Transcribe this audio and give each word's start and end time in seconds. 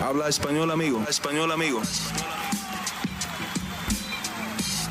Habla 0.00 0.28
español, 0.28 0.70
amigo. 0.70 1.04
Español, 1.08 1.52
amigo. 1.52 1.82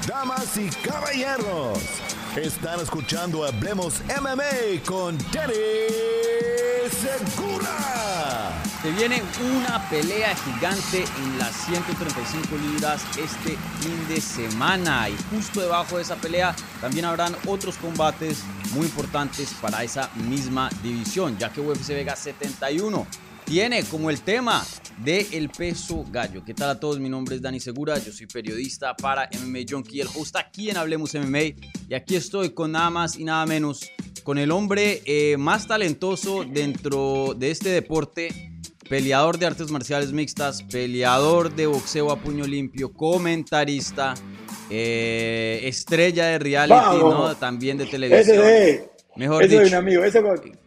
Damas 0.06 0.56
y 0.56 0.70
caballeros, 0.88 1.80
están 2.36 2.80
escuchando 2.80 3.44
Hablemos 3.44 4.02
MMA 4.22 4.84
con 4.86 5.18
Danny 5.32 5.54
Segura. 6.92 8.52
Se 8.84 8.92
viene 8.92 9.24
una 9.58 9.90
pelea 9.90 10.36
gigante 10.36 11.04
en 11.04 11.40
las 11.40 11.56
135 11.66 12.56
libras 12.72 13.02
este 13.18 13.58
fin 13.82 14.08
de 14.08 14.22
semana 14.22 15.10
y 15.10 15.18
justo 15.32 15.62
debajo 15.62 15.98
de 15.98 16.04
esa 16.04 16.18
pelea 16.18 16.56
también 16.82 17.06
habrán 17.06 17.36
otros 17.48 17.78
combates 17.78 18.44
muy 18.74 18.86
importantes 18.86 19.56
para 19.60 19.84
esa 19.84 20.10
misma 20.16 20.70
división, 20.84 21.36
ya 21.40 21.52
que 21.52 21.62
UFC 21.62 21.90
Vega 21.90 22.16
71 22.16 23.08
tiene 23.44 23.84
como 23.86 24.12
el 24.12 24.22
tema 24.22 24.64
de 25.04 25.28
el 25.32 25.50
peso 25.50 26.06
gallo. 26.12 26.44
¿Qué 26.46 26.54
tal 26.54 26.70
a 26.70 26.80
todos? 26.80 27.00
Mi 27.00 27.10
nombre 27.10 27.36
es 27.36 27.42
Dani 27.42 27.60
Segura, 27.60 27.98
yo 28.00 28.12
soy 28.12 28.28
periodista 28.28 28.96
para 28.96 29.30
MMA 29.42 29.60
Junkie, 29.70 30.02
el 30.02 30.08
host 30.08 30.36
aquí 30.36 30.70
en 30.70 30.78
Hablemos 30.78 31.14
MMA 31.14 31.56
y 31.88 31.94
aquí 31.94 32.16
estoy 32.16 32.50
con 32.52 32.74
nada 32.74 32.90
más 32.90 33.18
y 33.18 33.24
nada 33.24 33.46
menos 33.46 33.90
con 34.24 34.38
el 34.38 34.52
hombre 34.52 35.02
eh, 35.06 35.38
más 35.38 35.68
talentoso 35.68 36.44
dentro 36.44 37.34
de 37.36 37.52
este 37.52 37.70
deporte, 37.70 38.52
peleador 38.90 39.40
de 39.40 39.46
artes 39.46 39.72
marciales 39.72 40.12
mixtas, 40.12 40.64
peleador 40.64 41.56
de 41.56 41.68
boxeo 41.68 42.12
a 42.12 42.20
puño 42.20 42.46
limpio, 42.46 42.92
comentarista, 42.92 44.16
eh, 44.70 45.62
estrella 45.64 46.26
de 46.28 46.40
reality, 46.40 46.98
¿no? 46.98 47.36
También 47.38 47.78
de 47.78 47.86
televisión. 47.86 48.44
Mejor 49.20 49.44
eso 49.44 49.52
dicho, 49.52 49.64
es 49.64 49.72
un 49.74 49.78
amigo, 49.78 50.04
eso 50.06 50.24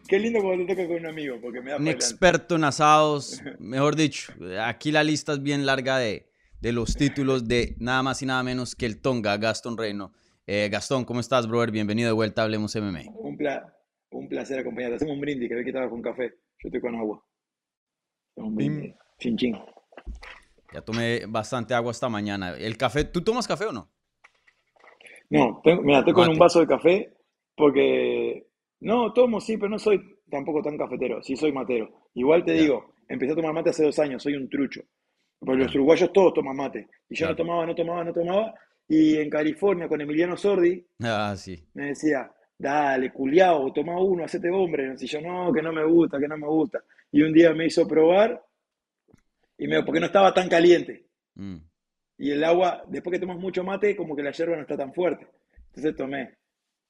qué 0.07 0.19
lindo 0.19 0.39
cuando 0.39 0.67
te 0.67 0.75
toca 0.75 0.87
con 0.87 0.97
un 0.97 1.07
amigo, 1.07 1.37
porque 1.41 1.59
me 1.59 1.71
da 1.71 1.77
Un 1.77 1.87
experto 1.87 2.55
en 2.55 2.63
asados, 2.65 3.41
mejor 3.59 3.95
dicho, 3.95 4.31
aquí 4.61 4.91
la 4.91 5.03
lista 5.03 5.33
es 5.33 5.41
bien 5.41 5.65
larga 5.65 5.97
de, 5.97 6.27
de 6.61 6.71
los 6.71 6.95
títulos 6.95 7.47
de 7.47 7.75
nada 7.79 8.03
más 8.03 8.21
y 8.21 8.27
nada 8.27 8.43
menos 8.43 8.75
que 8.75 8.85
el 8.85 9.01
Tonga, 9.01 9.37
Gastón 9.37 9.75
Reino. 9.75 10.13
Eh, 10.45 10.69
Gastón, 10.71 11.03
¿cómo 11.03 11.19
estás, 11.19 11.47
brother? 11.47 11.71
Bienvenido 11.71 12.09
de 12.09 12.13
vuelta 12.13 12.43
a 12.43 12.45
Hablemos 12.45 12.75
MMA. 12.75 13.09
Un, 13.15 13.37
pla 13.37 13.75
un 14.11 14.29
placer 14.29 14.59
acompañarte. 14.59 14.97
Hacemos 14.97 15.15
un 15.15 15.21
brindis, 15.21 15.49
que 15.49 15.55
ve 15.55 15.63
que 15.63 15.71
estaba 15.71 15.89
con 15.89 16.03
café. 16.03 16.35
Yo 16.59 16.67
estoy 16.67 16.79
con 16.79 16.93
agua. 16.93 17.25
Un 18.35 18.55
brindis. 18.55 18.93
Chin, 19.17 19.35
chin. 19.35 19.57
Ya 20.71 20.81
tomé 20.81 21.25
bastante 21.27 21.73
agua 21.73 21.89
esta 21.89 22.07
mañana. 22.07 22.51
¿El 22.51 22.77
café, 22.77 23.03
tú 23.03 23.23
tomas 23.23 23.47
café 23.47 23.65
o 23.65 23.71
no? 23.71 23.89
No, 25.31 25.59
mira, 25.81 25.99
estoy 25.99 26.13
con 26.13 26.29
un 26.29 26.37
vaso 26.37 26.59
de 26.59 26.67
café 26.67 27.13
porque, 27.55 28.47
no, 28.79 29.13
tomo 29.13 29.39
sí, 29.39 29.57
pero 29.57 29.69
no 29.69 29.79
soy 29.79 30.01
tampoco 30.29 30.61
tan 30.61 30.77
cafetero, 30.77 31.21
sí 31.21 31.35
soy 31.35 31.51
matero. 31.51 32.09
Igual 32.15 32.43
te 32.43 32.53
digo, 32.53 32.95
empecé 33.07 33.33
a 33.33 33.35
tomar 33.35 33.53
mate 33.53 33.69
hace 33.69 33.83
dos 33.83 33.99
años, 33.99 34.23
soy 34.23 34.35
un 34.35 34.49
trucho. 34.49 34.81
Porque 35.39 35.63
los 35.63 35.75
uruguayos 35.75 36.13
todos 36.13 36.33
toman 36.33 36.55
mate. 36.55 36.87
Y 37.09 37.15
yo 37.15 37.27
no 37.27 37.35
tomaba, 37.35 37.65
no 37.65 37.75
tomaba, 37.75 38.03
no 38.03 38.13
tomaba. 38.13 38.53
Y 38.87 39.17
en 39.17 39.29
California 39.29 39.87
con 39.87 40.01
Emiliano 40.01 40.37
Sordi, 40.37 40.85
ah, 41.03 41.35
sí. 41.37 41.67
me 41.73 41.87
decía, 41.87 42.31
dale, 42.57 43.11
culiao, 43.11 43.71
toma 43.73 43.99
uno, 43.99 44.23
hacete 44.23 44.49
hombre. 44.49 44.95
Y 44.99 45.05
yo, 45.05 45.21
no, 45.21 45.51
que 45.51 45.61
no 45.61 45.71
me 45.71 45.85
gusta, 45.85 46.19
que 46.19 46.27
no 46.27 46.37
me 46.37 46.47
gusta. 46.47 46.83
Y 47.11 47.21
un 47.21 47.33
día 47.33 47.53
me 47.53 47.65
hizo 47.65 47.87
probar, 47.87 48.41
y 49.57 49.67
me 49.67 49.83
porque 49.83 49.99
no 49.99 50.07
estaba 50.07 50.33
tan 50.33 50.49
caliente. 50.49 51.05
Mm. 51.35 51.57
Y 52.17 52.31
el 52.31 52.43
agua, 52.43 52.83
después 52.87 53.13
que 53.13 53.19
tomas 53.19 53.37
mucho 53.37 53.63
mate, 53.63 53.95
como 53.95 54.15
que 54.15 54.23
la 54.23 54.31
hierba 54.31 54.55
no 54.55 54.61
está 54.61 54.77
tan 54.77 54.93
fuerte. 54.93 55.27
Entonces 55.67 55.95
tomé 55.95 56.37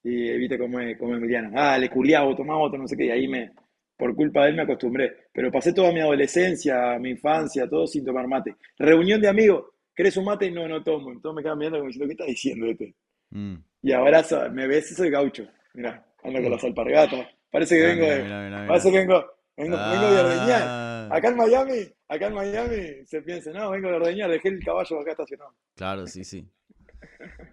y 0.04 0.36
viste 0.36 0.58
como, 0.58 0.78
como 0.98 1.16
Emiliano, 1.16 1.50
ah, 1.54 1.78
le 1.78 1.88
culiaba, 1.88 2.36
tomaba 2.36 2.60
otro, 2.60 2.78
no 2.78 2.86
sé 2.86 2.96
qué, 2.96 3.06
y 3.06 3.10
ahí 3.10 3.26
me, 3.26 3.52
por 3.96 4.14
culpa 4.14 4.44
de 4.44 4.50
él 4.50 4.56
me 4.56 4.62
acostumbré. 4.62 5.28
Pero 5.32 5.50
pasé 5.50 5.72
toda 5.72 5.92
mi 5.92 6.00
adolescencia, 6.00 6.98
mi 6.98 7.10
infancia, 7.10 7.68
todo 7.68 7.86
sin 7.86 8.04
tomar 8.04 8.28
mate. 8.28 8.54
Reunión 8.78 9.20
de 9.20 9.28
amigos, 9.28 9.64
¿querés 9.94 10.16
un 10.16 10.26
mate? 10.26 10.50
No, 10.50 10.68
no 10.68 10.82
tomo. 10.82 11.10
Entonces 11.10 11.36
me 11.36 11.42
quedan 11.42 11.58
mirando 11.58 11.78
como 11.78 11.88
diciendo, 11.88 12.06
¿qué 12.08 12.12
está 12.12 12.24
diciendo 12.26 12.66
este? 12.66 12.94
Mm. 13.30 13.54
Y 13.82 13.92
ahora 13.92 14.22
me 14.52 14.66
ves, 14.66 14.94
soy 14.94 15.10
gaucho. 15.10 15.46
Mirá, 15.72 16.04
ando 16.22 16.40
con 16.40 16.48
mm. 16.48 16.52
las 16.52 16.64
alpargatas. 16.64 17.26
Parece 17.50 17.76
que 17.76 17.86
vengo 17.86 18.06
de. 18.06 18.66
parece 18.66 18.90
que 18.90 18.98
vengo, 18.98 19.24
vengo, 19.56 19.76
vengo 19.76 20.10
de 20.12 20.20
ordeñar. 20.20 20.62
Ah. 20.64 21.08
Acá 21.10 21.28
en 21.28 21.36
Miami, 21.36 21.88
acá 22.08 22.26
en 22.26 22.34
Miami 22.34 23.06
se 23.06 23.22
piensa, 23.22 23.52
no, 23.52 23.70
vengo 23.70 23.88
de 23.88 23.94
ordeñar, 23.94 24.30
dejé 24.30 24.48
el 24.48 24.64
caballo 24.64 25.00
acá 25.00 25.12
estacionado. 25.12 25.54
Claro, 25.76 26.06
sí, 26.06 26.24
sí. 26.24 26.48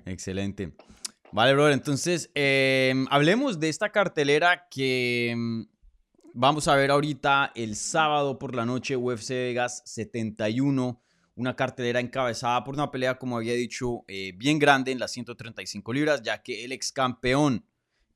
Excelente. 0.05 0.71
Vale, 1.33 1.53
brother. 1.53 1.71
Entonces, 1.71 2.29
em, 2.35 3.05
hablemos 3.09 3.57
de 3.59 3.69
esta 3.69 3.89
cartelera 3.89 4.67
que 4.69 5.29
em, 5.29 5.65
vamos 6.33 6.67
a 6.67 6.75
ver 6.75 6.91
ahorita 6.91 7.53
el 7.55 7.77
sábado 7.77 8.37
por 8.37 8.53
la 8.53 8.65
noche, 8.65 8.97
UFC 8.97 9.29
Vegas 9.29 9.81
71. 9.85 11.01
Una 11.35 11.55
cartelera 11.55 12.01
encabezada 12.01 12.63
por 12.65 12.75
una 12.75 12.91
pelea, 12.91 13.17
como 13.17 13.37
había 13.37 13.53
dicho, 13.53 14.03
eh, 14.09 14.33
bien 14.35 14.59
grande 14.59 14.91
en 14.91 14.99
las 14.99 15.11
135 15.11 15.93
libras, 15.93 16.21
ya 16.21 16.43
que 16.43 16.65
el 16.65 16.73
ex 16.73 16.91
campeón 16.91 17.65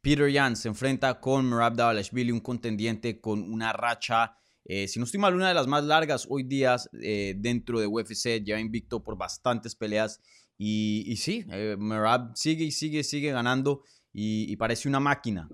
Peter 0.02 0.30
Yan 0.30 0.58
se 0.58 0.68
enfrenta 0.68 1.22
con 1.22 1.50
Merab 1.50 1.75
Davalashvili, 1.75 2.34
un 2.34 2.42
contendiente 2.42 3.22
con 3.22 3.42
una 3.52 3.72
racha, 3.72 4.36
eh, 4.66 4.90
si 4.90 5.00
no 5.00 5.06
estoy 5.06 5.22
mal, 5.22 5.34
una 5.34 5.48
de 5.48 5.54
las 5.54 5.68
más 5.68 5.86
largas 5.86 6.28
hoy 6.30 6.44
días 6.44 6.90
eh, 7.02 7.34
dentro 7.38 7.80
de 7.80 7.88
UFC, 7.88 8.44
ya 8.44 8.59
invicto 8.59 9.02
por 9.02 9.18
bastantes 9.18 9.74
peleas 9.74 10.20
y, 10.58 11.16
sí, 11.18 11.46
eh, 11.52 11.76
Merab 11.78 12.36
sigue 12.36 12.66
y 12.66 12.72
sigue, 12.72 13.04
sigue 13.04 13.32
ganando 13.32 13.84
y, 14.14 14.56
parece 14.56 14.88
una 14.88 15.00
máquina 15.00 15.50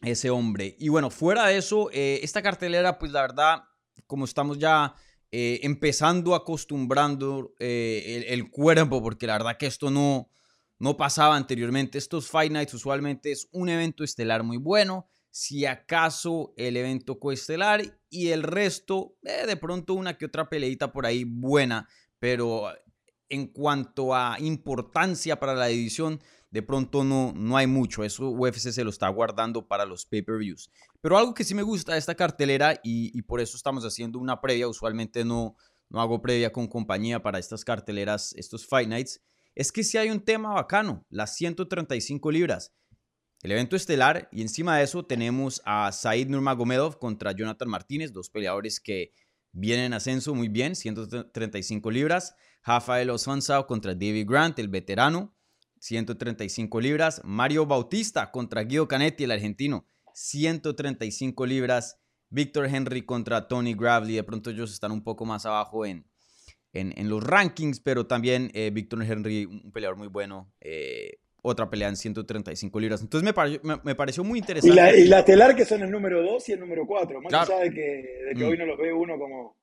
ese 0.00 0.30
hombre. 0.30 0.76
Y 0.78 0.88
bueno, 0.88 1.10
fuera 1.10 1.46
de 1.46 1.58
eso, 1.58 1.90
eh, 1.92 2.20
esta 2.22 2.40
cartelera, 2.40 2.98
pues 2.98 3.12
la 3.12 3.22
verdad, 3.22 3.64
como 4.06 4.24
estamos 4.24 4.58
ya 4.58 4.94
eh, 5.30 5.60
empezando 5.62 6.34
acostumbrando 6.34 7.54
el, 7.58 8.24
el, 8.24 8.50
cuerpo, 8.50 9.02
porque 9.02 9.26
la 9.26 9.34
verdad 9.34 9.56
que 9.58 9.66
esto 9.66 9.90
no, 9.90 10.30
no 10.78 10.96
pasaba 10.96 11.36
anteriormente. 11.36 11.98
Estos 11.98 12.28
Fight 12.28 12.52
Nights 12.52 12.74
usualmente 12.74 13.32
es 13.32 13.48
un 13.52 13.68
evento 13.68 14.04
estelar 14.04 14.44
muy 14.44 14.56
bueno, 14.56 15.08
si 15.30 15.66
acaso 15.66 16.54
el 16.56 16.76
evento 16.76 17.18
coestelar 17.18 17.82
y 18.08 18.28
el 18.28 18.42
resto, 18.42 19.16
de 19.22 19.56
pronto 19.56 19.94
una 19.94 20.16
que 20.16 20.24
otra 20.26 20.48
peleita 20.48 20.90
por 20.92 21.04
ahí 21.04 21.24
buena, 21.24 21.88
pero 22.18 22.72
en 23.28 23.46
cuanto 23.46 24.14
a 24.14 24.36
importancia 24.40 25.38
para 25.38 25.54
la 25.54 25.66
división, 25.66 26.20
de 26.50 26.62
pronto 26.62 27.04
no, 27.04 27.32
no 27.34 27.56
hay 27.56 27.66
mucho. 27.66 28.04
Eso 28.04 28.30
UFC 28.30 28.70
se 28.70 28.84
lo 28.84 28.90
está 28.90 29.08
guardando 29.08 29.66
para 29.66 29.84
los 29.84 30.06
pay-per-views. 30.06 30.70
Pero 31.00 31.18
algo 31.18 31.34
que 31.34 31.44
sí 31.44 31.54
me 31.54 31.62
gusta 31.62 31.92
de 31.92 31.98
esta 31.98 32.14
cartelera 32.14 32.80
y, 32.82 33.20
por 33.22 33.40
eso 33.40 33.56
estamos 33.56 33.84
haciendo 33.84 34.18
una 34.18 34.40
previa, 34.40 34.68
usualmente 34.68 35.24
no, 35.24 35.56
no 35.90 36.00
hago 36.00 36.22
previa 36.22 36.52
con 36.52 36.66
compañía 36.66 37.22
para 37.22 37.38
estas 37.38 37.64
carteleras, 37.64 38.32
estos 38.34 38.66
Fight 38.66 38.88
Nights, 38.88 39.20
es 39.54 39.72
que 39.72 39.84
si 39.84 39.98
hay 39.98 40.10
un 40.10 40.20
tema 40.20 40.54
bacano, 40.54 41.04
las 41.10 41.36
135 41.36 42.30
libras. 42.30 42.72
El 43.42 43.52
evento 43.52 43.76
estelar 43.76 44.28
y 44.32 44.42
encima 44.42 44.76
de 44.76 44.84
eso 44.84 45.04
tenemos 45.04 45.62
a 45.64 45.92
Said 45.92 46.28
Nurmagomedov 46.28 46.98
contra 46.98 47.32
Jonathan 47.32 47.68
Martínez, 47.68 48.12
dos 48.12 48.30
peleadores 48.30 48.80
que 48.80 49.12
vienen 49.52 49.86
en 49.86 49.92
ascenso 49.94 50.34
muy 50.34 50.48
bien, 50.48 50.76
135 50.76 51.90
libras. 51.90 52.34
Rafael 52.64 53.10
Osonsao 53.10 53.66
contra 53.66 53.94
David 53.94 54.26
Grant, 54.28 54.58
el 54.58 54.68
veterano, 54.68 55.34
135 55.80 56.80
libras. 56.80 57.20
Mario 57.24 57.66
Bautista 57.66 58.30
contra 58.30 58.62
Guido 58.62 58.88
Canetti, 58.88 59.24
el 59.24 59.30
argentino, 59.30 59.86
135 60.14 61.46
libras. 61.46 61.98
Víctor 62.30 62.66
Henry 62.66 63.06
contra 63.06 63.48
Tony 63.48 63.74
Gravely. 63.74 64.16
De 64.16 64.24
pronto 64.24 64.50
ellos 64.50 64.72
están 64.72 64.92
un 64.92 65.02
poco 65.02 65.24
más 65.24 65.46
abajo 65.46 65.86
en, 65.86 66.06
en, 66.72 67.08
los 67.08 67.22
rankings, 67.22 67.80
pero 67.80 68.06
también 68.06 68.50
eh, 68.54 68.70
Víctor 68.72 69.02
Henry, 69.02 69.46
un 69.46 69.72
peleador 69.72 69.96
muy 69.96 70.08
bueno. 70.08 70.52
Eh, 70.60 71.20
otra 71.42 71.70
pelea 71.70 71.88
en 71.88 71.96
135 71.96 72.80
libras. 72.80 73.00
Entonces 73.00 73.32
me, 73.62 73.80
me, 73.84 73.94
pareció 73.94 74.24
muy 74.24 74.38
interesante. 74.40 75.00
Y 75.00 75.06
la, 75.06 75.20
y 75.20 75.54
que 75.54 75.64
son 75.64 75.82
el 75.82 75.90
número 75.90 76.22
2 76.22 76.48
y 76.48 76.52
el 76.52 76.60
número 76.60 76.86
4. 76.86 77.20
Más 77.22 77.32
allá 77.32 77.60
de 77.60 77.70
que, 77.70 77.80
de 77.80 78.34
que 78.36 78.44
mm. 78.44 78.48
hoy 78.48 78.58
no 78.58 78.66
los 78.66 78.78
ve 78.78 78.92
uno 78.92 79.18
como, 79.18 79.56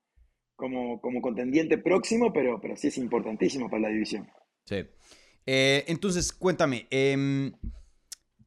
como, 0.56 1.02
como 1.02 1.22
contendiente 1.22 1.78
próximo, 1.78 2.32
pero, 2.34 2.60
pero 2.62 2.76
sí 2.76 2.88
es 2.88 2.98
importantísimo 2.98 3.70
para 3.70 3.84
la 3.84 3.90
división. 3.90 4.30
Sí. 4.66 4.86
Eh, 5.46 5.84
entonces, 5.88 6.32
cuéntame, 6.32 6.88
em, 6.90 7.54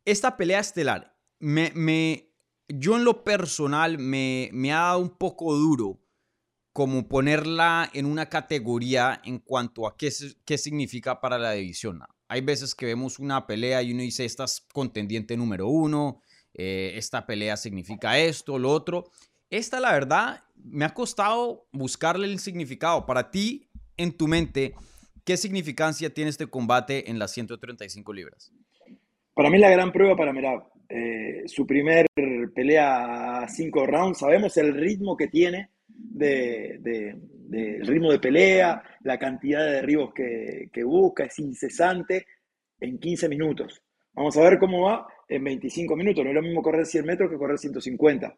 esta 0.04 0.36
pelea 0.36 0.60
estelar, 0.60 1.14
me, 1.38 1.70
me, 1.74 2.32
yo 2.68 2.96
en 2.96 3.04
lo 3.04 3.24
personal 3.24 3.98
me, 3.98 4.50
me 4.52 4.72
ha 4.72 4.78
dado 4.78 5.00
un 5.00 5.10
poco 5.10 5.54
duro 5.54 6.00
como 6.72 7.08
ponerla 7.08 7.90
en 7.92 8.06
una 8.06 8.28
categoría 8.28 9.20
en 9.24 9.38
cuanto 9.38 9.86
a 9.86 9.96
qué, 9.96 10.12
qué 10.44 10.58
significa 10.58 11.20
para 11.20 11.38
la 11.38 11.52
división. 11.52 12.00
Hay 12.28 12.42
veces 12.42 12.74
que 12.74 12.86
vemos 12.86 13.18
una 13.18 13.46
pelea 13.46 13.82
y 13.82 13.92
uno 13.92 14.02
dice, 14.02 14.24
esta 14.24 14.44
es 14.44 14.66
contendiente 14.72 15.36
número 15.36 15.68
uno, 15.68 16.20
eh, 16.54 16.92
esta 16.96 17.26
pelea 17.26 17.56
significa 17.56 18.18
esto, 18.18 18.58
lo 18.58 18.70
otro. 18.70 19.10
Esta, 19.50 19.80
la 19.80 19.92
verdad, 19.92 20.42
me 20.56 20.84
ha 20.84 20.92
costado 20.92 21.66
buscarle 21.72 22.26
el 22.26 22.38
significado. 22.38 23.06
Para 23.06 23.30
ti, 23.30 23.68
en 23.96 24.12
tu 24.12 24.28
mente, 24.28 24.74
¿qué 25.24 25.38
significancia 25.38 26.12
tiene 26.12 26.30
este 26.30 26.46
combate 26.46 27.10
en 27.10 27.18
las 27.18 27.32
135 27.32 28.12
libras? 28.12 28.52
Para 29.34 29.50
mí 29.50 29.58
la 29.58 29.70
gran 29.70 29.90
prueba 29.92 30.16
para 30.16 30.32
Merab. 30.32 30.64
Eh, 30.90 31.44
su 31.46 31.66
primer 31.66 32.06
pelea 32.54 33.42
a 33.42 33.48
cinco 33.48 33.86
rounds, 33.86 34.18
sabemos 34.18 34.56
el 34.56 34.74
ritmo 34.74 35.16
que 35.16 35.28
tiene, 35.28 35.70
del 37.48 37.86
ritmo 37.86 38.12
de 38.12 38.18
pelea, 38.18 38.82
la 39.02 39.18
cantidad 39.18 39.64
de 39.64 39.72
derribos 39.72 40.12
que, 40.12 40.84
busca, 40.84 41.24
es 41.24 41.38
incesante 41.38 42.26
en 42.78 42.98
15 42.98 43.28
minutos. 43.28 43.82
Vamos 44.12 44.36
a 44.36 44.42
ver 44.42 44.58
cómo 44.58 44.82
va 44.82 45.06
en 45.28 45.42
25 45.44 45.96
minutos. 45.96 46.24
No 46.24 46.30
es 46.30 46.34
lo 46.34 46.42
mismo 46.42 46.62
correr 46.62 46.84
100 46.84 47.06
metros 47.06 47.30
que 47.30 47.38
correr 47.38 47.58
150. 47.58 48.36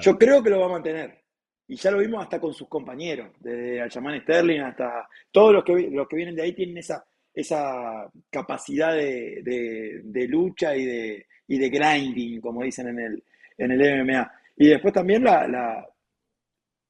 Yo 0.00 0.18
creo 0.18 0.42
que 0.42 0.50
lo 0.50 0.60
va 0.60 0.66
a 0.66 0.70
mantener. 0.70 1.18
Y 1.66 1.76
ya 1.76 1.90
lo 1.90 1.98
vimos 1.98 2.22
hasta 2.22 2.40
con 2.40 2.52
sus 2.52 2.68
compañeros, 2.68 3.30
desde 3.38 3.80
Alchamán 3.80 4.20
Sterling 4.22 4.60
hasta 4.60 5.08
todos 5.30 5.54
los 5.54 5.64
que, 5.64 5.88
los 5.90 6.08
que 6.08 6.16
vienen 6.16 6.34
de 6.34 6.42
ahí 6.42 6.52
tienen 6.52 6.78
esa, 6.78 7.04
esa 7.32 8.10
capacidad 8.28 8.92
de, 8.92 10.02
lucha 10.28 10.74
y 10.76 10.84
de, 10.84 11.26
y 11.46 11.58
de 11.58 11.68
grinding, 11.70 12.40
como 12.40 12.64
dicen 12.64 12.88
en 12.88 12.98
el, 12.98 13.24
en 13.56 13.70
el 13.70 14.04
MMA. 14.04 14.32
Y 14.56 14.66
después 14.66 14.92
también 14.92 15.22
la, 15.22 15.46
la, 15.46 15.86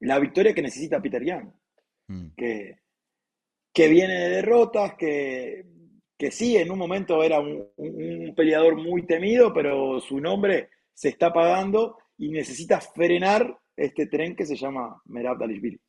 victoria 0.00 0.54
que 0.54 0.62
necesita 0.62 1.00
Peter 1.00 1.24
Young, 1.24 1.52
mm. 2.08 2.28
que, 2.36 2.78
que 3.72 3.88
viene 3.88 4.14
de 4.14 4.28
derrotas, 4.30 4.94
que, 4.94 5.66
que 6.16 6.30
sí, 6.30 6.56
en 6.56 6.70
un 6.70 6.78
momento 6.78 7.22
era 7.22 7.40
un, 7.40 8.34
peleador 8.36 8.76
muy 8.76 9.06
temido, 9.06 9.52
pero 9.52 10.00
su 10.00 10.20
nombre 10.20 10.70
se 10.92 11.08
está 11.08 11.26
apagando 11.28 11.98
y 12.18 12.30
necesita 12.30 12.80
frenar 12.80 13.58
este 13.76 14.06
tren 14.06 14.36
que 14.36 14.44
se 14.46 14.56
llama 14.56 15.00
Merab 15.06 15.38
Dalishvili. 15.38 15.80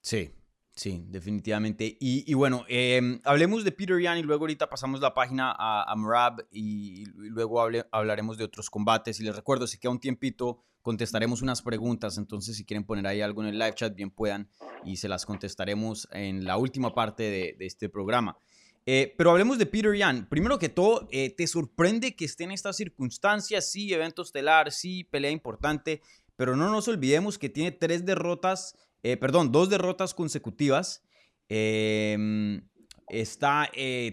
Sí, 0.00 0.32
Sí, 0.78 1.04
definitivamente. 1.08 1.96
Y, 1.98 2.32
bueno, 2.34 2.64
em, 2.68 3.20
hablemos 3.24 3.64
de 3.64 3.72
Peter 3.72 4.00
Yan 4.00 4.18
y 4.18 4.22
luego 4.22 4.44
ahorita 4.44 4.70
pasamos 4.70 5.00
la 5.00 5.12
página 5.12 5.50
a, 5.50 5.90
a 5.90 5.96
Mrab 5.96 6.46
y, 6.52 7.04
luego 7.16 7.60
hablaremos 7.90 8.38
de 8.38 8.44
otros 8.44 8.70
combates. 8.70 9.18
Y 9.18 9.24
les 9.24 9.34
recuerdo, 9.34 9.66
si 9.66 9.80
queda 9.80 9.90
un 9.90 9.98
tiempito, 9.98 10.62
contestaremos 10.82 11.42
unas 11.42 11.62
preguntas. 11.62 12.18
Entonces, 12.18 12.56
si 12.56 12.64
quieren 12.64 12.84
poner 12.84 13.06
ahí 13.06 13.20
algo 13.20 13.42
en 13.42 13.48
el 13.48 13.58
live 13.58 13.74
chat, 13.74 13.94
bien 13.94 14.10
puedan 14.10 14.48
y 14.84 14.96
se 14.96 15.08
las 15.08 15.26
contestaremos 15.26 16.08
en 16.12 16.44
la 16.44 16.56
última 16.56 16.94
parte 16.94 17.24
de, 17.24 17.56
este 17.60 17.88
programa. 17.88 18.38
Eh, 18.86 19.14
pero 19.18 19.30
hablemos 19.30 19.58
de 19.58 19.66
Peter 19.66 19.94
Yan. 19.94 20.28
Primero 20.28 20.58
que 20.58 20.70
todo, 20.70 21.08
eh, 21.10 21.30
¿te 21.30 21.46
sorprende 21.46 22.16
que 22.16 22.24
esté 22.24 22.44
en 22.44 22.52
estas 22.52 22.76
circunstancias? 22.76 23.70
Sí, 23.70 23.92
evento 23.92 24.22
estelar, 24.22 24.72
sí, 24.72 25.04
pelea 25.04 25.30
importante, 25.30 26.00
pero 26.36 26.56
no 26.56 26.70
nos 26.70 26.88
olvidemos 26.88 27.38
que 27.38 27.50
tiene 27.50 27.72
tres 27.72 28.06
derrotas 28.06 28.74
eh, 29.04 29.16
perdón, 29.16 29.52
dos 29.52 29.68
derrotas 29.68 30.12
consecutivas. 30.12 31.04
Em, 31.48 32.66
está 33.08 33.70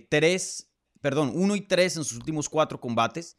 tres, 0.10 0.70
perdón, 1.02 1.32
uno 1.34 1.56
y 1.56 1.62
tres 1.62 1.98
en 1.98 2.04
sus 2.04 2.18
últimos 2.18 2.50
cuatro 2.50 2.80
combates. 2.80 3.38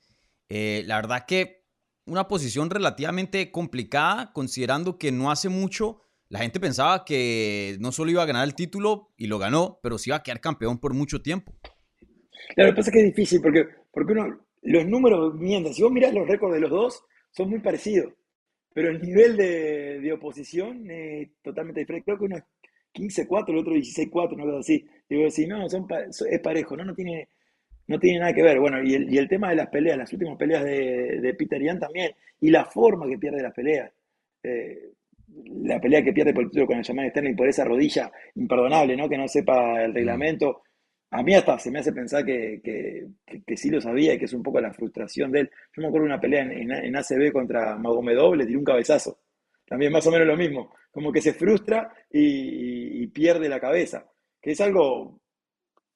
La 0.49 0.97
verdad 0.97 1.25
que 1.27 1.66
una 2.07 2.29
posición 2.29 2.71
relativamente 2.71 3.51
complicada, 3.51 4.33
considerando 4.33 4.99
que 4.99 5.13
no 5.13 5.31
hace 5.31 5.49
mucho 5.49 6.01
la 6.29 6.41
gente 6.41 6.59
pensaba 6.59 7.05
que 7.05 7.77
no 7.79 7.93
solo 7.93 8.11
iba 8.11 8.23
a 8.23 8.27
ganar 8.27 8.45
el 8.45 8.57
título 8.57 9.13
y 9.17 9.29
lo 9.29 9.39
ganó, 9.39 9.79
pero 9.81 9.97
sí 9.97 10.11
iba 10.11 10.17
a 10.17 10.23
quedar 10.25 10.41
campeón 10.41 10.79
por 10.79 10.93
mucho 10.93 11.23
tiempo. 11.23 11.53
Claro, 12.55 12.71
lo 12.71 12.75
que 12.75 12.79
pasa 12.79 12.91
es 12.91 12.95
que 12.95 13.01
es 13.01 13.15
difícil 13.15 13.41
porque, 13.41 13.65
porque 13.93 14.13
uno, 14.13 14.41
los 14.63 14.87
números 14.87 15.35
mienten. 15.35 15.73
Si 15.73 15.83
vos 15.83 15.93
mirás 15.93 16.13
los 16.13 16.27
récords 16.27 16.55
de 16.55 16.61
los 16.61 16.71
dos, 16.71 17.05
son 17.31 17.51
muy 17.51 17.61
parecidos 17.61 18.13
pero 18.77 18.91
el 18.91 19.01
nivel 19.01 19.39
de, 19.39 20.01
de 20.01 20.13
oposición 20.13 20.91
es 20.91 21.31
totalmente 21.41 21.81
diferente. 21.81 22.05
Creo 22.05 22.19
que 22.19 22.25
uno 22.27 22.37
es 22.37 22.45
15-4, 22.93 23.49
el 23.49 23.57
otro 23.57 23.73
16-4, 23.73 24.37
no 24.37 24.59
así. 24.59 24.87
Digo, 25.09 25.31
si 25.31 25.47
no, 25.47 25.67
son, 25.71 25.87
es 25.91 26.41
parejo, 26.41 26.77
¿no? 26.77 26.85
No 26.85 26.95
tiene, 26.95 27.31
no 27.89 27.99
tiene 27.99 28.21
nada 28.21 28.33
que 28.33 28.43
ver. 28.43 28.59
Bueno, 28.61 28.83
y 28.83 28.95
el, 28.95 29.13
y 29.13 29.19
el 29.19 29.29
tema 29.29 29.51
de 29.51 29.57
las 29.57 29.69
peleas, 29.69 29.99
las 29.99 30.13
últimas 30.13 30.37
peleas 30.37 30.65
de, 30.65 31.21
de 31.21 31.35
Peter 31.35 31.61
Ian 31.63 31.79
también, 31.79 32.13
y 32.41 32.51
la 32.51 32.65
forma 32.65 33.09
que 33.09 33.19
pierde 33.19 33.43
las 33.43 33.53
peleas. 33.55 33.91
Eh, 34.43 34.91
la 35.65 35.81
pelea 35.81 36.03
que 36.03 36.13
pierde 36.13 36.33
por 36.33 36.45
el 36.45 36.51
título 36.51 36.67
con 36.67 36.79
el 36.79 36.85
Shaman 36.85 37.11
Sterling 37.11 37.37
por 37.37 37.49
esa 37.49 37.65
rodilla 37.65 38.11
imperdonable, 38.37 38.97
¿no? 38.97 39.09
Que 39.09 39.19
no 39.19 39.29
sepa 39.29 39.83
el 39.83 39.93
reglamento. 39.93 40.63
A 41.11 41.23
mí 41.23 41.35
hasta 41.35 41.59
se 41.59 41.71
me 41.71 41.79
hace 41.79 41.93
pensar 41.93 42.25
que, 42.25 42.61
que, 42.63 43.57
sí 43.57 43.71
lo 43.71 43.81
sabía 43.81 44.15
y 44.15 44.19
que 44.19 44.25
es 44.25 44.33
un 44.33 44.43
poco 44.43 44.61
la 44.61 44.73
frustración 44.73 45.31
de 45.33 45.41
él. 45.41 45.51
Yo 45.75 45.83
me 45.83 45.89
acuerdo 45.89 46.07
de 46.07 46.13
una 46.13 46.21
pelea 46.21 46.43
en, 46.43 46.71
en, 46.73 46.97
ACB 46.97 47.33
contra 47.33 47.77
Magomedov, 47.77 48.35
le 48.35 48.47
tiró 48.47 48.59
un 48.59 48.65
cabezazo. 48.65 49.21
También 49.67 49.93
más 49.93 50.07
o 50.07 50.11
menos 50.11 50.27
lo 50.27 50.37
mismo. 50.37 50.75
Como 50.91 51.13
que 51.13 51.21
se 51.21 51.33
frustra 51.33 51.93
y, 52.11 53.07
pierde 53.09 53.49
la 53.49 53.61
cabeza. 53.61 54.11
Que 54.41 54.53
es 54.53 54.61
algo 54.61 55.21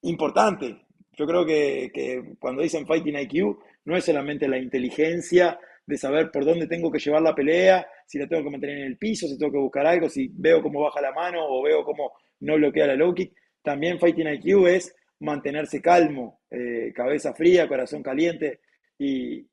importante. 0.03 0.87
Yo 1.21 1.27
creo 1.27 1.45
que, 1.45 2.35
cuando 2.39 2.63
dicen 2.63 2.87
Fighting 2.87 3.19
IQ, 3.19 3.59
no 3.85 3.95
es 3.95 4.07
solamente 4.07 4.49
la 4.49 4.57
inteligencia 4.57 5.61
de 5.85 5.99
saber 5.99 6.31
por 6.31 6.47
dónde 6.47 6.67
tengo 6.67 6.91
que 6.91 6.99
llevar 6.99 7.21
la 7.21 7.35
pelea, 7.35 7.87
si 8.07 8.19
la 8.19 8.27
tengo 8.27 8.45
que 8.45 8.49
mantener 8.49 8.79
en 8.79 8.87
el 8.87 8.97
piso, 8.97 9.27
si 9.27 9.37
tengo 9.37 9.53
que 9.53 9.59
buscar 9.59 9.87
algo, 9.87 10.09
si 10.09 10.31
veo 10.33 10.63
cómo 10.63 10.81
baja 10.81 11.03
la 11.03 11.13
mano 11.13 11.45
o 11.47 11.63
veo 11.63 11.85
cómo 11.85 12.13
no 12.41 12.55
bloquea 12.55 12.87
la 12.87 12.97
low 12.97 13.13
kick. 13.13 13.35
También 13.63 14.01
Fighting 14.01 14.29
IQ 14.29 14.67
es 14.69 14.97
mantenerse 15.19 15.83
calmo, 15.83 16.41
eh, 16.51 16.91
cabeza 16.95 17.35
fría, 17.35 17.69
corazón 17.69 18.03
caliente, 18.03 18.61
y, 18.99 19.47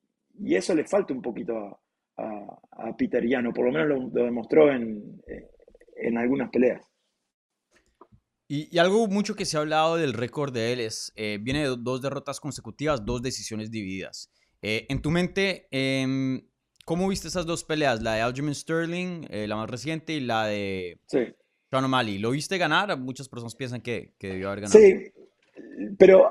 eso 0.50 0.74
le 0.74 0.86
falta 0.86 1.14
un 1.14 1.22
poquito 1.22 1.81
a, 2.16 2.60
a, 2.72 2.96
Peter 2.96 3.28
Yano, 3.28 3.52
por 3.52 3.66
lo 3.66 3.74
menos 3.74 4.14
lo, 4.14 4.24
demostró 4.24 4.72
en, 4.72 5.22
en, 5.98 6.18
algunas 6.18 6.50
peleas. 6.50 6.87
Y, 8.47 8.77
algo 8.77 9.07
mucho 9.07 9.35
que 9.35 9.45
se 9.45 9.57
ha 9.57 9.61
hablado 9.61 9.97
del 9.97 10.13
récord 10.13 10.53
de 10.53 10.73
él 10.73 10.79
es, 10.79 11.11
eh, 11.15 11.38
viene 11.41 11.67
de 11.67 11.75
dos 11.77 12.01
derrotas 12.01 12.39
consecutivas, 12.39 13.05
dos 13.05 13.21
decisiones 13.21 13.71
divididas. 13.71 14.31
Eh, 14.61 14.85
en 14.89 15.01
tu 15.01 15.11
mente, 15.11 15.67
em, 15.71 16.47
¿cómo 16.85 17.07
viste 17.07 17.27
esas 17.27 17.45
dos 17.45 17.63
peleas? 17.63 18.01
La 18.01 18.15
de 18.15 18.21
Aljamain 18.21 18.55
Sterling, 18.55 19.27
la 19.29 19.55
más 19.55 19.69
reciente, 19.69 20.13
y 20.13 20.21
la 20.21 20.47
de 20.47 20.99
sí. 21.07 21.19
Sean 21.69 21.83
O'Malley. 21.83 22.17
¿Lo 22.17 22.31
viste 22.31 22.57
ganar? 22.57 22.97
Muchas 22.97 23.27
personas 23.27 23.55
piensan 23.55 23.81
que, 23.81 24.13
que 24.17 24.29
debió 24.29 24.47
haber 24.47 24.61
ganado. 24.61 24.79
Sí, 24.79 25.11
pero 25.97 26.29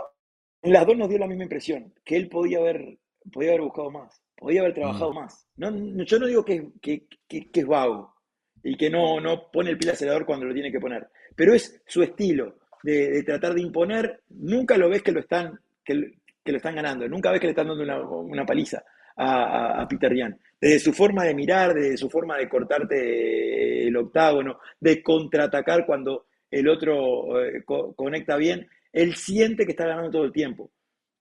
las 0.62 0.86
dos 0.86 0.96
nos 0.96 1.08
dio 1.08 1.18
la 1.18 1.26
misma 1.26 1.44
impresión, 1.44 1.92
que 2.04 2.16
él 2.16 2.28
podía 2.28 2.58
haber, 2.58 2.98
podía 3.32 3.50
haber 3.50 3.62
buscado 3.62 3.90
más, 3.90 4.22
podía 4.36 4.60
haber 4.60 4.74
trabajado 4.74 5.12
más. 5.12 5.46
No, 5.56 5.70
yo 6.04 6.18
no 6.18 6.26
digo 6.26 6.44
que, 6.44 6.72
que, 6.80 7.06
es 7.28 7.66
vago 7.66 8.14
y 8.62 8.76
que 8.76 8.90
no, 8.90 9.20
no 9.20 9.50
pone 9.50 9.70
el 9.70 9.78
pie 9.78 9.90
acelerador 9.90 10.26
cuando 10.26 10.46
lo 10.46 10.54
tiene 10.54 10.72
que 10.72 10.80
poner, 10.80 11.08
pero 11.36 11.54
es 11.54 11.80
su 11.86 12.02
estilo 12.02 12.56
de, 12.82 13.22
tratar 13.22 13.54
de 13.54 13.62
imponer. 13.62 14.20
Nunca 14.30 14.76
lo 14.76 14.88
ves 14.88 15.02
que 15.02 15.12
lo 15.12 15.20
están, 15.20 15.60
que, 15.84 15.94
lo 15.94 16.56
están 16.56 16.74
ganando, 16.74 17.08
nunca 17.08 17.30
ves 17.30 17.40
que 17.40 17.46
le 17.46 17.50
están 17.52 17.68
dando 17.68 18.20
una, 18.20 18.44
paliza 18.44 18.82
a, 19.16 19.86
Peter 19.88 20.14
Yan. 20.14 20.36
Desde 20.60 20.80
su 20.80 20.92
forma 20.92 21.24
de 21.24 21.34
mirar, 21.34 21.74
desde 21.74 21.98
su 21.98 22.10
forma 22.10 22.38
de 22.38 22.48
cortarte 22.48 23.86
el 23.86 23.96
octágono, 23.96 24.58
de 24.80 25.02
contraatacar 25.02 25.84
cuando 25.86 26.26
el 26.50 26.68
otro 26.68 27.44
eh, 27.44 27.62
conecta 27.64 28.36
bien, 28.36 28.66
él 28.92 29.14
siente 29.14 29.66
que 29.66 29.72
está 29.72 29.86
ganando 29.86 30.10
todo 30.10 30.24
el 30.24 30.32
tiempo. 30.32 30.70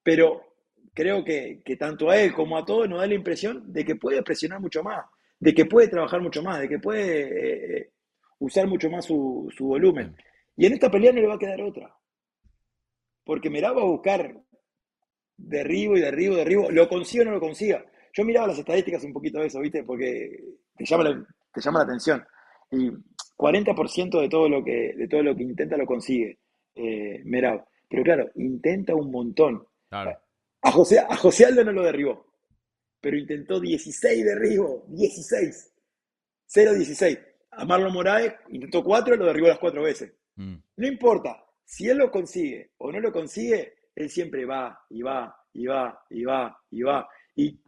Pero 0.02 0.42
creo 0.94 1.22
que, 1.22 1.60
tanto 1.78 2.08
a 2.08 2.16
él 2.16 2.32
como 2.32 2.56
a 2.56 2.64
todos 2.64 2.88
nos 2.88 3.00
da 3.00 3.06
la 3.06 3.14
impresión 3.14 3.70
de 3.70 3.84
que 3.84 3.96
puede 3.96 4.22
presionar 4.22 4.60
mucho 4.60 4.82
más, 4.82 5.04
de 5.38 5.52
que 5.52 5.66
puede 5.66 5.88
trabajar 5.88 6.22
mucho 6.22 6.42
más, 6.42 6.60
de 6.60 6.68
que 6.68 6.78
puede 6.78 7.80
eh, 7.80 7.90
usar 8.38 8.66
mucho 8.66 8.90
más 8.90 9.04
su, 9.04 9.52
volumen. 9.58 10.16
Y 10.56 10.66
en 10.66 10.74
esta 10.74 10.90
pelea 10.90 11.12
no 11.12 11.20
le 11.20 11.26
va 11.26 11.34
a 11.34 11.38
quedar 11.38 11.60
otra. 11.62 11.94
Porque 13.24 13.50
me 13.50 13.60
va 13.60 13.68
a 13.68 13.84
buscar 13.84 14.42
derribo 15.36 15.96
y 15.96 16.00
derribo, 16.00 16.36
derribo, 16.36 16.70
lo 16.70 16.88
consiga 16.88 17.22
o 17.22 17.26
no 17.26 17.32
lo 17.32 17.40
consiga. 17.40 17.84
Yo 18.12 18.24
miraba 18.24 18.46
las 18.48 18.58
estadísticas 18.58 19.04
un 19.04 19.12
poquito 19.12 19.40
de 19.40 19.46
eso, 19.46 19.60
¿viste? 19.60 19.84
Porque 19.84 20.38
te 20.76 20.84
llama 20.84 21.04
la, 21.04 21.26
te 21.52 21.60
llama 21.60 21.80
la 21.80 21.84
atención. 21.84 22.24
Y 22.70 22.90
40% 23.36 24.20
de 24.20 24.28
todo, 24.28 24.48
lo 24.48 24.64
que, 24.64 24.94
de 24.96 25.08
todo 25.08 25.22
lo 25.22 25.36
que 25.36 25.42
intenta 25.42 25.76
lo 25.76 25.86
consigue 25.86 26.38
eh, 26.74 27.22
Pero 27.88 28.02
claro, 28.04 28.30
intenta 28.36 28.94
un 28.94 29.10
montón. 29.10 29.66
A, 29.90 30.72
José, 30.72 30.98
a 30.98 31.16
José 31.16 31.46
Aldo 31.46 31.64
no 31.64 31.72
lo 31.72 31.82
derribó, 31.82 32.26
pero 33.00 33.16
intentó 33.16 33.60
16 33.60 34.24
derribos, 34.24 34.82
16. 34.88 35.72
0-16. 36.48 37.35
A 37.56 37.64
Marlon 37.64 37.92
Moraes 37.92 38.34
intentó 38.50 38.82
4, 38.82 39.16
lo 39.16 39.26
derribó 39.26 39.48
las 39.48 39.58
4 39.58 39.82
veces. 39.82 40.12
Mm. 40.36 40.56
No 40.76 40.86
importa, 40.86 41.44
si 41.64 41.88
él 41.88 41.98
lo 41.98 42.10
consigue 42.10 42.70
o 42.78 42.92
no 42.92 43.00
lo 43.00 43.12
consigue, 43.12 43.74
él 43.94 44.10
siempre 44.10 44.44
va 44.44 44.78
y 44.90 45.02
va 45.02 45.36
y 45.52 45.66
va 45.66 46.04
y 46.10 46.24
va 46.24 46.58
y 46.70 46.82
va. 46.82 47.08
Y 47.34 47.60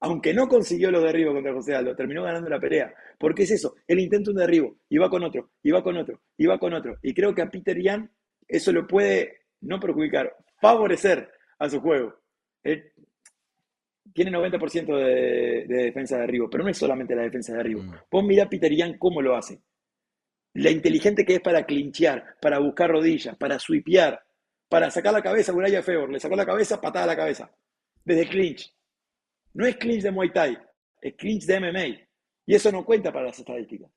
aunque 0.00 0.34
no 0.34 0.48
consiguió 0.48 0.90
los 0.90 1.02
derribos 1.02 1.34
contra 1.34 1.52
José 1.52 1.74
Aldo, 1.74 1.94
terminó 1.94 2.22
ganando 2.22 2.48
la 2.48 2.60
pelea. 2.60 2.92
Porque 3.18 3.44
es 3.44 3.50
eso, 3.52 3.76
él 3.86 4.00
intenta 4.00 4.30
un 4.30 4.36
derribo 4.36 4.76
y 4.88 4.98
va 4.98 5.08
con 5.08 5.22
otro, 5.22 5.50
y 5.62 5.70
va 5.70 5.82
con 5.82 5.96
otro, 5.96 6.20
y 6.36 6.46
va 6.46 6.58
con 6.58 6.74
otro. 6.74 6.98
Y 7.02 7.14
creo 7.14 7.34
que 7.34 7.42
a 7.42 7.50
Peter 7.50 7.80
Yan 7.80 8.10
eso 8.48 8.72
lo 8.72 8.86
puede 8.86 9.40
no 9.60 9.80
perjudicar, 9.80 10.34
favorecer 10.60 11.30
a 11.58 11.68
su 11.68 11.80
juego. 11.80 12.14
Tiene 14.16 14.32
90% 14.32 14.96
de, 14.96 15.66
defensa 15.66 16.16
de 16.16 16.24
arriba, 16.24 16.48
pero 16.50 16.64
no 16.64 16.70
es 16.70 16.78
solamente 16.78 17.14
la 17.14 17.22
defensa 17.22 17.52
de 17.52 17.60
arriba. 17.60 17.82
Mm. 17.82 17.94
Vos 18.10 18.24
mirá 18.24 18.44
a 18.44 18.48
Peter 18.48 18.72
Ian 18.72 18.96
cómo 18.96 19.20
lo 19.20 19.36
hace. 19.36 19.60
La 20.54 20.70
inteligente 20.70 21.26
que 21.26 21.34
es 21.34 21.40
para 21.40 21.66
clinchear, 21.66 22.36
para 22.40 22.58
buscar 22.58 22.90
rodillas, 22.90 23.36
para 23.36 23.58
sweepear, 23.58 24.18
para 24.70 24.90
sacar 24.90 25.12
la 25.12 25.22
cabeza 25.22 25.52
a 25.52 25.54
Uraya 25.54 25.82
Febor. 25.82 26.10
Le 26.10 26.18
sacó 26.18 26.34
la 26.34 26.46
cabeza, 26.46 26.80
patada 26.80 27.04
a 27.04 27.08
la 27.08 27.16
cabeza. 27.16 27.54
Desde 28.02 28.26
clinch. 28.26 28.74
No 29.52 29.66
es 29.66 29.76
clinch 29.76 30.02
de 30.02 30.10
Muay 30.10 30.32
Thai, 30.32 30.58
es 31.02 31.14
clinch 31.14 31.44
de 31.44 31.60
MMA. 31.60 31.86
Y 32.46 32.54
eso 32.54 32.72
no 32.72 32.86
cuenta 32.86 33.12
para 33.12 33.26
las 33.26 33.38
estadísticas. 33.38 33.90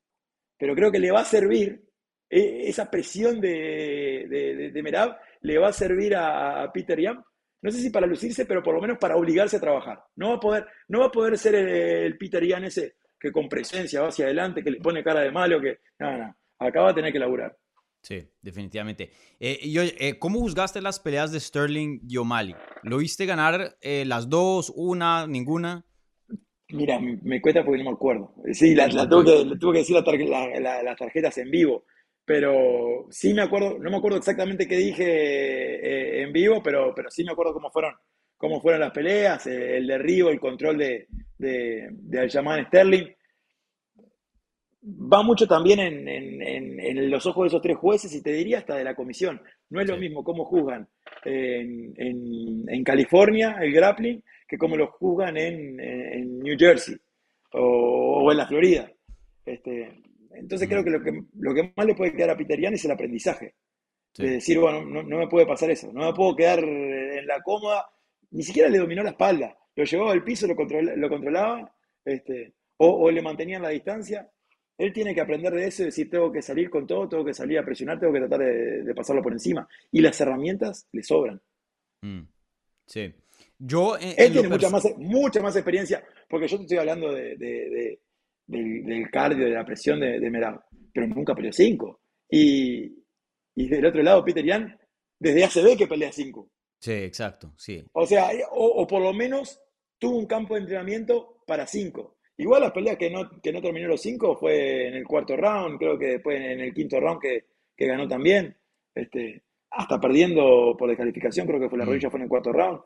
pero 0.58 0.74
creo 0.74 0.92
que 0.92 0.98
le 0.98 1.10
va 1.10 1.20
a 1.20 1.24
servir, 1.24 1.82
eh, 2.28 2.68
esa 2.68 2.90
presión 2.90 3.40
de, 3.40 4.26
de, 4.28 4.70
de, 4.70 4.82
Merab 4.82 5.16
le 5.40 5.58
va 5.58 5.68
a 5.68 5.72
servir 5.72 6.14
a, 6.14 6.70
Peter 6.72 7.00
Young, 7.00 7.22
no 7.62 7.70
sé 7.70 7.78
si 7.80 7.90
para 7.90 8.06
lucirse, 8.06 8.46
pero 8.46 8.62
por 8.62 8.74
lo 8.74 8.80
menos 8.80 8.98
para 8.98 9.16
obligarse 9.16 9.56
a 9.56 9.60
trabajar. 9.60 10.02
No 10.16 10.30
va 10.30 10.36
a 10.36 10.40
poder, 10.40 10.66
no 10.88 11.00
va 11.00 11.06
a 11.06 11.12
poder 11.12 11.36
ser 11.38 11.54
el, 11.54 12.16
Peter 12.16 12.44
Young 12.44 12.64
ese 12.64 12.96
que 13.18 13.32
con 13.32 13.48
presencia 13.48 14.00
va 14.00 14.08
hacia 14.08 14.24
adelante, 14.24 14.64
que 14.64 14.70
le 14.70 14.80
pone 14.80 15.04
cara 15.04 15.20
de 15.20 15.30
malo, 15.30 15.60
que 15.60 15.80
no, 15.98 16.16
no, 16.16 16.34
acá 16.58 16.80
va 16.80 16.90
a 16.90 16.94
tener 16.94 17.12
que 17.12 17.18
laburar. 17.18 17.54
Sí, 18.02 18.26
definitivamente. 18.40 19.10
Eh, 19.38 19.58
y 19.62 19.78
eh, 19.78 20.18
¿Cómo 20.18 20.38
juzgaste 20.38 20.80
las 20.80 21.00
peleas 21.00 21.32
de 21.32 21.40
Sterling 21.40 22.00
y 22.08 22.16
O'Malley? 22.16 22.54
¿Lo 22.82 22.96
viste 22.96 23.26
ganar 23.26 23.76
eh, 23.82 24.04
las 24.06 24.30
dos, 24.30 24.72
una, 24.74 25.26
ninguna? 25.26 25.84
Mira, 26.70 26.98
me 27.00 27.42
cuesta 27.42 27.64
porque 27.64 27.82
no 27.82 27.90
me 27.90 27.96
acuerdo. 27.96 28.32
Sí, 28.52 28.74
la, 28.74 28.88
tuve, 28.88 29.24
que, 29.24 29.56
tuve, 29.58 29.72
que, 29.72 29.78
decir 29.80 29.96
las 29.96 30.96
tarjetas 30.96 31.36
en 31.38 31.50
vivo, 31.50 31.84
pero 32.30 33.06
sí 33.10 33.34
me 33.34 33.42
acuerdo, 33.42 33.76
no 33.80 33.90
me 33.90 33.96
acuerdo 33.96 34.18
exactamente 34.18 34.68
qué 34.68 34.76
dije 34.76 36.22
en 36.22 36.32
vivo, 36.32 36.62
pero, 36.62 36.94
pero 36.94 37.10
sí 37.10 37.24
me 37.24 37.32
acuerdo 37.32 37.52
cómo 37.52 37.72
fueron, 37.72 37.92
cómo 38.36 38.60
fueron 38.60 38.82
las 38.82 38.92
peleas, 38.92 39.48
el 39.48 39.84
derribo, 39.84 40.30
el 40.30 40.38
control 40.38 40.78
de, 40.78 41.08
de, 41.36 41.88
de 41.90 42.30
Sterling 42.30 43.08
va 44.80 45.24
mucho 45.24 45.48
también 45.48 45.80
en, 45.80 47.10
los 47.10 47.26
ojos 47.26 47.42
de 47.42 47.48
esos 47.48 47.62
tres 47.62 47.76
jueces 47.78 48.14
y 48.14 48.22
te 48.22 48.32
diría 48.32 48.58
hasta 48.58 48.76
de 48.76 48.84
la 48.84 48.94
comisión. 48.94 49.42
No 49.68 49.80
es 49.80 49.88
lo 49.88 49.96
mismo 49.96 50.22
cómo 50.22 50.44
juzgan 50.44 50.86
en, 51.24 52.84
California 52.84 53.56
el 53.60 53.72
grappling 53.72 54.22
que 54.46 54.56
cómo 54.56 54.76
lo 54.76 54.86
juzgan 54.86 55.36
en, 55.36 56.38
New 56.38 56.56
Jersey 56.56 56.94
o, 57.54 58.30
en 58.30 58.38
la 58.38 58.46
Florida. 58.46 58.88
Este, 59.44 60.00
entonces 60.40 60.68
creo 60.68 60.82
que 60.82 60.90
lo, 60.90 61.02
que 61.02 61.22
lo 61.38 61.54
que 61.54 61.72
más 61.76 61.86
le 61.86 61.94
puede 61.94 62.12
quedar 62.12 62.30
a 62.30 62.36
Peter 62.36 62.60
Yan 62.60 62.74
es 62.74 62.84
el 62.84 62.90
aprendizaje. 62.90 63.54
De 64.16 64.32
decir, 64.32 64.58
bueno, 64.58 64.84
no, 64.84 65.18
me 65.18 65.28
puede 65.28 65.46
pasar 65.46 65.70
eso, 65.70 65.92
no 65.92 66.06
me 66.06 66.12
puedo 66.12 66.34
quedar 66.34 66.58
en 66.58 67.26
la 67.26 67.40
cómoda. 67.42 67.86
Ni 68.32 68.42
siquiera 68.42 68.68
le 68.68 68.78
dominó 68.78 69.02
la 69.02 69.10
espalda, 69.10 69.56
lo 69.76 69.84
llevaba 69.84 70.12
al 70.12 70.24
piso, 70.24 70.46
lo, 70.46 70.54
lo 70.54 71.08
controlaba, 71.08 71.72
este, 72.04 72.54
o, 72.78 72.88
o 72.88 73.10
le 73.10 73.22
mantenían 73.22 73.62
la 73.62 73.68
distancia 73.68 74.28
él 74.80 74.94
tiene 74.94 75.14
que 75.14 75.20
aprender 75.20 75.52
de 75.52 75.66
eso 75.66 75.82
y 75.82 75.86
decir, 75.86 76.08
tengo 76.08 76.32
que 76.32 76.40
salir 76.40 76.70
con 76.70 76.86
todo, 76.86 77.06
tengo 77.06 77.22
que 77.22 77.34
salir 77.34 77.58
a 77.58 77.64
presionar, 77.64 78.00
tengo 78.00 78.14
que 78.14 78.20
tratar 78.20 78.40
de, 78.40 78.94
pasarlo 78.94 79.22
por 79.22 79.32
encima. 79.32 79.68
Y 79.92 80.00
las 80.00 80.18
herramientas 80.22 80.88
le 80.92 81.02
sobran. 81.02 81.38
Mm, 82.00 82.22
sí. 82.86 83.12
Yo, 83.58 83.98
Él 83.98 84.32
tiene 84.32 84.48
mucha 84.48 84.70
más, 84.70 84.88
mucha 84.96 85.42
más 85.42 85.54
experiencia, 85.54 86.02
porque 86.26 86.48
yo 86.48 86.56
te 86.56 86.62
estoy 86.62 86.78
hablando 86.78 87.12
del, 88.50 89.10
cardio, 89.10 89.46
de 89.46 89.52
la 89.52 89.64
presión 89.64 90.00
de, 90.00 90.18
de 90.18 90.58
pero 90.92 91.06
nunca 91.06 91.34
peleó 91.34 91.52
5. 91.52 92.00
Y, 92.30 92.92
del 93.54 93.86
otro 93.86 94.02
lado, 94.02 94.24
Peter 94.24 94.44
Yan, 94.44 94.78
desde 95.18 95.44
ACB 95.44 95.76
que 95.76 95.86
pelea 95.86 96.12
5. 96.12 96.50
Sí, 96.80 96.92
exacto, 96.92 97.52
sí. 97.56 97.84
O 97.92 98.06
sea, 98.06 98.30
o, 98.52 98.66
o, 98.66 98.86
por 98.86 99.02
lo 99.02 99.12
menos 99.12 99.60
tuvo 99.98 100.16
un 100.16 100.26
campo 100.26 100.54
de 100.54 100.60
entrenamiento 100.60 101.42
para 101.46 101.66
5. 101.66 102.16
Igual 102.40 102.62
las 102.62 102.72
peleas 102.72 102.96
que 102.96 103.10
no, 103.10 103.28
que 103.42 103.52
no 103.52 103.60
terminó 103.60 103.86
los 103.86 104.00
cinco 104.00 104.34
fue 104.34 104.88
en 104.88 104.94
el 104.94 105.04
cuarto 105.04 105.36
round, 105.36 105.78
creo 105.78 105.98
que 105.98 106.06
después 106.06 106.40
en 106.40 106.60
el 106.60 106.72
quinto 106.72 106.98
round 106.98 107.20
que, 107.20 107.44
ganó 107.86 108.08
también. 108.08 108.56
Este, 108.94 109.42
hasta 109.70 110.00
perdiendo 110.00 110.74
por 110.78 110.88
descalificación, 110.88 111.46
creo 111.46 111.60
que 111.60 111.68
fue 111.68 111.78
la 111.78 111.84
mm. 111.84 111.88
rodilla, 111.88 112.10
fue 112.10 112.18
en 112.18 112.24
el 112.24 112.28
cuarto 112.30 112.50
round. 112.50 112.80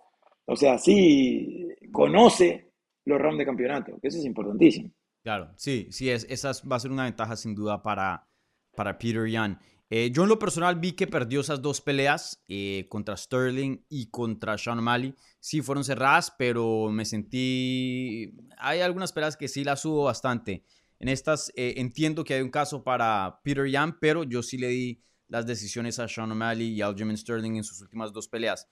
O 0.47 0.56
sea, 0.56 0.76
sí 0.76 1.68
conoce 1.92 2.73
los 3.04 3.21
rounds 3.21 3.38
de 3.38 3.47
campeonato, 3.47 3.97
que 4.02 4.09
eso 4.09 4.18
es 4.18 4.25
importantísimo. 4.25 4.90
Claro, 5.25 5.50
sí, 5.57 5.88
sí, 5.90 6.11
es, 6.11 6.26
esa 6.28 6.52
va 6.71 6.76
a 6.76 6.81
ser 6.81 6.90
una 6.90 7.04
ventaja 7.04 7.35
sin 7.35 7.54
duda 7.54 7.83
para, 7.83 8.28
para 8.76 8.99
Peter 8.99 9.26
Yan. 9.26 9.59
Eh, 9.88 10.11
yo 10.12 10.25
en 10.25 10.28
lo 10.28 10.38
personal 10.38 10.78
vi 10.78 10.93
que 10.93 11.07
perdió 11.07 11.40
esas 11.40 11.62
dos 11.62 11.81
peleas 11.81 12.45
eh, 12.47 12.87
contra 12.90 13.16
Sterling 13.16 13.78
y 13.88 14.11
contra 14.11 14.59
Sean 14.59 14.81
O'Malley. 14.81 15.14
Sí 15.40 15.62
fueron 15.62 15.83
cerradas, 15.83 16.31
pero 16.37 16.90
me 16.90 17.07
sentí... 17.07 18.35
Hay 18.59 18.81
algunas 18.81 19.12
peleas 19.12 19.38
que 19.38 19.49
sí 19.49 19.64
las 19.64 19.81
subo 19.81 20.04
bastante. 20.04 20.62
En 20.99 21.09
estas 21.09 21.50
eh, 21.57 21.75
entiendo 21.78 22.23
que 22.23 22.35
hay 22.35 22.43
un 22.43 22.50
caso 22.50 22.85
para 22.85 23.40
Peter 23.43 23.66
Yan, 23.66 23.99
pero 24.00 24.25
yo 24.25 24.43
sí 24.43 24.59
le 24.59 24.69
di 24.69 25.02
las 25.28 25.47
decisiones 25.47 25.99
a 26.00 26.07
Sean 26.07 26.33
O'Malley 26.33 26.69
y 26.69 26.83
Aljamain 26.83 27.16
Sterling 27.16 27.57
en 27.57 27.64
sus 27.64 27.81
últimas 27.81 28.12
dos 28.12 28.28
peleas. 28.28 28.69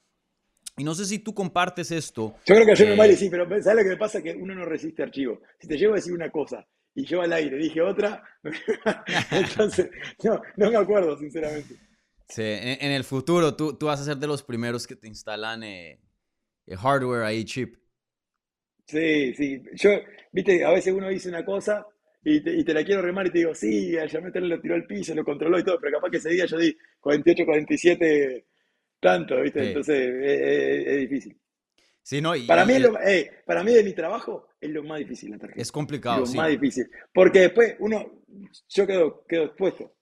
Y 0.76 0.85
no 0.85 0.95
sé 0.95 1.05
si 1.05 1.19
tú 1.19 1.35
compartes 1.35 1.91
esto. 1.91 2.35
Yo 2.47 2.55
creo 2.55 2.67
que 2.67 2.73
a 2.73 2.76
Sean 2.76 2.93
O'Malley 2.93 3.17
sí, 3.17 3.29
pero 3.29 3.47
¿sabes 3.62 3.76
lo 3.76 3.83
que 3.83 3.88
me 3.91 3.97
pasa? 3.97 4.23
Que 4.23 4.33
uno 4.33 4.55
no 4.55 4.64
resiste 4.64 5.02
archivo. 5.02 5.41
Si 5.59 5.69
te 5.69 5.76
llevo 5.76 5.93
a 5.93 5.97
decir 5.97 6.12
una 6.12 6.31
cosa 6.31 6.67
y 6.95 7.05
yo 7.05 7.21
al 7.21 7.33
aire 7.33 7.57
dije 7.57 7.83
otra. 7.83 8.23
Entonces, 9.31 9.91
no, 10.23 10.41
no 10.57 10.71
me 10.71 10.76
acuerdo, 10.76 11.17
sinceramente. 11.19 11.75
Sí, 12.29 12.43
en, 12.43 12.91
el 12.93 13.05
futuro 13.05 13.55
tú, 13.55 13.76
tú, 13.76 13.87
vas 13.87 14.00
a 14.00 14.05
ser 14.05 14.17
de 14.17 14.26
los 14.26 14.43
primeros 14.43 14.87
que 14.87 14.97
te 14.97 15.07
instalan 15.07 15.62
eh, 15.62 16.00
hardware 16.67 17.25
ahí, 17.25 17.45
chip. 17.45 17.76
Sí, 18.87 19.35
sí. 19.35 19.62
Yo, 19.75 19.91
viste, 20.33 20.64
a 20.64 20.71
veces 20.71 20.95
uno 20.95 21.09
dice 21.09 21.29
una 21.29 21.45
cosa 21.45 21.87
y 22.25 22.41
te, 22.41 22.57
y 22.57 22.64
te 22.64 22.73
la 22.73 22.85
quiero 22.85 23.02
remar 23.02 23.26
y 23.26 23.31
te 23.31 23.38
digo, 23.38 23.55
sí, 23.55 23.93
ya 23.93 24.21
meterle 24.21 24.49
lo 24.49 24.61
tiró 24.61 24.75
al 24.75 24.87
piso, 24.87 25.14
lo 25.14 25.25
controló 25.25 25.59
y 25.59 25.64
todo, 25.64 25.79
pero 25.81 25.99
capaz 25.99 26.11
que 26.11 26.17
ese 26.17 26.31
día 26.31 26.47
yo 26.47 26.57
di 26.57 26.75
48, 27.00 27.45
47, 27.45 28.47
tanto, 29.03 29.41
viste, 29.43 29.67
entonces 29.67 29.99
es 29.99 31.01
difícil. 31.01 31.37
Sí, 32.05 32.21
no, 32.21 32.33
para, 32.47 32.65
mí 32.65 32.75
eh, 33.07 33.31
para 33.45 33.63
mí 33.63 33.73
de 33.73 33.85
mi 33.85 33.93
trabajo 33.93 34.49
es 34.61 34.71
lo 34.71 34.83
más 34.83 34.99
difícil 34.99 35.31
la 35.31 35.39
tarjeta. 35.39 35.61
Es 35.61 35.71
complicado, 35.71 36.25
Lo 36.25 36.33
más 36.33 36.49
difícil. 36.51 36.89
Porque 37.13 37.41
después 37.41 37.77
uno, 37.79 38.25
yo 38.69 38.87
quedo, 38.87 39.25
quedo 39.29 39.45
expuesto 39.45 39.93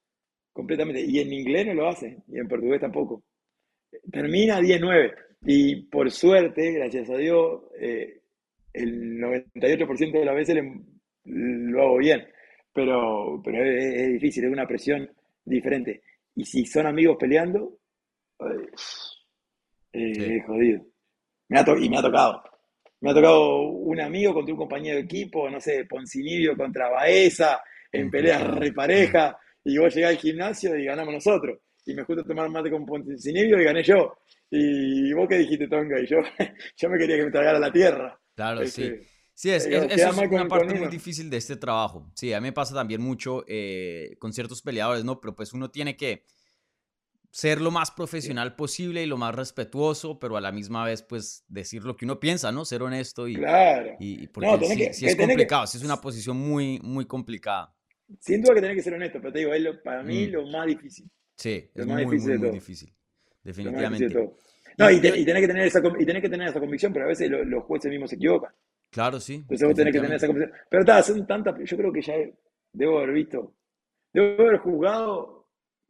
completamente. 0.53 1.01
Y 1.03 1.21
en 1.21 1.33
inglés 1.33 1.67
no 1.67 1.75
lo 1.75 1.89
hace, 1.89 2.19
y 2.29 2.39
en 2.39 2.49
portugués 2.49 2.81
tampoco. 2.81 3.23
Termina 4.11 4.61
10-9. 4.61 5.15
Y 5.47 5.83
por 5.87 6.11
suerte, 6.11 6.73
gracias 6.73 7.11
a 7.11 7.17
Dios, 7.17 7.63
eh, 7.79 8.21
el 8.73 9.19
98% 9.19 10.13
de 10.13 10.25
las 10.25 10.35
veces 10.35 10.65
lo 11.25 11.83
hago 11.83 11.99
bien. 11.99 12.27
Pero, 12.73 13.41
pero 13.45 13.65
es, 13.65 14.13
difícil, 14.13 14.45
es 14.45 14.53
una 14.53 14.67
presión 14.67 15.11
diferente. 15.45 16.03
Y 16.35 16.45
si 16.45 16.65
son 16.65 16.87
amigos 16.87 17.17
peleando, 17.19 17.79
es 19.93 20.47
jodido 20.47 20.91
y 21.51 21.89
me 21.89 21.99
ha 21.99 22.03
tocado. 22.03 22.43
Me 23.01 23.11
ha 23.11 23.15
tocado 23.15 23.63
un 23.63 24.01
amigo 24.01 24.35
contra 24.35 24.53
un 24.53 24.59
compañero 24.59 24.97
de 24.97 25.05
equipo, 25.05 25.49
no 25.49 25.61
sé, 25.61 25.85
Poncinibio 25.87 26.57
contra 26.57 26.91
Baeza, 26.91 27.61
en 27.91 28.11
peleas 28.11 28.47
repareja, 28.57 29.39
y 29.65 29.79
vos 29.79 29.95
llegás 29.95 30.11
al 30.11 30.19
gimnasio 30.19 30.77
y 30.77 30.85
ganamos 30.85 31.15
nosotros. 31.15 31.59
Y 31.87 31.95
me 31.95 32.05
junto 32.05 32.23
a 32.23 32.27
tomar 32.27 32.49
mate 32.51 32.71
con 32.71 32.85
Poncinibio 32.85 33.61
y 33.61 33.65
gané 33.65 33.83
yo. 33.83 34.19
Y 34.51 35.13
vos 35.15 35.29
qué 35.29 35.39
dijiste, 35.39 35.67
Tonga, 35.67 35.99
y 36.01 36.07
yo, 36.07 36.19
yo 36.77 36.89
me 36.89 36.99
quería 36.99 37.17
que 37.17 37.25
me 37.25 37.31
tragara 37.31 37.59
la 37.59 37.73
tierra. 37.73 38.21
Claro, 38.35 38.67
sí. 38.67 38.85
Este, 38.85 39.09
sí, 39.35 39.51
es, 39.51 39.67
es, 39.67 39.93
es 39.93 40.17
una 40.17 40.47
parte 40.47 40.75
muy 40.75 40.89
difícil 40.89 41.31
de 41.31 41.39
este 41.39 41.57
trabajo. 41.57 42.13
Sí, 42.15 42.33
a 42.33 42.41
mí 42.41 42.49
me 42.49 42.53
pasa 42.53 42.75
también 42.75 43.01
mucho 43.01 43.45
eh, 43.49 44.17
con 44.19 44.33
ciertos 44.33 44.61
peleadores, 44.61 45.05
¿no? 45.05 45.21
Pero 45.21 45.35
pues 45.35 45.53
uno 45.55 45.71
tiene 45.71 45.97
que 45.97 46.27
ser 47.31 47.61
lo 47.61 47.71
más 47.71 47.91
profesional 47.91 48.57
posible 48.57 49.03
y 49.03 49.07
lo 49.07 49.17
más 49.17 49.35
respetuoso, 49.35 50.19
pero 50.19 50.37
a 50.37 50.41
la 50.41 50.51
misma 50.51 50.85
vez, 50.85 51.03
pues, 51.03 51.45
decir 51.49 51.85
lo 51.85 51.97
que 51.97 52.05
uno 52.05 52.19
piensa, 52.19 52.51
¿no? 52.51 52.65
Ser 52.65 52.83
honesto 52.83 53.29
y... 53.29 53.37
Claro. 53.37 53.97
Y, 54.01 54.27
porque 54.29 54.93
sí, 54.93 55.07
es 55.07 55.17
complicado, 55.17 55.67
sí 55.67 55.79
es 55.79 55.85
una 55.85 56.01
posición 56.01 56.37
muy, 56.37 56.81
muy 56.83 57.07
complicada. 57.07 57.75
Sin 58.19 58.43
duda 58.43 58.55
que 58.55 58.61
tener 58.61 58.77
que 58.77 58.83
ser 58.83 58.95
honesto, 58.95 59.21
pero 59.21 59.33
te 59.33 59.39
digo, 59.41 59.55
es 59.55 59.77
para 59.85 60.03
mí 60.03 60.27
mm. 60.27 60.31
lo 60.33 60.47
más 60.49 60.67
difícil. 60.67 61.09
Sí, 61.37 61.71
es 61.73 61.87
muy, 61.87 62.05
difícil 62.05 62.39
muy, 62.39 62.51
difícil. 62.51 62.93
Definitivamente. 63.43 64.15
no, 64.77 64.91
y, 64.91 64.97
y, 64.97 65.01
tenés 65.01 65.41
que 65.41 65.47
tener 65.47 65.67
esa, 65.67 65.81
y 65.99 66.05
tenés 66.05 66.23
que 66.23 66.29
tener 66.29 66.49
esa 66.49 66.61
convicción, 66.61 66.93
pero 66.93 67.05
a 67.05 67.09
veces 67.09 67.31
los 67.31 67.65
jueces 67.65 67.91
mismos 67.91 68.11
se 68.11 68.17
equivocan. 68.17 68.53
Claro, 68.91 69.21
sí. 69.21 69.35
Entonces 69.35 69.67
vos 69.67 69.77
tenés 69.77 69.93
que 69.93 70.01
tener 70.01 70.17
esa 70.17 70.27
convicción. 70.27 70.59
Pero 70.69 70.83
está, 70.83 71.03
son 71.03 71.27
tantas, 71.27 71.55
yo 71.65 71.77
creo 71.77 71.93
que 71.93 72.03
ya 72.03 72.15
debo 72.73 72.99
haber 72.99 73.13
visto, 73.13 73.55
debo 74.13 74.43
haber 74.43 74.59
jugado 74.59 75.40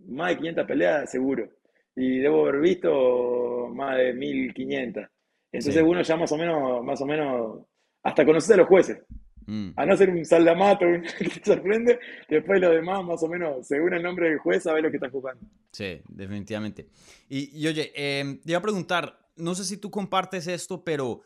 más 0.07 0.31
de 0.31 0.37
500 0.39 0.67
peleas 0.67 1.11
seguro. 1.11 1.49
Y 1.97 2.19
debo 2.19 2.47
haber 2.47 2.61
visto 2.61 3.69
más 3.75 3.97
de 3.97 4.15
1500. 4.15 5.05
Entonces 5.53 5.83
uno 5.85 6.03
ya 6.03 6.17
más 6.17 6.33
o 6.33 6.37
menos, 6.37 6.85
más 6.85 7.01
o 7.01 7.07
menos, 7.07 7.67
hasta 8.03 8.25
conocer 8.25 8.55
a 8.55 8.59
los 8.59 8.69
jueces. 8.69 8.99
Mm. 9.47 9.71
A 9.75 9.87
no 9.87 9.97
ser 9.97 10.11
un 10.11 10.25
saldamato 10.25 10.87
que 11.19 11.29
te 11.29 11.45
sorprende, 11.45 11.99
después 12.29 12.61
lo 12.61 12.71
demás, 12.71 13.05
más 13.05 13.23
o 13.23 13.29
menos, 13.29 13.67
según 13.67 13.95
el 13.95 14.03
nombre 14.03 14.29
del 14.29 14.39
juez, 14.39 14.63
sabes 14.63 14.83
lo 14.83 14.91
que 14.91 14.97
está 14.97 15.11
jugando. 15.11 15.45
Sí, 15.73 16.01
definitivamente. 16.09 16.89
Y, 17.29 17.67
oye, 17.67 17.93
eh, 17.95 18.39
te 18.45 18.53
iba 18.53 18.59
a 18.59 18.63
preguntar, 18.63 19.19
no 19.37 19.55
sé 19.55 19.65
si 19.65 19.77
tú 19.77 19.91
compartes 19.91 20.47
esto, 20.47 20.85
pero 20.85 21.23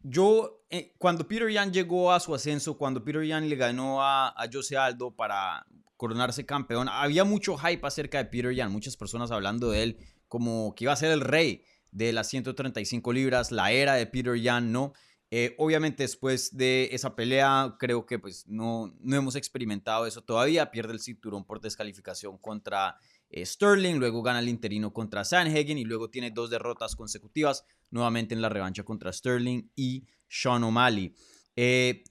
yo, 0.00 0.64
eh, 0.70 0.94
cuando 0.98 1.28
Peter 1.28 1.50
Yan 1.50 1.72
llegó 1.72 2.12
a 2.12 2.20
su 2.20 2.34
ascenso, 2.34 2.78
cuando 2.78 3.04
Peter 3.04 3.22
Yan 3.22 3.48
le 3.48 3.56
ganó 3.56 4.02
a, 4.02 4.28
a 4.28 4.48
Jose 4.50 4.76
Aldo 4.76 5.14
para 5.14 5.66
coronarse 6.02 6.44
campeón. 6.44 6.88
Había 6.88 7.22
mucho 7.22 7.56
hype 7.56 7.86
acerca 7.86 8.18
de 8.18 8.24
Peter 8.24 8.52
Yan, 8.52 8.72
muchas 8.72 8.96
personas 8.96 9.30
hablando 9.30 9.70
de 9.70 9.84
él 9.84 9.98
como 10.26 10.74
que 10.74 10.82
iba 10.82 10.92
a 10.92 10.96
ser 10.96 11.12
el 11.12 11.20
rey 11.20 11.64
de 11.92 12.12
las 12.12 12.26
135 12.26 13.12
libras, 13.12 13.52
la 13.52 13.70
era 13.70 13.94
de 13.94 14.06
Peter 14.06 14.34
Yan, 14.34 14.72
¿no? 14.72 14.94
Eh, 15.30 15.54
obviamente 15.58 16.02
después 16.02 16.56
de 16.56 16.88
esa 16.90 17.14
pelea 17.14 17.76
creo 17.78 18.04
que 18.04 18.18
pues 18.18 18.48
no, 18.48 18.92
no 18.98 19.16
hemos 19.16 19.36
experimentado 19.36 20.04
eso 20.04 20.22
todavía. 20.22 20.72
Pierde 20.72 20.92
el 20.92 20.98
cinturón 20.98 21.44
por 21.44 21.60
descalificación 21.60 22.36
contra 22.36 22.96
eh, 23.30 23.46
Sterling, 23.46 24.00
luego 24.00 24.24
gana 24.24 24.40
el 24.40 24.48
interino 24.48 24.92
contra 24.92 25.24
Sanhagen 25.24 25.78
y 25.78 25.84
luego 25.84 26.10
tiene 26.10 26.32
dos 26.32 26.50
derrotas 26.50 26.96
consecutivas 26.96 27.64
nuevamente 27.92 28.34
en 28.34 28.42
la 28.42 28.48
revancha 28.48 28.82
contra 28.82 29.12
Sterling 29.12 29.70
y 29.76 30.04
Sean 30.28 30.64
O'Malley. 30.64 31.14
Eh, 31.54 32.02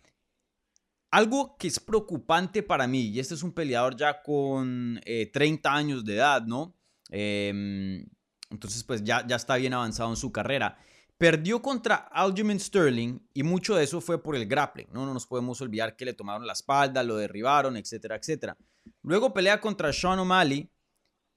algo 1.11 1.57
que 1.57 1.67
es 1.67 1.79
preocupante 1.79 2.63
para 2.63 2.87
mí, 2.87 3.07
y 3.07 3.19
este 3.19 3.35
es 3.35 3.43
un 3.43 3.53
peleador 3.53 3.95
ya 3.95 4.21
con 4.23 4.99
30 5.33 5.73
años 5.73 6.05
de 6.05 6.15
edad, 6.15 6.41
¿no? 6.43 6.75
Em, 7.09 8.05
entonces 8.49 8.83
pues 8.83 9.03
ya, 9.03 9.25
ya 9.27 9.35
está 9.35 9.57
bien 9.57 9.73
avanzado 9.73 10.09
en 10.09 10.15
su 10.15 10.31
carrera. 10.31 10.77
Perdió 11.17 11.61
contra 11.61 11.95
Aljamain 11.95 12.59
Sterling 12.59 13.19
y 13.33 13.43
mucho 13.43 13.75
de 13.75 13.83
eso 13.83 14.01
fue 14.01 14.23
por 14.23 14.35
el 14.35 14.47
grappling. 14.47 14.87
¿no? 14.91 15.05
no 15.05 15.13
nos 15.13 15.27
podemos 15.27 15.61
olvidar 15.61 15.95
que 15.95 16.05
le 16.05 16.13
tomaron 16.13 16.47
la 16.47 16.53
espalda, 16.53 17.03
lo 17.03 17.15
derribaron, 17.17 17.77
etcétera, 17.77 18.15
etcétera. 18.15 18.57
Luego 19.03 19.31
pelea 19.31 19.61
contra 19.61 19.93
Sean 19.93 20.17
O'Malley 20.17 20.67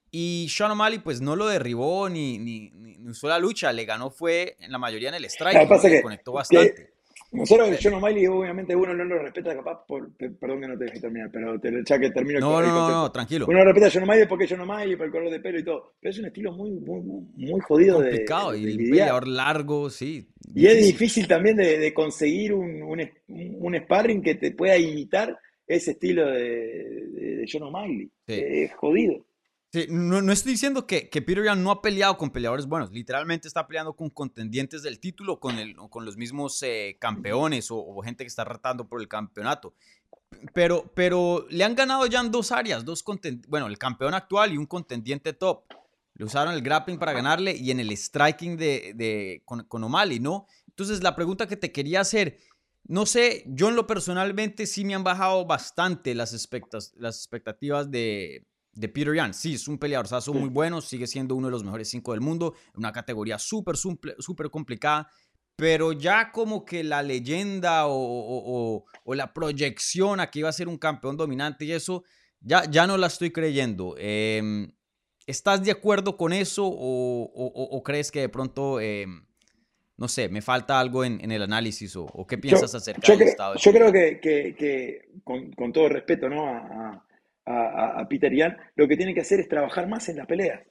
y 0.09 0.47
Sean 0.49 0.71
O'Malley 0.71 0.99
pues 0.99 1.21
no 1.21 1.35
lo 1.35 1.45
derribó 1.45 2.09
ni, 2.09 2.39
ni, 2.39 2.71
ni, 2.71 2.97
usó 3.07 3.27
la 3.27 3.37
lucha, 3.37 3.71
le 3.71 3.85
ganó 3.85 4.09
fue 4.09 4.57
en 4.59 4.71
la 4.71 4.79
mayoría 4.79 5.09
en 5.09 5.15
el 5.15 5.25
strike, 5.25 5.67
que, 5.81 6.01
conectó 6.01 6.31
bastante. 6.31 6.94
Nosotros, 7.35 7.79
John 7.81 7.93
O'Malley, 7.95 8.27
obviamente 8.27 8.75
uno 8.75 8.93
no 8.93 9.03
lo 9.03 9.19
respeta 9.19 9.55
capaz 9.55 9.85
por, 9.85 10.11
perdón 10.15 10.61
que 10.61 10.67
no 10.67 10.77
te 10.77 10.85
dejé 10.85 10.99
terminar, 10.99 11.29
pero 11.31 11.59
te, 11.59 11.71
ya 11.85 11.99
que 11.99 12.09
termino 12.11 12.39
no, 12.39 12.59
el, 12.59 12.67
no, 12.67 12.89
no, 12.89 13.11
tranquilo. 13.11 13.45
Uno 13.47 13.63
respeta 13.63 13.87
a 13.87 13.91
John 13.91 14.03
O'Malley 14.03 14.27
porque 14.27 14.45
es 14.45 14.51
John 14.51 14.61
O'Malley, 14.61 14.95
por 14.95 15.05
el 15.05 15.11
color 15.11 15.31
de 15.31 15.39
pelo 15.39 15.59
y 15.59 15.63
todo, 15.63 15.93
pero 15.99 16.11
es 16.11 16.19
un 16.19 16.25
estilo 16.25 16.51
muy, 16.53 16.71
muy, 16.71 17.01
muy 17.01 17.61
jodido 17.61 17.97
Complicado, 17.97 18.51
de, 18.51 18.59
y 18.59 18.71
un 18.71 18.77
peleador 18.77 19.27
largo, 19.27 19.89
sí. 19.89 20.27
Y 20.53 20.67
es 20.67 20.85
difícil 20.85 21.27
también 21.27 21.57
de, 21.57 21.77
de 21.77 21.93
conseguir 21.93 22.53
un, 22.53 22.81
un, 22.83 23.01
un, 23.27 23.75
sparring 23.75 24.21
que 24.21 24.35
te 24.35 24.51
pueda 24.51 24.77
imitar 24.77 25.37
ese 25.67 25.91
estilo 25.91 26.27
de, 26.27 26.39
de 26.39 27.45
John 27.51 27.63
O'Malley. 27.63 28.09
Es 28.27 28.73
jodido 28.75 29.25
no, 29.89 30.31
estoy 30.31 30.53
diciendo 30.53 30.87
que, 30.87 31.09
Peter 31.11 31.43
Yan 31.43 31.63
no 31.63 31.71
ha 31.71 31.81
peleado 31.81 32.17
con 32.17 32.29
peleadores 32.29 32.65
buenos. 32.65 32.91
Literalmente 32.91 33.47
está 33.47 33.67
peleando 33.67 33.93
con 33.93 34.09
contendientes 34.09 34.83
del 34.83 34.99
título, 34.99 35.39
con, 35.39 35.55
con 35.89 36.05
los 36.05 36.17
mismos 36.17 36.61
eh, 36.63 36.97
campeones 36.99 37.67
o, 37.69 38.01
gente 38.01 38.23
que 38.23 38.27
está 38.27 38.43
retando 38.43 38.87
por 38.87 39.01
el 39.01 39.07
campeonato. 39.07 39.73
Pero, 40.53 41.45
le 41.49 41.63
han 41.63 41.75
ganado 41.75 42.05
ya 42.07 42.19
en 42.19 42.31
dos 42.31 42.51
áreas, 42.51 42.85
dos 42.85 43.03
bueno, 43.47 43.67
el 43.67 43.77
campeón 43.77 44.13
actual 44.13 44.53
y 44.53 44.57
un 44.57 44.65
contendiente 44.65 45.33
top. 45.33 45.63
Le 46.15 46.25
usaron 46.25 46.53
el 46.53 46.61
grappling 46.61 46.97
para 46.97 47.13
ganarle 47.13 47.55
y 47.55 47.71
en 47.71 47.79
el 47.79 47.91
striking 47.91 48.57
de, 48.57 49.41
con, 49.45 49.83
O'Malley, 49.83 50.19
¿no? 50.19 50.47
Entonces 50.67 51.03
la 51.03 51.15
pregunta 51.15 51.47
que 51.47 51.57
te 51.57 51.71
quería 51.71 52.01
hacer, 52.01 52.39
no 52.85 53.05
sé, 53.05 53.43
yo 53.47 53.69
en 53.69 53.75
lo 53.75 53.87
personalmente 53.87 54.65
sí 54.65 54.85
me 54.85 54.95
han 54.95 55.03
bajado 55.03 55.45
bastante 55.45 56.15
las, 56.15 56.31
las 56.95 57.17
expectativas 57.17 57.91
de, 57.91 58.45
de 58.75 58.89
Peter 58.89 59.15
Yan. 59.15 59.33
Sí, 59.33 59.55
es 59.55 59.67
un 59.67 59.77
peleador 59.77 60.07
muy 60.33 60.49
bueno, 60.49 60.81
sigue 60.81 61.07
siendo 61.07 61.35
uno 61.35 61.47
de 61.47 61.51
los 61.51 61.63
mejores 61.63 61.89
cinco 61.89 62.11
del 62.11 62.21
mundo, 62.21 62.53
una 62.75 62.91
categoría 62.91 63.39
súper, 63.39 63.77
súper 63.77 64.49
complicada, 64.51 65.09
pero 65.55 65.93
ya 65.93 66.31
como 66.31 66.65
que 66.65 66.83
la 66.83 67.01
leyenda 67.01 67.85
o, 67.87 68.85
la 69.05 69.33
proyección 69.33 70.19
a 70.19 70.29
que 70.29 70.39
iba 70.39 70.49
a 70.49 70.53
ser 70.53 70.67
un 70.67 70.77
campeón 70.77 71.15
dominante 71.15 71.65
y 71.65 71.71
eso, 71.71 72.03
ya, 72.41 72.69
ya 72.69 72.85
no 72.85 72.97
la 72.97 73.07
estoy 73.07 73.31
creyendo. 73.31 73.95
Em, 73.97 74.71
¿Estás 75.25 75.63
de 75.63 75.71
acuerdo 75.71 76.17
con 76.17 76.33
eso 76.33 76.63
o, 76.67 77.81
crees 77.83 78.11
que 78.11 78.19
de 78.19 78.29
pronto, 78.29 78.79
em, 78.81 79.25
no 79.97 80.09
sé, 80.09 80.27
me 80.27 80.41
falta 80.41 80.79
algo 80.79 81.05
en, 81.05 81.31
el 81.31 81.41
análisis 81.41 81.95
o, 81.95 82.27
qué 82.27 82.37
piensas 82.37 82.75
acerca 82.75 83.13
del 83.13 83.21
estado? 83.21 83.55
Yo 83.55 83.71
creo 83.71 83.91
que, 83.91 85.07
con, 85.23 85.71
todo 85.71 85.87
respeto 85.87 86.27
¿no? 86.27 86.45
a 86.45 87.05
a, 87.05 87.05
Peter 88.09 88.33
Yan, 88.33 88.57
lo 88.75 88.87
que 88.87 88.97
tiene 88.97 89.13
que 89.13 89.21
hacer 89.21 89.39
es 89.39 89.47
trabajar 89.47 89.87
más 89.87 90.09
en 90.09 90.17
las 90.17 90.27
peleas. 90.27 90.61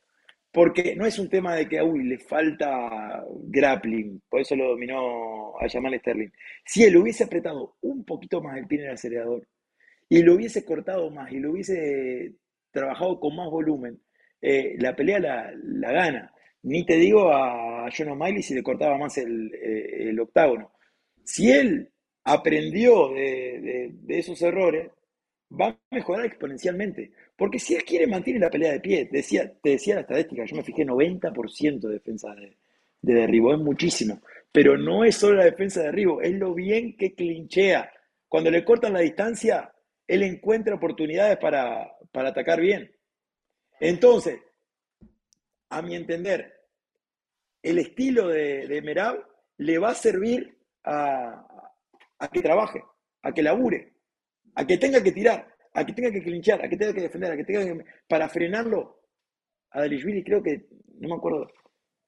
Porque 0.52 0.94
no 0.94 1.04
es 1.04 1.18
un 1.18 1.28
tema 1.28 1.56
de 1.56 1.68
que, 1.68 1.82
uy, 1.82 2.04
le 2.04 2.18
falta 2.18 3.24
grappling, 3.48 4.22
por 4.28 4.40
eso 4.40 4.54
lo 4.54 4.70
dominó 4.70 5.58
a 5.58 5.68
Jamal 5.68 5.98
Sterling. 5.98 6.30
Si 6.64 6.84
él 6.84 6.96
hubiese 6.96 7.24
apretado 7.24 7.76
un 7.82 8.04
poquito 8.04 8.40
más 8.40 8.56
el 8.56 8.66
pie 8.68 8.78
en 8.78 8.84
el 8.86 8.92
acelerador 8.92 9.46
y 10.08 10.22
lo 10.22 10.34
hubiese 10.34 10.64
cortado 10.64 11.10
más 11.10 11.32
y 11.32 11.40
lo 11.40 11.50
hubiese 11.50 12.34
trabajado 12.70 13.18
con 13.18 13.34
más 13.34 13.50
volumen, 13.50 14.00
eh, 14.40 14.76
la 14.78 14.94
pelea 14.94 15.18
la, 15.18 15.92
gana. 15.92 16.32
Ni 16.62 16.86
te 16.86 16.96
digo 16.98 17.32
a 17.32 17.88
John 17.96 18.10
O'Malley 18.10 18.42
si 18.42 18.54
le 18.54 18.62
cortaba 18.62 18.96
más 18.96 19.18
el, 19.18 19.52
eh, 19.54 20.16
octágono. 20.20 20.72
Si 21.24 21.50
él 21.50 21.90
aprendió 22.22 23.08
de 23.12 23.92
esos 24.06 24.40
errores, 24.40 24.88
va 25.58 25.68
a 25.68 25.78
mejorar 25.90 26.26
exponencialmente. 26.26 27.12
Porque 27.36 27.58
si 27.58 27.74
él 27.74 27.84
quiere 27.84 28.06
mantener 28.06 28.40
la 28.40 28.50
pelea 28.50 28.72
de 28.72 28.80
pie, 28.80 29.08
decía, 29.10 29.52
te 29.62 29.70
decía 29.70 29.96
la 29.96 30.02
estadística, 30.02 30.44
yo 30.44 30.56
me 30.56 30.62
fijé 30.62 30.84
90% 30.84 31.80
de 31.80 31.92
defensa 31.92 32.34
de, 32.34 32.56
derribo, 33.00 33.52
es 33.52 33.60
muchísimo. 33.60 34.20
Pero 34.52 34.76
no 34.76 35.04
es 35.04 35.16
solo 35.16 35.36
la 35.36 35.44
defensa 35.44 35.80
de 35.80 35.86
derribo, 35.86 36.22
es 36.22 36.32
lo 36.34 36.54
bien 36.54 36.96
que 36.96 37.14
clinchea. 37.14 37.90
Cuando 38.28 38.50
le 38.50 38.64
cortan 38.64 38.92
la 38.92 39.00
distancia, 39.00 39.72
él 40.06 40.22
encuentra 40.22 40.74
oportunidades 40.74 41.38
para, 41.38 41.96
atacar 42.12 42.60
bien. 42.60 42.90
Entonces, 43.80 44.40
a 45.70 45.82
mi 45.82 45.96
entender, 45.96 46.52
el 47.62 47.78
estilo 47.78 48.28
de, 48.28 48.68
de 48.68 48.82
Merab 48.82 49.24
le 49.58 49.78
va 49.78 49.90
a 49.90 49.94
servir 49.94 50.56
a, 50.84 51.46
a 52.18 52.28
que 52.28 52.42
trabaje, 52.42 52.82
a 53.22 53.32
que 53.32 53.42
labure 53.42 53.93
a 54.54 54.66
que 54.66 54.78
tenga 54.78 55.02
que 55.02 55.12
tirar, 55.12 55.46
a 55.72 55.84
que 55.84 55.92
tenga 55.92 56.10
que 56.10 56.22
clinchar, 56.22 56.64
a 56.64 56.68
que 56.68 56.76
tenga 56.76 56.94
que 56.94 57.02
defender, 57.02 57.32
a 57.32 57.36
que 57.36 57.44
tenga 57.44 57.64
que... 57.64 57.84
Para 58.08 58.28
frenarlo, 58.28 59.00
a 59.70 59.80
Dalishvili 59.80 60.22
creo 60.22 60.42
que, 60.42 60.66
no 61.00 61.08
me 61.08 61.14
acuerdo, 61.16 61.50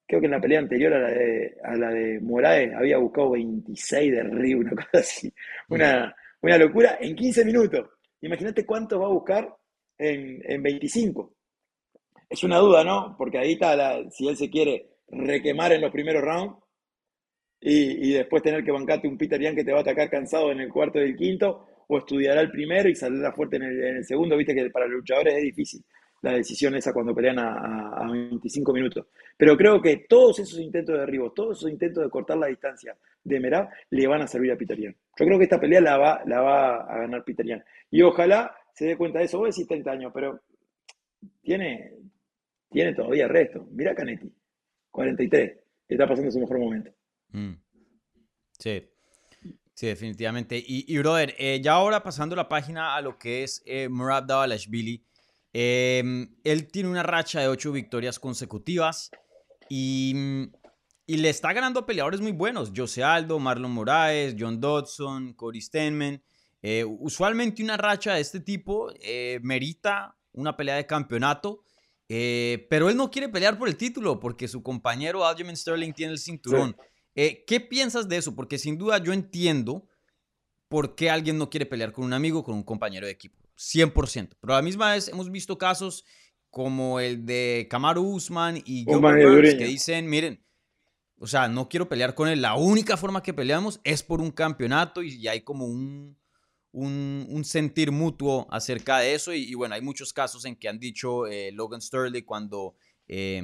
creo 0.06 0.20
que 0.20 0.26
en 0.26 0.32
la 0.32 0.40
pelea 0.40 0.61
anterior 0.61 0.92
a 0.94 1.00
la 1.00 1.11
de, 1.11 1.56
a 1.62 1.76
la 1.76 1.90
de 1.90 2.20
Moraes 2.20 2.72
había 2.74 2.98
buscado 2.98 3.30
26 3.30 4.12
de 4.12 4.22
Río, 4.22 4.59
una 4.59 4.70
cosa 4.70 4.98
así, 4.98 5.32
una, 5.68 6.14
una 6.42 6.59
locura, 6.59 6.98
en 7.00 7.16
15 7.16 7.44
minutos. 7.44 7.90
Imagínate 8.20 8.64
cuánto 8.64 9.00
va 9.00 9.06
a 9.06 9.12
buscar 9.12 9.54
en, 9.98 10.40
en 10.44 10.62
25. 10.62 11.35
Es 12.28 12.42
una 12.44 12.59
duda, 12.59 12.82
¿no? 12.85 13.14
Porque 13.18 13.38
ahí 13.38 13.52
está, 13.52 13.76
la, 13.76 14.11
si 14.11 14.28
él 14.28 14.37
se 14.37 14.50
quiere 14.50 14.90
requemar 15.09 15.72
en 15.72 15.80
los 15.80 15.92
primeros 15.92 16.22
rounds 16.22 16.56
y, 17.61 18.11
y 18.11 18.12
después 18.12 18.42
tener 18.42 18.64
que 18.64 18.72
bancarte 18.72 19.09
un 19.09 19.18
Peter 19.18 19.40
Young 19.40 19.54
que 19.54 19.64
te 19.64 19.72
va 19.72 19.78
a 19.78 19.82
atacar 19.82 20.11
cansado 20.11 20.50
en 20.50 20.61
el 20.61 20.72
cuarto 20.72 20.98
y 20.98 21.02
el 21.02 21.16
quinto, 21.16 21.66
o 21.87 21.99
estudiará 21.99 22.40
el 22.40 22.51
primero 22.51 22.88
y 22.88 22.94
saldrá 22.94 23.33
fuerte 23.33 23.57
en 23.57 23.62
el, 23.62 24.05
segundo. 24.05 24.37
Viste 24.37 24.55
que 24.55 24.70
para 24.70 24.87
luchadores 24.87 25.35
es 25.35 25.42
difícil 25.42 25.85
la 26.22 26.33
decisión 26.33 26.75
esa 26.75 26.92
cuando 26.92 27.14
pelean 27.14 27.38
a, 27.38 28.09
25 28.11 28.72
minutos. 28.72 29.07
Pero 29.37 29.57
creo 29.57 29.81
que 29.81 30.07
todos 30.09 30.38
esos 30.40 30.59
intentos 30.59 30.94
de 30.94 31.01
derribo, 31.01 31.33
todos 31.33 31.59
esos 31.59 31.70
intentos 31.70 32.03
de 32.03 32.11
cortar 32.11 32.38
la 32.38 32.49
distancia 32.49 32.96
de 33.22 33.38
Merab 33.40 33.68
le 33.90 34.07
van 34.07 34.22
a 34.22 34.27
servir 34.27 34.51
a 34.51 34.57
Peter 34.57 34.77
Yo 34.79 34.92
creo 35.14 35.38
que 35.38 35.44
esta 35.44 35.61
pelea 35.61 35.81
la 35.81 35.99
va, 35.99 36.22
la 36.27 36.40
va 36.40 36.77
a 36.83 36.99
ganar 36.99 37.25
Peter 37.25 37.46
Y 37.90 38.03
ojalá 38.03 38.57
se 38.72 38.87
dé 38.87 38.96
cuenta 38.96 39.18
de 39.18 39.27
eso. 39.27 39.38
Vos 39.38 39.55
decís 39.55 39.68
30 39.68 39.90
años, 39.90 40.12
pero 40.12 40.40
tiene, 41.42 41.92
tiene 42.70 42.94
todavía 42.94 43.29
resto. 43.29 43.68
Mira 43.70 43.94
Canetti, 43.94 44.33
43, 44.90 45.59
está 45.88 46.09
pasando 46.09 46.31
su 46.31 46.40
mejor 46.40 46.59
momento. 46.59 46.90
Mm. 47.31 47.55
Sí. 48.59 48.83
Sí, 49.76 49.88
definitivamente. 49.88 50.64
Y, 50.66 50.96
brother, 50.96 51.34
eh, 51.36 51.60
ya 51.62 51.74
ahora 51.74 52.02
pasando 52.02 52.34
la 52.34 52.48
página 52.48 52.96
a 52.96 53.02
lo 53.02 53.18
que 53.18 53.44
es 53.44 53.62
eh, 53.66 53.90
Murad 53.90 54.22
Davalashvili, 54.22 55.04
em, 55.52 56.34
él 56.44 56.68
tiene 56.68 56.88
una 56.88 57.02
racha 57.02 57.42
de 57.42 57.48
ocho 57.48 57.72
victorias 57.72 58.18
consecutivas 58.18 59.10
y, 59.68 60.48
y, 61.06 61.18
le 61.18 61.28
está 61.28 61.52
ganando 61.52 61.80
a 61.80 61.84
peleadores 61.84 62.22
muy 62.22 62.32
buenos. 62.32 62.72
Jose 62.74 63.02
Aldo, 63.04 63.38
Marlon 63.38 63.70
Moraes, 63.70 64.34
John 64.38 64.62
Dodson, 64.62 65.34
Cory 65.34 65.60
Stenman. 65.60 66.22
Eh, 66.62 66.82
usualmente 66.82 67.62
una 67.62 67.76
racha 67.76 68.14
de 68.14 68.22
este 68.22 68.40
tipo 68.40 68.90
eh, 69.02 69.40
merita 69.42 70.16
una 70.32 70.56
pelea 70.56 70.76
de 70.76 70.86
campeonato, 70.86 71.64
pero 72.08 72.88
él 72.88 72.96
no 72.96 73.10
quiere 73.10 73.28
pelear 73.28 73.58
por 73.58 73.68
el 73.68 73.76
título 73.76 74.20
porque 74.20 74.48
su 74.48 74.62
compañero 74.62 75.26
Aljamain 75.26 75.56
Sterling 75.56 75.92
tiene 75.92 76.12
el 76.12 76.18
cinturón. 76.18 76.74
Eh, 77.16 77.44
¿Qué 77.46 77.61
piensas 77.61 78.09
de 78.09 78.18
eso? 78.18 78.35
Porque 78.35 78.59
sin 78.59 78.76
duda 78.76 79.02
yo 79.02 79.14
entiendo 79.14 79.88
por 80.68 80.94
qué 80.94 81.09
alguien 81.11 81.38
no 81.38 81.48
quiere 81.48 81.64
pelear 81.64 81.90
con 81.92 82.05
un 82.05 82.12
amigo, 82.12 82.44
con 82.44 82.55
un 82.55 82.62
compañero 82.62 83.07
de 83.07 83.12
equipo. 83.12 83.42
100%. 83.57 84.37
Pero 84.38 84.52
a 84.52 84.57
la 84.57 84.62
misma 84.62 84.92
vez 84.92 85.09
hemos 85.09 85.31
visto 85.31 85.57
casos 85.57 86.05
como 86.50 87.00
el 87.00 87.24
de 87.24 87.66
Kamaru 87.70 88.02
Usman 88.02 88.62
y 88.66 88.85
Burns 88.85 89.55
que 89.55 89.64
dicen, 89.64 90.09
miren, 90.09 90.44
o 91.18 91.26
sea, 91.26 91.48
no 91.48 91.70
quiero 91.70 91.88
pelear 91.88 92.14
con 92.14 92.29
él. 92.29 92.42
La 92.42 92.55
única 92.55 92.98
forma 92.98 93.22
que 93.22 93.33
peleamos 93.33 93.81
es 93.83 94.02
por 94.02 94.20
un 94.20 94.31
campeonato 94.31 95.02
y, 95.02 95.26
hay 95.26 95.40
como 95.40 95.64
un, 95.64 96.18
un, 96.72 97.44
sentir 97.44 97.92
mutuo 97.92 98.46
acerca 98.50 98.98
de 98.98 99.14
eso. 99.14 99.33
Y, 99.33 99.55
bueno, 99.55 99.74
hay 99.74 99.81
muchos 99.81 100.12
casos 100.12 100.44
en 100.44 100.55
que 100.55 100.68
han 100.68 100.79
dicho 100.79 101.26
eh, 101.26 101.50
Logan 101.52 101.81
Sterling 101.81 102.24
cuando... 102.24 102.74
Eh, 103.09 103.40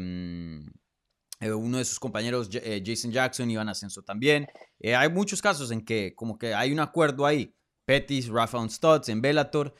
uno 1.50 1.78
de 1.78 1.84
sus 1.84 1.98
compañeros, 1.98 2.48
eh, 2.52 2.82
Jason 2.84 3.10
Jackson, 3.10 3.50
iba 3.50 3.62
en 3.62 3.68
ascenso 3.68 4.02
también. 4.02 4.46
Eh, 4.78 4.94
hay 4.94 5.08
muchos 5.08 5.42
casos 5.42 5.70
en 5.70 5.84
que 5.84 6.14
como 6.14 6.38
que 6.38 6.54
hay 6.54 6.72
un 6.72 6.80
acuerdo 6.80 7.26
ahí. 7.26 7.54
Pettis, 7.84 8.28
Rafa 8.28 8.58
Stutz, 8.68 9.08
en 9.08 9.20
Bellator. 9.20 9.74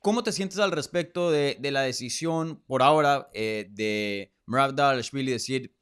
¿Cómo 0.00 0.22
te 0.22 0.30
sientes 0.30 0.60
al 0.60 0.70
respecto 0.70 1.32
de, 1.32 1.56
de 1.58 1.70
la 1.72 1.82
decisión 1.82 2.62
por 2.66 2.80
ahora 2.82 3.28
de 3.32 4.32
Murav 4.46 4.74
Dalashvili 4.74 5.32
decir, 5.32 5.74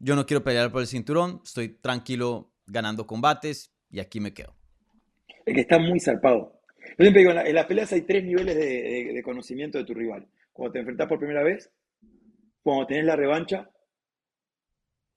yo 0.00 0.16
no 0.16 0.26
quiero 0.26 0.42
pelear 0.42 0.72
por 0.72 0.80
el 0.80 0.86
cinturón, 0.86 1.42
estoy 1.44 1.68
tranquilo 1.68 2.52
ganando 2.66 3.06
combates 3.06 3.74
y 3.90 4.00
aquí 4.00 4.20
me 4.20 4.32
quedo? 4.32 4.56
Es 5.44 5.54
que 5.54 5.60
está 5.60 5.78
muy 5.78 6.00
zarpado. 6.00 6.60
En, 6.98 7.54
las 7.54 7.66
peleas 7.66 7.92
hay 7.92 8.02
tres 8.02 8.24
niveles 8.24 8.56
de, 8.56 9.12
de 9.12 9.22
conocimiento 9.22 9.78
de 9.78 9.84
tu 9.84 9.94
rival. 9.94 10.26
Cuando 10.52 10.72
te 10.72 10.78
enfrentas 10.80 11.08
por 11.08 11.18
primera 11.18 11.42
vez, 11.42 11.70
cuando 12.62 12.86
tenés 12.86 13.04
la 13.04 13.16
revancha 13.16 13.70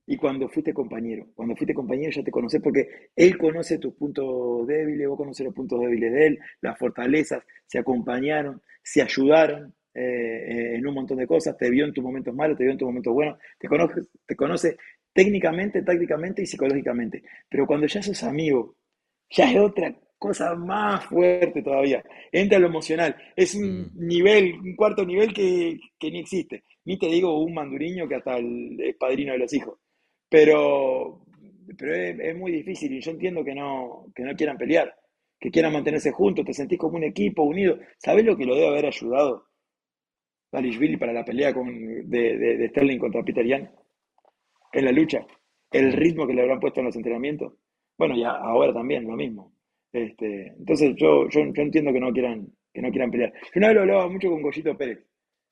y 0.07 0.17
cuando 0.17 0.47
fuiste 0.49 0.73
compañero. 0.73 1.27
Cuando 1.33 1.55
fuiste 1.55 1.73
compañero 1.73 2.11
ya 2.11 2.23
te 2.23 2.31
conoces 2.31 2.61
porque 2.61 3.09
él 3.15 3.37
conoce 3.37 3.77
tus 3.77 3.93
puntos 3.95 4.67
débiles, 4.67 5.07
vos 5.07 5.17
conoces 5.17 5.45
los 5.45 5.55
puntos 5.55 5.79
débiles 5.79 6.11
de 6.11 6.27
él, 6.27 6.39
las 6.61 6.77
fortalezas, 6.77 7.43
se 7.65 7.79
acompañaron, 7.79 8.61
se 8.83 9.01
ayudaron 9.01 9.73
eh, 9.93 10.01
eh, 10.01 10.75
en 10.75 10.87
un 10.87 10.93
montón 10.93 11.17
de 11.17 11.27
cosas, 11.27 11.57
te 11.57 11.69
vio 11.69 11.85
en 11.85 11.93
tus 11.93 12.03
momentos 12.03 12.35
malos, 12.35 12.57
te 12.57 12.63
vio 12.63 12.73
en 12.73 12.77
tus 12.77 12.87
momentos 12.87 13.13
buenos, 13.13 13.39
te 13.57 13.67
conoce, 13.67 14.01
te 14.25 14.35
conoce 14.35 14.77
técnicamente, 15.13 15.81
tácticamente 15.81 16.41
y 16.41 16.45
psicológicamente. 16.45 17.23
Pero 17.49 17.65
cuando 17.65 17.87
ya 17.87 18.03
sos 18.03 18.21
amigo, 18.23 18.75
ya 19.29 19.51
es 19.51 19.57
otra 19.57 19.95
cosa 20.17 20.55
más 20.55 21.05
fuerte 21.05 21.61
todavía. 21.61 22.03
Entra 22.31 22.59
lo 22.59 22.67
emocional. 22.67 23.15
Es 23.35 23.55
un 23.55 23.91
mm. 23.93 24.07
nivel, 24.07 24.59
un 24.59 24.75
cuarto 24.75 25.05
nivel 25.05 25.33
que, 25.33 25.79
que, 25.97 26.11
ni 26.11 26.19
existe. 26.19 26.63
Ni 26.85 26.99
te 26.99 27.07
digo 27.07 27.39
un 27.43 27.53
manduriño 27.53 28.07
que 28.07 28.15
hasta 28.15 28.37
el, 28.37 28.79
es 28.81 28.95
padrino 28.97 29.33
de 29.33 29.39
los 29.39 29.53
hijos. 29.53 29.79
Pero, 30.29 31.25
pero 31.77 31.95
es, 31.95 32.37
muy 32.37 32.51
difícil 32.51 32.93
y 32.93 33.01
yo 33.01 33.11
entiendo 33.11 33.43
que 33.43 33.53
no, 33.53 34.07
que 34.15 34.23
no 34.23 34.35
quieran 34.35 34.57
pelear, 34.57 34.93
que 35.39 35.51
quieran 35.51 35.73
mantenerse 35.73 36.11
juntos, 36.11 36.45
te 36.45 36.53
sentís 36.53 36.79
como 36.79 36.97
un 36.97 37.03
equipo 37.03 37.43
unido. 37.43 37.77
¿Sabés 37.97 38.25
lo 38.25 38.35
que 38.35 38.45
lo 38.45 38.55
debe 38.55 38.67
haber 38.67 38.87
ayudado 38.87 39.47
Dalishvili 40.51 40.97
para 40.97 41.13
la 41.13 41.25
pelea 41.25 41.53
con, 41.53 41.67
de, 42.09 42.37
de, 42.37 42.69
Sterling 42.69 42.97
contra 42.97 43.23
Peter? 43.23 43.45
En 43.45 44.85
la 44.85 44.91
lucha, 44.91 45.25
el 45.71 45.93
ritmo 45.93 46.27
que 46.27 46.33
le 46.33 46.41
habrán 46.41 46.59
puesto 46.59 46.79
en 46.79 46.87
los 46.87 46.95
entrenamientos. 46.95 47.53
Bueno, 47.97 48.15
ya 48.15 48.31
ahora 48.31 48.73
también 48.73 49.07
lo 49.07 49.15
mismo. 49.15 49.53
Este, 49.91 50.47
entonces 50.47 50.93
yo, 50.97 51.29
yo, 51.29 51.41
yo, 51.53 51.61
entiendo 51.61 51.93
que 51.93 51.99
no 51.99 52.11
quieran, 52.11 52.47
que 52.73 52.81
no 52.81 52.89
quieran 52.89 53.11
pelear. 53.11 53.31
Yo 53.33 53.57
una 53.59 53.67
vez 53.67 53.75
lo 53.75 53.81
hablaba 53.83 54.09
mucho 54.09 54.29
con 54.29 54.41
Goyito 54.41 54.77
Pérez, 54.77 54.99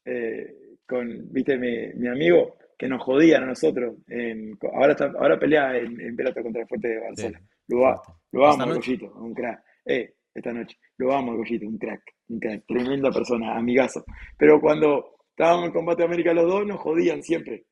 eh, 0.05 0.53
con, 0.85 1.31
viste, 1.31 1.57
mi, 1.57 1.93
mi 1.95 2.09
amigo, 2.09 2.57
que 2.77 2.87
nos 2.87 3.03
jodían 3.03 3.43
a 3.43 3.47
nosotros. 3.47 3.95
ahora, 4.73 4.95
ahora 5.19 5.39
pelea 5.39 5.77
en, 5.77 5.99
en 5.99 6.15
pelota 6.15 6.41
contra 6.41 6.61
el 6.61 6.67
Fuerte 6.67 6.87
de 6.87 6.99
Barcelona. 6.99 7.41
lo, 7.67 8.01
lo 8.31 8.47
amo, 8.47 8.73
Goyito, 8.73 9.13
un 9.15 9.33
crack. 9.33 9.63
Eh, 9.85 10.13
esta 10.33 10.51
noche. 10.51 10.77
Lo 10.97 11.13
amo, 11.13 11.35
Goyito, 11.35 11.67
un 11.67 11.77
crack, 11.77 12.01
un 12.29 12.39
crack, 12.39 12.63
tremenda 12.67 13.11
persona, 13.11 13.55
amigazo. 13.55 14.03
Pero 14.37 14.59
cuando 14.59 15.17
estábamos 15.29 15.67
en 15.67 15.73
Combate 15.73 16.01
de 16.01 16.07
América 16.07 16.33
los 16.33 16.47
dos, 16.47 16.65
nos 16.65 16.79
jodían 16.79 17.21
siempre. 17.23 17.65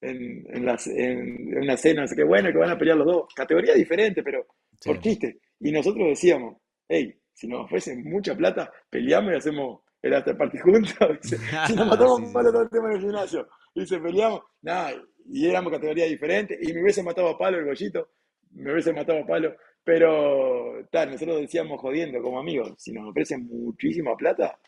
En, 0.00 0.44
en, 0.48 0.66
las, 0.66 0.86
en, 0.88 1.56
una 1.56 1.76
cena, 1.76 2.02
así 2.02 2.16
que 2.16 2.24
bueno, 2.24 2.50
que 2.50 2.58
van 2.58 2.70
a 2.70 2.78
pelear 2.78 2.96
los 2.96 3.06
dos. 3.06 3.34
Categoría 3.34 3.74
diferente, 3.74 4.22
pero 4.22 4.46
por 4.84 5.00
chiste. 5.00 5.38
Y 5.60 5.70
nosotros 5.70 6.08
decíamos, 6.08 6.56
hey, 6.88 7.14
si 7.32 7.46
nos 7.46 7.64
ofrecen 7.64 8.02
mucha 8.04 8.36
plata, 8.36 8.70
peleamos 8.90 9.32
y 9.32 9.36
hacemos 9.36 9.80
el 10.02 10.14
after 10.14 10.36
party 10.36 10.58
juntos. 10.62 11.18
si 11.22 11.74
nos 11.74 11.86
matamos 11.86 12.20
sí, 12.20 12.26
malo 12.34 12.50
todo 12.52 12.62
el 12.62 12.70
tema 12.70 12.90
en 12.90 12.96
el 12.96 13.00
gimnasio 13.00 13.48
y 13.82 13.86
se 13.86 13.98
peleamos, 13.98 14.42
nada, 14.62 14.92
y 15.26 15.48
éramos 15.48 15.72
categoría 15.72 16.06
diferente, 16.06 16.58
y 16.60 16.72
me 16.72 16.82
hubiese 16.82 17.02
matado 17.02 17.28
a 17.28 17.38
palo 17.38 17.58
el 17.58 17.64
gollito, 17.64 18.08
me 18.52 18.72
hubiese 18.72 18.92
matado 18.92 19.20
a 19.20 19.26
palo, 19.26 19.54
pero 19.84 20.86
tal, 20.90 21.10
nosotros 21.10 21.40
decíamos 21.40 21.80
jodiendo 21.80 22.22
como 22.22 22.38
amigos, 22.38 22.74
si 22.78 22.92
nos 22.92 23.08
ofrecen 23.08 23.46
muchísima 23.46 24.16
plata, 24.16 24.58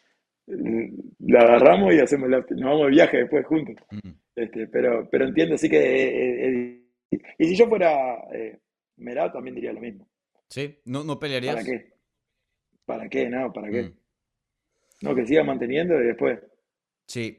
la 0.46 1.40
agarramos 1.40 1.94
y 1.94 2.00
hacemos 2.00 2.28
nos 2.28 2.44
vamos 2.48 2.86
de 2.86 2.90
viaje 2.90 3.16
después 3.18 3.46
juntos. 3.46 3.76
Mm. 3.90 4.10
Este, 4.36 4.66
pero, 4.66 5.08
pero 5.10 5.26
entiendo, 5.26 5.56
sí 5.56 5.70
que 5.70 6.82
y 7.38 7.44
si 7.44 7.56
yo 7.56 7.68
fuera 7.68 8.16
eh, 8.32 8.58
Merá, 8.96 9.32
también 9.32 9.54
diría 9.54 9.72
lo 9.72 9.80
mismo. 9.80 10.08
Sí, 10.48 10.78
no, 10.84 11.04
no 11.04 11.18
pelearías. 11.18 11.54
¿Para 11.54 11.66
qué? 11.66 11.92
¿Para 12.84 13.08
qué? 13.08 13.28
No, 13.28 13.52
¿para 13.52 13.70
qué? 13.70 13.82
Mm. 13.82 13.96
No, 15.02 15.14
que 15.14 15.26
siga 15.26 15.42
manteniendo 15.42 16.00
y 16.00 16.06
después. 16.06 16.40
Sí, 17.06 17.38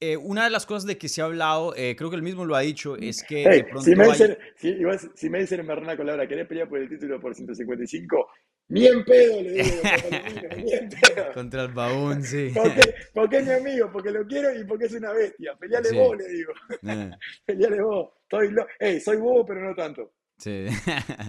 eh, 0.00 0.12
eh, 0.12 0.16
una 0.16 0.44
de 0.44 0.50
las 0.50 0.66
cosas 0.66 0.86
de 0.86 0.96
que 0.96 1.08
se 1.08 1.20
ha 1.20 1.24
hablado, 1.24 1.74
eh, 1.76 1.96
creo 1.96 2.10
que 2.10 2.16
él 2.16 2.22
mismo 2.22 2.44
lo 2.44 2.54
ha 2.54 2.60
dicho, 2.60 2.96
es 2.96 3.22
que 3.22 3.48
de 3.48 3.64
pronto 3.64 3.82
si, 3.82 3.96
me 3.96 4.06
dicen, 4.06 4.38
si, 4.56 4.76
si, 5.14 5.30
me 5.30 5.40
dicen 5.40 5.60
en 5.60 5.66
Marrana 5.66 5.96
Colabra, 5.96 6.28
¿querés 6.28 6.46
pelear 6.46 6.68
por 6.68 6.78
el 6.78 6.88
título 6.88 7.20
por 7.20 7.34
155? 7.34 8.28
Ni 8.68 8.86
en 8.86 9.04
pedo, 9.04 9.42
le 9.42 9.50
digo, 9.50 9.82
ni 10.56 10.72
en 10.72 10.88
pedo. 10.88 11.32
Contra 11.34 11.64
el 11.64 11.72
baúl, 11.72 12.22
sí. 12.22 12.52
Porque, 13.14 13.38
es 13.38 13.46
mi 13.46 13.52
amigo, 13.52 13.90
porque 13.90 14.10
lo 14.10 14.26
quiero 14.26 14.54
y 14.54 14.64
porque 14.64 14.84
es 14.84 14.92
una 14.92 15.12
bestia. 15.12 15.56
Peleale 15.58 15.90
vos, 15.92 16.16
le 16.16 16.28
digo. 16.28 16.52
Peleale 17.46 17.82
vos. 17.82 18.10
Soy, 18.30 18.50
lo... 18.50 18.66
soy 19.02 19.16
bobo, 19.16 19.46
pero 19.46 19.62
no 19.62 19.74
tanto. 19.74 20.12
Sí. 20.36 20.66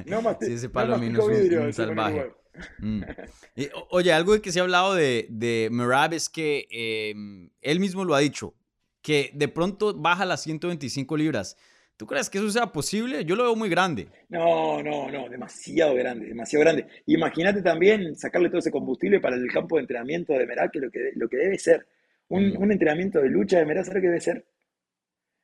No 0.05 0.21
más, 0.21 0.37
sí, 0.39 0.53
ese 0.53 0.69
palo 0.69 0.97
no 0.97 1.31
es 1.31 1.49
un, 1.51 1.73
salvaje. 1.73 2.31
Mm. 2.79 3.03
oye, 3.89 4.11
algo 4.11 4.39
que 4.41 4.51
se 4.51 4.59
ha 4.59 4.63
hablado 4.63 4.93
de, 4.93 5.27
de 5.29 5.69
Merab 5.71 6.13
es 6.13 6.29
que 6.29 6.67
em, 6.69 7.49
él 7.61 7.79
mismo 7.79 8.03
lo 8.03 8.13
ha 8.15 8.19
dicho, 8.19 8.53
que 9.09 9.31
de 9.33 9.47
pronto 9.47 9.91
baja 9.95 10.23
las 10.23 10.43
125 10.43 11.17
libras. 11.17 11.57
¿Tú 11.97 12.05
crees 12.05 12.29
que 12.29 12.37
eso 12.37 12.51
sea 12.51 12.67
posible? 12.67 13.25
Yo 13.25 13.35
lo 13.35 13.41
veo 13.41 13.55
muy 13.55 13.67
grande. 13.67 14.07
No, 14.29 14.83
no, 14.83 15.09
no, 15.09 15.27
demasiado 15.27 15.95
grande, 15.95 16.27
demasiado 16.27 16.63
grande. 16.63 16.85
Imagínate 17.07 17.63
también 17.63 18.15
sacarle 18.15 18.49
todo 18.49 18.59
ese 18.59 18.69
combustible 18.69 19.19
para 19.19 19.35
el 19.35 19.51
campo 19.51 19.77
de 19.77 19.81
entrenamiento 19.81 20.33
de 20.33 20.45
Merab, 20.45 20.69
que 20.69 20.79
lo 20.79 20.91
que, 20.91 21.09
lo 21.15 21.27
que 21.27 21.37
debe 21.37 21.57
ser. 21.57 21.87
Un, 22.27 22.49
mm. 22.49 22.61
un 22.61 22.71
entrenamiento 22.71 23.19
de 23.19 23.29
lucha 23.29 23.57
de 23.57 23.65
Merab, 23.65 23.83
¿sabes 23.83 23.95
lo 23.95 24.01
que 24.01 24.07
debe 24.09 24.21
ser? 24.21 24.45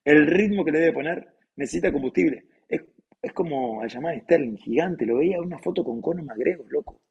El 0.04 0.28
ritmo 0.28 0.63
que 0.63 0.71
le 0.71 0.80
debe 0.82 0.93
poner 0.93 1.28
necesita 1.56 1.91
combustible. 1.91 2.45
Es 2.69 3.34
como 3.34 3.82
al 3.82 3.89
llamar 3.89 4.21
Sterling, 4.21 4.58
gigante. 4.58 5.08
Lo 5.08 5.17
veía 5.17 5.38
en 5.38 5.45
una 5.45 5.58
foto 5.58 5.84
con 5.84 6.04
Conor 6.04 6.23
McGregor, 6.23 6.71
loco. 6.71 7.01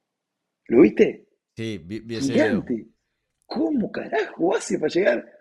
¿Lo 0.68 0.82
viste? 0.82 1.26
Sí, 1.56 1.78
vi, 1.84 2.00
Gigante. 2.20 2.86
¿Cómo 3.44 3.90
carajo 3.90 4.54
hace 4.54 4.78
para 4.78 4.92
llegar 4.92 5.33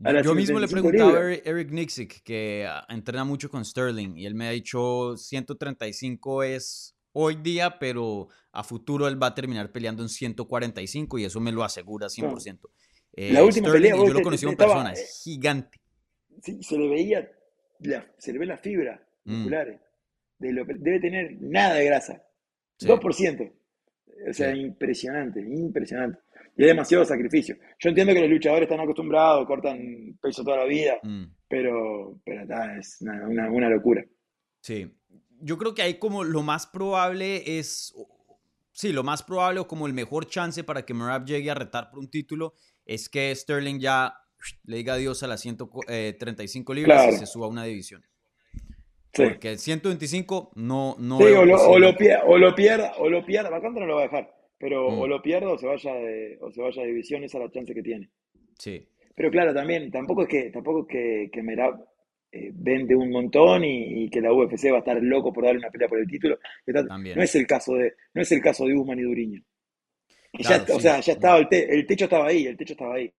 la 0.00 0.22
Yo 0.22 0.34
mismo 0.34 0.58
le 0.58 0.68
preguntaba 0.68 1.18
a 1.18 1.32
Eric 1.32 1.70
Nixick, 1.70 2.22
que 2.22 2.66
ah, 2.68 2.86
entrena 2.88 3.24
mucho 3.24 3.50
con 3.50 3.64
Sterling, 3.64 4.16
y 4.16 4.26
él 4.26 4.34
me 4.34 4.48
ha 4.48 4.50
dicho 4.50 5.16
135 5.16 6.42
es 6.42 6.96
hoy 7.12 7.36
día, 7.36 7.78
pero 7.78 8.28
a 8.52 8.62
futuro 8.62 9.08
él 9.08 9.20
va 9.20 9.28
a 9.28 9.34
terminar 9.34 9.72
peleando 9.72 10.02
en 10.02 10.08
145 10.08 11.18
y 11.18 11.24
eso 11.24 11.40
me 11.40 11.52
lo 11.52 11.64
asegura 11.64 12.06
100%. 12.06 12.58
Eh, 13.14 13.32
la 13.32 13.44
última 13.44 13.72
pelea, 13.72 13.96
yo 13.96 14.12
lo 14.12 14.22
conocí 14.22 14.46
en 14.46 14.56
persona, 14.56 14.92
es 14.92 15.00
eh, 15.00 15.30
gigante. 15.30 15.78
Sí, 16.42 16.62
se 16.62 16.78
le 16.78 16.88
veía, 16.88 17.28
se 18.18 18.32
le 18.32 18.38
ve 18.38 18.46
la 18.46 18.58
fibra 18.58 19.04
mm. 19.24 19.32
musculares 19.34 19.80
debe 20.38 21.00
tener 21.00 21.36
nada 21.40 21.74
de 21.74 21.84
grasa. 21.84 22.22
2%. 22.80 23.52
O 24.28 24.32
sea, 24.32 24.54
impresionante, 24.54 25.40
impresionante. 25.40 26.18
Y 26.58 26.62
es 26.62 26.68
demasiado 26.68 27.04
sacrificio. 27.04 27.56
Yo 27.78 27.90
entiendo 27.90 28.12
que 28.12 28.20
los 28.20 28.30
luchadores 28.30 28.68
están 28.68 28.80
acostumbrados, 28.80 29.46
cortan 29.46 30.18
peso 30.20 30.42
toda 30.42 30.56
la 30.56 30.64
vida, 30.64 30.98
mm. 31.04 31.24
pero, 31.48 32.20
pero 32.24 32.42
es 32.76 32.98
una, 33.00 33.48
una, 33.48 33.70
locura. 33.70 34.04
Sí. 34.60 34.90
Yo 35.40 35.56
creo 35.56 35.72
que 35.72 35.82
ahí 35.82 36.00
como 36.00 36.24
lo 36.24 36.42
más 36.42 36.66
probable 36.66 37.58
es, 37.58 37.94
sí, 38.72 38.92
lo 38.92 39.04
más 39.04 39.22
probable 39.22 39.60
o 39.60 39.68
como 39.68 39.86
el 39.86 39.92
mejor 39.92 40.26
chance 40.26 40.64
para 40.64 40.84
que 40.84 40.94
Merab 40.94 41.24
llegue 41.26 41.48
a 41.48 41.54
retar 41.54 41.90
por 41.90 42.00
un 42.00 42.10
título 42.10 42.54
es 42.84 43.08
que 43.08 43.32
Sterling 43.32 43.78
ya 43.78 44.14
le 44.64 44.78
diga 44.78 44.94
adiós 44.94 45.22
a 45.22 45.28
las 45.28 45.40
135 45.40 46.74
libras 46.74 47.14
y 47.14 47.18
se 47.18 47.26
suba 47.26 47.46
a 47.46 47.50
una 47.50 47.62
división. 47.62 48.04
Porque 49.12 49.52
el 49.52 49.58
125 49.58 50.52
no... 50.56 50.96
no 50.98 51.18
sí, 51.18 51.24
o 51.24 51.44
lo, 51.44 51.54
o, 51.54 51.78
lo 51.78 51.96
pierda, 51.96 52.24
o 52.24 52.36
lo 52.36 52.54
pierda, 52.54 52.92
o 52.98 53.08
lo 53.08 53.24
pierda, 53.24 53.50
no 53.50 53.86
lo 53.86 53.94
va 53.94 54.00
a 54.00 54.04
dejar, 54.04 54.37
pero 54.58 54.88
o 54.88 55.06
mm. 55.06 55.08
lo 55.08 55.22
pierda 55.22 55.50
o 55.50 55.58
se 55.58 55.66
vaya 55.66 55.94
de, 55.94 56.38
o 56.40 56.50
se 56.50 56.60
vaya 56.60 56.82
de 56.82 56.88
división, 56.88 57.24
esa 57.24 57.38
es 57.38 57.44
la 57.44 57.50
chance 57.50 57.74
que 57.74 57.82
tiene. 57.82 58.10
Sí. 58.58 58.84
Pero 59.14 59.30
claro, 59.30 59.54
también, 59.54 59.90
tampoco 59.90 60.22
es 60.22 60.28
que, 60.28 60.50
tampoco 60.50 60.82
es 60.82 60.86
que, 60.88 61.30
que 61.32 61.42
Merab 61.42 61.84
eh, 62.30 62.50
vende 62.52 62.94
un 62.94 63.10
montón 63.10 63.64
y, 63.64 64.08
que 64.10 64.20
la 64.20 64.32
UFC 64.32 64.70
va 64.70 64.76
a 64.76 64.78
estar 64.78 65.02
loco 65.02 65.32
por 65.32 65.44
darle 65.44 65.58
una 65.58 65.70
pelea 65.70 65.88
por 65.88 65.98
el 65.98 66.06
título. 66.06 66.38
no 66.66 67.22
es 67.22 67.34
el 67.34 67.46
caso 67.46 67.74
de, 67.74 67.94
no 68.14 68.22
es 68.22 68.32
el 68.32 68.40
caso 68.40 68.66
de 68.66 68.74
Usman 68.74 68.98
y 68.98 69.02
Duriño. 69.02 69.42
O 70.38 70.42
sea, 70.80 71.00
ya 71.00 71.12
estaba, 71.12 71.38
el, 71.38 71.48
el 71.50 71.86
techo 71.86 72.04
estaba 72.04 72.26
ahí, 72.26 72.46
el 72.46 72.56
techo 72.56 72.74
estaba 72.74 72.94
ahí. 72.96 73.12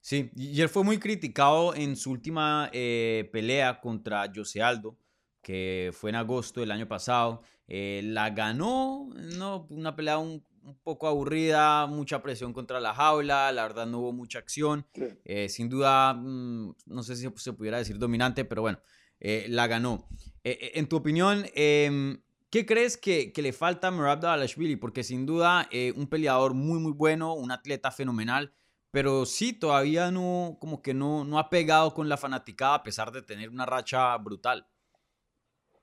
Sí, 0.00 0.30
y 0.34 0.60
él 0.62 0.70
fue 0.70 0.82
muy 0.82 0.98
criticado 0.98 1.74
en 1.74 1.94
su 1.94 2.10
última 2.10 2.70
eh, 2.72 3.28
pelea 3.30 3.80
contra 3.80 4.30
Jose 4.34 4.62
Aldo 4.62 4.96
que 5.42 5.90
fue 5.92 6.10
en 6.10 6.16
agosto 6.16 6.60
del 6.60 6.70
año 6.70 6.86
pasado. 6.86 7.42
Eh, 7.66 8.02
la 8.04 8.30
ganó, 8.30 9.08
no, 9.36 9.66
una 9.70 9.94
pelea 9.94 10.18
un 10.18 10.44
poco 10.82 11.08
aburrida, 11.08 11.86
mucha 11.86 12.22
presión 12.22 12.52
contra 12.52 12.80
la 12.80 12.94
jaula, 12.94 13.52
la 13.52 13.62
verdad 13.62 13.86
no 13.86 14.00
hubo 14.00 14.12
mucha 14.12 14.38
acción. 14.38 14.86
Eh, 15.24 15.48
sin 15.48 15.68
duda, 15.68 16.14
mm, 16.14 16.74
no 16.86 17.02
sé 17.02 17.16
si 17.16 17.28
se 17.36 17.52
pudiera 17.52 17.78
decir 17.78 17.98
dominante, 17.98 18.44
pero 18.44 18.62
bueno, 18.62 18.80
eh, 19.20 19.46
la 19.48 19.66
ganó. 19.66 20.08
Eh, 20.44 20.72
en 20.74 20.88
tu 20.88 20.96
opinión, 20.96 21.44
em, 21.54 22.20
¿qué 22.50 22.66
crees 22.66 22.96
que, 22.96 23.32
le 23.34 23.52
falta 23.52 23.88
a 23.88 23.90
Merab 23.90 24.20
Dalashvili? 24.20 24.76
Porque 24.76 25.02
sin 25.02 25.26
duda, 25.26 25.68
un 25.96 26.06
peleador 26.06 26.54
muy, 26.54 26.78
muy 26.78 26.92
bueno, 26.92 27.34
un 27.34 27.50
atleta 27.50 27.90
fenomenal, 27.90 28.52
pero 28.90 29.26
sí, 29.26 29.52
todavía 29.52 30.10
no, 30.10 30.58
como 30.60 30.82
que 30.82 30.94
no, 30.94 31.24
no 31.24 31.38
ha 31.38 31.48
pegado 31.50 31.94
con 31.94 32.08
la 32.08 32.16
fanaticada 32.16 32.74
a 32.74 32.82
pesar 32.82 33.12
de 33.12 33.22
tener 33.22 33.48
una 33.50 33.66
racha 33.66 34.16
brutal. 34.18 34.66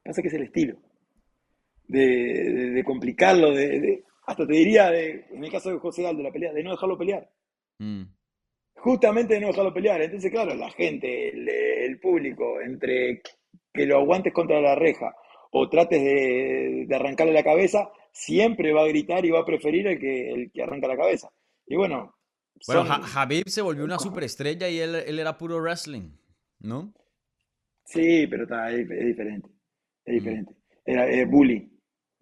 Pasa 0.04 0.22
que 0.22 0.28
es 0.28 0.34
el 0.34 0.44
estilo 0.44 0.78
de, 1.88 2.84
complicarlo, 2.86 3.54
de, 3.54 4.04
hasta 4.28 4.46
te 4.46 4.54
diría, 4.54 4.92
de, 4.92 5.26
en 5.32 5.44
el 5.44 5.52
caso 5.52 5.72
de 5.72 5.80
José 5.80 6.06
Aldo, 6.06 6.22
la 6.22 6.34
pelea, 6.34 6.52
de 6.52 6.62
no 6.62 6.72
dejarlo 6.72 6.98
pelear. 6.98 7.32
Mm. 7.80 8.04
Justamente 8.76 9.36
de 9.36 9.40
no 9.40 9.48
dejarlo 9.48 9.74
pelear. 9.74 10.02
Entonces, 10.02 10.30
claro, 10.30 10.54
la 10.54 10.70
gente, 10.72 11.30
el, 11.30 12.00
público, 12.00 12.60
entre 12.60 13.22
que 13.74 13.86
lo 13.86 13.98
aguantes 13.98 14.34
contra 14.34 14.60
la 14.60 14.76
reja 14.76 15.16
o 15.52 15.70
trates 15.70 16.04
de, 16.04 16.88
arrancarle 16.94 17.32
la 17.32 17.44
cabeza, 17.44 17.90
siempre 18.12 18.74
va 18.74 18.82
a 18.82 18.88
gritar 18.88 19.26
y 19.26 19.32
va 19.32 19.40
a 19.40 19.46
preferir 19.46 19.88
el 19.88 19.98
que, 19.98 20.32
el 20.32 20.52
que 20.52 20.62
arranca 20.62 20.90
la 20.90 20.98
cabeza. 20.98 21.30
Y 21.66 21.78
bueno. 21.78 22.14
Bueno, 22.68 22.84
Habib 23.16 23.48
se 23.48 23.62
volvió 23.62 23.86
una 23.86 24.00
superestrella 24.00 24.68
y 24.68 24.80
él, 24.80 24.96
era 24.96 25.38
puro 25.38 25.62
wrestling, 25.62 26.12
¿no? 26.60 26.94
Sí, 27.86 28.28
pero 28.28 28.44
está, 28.44 28.72
es, 28.72 28.90
diferente. 28.90 29.50
Es 30.04 30.14
diferente. 30.16 30.54
Era, 30.84 31.08
es 31.08 31.30
bullying. 31.30 31.77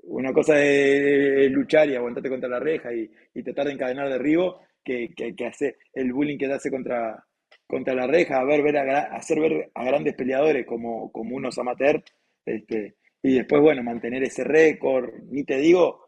Una 0.07 0.31
cosa 0.33 0.61
es 0.61 1.51
luchar 1.51 1.89
y 1.89 1.95
aguantarte 1.95 2.29
contra 2.29 2.49
la 2.49 2.59
reja 2.59 2.89
y, 2.93 3.09
tratar 3.43 3.67
de 3.67 3.73
encadenar 3.73 4.09
derribo 4.09 4.61
que, 4.83 5.13
que, 5.15 5.35
que 5.35 5.45
hacer 5.45 5.77
el 5.93 6.13
bullying 6.13 6.37
que 6.37 6.47
te 6.47 6.53
hace 6.53 6.71
contra, 6.71 7.25
contra 7.67 7.93
la 7.93 8.07
reja, 8.07 8.43
ver, 8.43 8.61
ver 8.61 8.77
hacer 8.77 9.39
ver 9.39 9.71
a 9.73 9.83
grandes 9.83 10.13
peleadores 10.13 10.65
como, 10.65 11.11
como 11.11 11.35
unos 11.35 11.57
amateur, 11.57 12.03
este, 12.45 12.95
y 13.23 13.35
después, 13.35 13.61
bueno, 13.61 13.83
mantener 13.83 14.23
ese 14.23 14.43
récord, 14.43 15.09
ni 15.29 15.43
te 15.43 15.57
digo, 15.57 16.05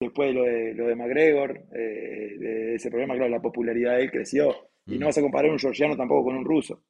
después 0.00 0.28
de 0.28 0.34
lo 0.34 0.44
de, 0.44 0.74
lo 0.74 0.86
de 0.86 0.96
McGregor, 0.96 1.66
eh, 1.74 2.36
de 2.38 2.74
ese 2.76 2.90
problema, 2.90 3.14
claro, 3.14 3.30
la 3.30 3.42
popularidad 3.42 3.96
de 3.96 4.04
él 4.04 4.10
creció, 4.10 4.54
y 4.86 4.98
no 4.98 5.06
mm. 5.06 5.08
vas 5.08 5.18
a 5.18 5.22
comparar 5.22 5.50
un 5.50 5.58
georgiano 5.58 5.96
tampoco 5.96 6.24
con 6.24 6.36
un 6.36 6.44
ruso. 6.44 6.82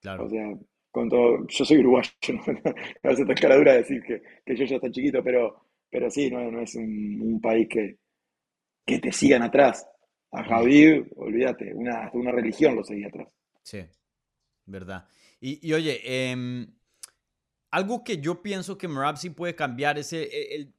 Claro. 0.00 0.24
O 0.24 0.28
sea, 0.28 0.52
con 0.90 1.08
todo, 1.08 1.46
yo 1.46 1.64
soy 1.64 1.78
uruguayo, 1.78 2.10
no, 2.32 2.52
no, 2.52 3.12
no 3.12 3.26
tan 3.26 3.36
cara 3.36 3.56
dura 3.56 3.74
decir 3.74 4.02
que, 4.02 4.20
que 4.44 4.56
yo 4.56 4.64
ya 4.64 4.76
está 4.76 4.90
chiquito, 4.90 5.22
pero 5.22 5.67
pero 5.90 6.10
sí, 6.10 6.30
no, 6.30 6.60
es 6.60 6.74
un, 6.74 7.40
país 7.42 7.68
que, 7.68 7.98
que 8.84 8.98
te 8.98 9.12
sigan 9.12 9.42
atrás. 9.42 9.86
A 10.30 10.44
Javier, 10.44 11.08
olvídate, 11.16 11.72
una, 11.74 12.10
una 12.12 12.32
religión 12.32 12.76
lo 12.76 12.84
seguía 12.84 13.08
atrás. 13.08 13.28
Sí, 13.62 13.80
verdad. 14.66 15.08
Y, 15.40 15.72
oye, 15.72 16.00
em, 16.04 16.66
algo 17.70 18.04
que 18.04 18.18
yo 18.18 18.42
pienso 18.42 18.76
que 18.76 18.88
Merab 18.88 19.16
sí 19.16 19.30
puede 19.30 19.54
cambiar 19.54 19.98
es 19.98 20.12
el, 20.12 20.74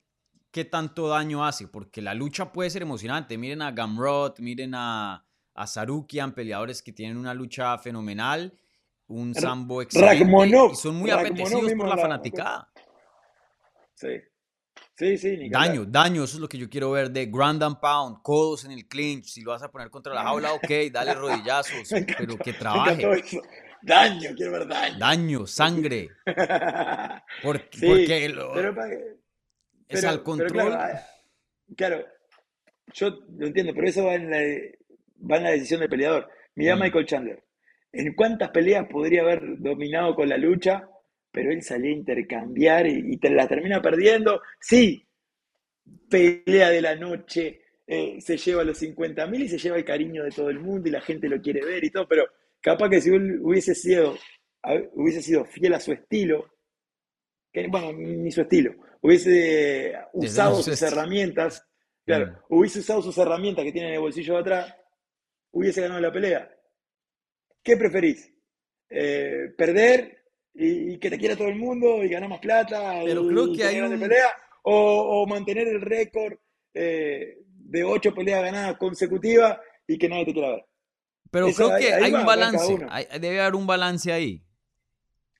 qué 0.51 0.65
tanto 0.65 1.07
daño 1.07 1.45
hace, 1.45 1.67
porque 1.67 2.01
la 2.01 2.13
lucha 2.13 2.51
puede 2.51 2.69
ser 2.69 2.81
emocionante. 2.81 3.37
Miren 3.37 3.61
a 3.61 3.71
Gamrot, 3.71 4.39
miren 4.39 4.73
a, 4.75 5.25
a 5.53 5.67
Sarukian, 5.67 6.33
peleadores 6.33 6.81
que 6.81 6.91
tienen 6.91 7.17
una 7.17 7.33
lucha 7.33 7.77
fenomenal, 7.77 8.53
un 9.07 9.33
sambo 9.33 9.81
excelente, 9.81 10.23
y 10.23 10.75
son 10.75 10.95
muy 10.95 11.09
apetecidos 11.09 11.73
por 11.73 11.87
la 11.87 11.97
fanaticada. 11.97 12.71
Sí. 13.95 14.09
Sí, 14.99 15.17
sí, 15.17 15.49
Daño, 15.49 15.85
daño, 15.85 16.25
eso 16.25 16.35
es 16.35 16.41
lo 16.41 16.49
que 16.49 16.57
yo 16.57 16.69
quiero 16.69 16.91
ver 16.91 17.09
de 17.09 17.27
ground 17.27 17.63
and 17.63 17.79
pound, 17.79 18.21
codos 18.21 18.65
en 18.65 18.71
el 18.71 18.85
clinch. 18.85 19.27
Si 19.27 19.41
lo 19.41 19.51
vas 19.51 19.63
a 19.63 19.71
poner 19.71 19.89
contra 19.89 20.13
la 20.13 20.23
jaula, 20.23 20.51
ok, 20.51 20.69
dale 20.91 21.13
rodillazos, 21.15 21.89
pero 22.17 22.37
que 22.37 22.51
trabaje. 22.51 23.07
Daño, 23.81 24.31
quiero 24.35 24.51
ver 24.51 24.67
daño. 24.67 24.99
Daño, 24.99 25.47
sangre. 25.47 26.09
Porque, 27.41 28.25
es 29.87 30.03
al 30.03 30.21
control. 30.21 30.73
Ah, 30.73 31.01
claro, 31.77 32.05
yo 32.91 33.09
lo 33.37 33.47
entiendo, 33.47 33.71
pero 33.73 33.87
eso 33.87 34.03
va 34.03 34.15
en 34.15 34.29
la, 34.29 34.39
va 35.31 35.37
en 35.37 35.43
la 35.43 35.51
decisión 35.51 35.79
del 35.79 35.87
peleador. 35.87 36.29
Mira 36.55 36.75
mm. 36.75 36.79
Michael 36.81 37.05
Chandler. 37.05 37.43
¿En 37.93 38.13
cuántas 38.15 38.49
peleas 38.49 38.85
podría 38.91 39.21
haber 39.21 39.59
dominado 39.59 40.13
con 40.13 40.27
la 40.27 40.35
lucha? 40.35 40.89
Pero 41.31 41.51
él 41.51 41.61
salía 41.61 41.91
a 41.91 41.97
intercambiar 41.97 42.87
y, 42.87 43.17
te 43.17 43.29
la 43.29 43.47
termina 43.47 43.81
perdiendo. 43.81 44.41
Sí, 44.59 45.07
pelea 46.09 46.69
de 46.69 46.81
la 46.81 46.95
noche, 46.95 47.61
eh, 47.85 48.19
se 48.21 48.37
lleva 48.37 48.63
los 48.63 48.77
50 48.77 49.27
mil 49.27 49.43
y 49.43 49.49
se 49.49 49.57
lleva 49.57 49.77
el 49.77 49.85
cariño 49.85 50.23
de 50.23 50.31
todo 50.31 50.49
el 50.49 50.59
mundo 50.59 50.87
y 50.87 50.91
la 50.91 51.01
gente 51.01 51.29
lo 51.29 51.41
quiere 51.41 51.63
ver 51.63 51.83
y 51.83 51.91
todo, 51.91 52.07
pero 52.07 52.25
capaz 52.61 52.89
que 52.89 53.01
si 53.01 53.11
hubiese 53.11 53.75
sido, 53.75 54.17
hubiese 54.93 55.21
sido 55.21 55.45
fiel 55.45 55.73
a 55.73 55.79
su 55.79 55.91
estilo, 55.91 56.53
que, 57.51 57.67
bueno, 57.67 57.93
ni 57.93 58.31
su 58.31 58.41
estilo, 58.41 58.75
hubiese 59.01 59.95
usado 60.13 60.61
sus 60.61 60.81
herramientas, 60.81 61.65
claro, 62.05 62.27
mm. 62.27 62.55
hubiese 62.55 62.79
usado 62.79 63.01
sus 63.01 63.17
herramientas 63.17 63.65
que 63.65 63.71
tiene 63.71 63.89
en 63.89 63.93
el 63.95 64.01
bolsillo 64.01 64.35
de 64.35 64.39
atrás, 64.39 64.75
hubiese 65.51 65.81
ganado 65.81 66.01
la 66.01 66.11
pelea. 66.11 66.55
¿Qué 67.63 67.75
preferís? 67.75 68.31
Eh, 68.89 69.53
¿Perder 69.57 70.18
y, 70.59 70.99
que 70.99 71.09
te 71.09 71.17
quiera 71.17 71.35
todo 71.35 71.47
el 71.47 71.55
mundo 71.55 72.03
y 72.03 72.09
ganar 72.09 72.29
más 72.29 72.39
plata 72.39 73.01
Pero 73.05 73.25
creo 73.27 73.53
que 73.53 73.63
hay 73.63 73.79
un... 73.79 73.99
pelea, 73.99 74.27
o, 74.63 75.25
mantener 75.27 75.67
el 75.67 75.81
récord 75.81 76.33
eh, 76.73 77.37
de 77.45 77.83
ocho 77.83 78.13
peleas 78.13 78.43
ganadas 78.43 78.77
consecutivas 78.77 79.57
y 79.87 79.97
que 79.97 80.09
nadie 80.09 80.25
te 80.25 80.33
quiera 80.33 80.49
ver. 80.49 80.65
Pero 81.31 81.53
creo 81.53 81.77
que 81.77 81.93
hay 81.93 82.13
un 82.13 82.25
balance, 82.25 82.77
debe 83.19 83.41
haber 83.41 83.55
un 83.55 83.67
balance 83.67 84.11
ahí. 84.11 84.43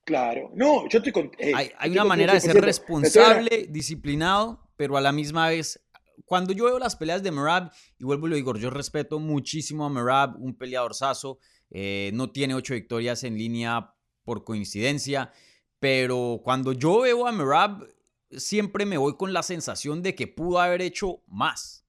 Claro, 0.04 0.50
no, 0.54 0.88
yo 0.88 0.98
estoy 0.98 1.12
con... 1.12 1.30
Eh, 1.38 1.52
hay, 1.54 1.90
una 1.90 2.04
manera 2.04 2.32
de 2.32 2.40
ser 2.40 2.60
responsable, 2.60 3.66
disciplinado, 3.68 4.70
pero 4.76 4.96
a 4.96 5.00
la 5.00 5.12
misma 5.12 5.48
vez 5.48 5.80
cuando 6.24 6.52
yo 6.52 6.66
veo 6.66 6.78
las 6.78 6.96
peleas 6.96 7.22
de 7.22 7.32
Merab, 7.32 7.72
y 7.98 8.04
vuelvo 8.04 8.26
y 8.26 8.30
lo 8.30 8.36
digo, 8.36 8.56
yo 8.56 8.70
respeto 8.70 9.18
muchísimo 9.18 9.84
a 9.84 9.90
Merab, 9.90 10.36
un 10.40 10.56
peleador 10.56 10.94
saso, 10.94 11.38
eh, 11.70 12.10
no 12.14 12.30
tiene 12.30 12.54
ocho 12.54 12.74
victorias 12.74 13.24
en 13.24 13.36
línea 13.36 13.92
por 14.24 14.44
coincidencia, 14.44 15.32
pero 15.78 16.40
cuando 16.44 16.72
yo 16.72 17.00
veo 17.00 17.26
a 17.26 17.32
Merab, 17.32 17.88
siempre 18.30 18.86
me 18.86 18.98
voy 18.98 19.16
con 19.16 19.32
la 19.32 19.42
sensación 19.42 20.02
de 20.02 20.14
que 20.14 20.26
pudo 20.26 20.60
haber 20.60 20.82
hecho 20.82 21.22
más, 21.26 21.86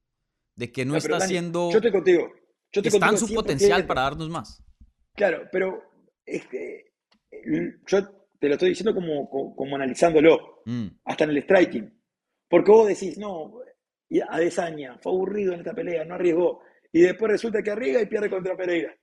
de 0.56 0.72
que 0.72 0.86
no, 0.86 0.96
está 0.96 1.17
haciendo... 1.17 1.70
Yo 1.72 1.78
estoy 1.78 1.91
contigo. 1.91 2.32
Yo 2.72 2.82
está 2.82 3.10
en 3.10 3.17
su 3.17 3.34
potencial 3.34 3.86
para 3.86 4.02
darnos 4.02 4.30
más. 4.30 4.63
Claro, 5.13 5.48
pero 5.52 5.84
este, 6.26 6.94
yo 7.86 8.08
te 8.39 8.48
lo 8.48 8.54
estoy 8.54 8.70
diciendo 8.70 8.96
como, 8.96 9.30
como, 9.30 9.76
analizándolo, 9.76 10.62
mm. 10.65 10.88
hasta 11.06 11.26
en 11.26 11.30
el 11.32 11.44
striking. 11.44 12.02
Porque 12.50 12.72
vos 12.72 12.88
decís, 12.88 13.17
no, 13.17 13.62
a 14.30 14.39
Desaña, 14.39 14.98
fue 15.02 15.12
aburrido 15.12 15.54
en 15.54 15.60
esta 15.60 15.74
pelea, 15.74 16.06
no 16.06 16.15
arriesgó. 16.15 16.62
Y 16.91 17.02
después 17.02 17.32
resulta 17.32 17.62
que 17.62 17.72
arriesga 17.72 18.02
y 18.02 18.08
pierde 18.08 18.30
contra 18.30 18.58
Pereira. 18.58 18.96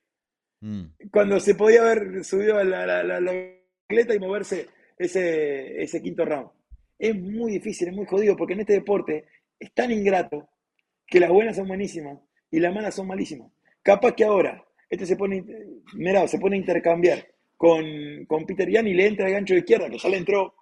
Mm. 0.61 0.83
Cuando 1.11 1.39
se 1.39 1.55
podía 1.55 1.81
haber 1.81 2.23
subido 2.23 2.57
a 2.57 2.63
la, 2.63 3.03
la, 3.03 3.19
y 3.89 4.19
moverse 4.19 4.67
ese, 4.97 5.81
ese 5.81 6.01
quinto 6.01 6.25
round. 6.25 6.49
Es 6.97 7.15
muy 7.15 7.53
difícil, 7.53 7.87
es 7.87 7.95
muy 7.95 8.05
jodido, 8.05 8.35
porque 8.35 8.53
en 8.53 8.61
este 8.61 8.73
deporte 8.73 9.25
es 9.57 9.73
tan 9.73 9.91
ingrato 9.91 10.49
que 11.07 11.19
las 11.19 11.29
buenas 11.29 11.55
son 11.55 11.67
buenísimas 11.67 12.19
y 12.51 12.59
las 12.59 12.73
malas 12.73 12.95
son 12.95 13.07
malísimas. 13.07 13.51
Capaz 13.81 14.13
que 14.13 14.25
ahora 14.25 14.63
este 14.89 15.05
se 15.05 15.15
pone, 15.15 15.43
mira, 15.93 16.27
se 16.27 16.39
pone 16.39 16.57
a 16.57 16.59
intercambiar 16.59 17.25
con, 17.55 18.25
con 18.25 18.45
Peter 18.45 18.69
Yan 18.69 18.87
y 18.87 18.93
le 18.93 19.07
entra 19.07 19.27
el 19.27 19.33
gancho 19.33 19.53
de 19.53 19.61
izquierda, 19.61 19.89
que 19.89 19.97
ya 19.97 20.09
le 20.09 20.17
entró, 20.17 20.53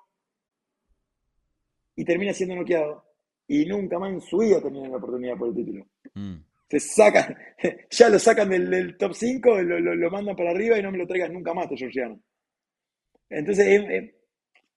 y 1.95 2.05
termina 2.05 2.33
siendo 2.33 2.55
noqueado. 2.55 3.03
Y 3.47 3.65
nunca 3.65 3.97
más 3.97 4.11
en 4.11 4.21
su 4.21 4.37
vida 4.39 4.61
termina 4.61 4.89
la 4.89 4.97
oportunidad 4.97 5.37
por 5.37 5.49
el 5.49 5.55
título. 5.55 5.87
Mm 6.13 6.35
se 6.69 6.79
sacan, 6.79 7.35
ya 7.89 8.09
lo 8.09 8.19
sacan 8.19 8.49
del, 8.49 8.97
top 8.97 9.13
5, 9.13 9.61
lo, 9.61 9.79
lo, 9.79 10.11
mandan 10.11 10.35
para 10.35 10.51
arriba 10.51 10.77
y 10.77 10.83
no 10.83 10.91
me 10.91 10.97
lo 10.97 11.07
traigas 11.07 11.31
nunca 11.31 11.53
más, 11.53 11.67
Georgiano. 11.75 12.19
Entonces 13.29 13.81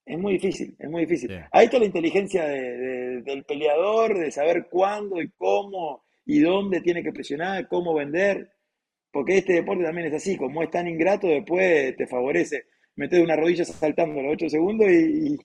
es, 0.06 0.18
muy 0.18 0.34
difícil, 0.34 0.76
es 0.78 0.90
muy 0.90 1.02
difícil. 1.02 1.40
Ahí 1.52 1.66
está 1.66 1.78
la 1.78 1.84
inteligencia 1.84 2.46
del 2.46 3.44
peleador, 3.44 4.18
de 4.18 4.30
saber 4.30 4.66
cuándo 4.70 5.20
y 5.20 5.30
cómo 5.30 6.04
y 6.26 6.40
dónde 6.40 6.80
tiene 6.80 7.02
que 7.02 7.12
presionar, 7.12 7.68
cómo 7.68 7.94
vender, 7.94 8.50
porque 9.10 9.38
este 9.38 9.54
deporte 9.54 9.84
también 9.84 10.08
es 10.08 10.14
así, 10.14 10.36
como 10.36 10.62
es 10.62 10.70
tan 10.70 10.86
ingrato, 10.86 11.26
después 11.26 11.96
te 11.96 12.06
favorece. 12.06 12.66
Meter 12.96 13.22
una 13.22 13.36
rodilla 13.36 13.64
saltando 13.64 14.20
los 14.20 14.32
8 14.34 14.48
segundos 14.48 14.88
y, 14.90 15.38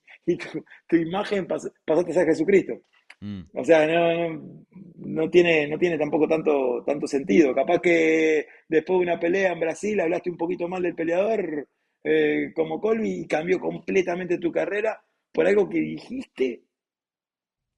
tu, 0.88 0.96
imagen 0.96 1.48
pasaste 1.48 2.20
a 2.20 2.26
Jesucristo. 2.26 2.82
Mm. 3.22 3.42
O 3.54 3.64
sea, 3.64 3.88
no, 3.88 4.64
no, 4.96 5.30
tiene, 5.30 5.68
no 5.68 5.78
tiene 5.78 5.98
tampoco 5.98 6.28
tanto, 6.28 6.84
tanto 6.86 7.08
sentido. 7.08 7.54
Capaz 7.54 7.80
que 7.80 8.48
después 8.68 9.00
de 9.00 9.04
una 9.04 9.20
pelea 9.20 9.54
en 9.54 9.60
Brasil 9.60 10.00
hablaste 10.00 10.30
un 10.30 10.38
poquito 10.38 10.68
mal 10.68 10.84
del 10.84 10.96
peleador 10.96 11.68
eh, 12.04 12.52
como 12.56 12.80
Colby 12.80 13.22
y 13.22 13.28
cambió 13.28 13.60
completamente 13.60 14.38
tu 14.38 14.52
carrera 14.52 15.02
por 15.32 15.48
algo 15.48 15.68
que 15.68 15.80
dijiste 15.80 16.62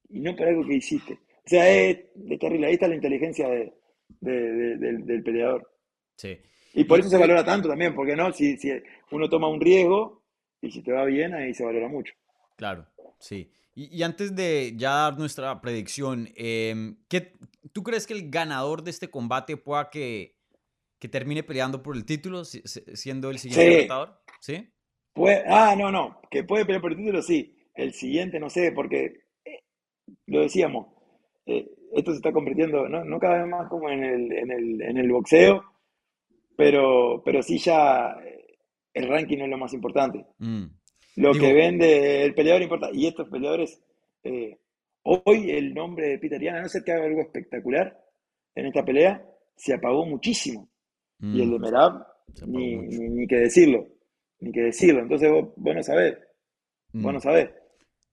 y 0.10 0.20
no 0.20 0.36
por 0.36 0.48
algo 0.48 0.66
que 0.66 0.76
hiciste. 0.76 1.14
O 1.14 1.50
sea, 1.50 1.70
es, 1.70 2.00
terrible. 2.40 2.68
Ahí 2.68 2.74
está 2.74 2.88
la 2.88 2.96
inteligencia 2.96 3.48
de, 3.48 3.74
del, 4.20 5.24
peleador. 5.24 5.72
Sí. 6.16 6.38
Y 6.74 6.84
por 6.84 7.00
eso 7.00 7.10
se 7.10 7.18
valora 7.18 7.46
tanto 7.46 7.70
también, 7.70 7.96
porque 7.96 8.16
no, 8.16 8.32
si, 8.34 8.58
si 8.58 8.72
uno 9.12 9.30
toma 9.30 9.48
un 9.48 9.62
riesgo 9.62 10.24
y 10.62 10.72
si 10.72 10.82
te 10.84 10.92
va 10.92 11.06
bien, 11.06 11.34
ahí 11.34 11.54
se 11.54 11.64
valora 11.64 11.88
mucho. 11.88 12.14
Claro, 12.58 12.86
sí. 13.20 13.50
Y, 13.80 14.02
antes 14.02 14.36
de 14.36 14.74
ya 14.76 14.90
dar 14.90 15.20
nuestra 15.20 15.62
predicción, 15.62 16.30
eh, 16.36 16.96
¿qué, 17.08 17.34
¿tú 17.74 17.84
crees 17.84 18.08
que 18.08 18.16
el 18.16 18.32
ganador 18.32 18.82
de 18.82 18.90
este 18.90 19.12
combate 19.12 19.56
pueda 19.56 19.92
que, 19.92 20.36
que 20.98 21.08
termine 21.08 21.44
peleando 21.44 21.84
por 21.84 21.96
el 21.96 22.04
título, 22.04 22.44
siendo 22.44 23.30
el 23.30 23.38
siguiente 23.38 23.88
sí. 24.40 24.56
¿Sí? 24.56 24.70
ah, 25.48 25.76
no, 25.78 25.92
no, 25.92 26.22
que 26.32 26.44
puede 26.44 26.66
pelear 26.66 26.82
por 26.82 26.92
el 26.92 26.98
título, 26.98 27.22
sí. 27.22 27.56
El 27.76 27.94
siguiente, 27.94 28.40
no 28.40 28.50
sé, 28.50 28.72
porque 28.72 29.28
eh, 29.46 29.64
lo 30.26 30.42
decíamos, 30.42 30.88
eh, 31.46 31.70
esto 31.94 32.10
se 32.10 32.18
está 32.18 32.32
convirtiendo, 32.32 32.90
no, 32.90 33.06
no 33.06 33.20
cada 33.20 33.44
vez 33.44 33.48
más 33.48 33.70
como 33.70 33.92
en 33.92 34.04
el, 34.04 34.32
en 34.32 34.52
el, 34.52 34.82
en 34.82 34.98
el 34.98 35.12
boxeo, 35.12 35.64
pero, 36.56 37.22
pero 37.24 37.44
sí 37.44 37.60
ya 37.60 38.18
eh, 38.26 38.58
el 38.96 39.08
ranking 39.08 39.38
no 39.38 39.44
es 39.44 39.52
lo 39.52 39.58
más 39.60 39.74
importante. 39.74 40.26
Mm. 40.40 40.66
Lo 41.18 41.34
que 41.34 41.52
vende 41.52 42.24
el 42.24 42.36
peleador 42.36 42.62
importa. 42.62 42.90
Y 42.94 43.08
estos 43.08 43.28
peleadores, 43.28 43.82
hoy 45.04 45.52
el 45.52 45.74
nombre 45.74 46.10
de 46.10 46.20
Peter 46.20 46.40
Yan, 46.40 46.58
a 46.58 46.62
no 46.62 46.70
ser 46.70 46.84
que 46.84 46.92
haga 46.92 47.06
algo 47.06 47.22
espectacular 47.22 48.00
en 48.54 48.68
esta 48.68 48.86
pelea, 48.86 49.26
se 49.56 49.74
apagó 49.74 50.06
muchísimo. 50.06 50.70
Y 51.20 51.42
el 51.42 51.50
de 51.50 51.58
mm. 51.58 51.62
Merab, 51.62 52.06
ni, 52.46 52.76
ni, 52.76 53.26
que 53.26 53.38
decirlo, 53.38 53.88
ni 54.40 54.52
que 54.52 54.62
decirlo. 54.62 55.02
Entonces 55.02 55.32
vos, 55.32 55.50
no 55.58 55.84
sabés, 55.84 56.18
vos 56.94 57.14
no 57.14 57.18
mm. 57.18 57.22
sabés. 57.22 57.50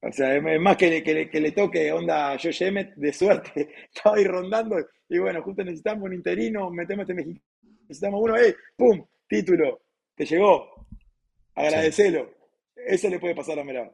O 0.00 0.10
sea, 0.10 0.34
es 0.34 0.60
más 0.60 0.76
que 0.78 0.88
le, 0.88 1.02
que 1.02 1.40
le, 1.40 1.52
toque 1.52 1.92
onda 1.92 2.32
a 2.32 2.38
Josh 2.38 2.62
Emmett, 2.62 2.94
de 2.94 3.12
suerte, 3.12 3.68
estaba 3.94 4.16
ahí 4.16 4.24
rondando, 4.24 4.76
y 5.08 5.18
bueno, 5.18 5.42
justo 5.42 5.62
necesitamos 5.62 6.04
un 6.04 6.14
interino, 6.14 6.70
metemos 6.70 7.02
este 7.02 7.14
mexicano, 7.14 7.44
necesitamos 7.82 8.20
uno, 8.22 8.36
¡eh! 8.36 8.54
¡Pum! 8.76 9.04
Título, 9.26 9.80
te 10.14 10.26
llegó, 10.26 10.86
agradecelo. 11.54 12.43
Eso 12.76 13.08
le 13.08 13.18
puede 13.18 13.34
pasar 13.34 13.58
a 13.58 13.64
Merab. 13.64 13.92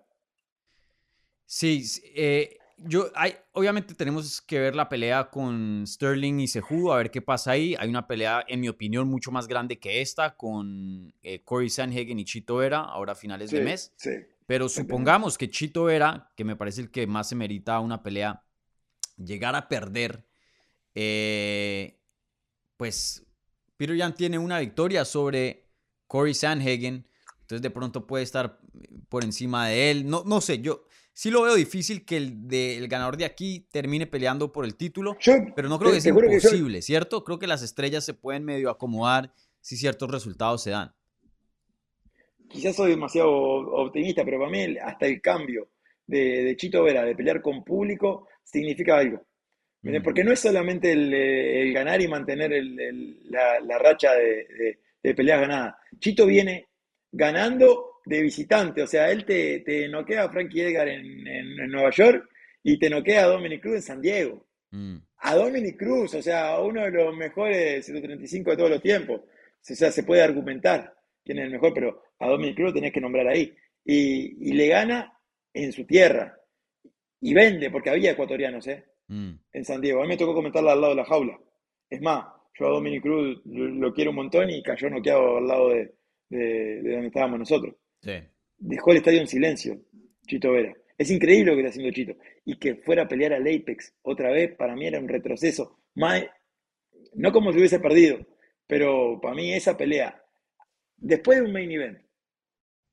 Sí, 1.46 1.84
eh, 2.14 2.58
yo, 2.78 3.10
hay, 3.14 3.34
obviamente 3.52 3.94
tenemos 3.94 4.40
que 4.40 4.58
ver 4.58 4.74
la 4.74 4.88
pelea 4.88 5.30
con 5.30 5.84
Sterling 5.86 6.40
y 6.40 6.48
Seju, 6.48 6.92
a 6.92 6.96
ver 6.96 7.10
qué 7.10 7.20
pasa 7.20 7.52
ahí. 7.52 7.74
Hay 7.78 7.88
una 7.88 8.06
pelea, 8.06 8.44
en 8.48 8.60
mi 8.60 8.68
opinión, 8.68 9.08
mucho 9.08 9.30
más 9.30 9.48
grande 9.48 9.78
que 9.78 10.00
esta 10.00 10.36
con 10.36 11.12
eh, 11.22 11.42
Corey 11.42 11.68
Sanhagen 11.68 12.18
y 12.18 12.24
Chito 12.24 12.56
Vera, 12.56 12.80
ahora 12.80 13.12
a 13.12 13.16
finales 13.16 13.50
de 13.50 13.60
mes. 13.60 13.92
Pero 14.46 14.68
supongamos 14.68 15.36
que 15.36 15.50
Chito 15.50 15.84
Vera, 15.84 16.32
que 16.36 16.44
me 16.44 16.56
parece 16.56 16.80
el 16.80 16.90
que 16.90 17.06
más 17.06 17.28
se 17.28 17.36
merita 17.36 17.80
una 17.80 18.02
pelea, 18.02 18.44
llegar 19.16 19.54
a 19.54 19.68
perder, 19.68 20.24
eh, 20.94 22.00
pues 22.76 23.26
Peter 23.76 23.96
Yan 23.96 24.14
tiene 24.14 24.38
una 24.38 24.58
victoria 24.58 25.04
sobre 25.04 25.68
Corey 26.06 26.34
Sanhagen, 26.34 27.06
entonces 27.40 27.62
de 27.62 27.70
pronto 27.70 28.06
puede 28.06 28.24
estar 28.24 28.59
por 29.08 29.24
encima 29.24 29.68
de 29.68 29.90
él. 29.90 30.08
No, 30.08 30.22
no 30.24 30.40
sé, 30.40 30.60
yo 30.60 30.84
sí 31.12 31.30
lo 31.30 31.42
veo 31.42 31.54
difícil 31.54 32.04
que 32.04 32.16
el, 32.16 32.88
ganador 32.88 33.16
de 33.16 33.24
aquí 33.24 33.66
termine 33.70 34.06
peleando 34.06 34.52
por 34.52 34.64
el 34.64 34.76
título, 34.76 35.16
pero 35.54 35.68
no 35.68 35.78
creo 35.78 35.92
que 35.92 36.00
sea 36.00 36.10
imposible, 36.10 36.82
¿cierto? 36.82 37.24
Creo 37.24 37.38
que 37.38 37.46
las 37.46 37.62
estrellas 37.62 38.04
se 38.04 38.14
pueden 38.14 38.44
medio 38.44 38.70
acomodar 38.70 39.32
si 39.60 39.76
ciertos 39.76 40.10
resultados 40.10 40.62
se 40.62 40.70
dan. 40.70 40.94
Quizás 42.48 42.74
soy 42.74 42.92
demasiado 42.92 43.30
optimista, 43.30 44.24
pero 44.24 44.38
para 44.38 44.50
mí 44.50 44.76
hasta 44.82 45.06
el 45.06 45.20
cambio 45.20 45.68
de, 46.06 46.54
Chito 46.56 46.82
Vera 46.82 47.04
de 47.04 47.14
pelear 47.14 47.40
con 47.40 47.62
público 47.62 48.26
significa 48.42 48.98
algo. 48.98 49.22
Mm. 49.82 50.02
Porque 50.02 50.24
no 50.24 50.32
es 50.32 50.40
solamente 50.40 50.92
el, 50.92 51.72
ganar 51.72 52.00
y 52.00 52.08
mantener 52.08 52.50
la, 53.28 53.78
racha 53.78 54.14
de, 54.14 54.78
de 55.02 55.14
peleas 55.14 55.40
ganadas. 55.42 55.74
Chito 55.98 56.26
viene 56.26 56.68
ganando 57.12 57.89
de 58.04 58.22
visitante. 58.22 58.82
O 58.82 58.86
sea, 58.86 59.10
él 59.10 59.24
te, 59.24 59.60
te 59.60 59.88
noquea 59.88 60.24
a 60.24 60.30
Frankie 60.30 60.62
Edgar 60.62 60.88
en, 60.88 61.56
Nueva 61.70 61.90
York 61.90 62.28
y 62.62 62.78
te 62.78 62.90
noquea 62.90 63.24
a 63.24 63.28
Dominic 63.28 63.62
Cruz 63.62 63.76
en 63.76 63.82
San 63.82 64.00
Diego. 64.00 64.46
Mm. 64.70 64.96
A 65.18 65.34
Dominic 65.34 65.76
Cruz, 65.78 66.14
o 66.14 66.22
sea, 66.22 66.60
uno 66.60 66.82
de 66.82 66.90
los 66.90 67.16
mejores 67.16 67.84
135 67.84 68.50
de 68.50 68.56
todos 68.56 68.70
los 68.70 68.82
tiempos. 68.82 69.20
O 69.20 69.74
sea, 69.74 69.92
se 69.92 70.04
puede 70.04 70.22
argumentar 70.22 70.94
quién 71.24 71.38
es 71.38 71.44
el 71.44 71.50
mejor, 71.50 71.74
pero 71.74 72.02
a 72.18 72.28
Dominic 72.28 72.56
Cruz 72.56 72.74
tenés 72.74 72.92
que 72.92 73.00
nombrar 73.00 73.26
ahí. 73.28 73.54
Y, 73.84 74.52
le 74.52 74.68
gana 74.68 75.12
en 75.52 75.72
su 75.72 75.84
tierra. 75.84 76.36
Y 77.20 77.34
vende, 77.34 77.70
porque 77.70 77.90
había 77.90 78.12
ecuatorianos, 78.12 78.66
¿eh? 78.66 78.84
Mm. 79.08 79.32
En 79.52 79.64
San 79.64 79.80
Diego. 79.80 80.00
A 80.00 80.04
mí 80.04 80.08
me 80.08 80.16
tocó 80.16 80.34
comentarla 80.34 80.72
al 80.72 80.80
lado 80.80 80.94
de 80.94 81.02
la 81.02 81.04
jaula. 81.04 81.38
Es 81.88 82.00
más, 82.00 82.24
yo 82.58 82.66
a 82.66 82.70
Dominic 82.70 83.02
Cruz 83.02 83.42
lo, 83.44 83.92
quiero 83.92 84.10
un 84.10 84.16
montón 84.16 84.48
y 84.48 84.62
cayó 84.62 84.88
noqueado 84.88 85.38
al 85.38 85.46
lado 85.46 85.68
de, 85.70 85.94
de 86.28 86.92
donde 86.92 87.08
estábamos 87.08 87.40
nosotros. 87.40 87.74
Dejó 88.58 88.92
el 88.92 88.98
estadio 88.98 89.20
en 89.20 89.26
silencio, 89.26 89.80
Chito 90.26 90.52
Vera. 90.52 90.74
Es 90.98 91.10
increíble 91.10 91.52
lo 91.52 91.56
que 91.56 91.62
está 91.62 91.70
haciendo 91.70 91.94
Chito. 91.94 92.14
Y 92.44 92.58
que 92.58 92.76
fuera 92.76 93.04
a 93.04 93.08
pelear 93.08 93.32
al 93.32 93.42
Apex 93.42 93.94
otra 94.02 94.30
vez, 94.30 94.54
para 94.56 94.76
mí 94.76 94.86
era 94.86 94.98
un 94.98 95.08
retroceso. 95.08 95.78
no 97.14 97.32
como 97.32 97.52
si 97.52 97.58
hubiese 97.58 97.80
perdido, 97.80 98.18
pero 98.66 99.20
para 99.20 99.34
mí 99.34 99.52
esa 99.52 99.76
pelea, 99.76 100.22
después 100.96 101.38
de 101.38 101.44
un 101.44 101.52
main 101.52 101.70
event 101.70 101.98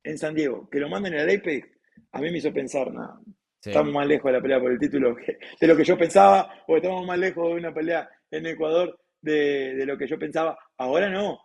en 0.02 0.18
San 0.18 0.34
Diego, 0.34 0.68
que 0.70 0.80
lo 0.80 0.88
manden 0.88 1.14
al 1.14 1.28
Apex, 1.28 1.68
a 2.12 2.20
mí 2.20 2.30
me 2.30 2.38
hizo 2.38 2.52
pensar, 2.52 2.92
nada, 2.92 3.20
estamos 3.64 3.92
más 3.92 4.06
lejos 4.06 4.26
de 4.26 4.38
la 4.38 4.42
pelea 4.42 4.60
por 4.60 4.72
el 4.72 4.78
título 4.78 5.16
de 5.60 5.66
lo 5.66 5.76
que 5.76 5.84
yo 5.84 5.98
pensaba, 5.98 6.64
o 6.66 6.76
estamos 6.76 7.06
más 7.06 7.18
lejos 7.18 7.46
de 7.48 7.54
una 7.54 7.74
pelea 7.74 8.08
en 8.30 8.46
Ecuador 8.46 8.98
de, 9.20 9.74
de 9.74 9.86
lo 9.86 9.98
que 9.98 10.06
yo 10.06 10.18
pensaba. 10.18 10.58
Ahora 10.76 11.08
no, 11.08 11.38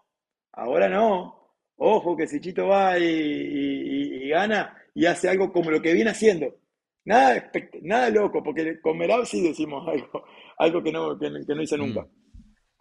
ahora 0.54 0.90
no. 0.90 1.43
Ojo 1.78 2.16
que 2.16 2.28
si 2.28 2.40
Chito 2.40 2.68
va 2.68 2.98
y, 3.00 4.30
gana 4.30 4.76
y 4.94 5.06
hace 5.06 5.30
algo 5.30 5.52
como 5.52 5.72
lo 5.72 5.82
que 5.82 5.94
viene 5.94 6.12
haciendo. 6.12 6.60
Nada, 7.06 7.52
nada 7.82 8.10
loco, 8.10 8.42
porque 8.42 8.80
con 8.80 8.98
Merab 8.98 9.26
sí 9.26 9.42
decimos 9.42 9.86
algo, 9.88 10.24
algo 10.58 10.84
que 10.84 10.92
no, 10.92 11.18
que, 11.20 11.30
no 11.30 11.62
hizo 11.62 11.78
nunca. 11.78 12.02
Mm. 12.02 12.10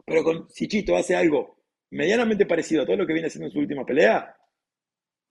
Pero 0.05 0.25
con, 0.25 0.51
si 0.51 0.69
Chito 0.69 0.97
hace 0.97 1.17
algo 1.17 1.65
medianamente 1.91 2.47
parecido 2.47 2.83
a 2.83 2.87
todo 2.87 2.97
lo 2.97 3.07
que 3.07 3.13
viene 3.13 3.29
haciendo 3.29 3.47
en 3.47 3.53
su 3.53 3.59
última 3.59 3.85
pelea, 3.85 4.37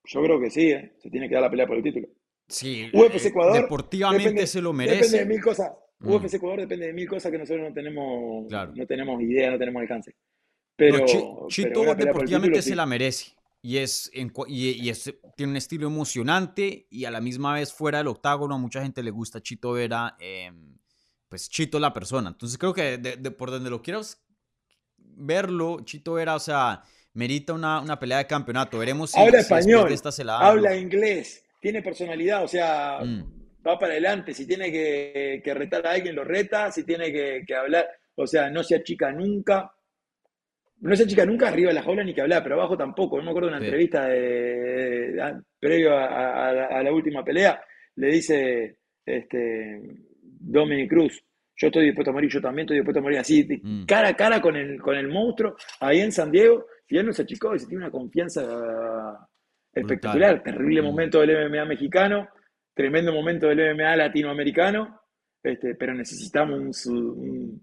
yo 0.05 0.21
creo 0.23 0.39
que 0.39 0.49
sí, 0.49 0.71
¿eh? 0.71 0.95
se 0.99 1.09
tiene 1.09 1.27
que 1.27 1.35
dar 1.35 1.43
la 1.43 1.49
pelea 1.49 1.67
por 1.67 1.77
el 1.77 1.83
título. 1.83 2.07
Sí, 2.47 2.89
UFC 2.93 3.27
Ecuador. 3.27 3.53
Deportivamente 3.53 4.45
se 4.47 4.61
lo 4.61 4.73
merece. 4.73 4.97
Depende 4.97 5.19
de 5.19 5.25
mil 5.25 5.41
cosas. 5.41 5.71
Mm. 5.99 6.11
UFC 6.11 6.33
Ecuador 6.33 6.59
depende 6.61 6.87
de 6.87 6.93
mil 6.93 7.07
cosas 7.07 7.31
que 7.31 7.37
nosotros 7.37 7.69
no 7.69 7.73
tenemos, 7.73 8.51
no 8.51 8.85
tenemos 8.85 9.21
idea, 9.21 9.51
no 9.51 9.57
tenemos 9.57 9.81
alcance. 9.81 10.15
Pero, 10.75 11.05
Chito 11.47 11.95
deportivamente 11.95 12.61
se 12.61 12.75
la 12.75 12.85
merece 12.85 13.40
y, 13.61 13.77
es, 13.77 14.09
y, 14.13 14.91
tiene 15.35 15.51
un 15.51 15.57
estilo 15.57 15.87
emocionante 15.87 16.87
y 16.89 17.05
a 17.05 17.11
la 17.11 17.21
misma 17.21 17.53
vez 17.53 17.71
fuera 17.71 17.99
del 17.99 18.07
octágono 18.07 18.55
a 18.55 18.57
mucha 18.57 18.81
gente 18.81 19.03
le 19.03 19.11
gusta 19.11 19.41
Chito 19.41 19.73
Vera, 19.73 20.15
em, 20.19 20.77
pues 21.29 21.47
Chito 21.49 21.79
la 21.79 21.93
persona. 21.93 22.29
Entonces 22.29 22.57
creo 22.57 22.73
que 22.73 22.97
de, 22.97 23.31
por 23.31 23.51
donde 23.51 23.69
lo 23.69 23.81
quieras 23.81 24.23
verlo, 24.97 25.81
Chito 25.83 26.13
Vera, 26.13 26.35
o 26.35 26.39
sea, 26.39 26.81
merita 27.13 27.53
una, 27.53 27.81
una 27.81 27.99
pelea 27.99 28.17
de 28.19 28.27
campeonato. 28.27 28.79
Veremos 28.79 29.11
si, 29.11 29.19
habla 29.19 29.39
español, 29.39 29.87
habla 30.29 30.75
inglés, 30.75 31.43
tiene 31.59 31.83
personalidad, 31.83 32.43
o 32.43 32.47
sea, 32.47 32.99
mm. 33.03 33.61
va 33.67 33.77
para 33.77 33.93
adelante. 33.93 34.33
Si 34.33 34.47
tiene 34.47 34.71
que, 34.71 35.41
que, 35.43 35.53
retar 35.53 35.85
a 35.85 35.91
alguien, 35.91 36.15
lo 36.15 36.23
reta, 36.23 36.71
si 36.71 36.83
tiene 36.83 37.11
que, 37.11 37.43
que 37.45 37.55
hablar, 37.55 37.87
o 38.15 38.25
sea, 38.25 38.49
no 38.49 38.63
se 38.63 38.75
achica 38.75 39.11
nunca 39.11 39.71
no 40.81 40.93
esa 40.93 41.05
chica 41.05 41.25
nunca 41.25 41.47
arriba 41.47 41.69
de 41.69 41.75
la 41.75 41.83
jaula 41.83 42.03
ni 42.03 42.13
que 42.13 42.21
hablar, 42.21 42.41
pero 42.41 42.55
abajo 42.55 42.75
tampoco. 42.75 43.17
No 43.17 43.23
me 43.23 43.29
acuerdo 43.29 43.49
de 43.49 43.55
una 43.55 43.65
entrevista 43.65 44.07
de, 44.07 45.41
previo 45.59 45.95
a, 45.95 46.81
la 46.83 46.91
última 46.91 47.23
pelea, 47.23 47.63
le 47.95 48.07
dice 48.07 48.79
este, 49.05 49.79
Dominic 50.23 50.89
Cruz, 50.89 51.23
yo 51.55 51.67
estoy 51.67 51.85
dispuesto 51.85 52.09
a 52.09 52.13
morir, 52.13 52.31
yo 52.31 52.41
también 52.41 52.65
estoy 52.65 52.77
dispuesto 52.77 52.99
a 52.99 53.03
morir 53.03 53.19
así, 53.19 53.47
mm. 53.61 53.85
cara 53.85 54.09
a 54.09 54.15
cara 54.15 54.41
con 54.41 54.55
el, 54.55 54.81
con 54.81 54.95
el 54.95 55.07
monstruo, 55.07 55.55
ahí 55.79 55.99
en 55.99 56.11
San 56.11 56.31
Diego, 56.31 56.65
y 56.87 56.97
él 56.97 57.05
no 57.05 57.13
se 57.13 57.21
achicó 57.21 57.53
y 57.53 57.59
se 57.59 57.67
tiene 57.67 57.83
una 57.83 57.91
confianza 57.91 59.29
espectacular. 59.71 60.41
Terrible 60.41 60.81
mm. 60.81 60.85
momento 60.85 61.21
del 61.21 61.47
MMA 61.47 61.65
mexicano, 61.65 62.27
tremendo 62.73 63.13
momento 63.13 63.47
del 63.47 63.75
MMA 63.75 63.95
latinoamericano, 63.97 64.99
este, 65.43 65.75
pero 65.75 65.93
necesitamos 65.93 66.87
un, 66.87 67.61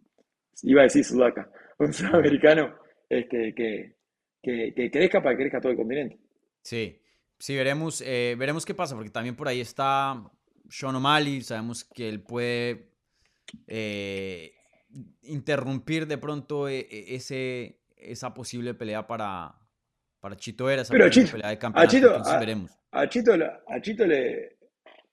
iba 0.63 0.83
a 0.83 0.85
decir 0.85 1.05
sudaca, 1.05 1.51
un 1.79 1.93
sudamericano 1.93 2.79
este, 3.09 3.55
que, 3.55 3.97
que, 4.43 4.91
crezca 4.91 5.23
para 5.23 5.37
que 5.37 5.43
crezca 5.43 5.61
todo 5.61 5.73
el 5.73 5.79
continente. 5.79 6.19
Sí, 6.63 7.01
sí, 7.39 7.57
veremos, 7.57 8.03
eh, 8.05 8.37
veremos 8.39 8.65
qué 8.65 8.75
pasa, 8.75 8.95
porque 8.95 9.11
también 9.11 9.37
por 9.37 9.49
ahí 9.49 9.61
está 9.61 10.23
Sean 10.69 10.97
O'Malley, 10.97 11.43
sabemos 11.43 11.85
que 11.85 12.09
él 12.09 12.21
puede 12.21 12.91
eh, 13.67 14.53
interrumpir 15.23 16.07
de 16.07 16.19
pronto 16.19 16.69
eh, 16.69 16.87
ese, 16.91 17.81
esa 17.97 18.35
posible 18.35 18.75
pelea 18.75 19.07
para, 19.07 19.55
para 20.21 20.37
Chito 20.37 20.69
Era, 20.69 20.83
esa 20.83 20.93
Pero 20.93 21.09
pelea 21.11 21.51
de 21.51 21.59
campeonato, 21.59 21.89
a 21.89 22.21
Chito, 22.23 22.39
veremos. 22.39 22.79
A 22.91 23.09
Chito, 23.09 23.33
a 23.33 23.81
Chito 23.81 24.07
le, 24.07 24.59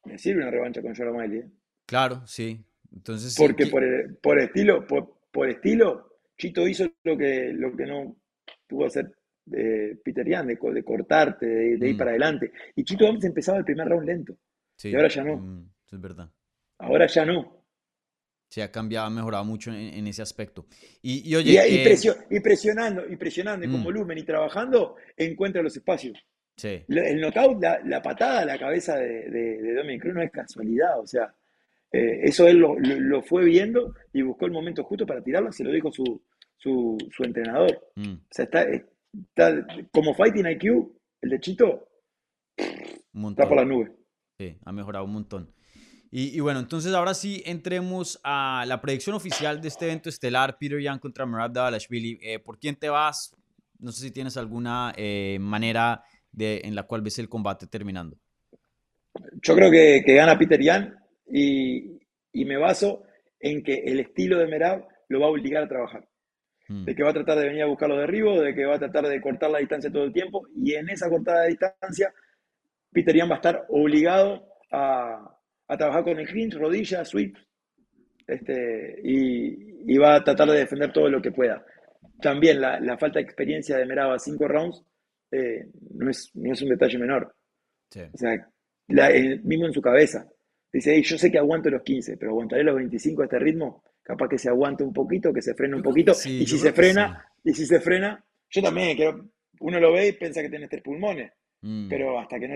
le, 0.05 0.17
sirve 0.17 0.41
una 0.41 0.51
revancha 0.51 0.81
con 0.81 0.95
Sean 0.95 1.09
O'Malley. 1.09 1.43
Claro, 1.85 2.25
sí. 2.25 2.65
Entonces, 2.93 3.35
Porque 3.37 3.67
por, 3.67 3.83
por 4.21 4.39
estilo, 4.39 4.85
por, 4.87 5.49
estilo, 5.49 6.14
Chito 6.37 6.67
hizo 6.67 6.85
lo 7.03 7.17
que, 7.17 7.51
lo 7.53 7.75
que 7.75 7.85
no 7.85 8.15
pudo 8.67 8.87
hacer 8.87 9.11
eh, 9.51 9.97
Peter 10.03 10.27
Yan, 10.27 10.47
de, 10.47 10.57
cortarte, 10.57 11.45
de, 11.45 11.87
ir 11.87 11.95
mm. 11.95 11.97
para 11.97 12.11
adelante. 12.11 12.51
Y 12.75 12.83
Chito 12.83 13.07
antes 13.07 13.25
empezaba 13.25 13.59
el 13.59 13.65
primer 13.65 13.87
round 13.87 14.07
lento. 14.07 14.37
y 14.83 14.95
ahora 14.95 15.07
ya 15.07 15.23
no. 15.23 15.37
Mm, 15.37 15.69
es 15.91 16.01
verdad. 16.01 16.29
Ahora 16.79 17.07
ya 17.07 17.25
no. 17.25 17.63
Se 18.49 18.61
ha 18.63 18.71
cambiado, 18.71 19.07
ha 19.07 19.09
mejorado 19.09 19.43
mucho 19.43 19.71
en, 19.73 20.07
ese 20.07 20.21
aspecto. 20.21 20.65
Y, 21.01 21.29
y 21.29 21.35
oye. 21.35 21.67
Y, 21.67 21.83
presionando, 22.39 23.05
y 23.07 23.15
presionando, 23.17 23.69
con 23.69 23.81
mm. 23.81 23.83
volumen 23.83 24.17
y 24.17 24.23
trabajando, 24.23 24.95
encuentra 25.17 25.61
los 25.61 25.75
espacios. 25.75 26.23
Sí. 26.55 26.83
El 26.87 27.19
knockout, 27.19 27.61
la, 27.83 28.01
patada 28.01 28.41
a 28.41 28.45
la 28.45 28.57
cabeza 28.57 28.95
de, 28.95 29.29
de, 29.29 29.73
Dominic 29.73 30.01
Cruz 30.01 30.15
no 30.15 30.21
es 30.21 30.31
casualidad, 30.31 30.99
o 30.99 31.05
sea, 31.05 31.35
eh, 31.95 32.19
eso 32.23 32.47
él 32.47 32.57
lo, 32.57 33.21
fue 33.23 33.45
viendo 33.45 33.93
y 34.11 34.21
buscó 34.21 34.45
el 34.45 34.51
momento 34.51 34.83
justo 34.83 35.05
para 35.05 35.23
tirarlo, 35.23 35.51
se 35.51 35.63
lo 35.63 35.71
dijo 35.71 35.91
su, 35.91 36.21
su, 36.57 36.97
entrenador. 37.23 37.79
Mm. 37.95 38.13
O 38.13 38.27
sea, 38.29 38.45
está, 38.45 38.63
está, 38.63 39.65
como 39.91 40.13
Fighting 40.13 40.45
IQ, 40.47 40.91
el 41.21 41.29
de 41.29 41.39
Chito, 41.39 41.87
está 42.57 43.47
por 43.47 43.55
la 43.57 43.65
nube. 43.65 43.91
Sí, 44.37 44.57
ha 44.65 44.71
mejorado 44.71 45.05
un 45.05 45.13
montón. 45.13 45.55
Y, 46.11 46.39
bueno, 46.39 46.61
entonces 46.61 46.93
ahora 46.93 47.13
sí 47.13 47.43
entremos 47.45 48.21
a 48.23 48.63
la 48.67 48.79
predicción 48.79 49.17
oficial 49.17 49.59
de 49.59 49.67
este 49.67 49.83
evento 49.83 50.07
estelar, 50.07 50.57
Peter 50.57 50.79
Yan 50.79 50.99
contra 50.99 51.25
Merab 51.25 51.51
Davalashvili. 51.51 52.19
Eh, 52.21 52.39
¿Por 52.39 52.57
quién 52.57 52.77
te 52.77 52.87
vas? 52.87 53.35
No 53.79 53.91
sé 53.91 54.01
si 54.01 54.11
tienes 54.11 54.37
alguna 54.37 54.93
eh, 54.95 55.37
manera 55.41 56.03
de, 56.31 56.61
en 56.63 56.73
la 56.73 56.83
cual 56.83 57.01
ves 57.01 57.19
el 57.19 57.27
combate 57.27 57.67
terminando. 57.67 58.17
Yo 59.41 59.55
creo 59.55 59.69
que, 59.69 60.03
gana 60.13 60.37
Peter 60.37 60.61
Yan 60.61 60.95
y, 61.27 61.99
me 62.33 62.57
baso 62.57 63.03
en 63.39 63.63
que 63.63 63.75
el 63.85 63.99
estilo 63.99 64.37
de 64.37 64.47
Merab 64.47 64.87
lo 65.07 65.19
va 65.19 65.27
a 65.27 65.29
obligar 65.29 65.63
a 65.63 65.67
trabajar. 65.67 66.07
Hmm. 66.67 66.85
De 66.85 66.95
que 66.95 67.03
va 67.03 67.11
a 67.11 67.13
tratar 67.13 67.37
de 67.37 67.47
venir 67.47 67.63
a 67.63 67.67
buscar 67.67 67.89
los 67.89 67.99
derribos, 67.99 68.41
de 68.41 68.53
que 68.53 68.65
va 68.65 68.75
a 68.75 68.79
tratar 68.79 69.07
de 69.07 69.21
cortar 69.21 69.51
la 69.51 69.59
distancia 69.59 69.91
todo 69.91 70.03
el 70.03 70.13
tiempo 70.13 70.47
y 70.55 70.73
en 70.73 70.89
esa 70.89 71.09
cortada 71.09 71.43
de 71.43 71.49
distancia 71.49 72.13
Peter 72.91 73.15
Yan 73.15 73.29
va 73.29 73.33
a 73.33 73.37
estar 73.37 73.65
obligado 73.69 74.47
a, 74.71 75.37
a 75.67 75.77
trabajar 75.77 76.03
con 76.03 76.19
el 76.19 76.27
clinch, 76.27 76.55
rodilla, 76.55 77.03
sweep, 77.03 77.35
este, 78.27 78.99
y, 79.03 79.97
va 79.97 80.15
a 80.15 80.23
tratar 80.23 80.49
de 80.49 80.59
defender 80.59 80.91
todo 80.91 81.09
lo 81.09 81.21
que 81.21 81.31
pueda. 81.31 81.63
También 82.21 82.59
la, 82.61 82.97
falta 82.97 83.19
de 83.19 83.25
experiencia 83.25 83.77
de 83.77 83.85
Meraba 83.85 84.17
cinco 84.19 84.47
rounds 84.47 84.83
eh, 85.31 85.67
no, 85.91 86.09
es, 86.09 86.31
no 86.33 86.53
es 86.53 86.61
un 86.61 86.69
detalle 86.69 86.97
menor. 86.97 87.35
O 87.89 88.17
sea, 88.17 88.49
mismo 89.43 89.67
en 89.67 89.73
su 89.73 89.81
cabeza. 89.81 90.27
Dice, 90.75 91.01
yo 91.01 91.17
sé 91.17 91.31
que 91.31 91.37
aguanto 91.37 91.69
los 91.69 91.83
15, 91.83 92.17
pero 92.17 92.31
aguantaré 92.31 92.63
los 92.63 92.75
25 92.75 93.21
a 93.21 93.25
este 93.25 93.39
ritmo. 93.39 93.83
Capaz 94.03 94.27
que 94.27 94.37
se 94.37 94.49
aguante 94.49 94.83
un 94.83 94.93
poquito, 94.93 95.31
que 95.31 95.41
se 95.41 95.53
frene 95.53 95.75
un 95.75 95.81
poquito. 95.81 96.11
y 96.11 96.45
si 96.45 96.57
se 96.57 96.73
frena, 96.73 97.25
y 97.43 97.53
si 97.53 97.65
se 97.65 97.79
frena, 97.79 98.23
yo 98.49 98.61
también, 98.61 98.95
quiero, 98.95 99.29
uno 99.61 99.79
lo 99.79 99.93
ve 99.93 100.09
y 100.09 100.11
piensa 100.13 100.41
que 100.41 100.49
tiene 100.49 100.67
tres 100.67 100.83
pulmones. 100.83 101.31
Mm. 101.61 101.87
Pero 101.89 102.19
hasta 102.19 102.39
que 102.39 102.47
no 102.47 102.55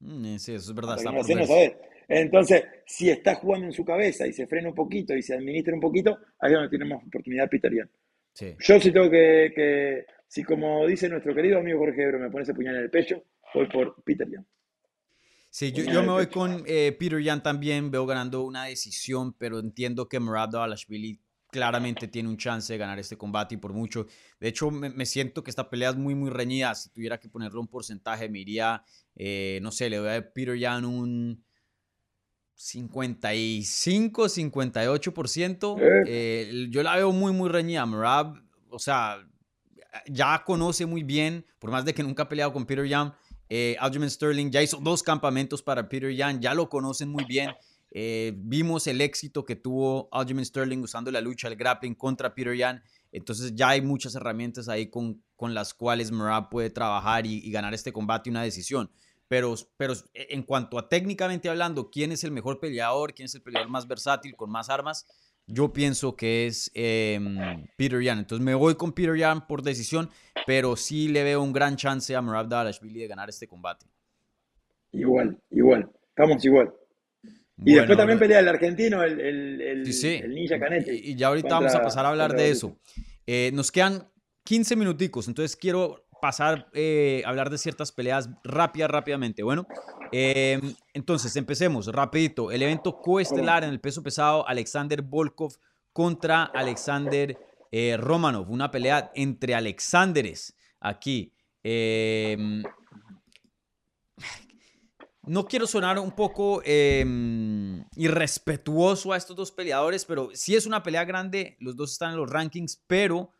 Mm, 0.00 0.36
sí, 0.36 0.54
eso 0.54 0.70
es 0.70 0.74
verdad. 0.74 0.98
Entonces, 2.06 2.64
si 2.84 3.08
está 3.08 3.34
jugando 3.36 3.66
en 3.66 3.72
su 3.72 3.84
cabeza 3.84 4.26
y 4.26 4.32
se 4.34 4.46
frena 4.46 4.68
un 4.68 4.74
poquito 4.74 5.14
y 5.14 5.22
se 5.22 5.34
administra 5.34 5.72
un 5.72 5.80
poquito, 5.80 6.18
ahí 6.38 6.52
es 6.52 6.58
donde 6.58 6.68
tenemos 6.68 7.02
oportunidad 7.02 7.48
Peter 7.48 7.72
Sí. 8.34 8.54
Yo 8.58 8.80
sí 8.80 8.92
tengo 8.92 9.08
que, 9.08 10.04
si 10.26 10.42
como 10.42 10.86
dice 10.86 11.08
nuestro 11.08 11.34
querido 11.34 11.60
amigo 11.60 11.78
Jorge 11.78 12.02
Ebro, 12.02 12.18
me 12.18 12.30
pone 12.30 12.42
ese 12.42 12.52
puñal 12.52 12.76
en 12.76 12.82
el 12.82 12.90
pecho, 12.90 13.22
voy 13.54 13.66
por 13.68 14.02
Peter. 14.02 14.28
Sí, 15.54 15.70
yo, 15.70 16.02
me 16.02 16.10
voy 16.10 16.26
con 16.26 16.64
eh, 16.66 16.96
Peter 16.98 17.22
Yan 17.22 17.40
también, 17.40 17.88
veo 17.88 18.04
ganando 18.06 18.42
una 18.42 18.64
decisión, 18.64 19.34
pero 19.34 19.60
entiendo 19.60 20.08
que 20.08 20.18
Murad 20.18 20.52
Alashvili 20.56 21.20
claramente 21.48 22.08
tiene 22.08 22.28
un 22.28 22.36
chance 22.36 22.72
de 22.72 22.76
ganar 22.76 22.98
este 22.98 23.16
combate 23.16 23.54
y 23.54 23.58
por 23.58 23.72
mucho. 23.72 24.04
De 24.40 24.48
hecho, 24.48 24.72
me, 24.72 25.06
siento 25.06 25.44
que 25.44 25.50
esta 25.50 25.70
pelea 25.70 25.90
es 25.90 25.96
muy, 25.96 26.16
muy 26.16 26.28
reñida. 26.30 26.74
Si 26.74 26.90
tuviera 26.90 27.20
que 27.20 27.28
ponerle 27.28 27.60
un 27.60 27.68
porcentaje, 27.68 28.28
me 28.28 28.40
iría, 28.40 28.82
eh, 29.14 29.60
no 29.62 29.70
sé, 29.70 29.88
le 29.88 29.98
doy 29.98 30.16
a 30.16 30.32
Peter 30.32 30.58
Yan 30.58 30.84
un 30.84 31.44
55, 32.56 34.24
58%. 34.24 35.76
Eh, 36.08 36.66
yo 36.68 36.82
la 36.82 36.96
veo 36.96 37.12
muy, 37.12 37.32
muy 37.32 37.48
reñida. 37.48 37.86
Merab, 37.86 38.42
o 38.70 38.80
sea, 38.80 39.24
ya 40.08 40.42
conoce 40.44 40.84
muy 40.84 41.04
bien, 41.04 41.46
por 41.60 41.70
más 41.70 41.84
de 41.84 41.94
que 41.94 42.02
nunca 42.02 42.24
ha 42.24 42.28
peleado 42.28 42.52
con 42.52 42.66
Peter 42.66 42.86
Yan. 42.86 43.14
Eh, 43.48 43.76
Aljamain 43.78 44.10
Sterling 44.10 44.50
ya 44.50 44.62
hizo 44.62 44.78
dos 44.78 45.02
campamentos 45.02 45.62
para 45.62 45.88
Peter 45.88 46.14
Yan, 46.14 46.40
ya 46.40 46.54
lo 46.54 46.68
conocen 46.68 47.08
muy 47.08 47.24
bien. 47.24 47.50
Eh, 47.90 48.32
vimos 48.36 48.86
el 48.88 49.00
éxito 49.00 49.44
que 49.44 49.54
tuvo 49.54 50.08
Aljamain 50.10 50.44
Sterling 50.44 50.78
usando 50.78 51.10
la 51.10 51.20
lucha, 51.20 51.48
el 51.48 51.56
grappling 51.56 51.94
contra 51.94 52.34
Peter 52.34 52.56
Yan. 52.56 52.82
Entonces 53.12 53.54
ya 53.54 53.68
hay 53.70 53.80
muchas 53.80 54.14
herramientas 54.16 54.68
ahí 54.68 54.88
con, 54.88 55.22
con 55.36 55.54
las 55.54 55.72
cuales 55.72 56.10
Merab 56.10 56.48
puede 56.48 56.70
trabajar 56.70 57.26
y, 57.26 57.48
ganar 57.50 57.72
este 57.72 57.92
combate 57.92 58.30
una 58.30 58.42
decisión. 58.42 58.90
Pero, 59.28 59.54
pero 59.76 59.94
en 60.12 60.42
cuanto 60.42 60.78
a 60.78 60.88
técnicamente 60.88 61.48
hablando, 61.48 61.90
quién 61.90 62.12
es 62.12 62.24
el 62.24 62.32
mejor 62.32 62.58
peleador, 62.60 63.14
quién 63.14 63.26
es 63.26 63.34
el 63.34 63.42
peleador 63.42 63.70
más 63.70 63.86
versátil, 63.86 64.34
con 64.36 64.50
más 64.50 64.68
armas, 64.68 65.06
yo 65.46 65.72
pienso 65.72 66.16
que 66.16 66.46
es 66.46 66.70
em, 66.74 67.66
Peter 67.76 68.00
Yan. 68.00 68.18
Entonces 68.18 68.44
me 68.44 68.54
voy 68.54 68.74
con 68.74 68.92
Peter 68.92 69.16
Yan 69.16 69.46
por 69.46 69.62
decisión, 69.62 70.10
pero 70.46 70.76
sí 70.76 71.08
le 71.08 71.22
veo 71.22 71.42
un 71.42 71.52
gran 71.52 71.76
chance 71.76 72.14
a 72.14 72.22
Merab 72.22 72.48
Dalashvili 72.48 73.00
de 73.00 73.08
ganar 73.08 73.28
este 73.28 73.46
combate. 73.46 73.86
Igual, 74.92 75.38
igual. 75.50 75.90
Estamos 76.08 76.44
igual. 76.44 76.72
Y 77.64 77.74
después 77.74 77.96
también 77.96 78.18
pelea 78.18 78.40
el 78.40 78.48
argentino, 78.48 79.02
el, 79.02 79.20
el, 79.20 79.60
el, 79.60 80.34
Ninja 80.34 80.58
Canete. 80.58 80.94
Y, 80.94 81.14
ya 81.14 81.28
ahorita 81.28 81.48
vamos 81.48 81.74
a 81.74 81.82
pasar 81.82 82.04
a 82.04 82.08
hablar 82.08 82.34
de 82.34 82.50
eso. 82.50 82.78
Eh, 83.26 83.50
nos 83.54 83.70
quedan 83.70 84.08
15 84.44 84.76
minuticos, 84.76 85.28
entonces 85.28 85.56
quiero 85.56 86.06
pasar 86.20 86.68
eh, 86.72 87.22
a 87.24 87.28
hablar 87.28 87.50
de 87.50 87.58
ciertas 87.58 87.92
peleas 87.92 88.28
rápidas, 88.42 88.90
rápidamente. 88.90 89.42
Bueno, 89.42 89.66
em, 90.16 90.74
entonces 90.92 91.34
empecemos 91.34 91.86
rapidito. 91.88 92.52
El 92.52 92.62
evento 92.62 93.00
coestelar 93.00 93.64
en 93.64 93.70
el 93.70 93.80
peso 93.80 94.02
pesado, 94.02 94.46
Alexander 94.46 95.02
Volkov 95.02 95.56
contra 95.92 96.44
Alexander 96.44 97.36
eh, 97.72 97.96
Romanov. 97.96 98.50
Una 98.50 98.70
pelea 98.70 99.10
entre 99.14 99.54
Alexanderes 99.54 100.56
aquí. 100.78 101.32
Eh, 101.64 102.62
no 105.26 105.46
quiero 105.46 105.66
sonar 105.66 105.98
un 105.98 106.12
poco 106.12 106.62
em, 106.64 107.84
irrespetuoso 107.96 109.12
a 109.12 109.16
estos 109.16 109.34
dos 109.34 109.50
peleadores, 109.50 110.04
pero 110.04 110.30
sí 110.34 110.54
es 110.54 110.66
una 110.66 110.82
pelea 110.82 111.04
grande, 111.04 111.56
los 111.60 111.76
dos 111.76 111.92
están 111.92 112.12
en 112.12 112.18
los 112.18 112.30
rankings, 112.30 112.82
pero 112.86 113.30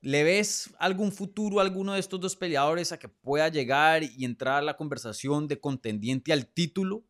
¿le 0.00 0.24
ves 0.24 0.74
algún 0.78 1.12
futuro 1.12 1.58
a 1.58 1.62
alguno 1.62 1.94
de 1.94 2.00
estos 2.00 2.20
dos 2.20 2.36
peleadores 2.36 2.92
a 2.92 2.98
que 2.98 3.08
pueda 3.08 3.48
llegar 3.48 4.02
y 4.02 4.24
entrar 4.24 4.58
a 4.58 4.62
la 4.62 4.76
conversación 4.76 5.48
de 5.48 5.58
contendiente 5.58 6.32
al 6.32 6.46
título? 6.46 7.04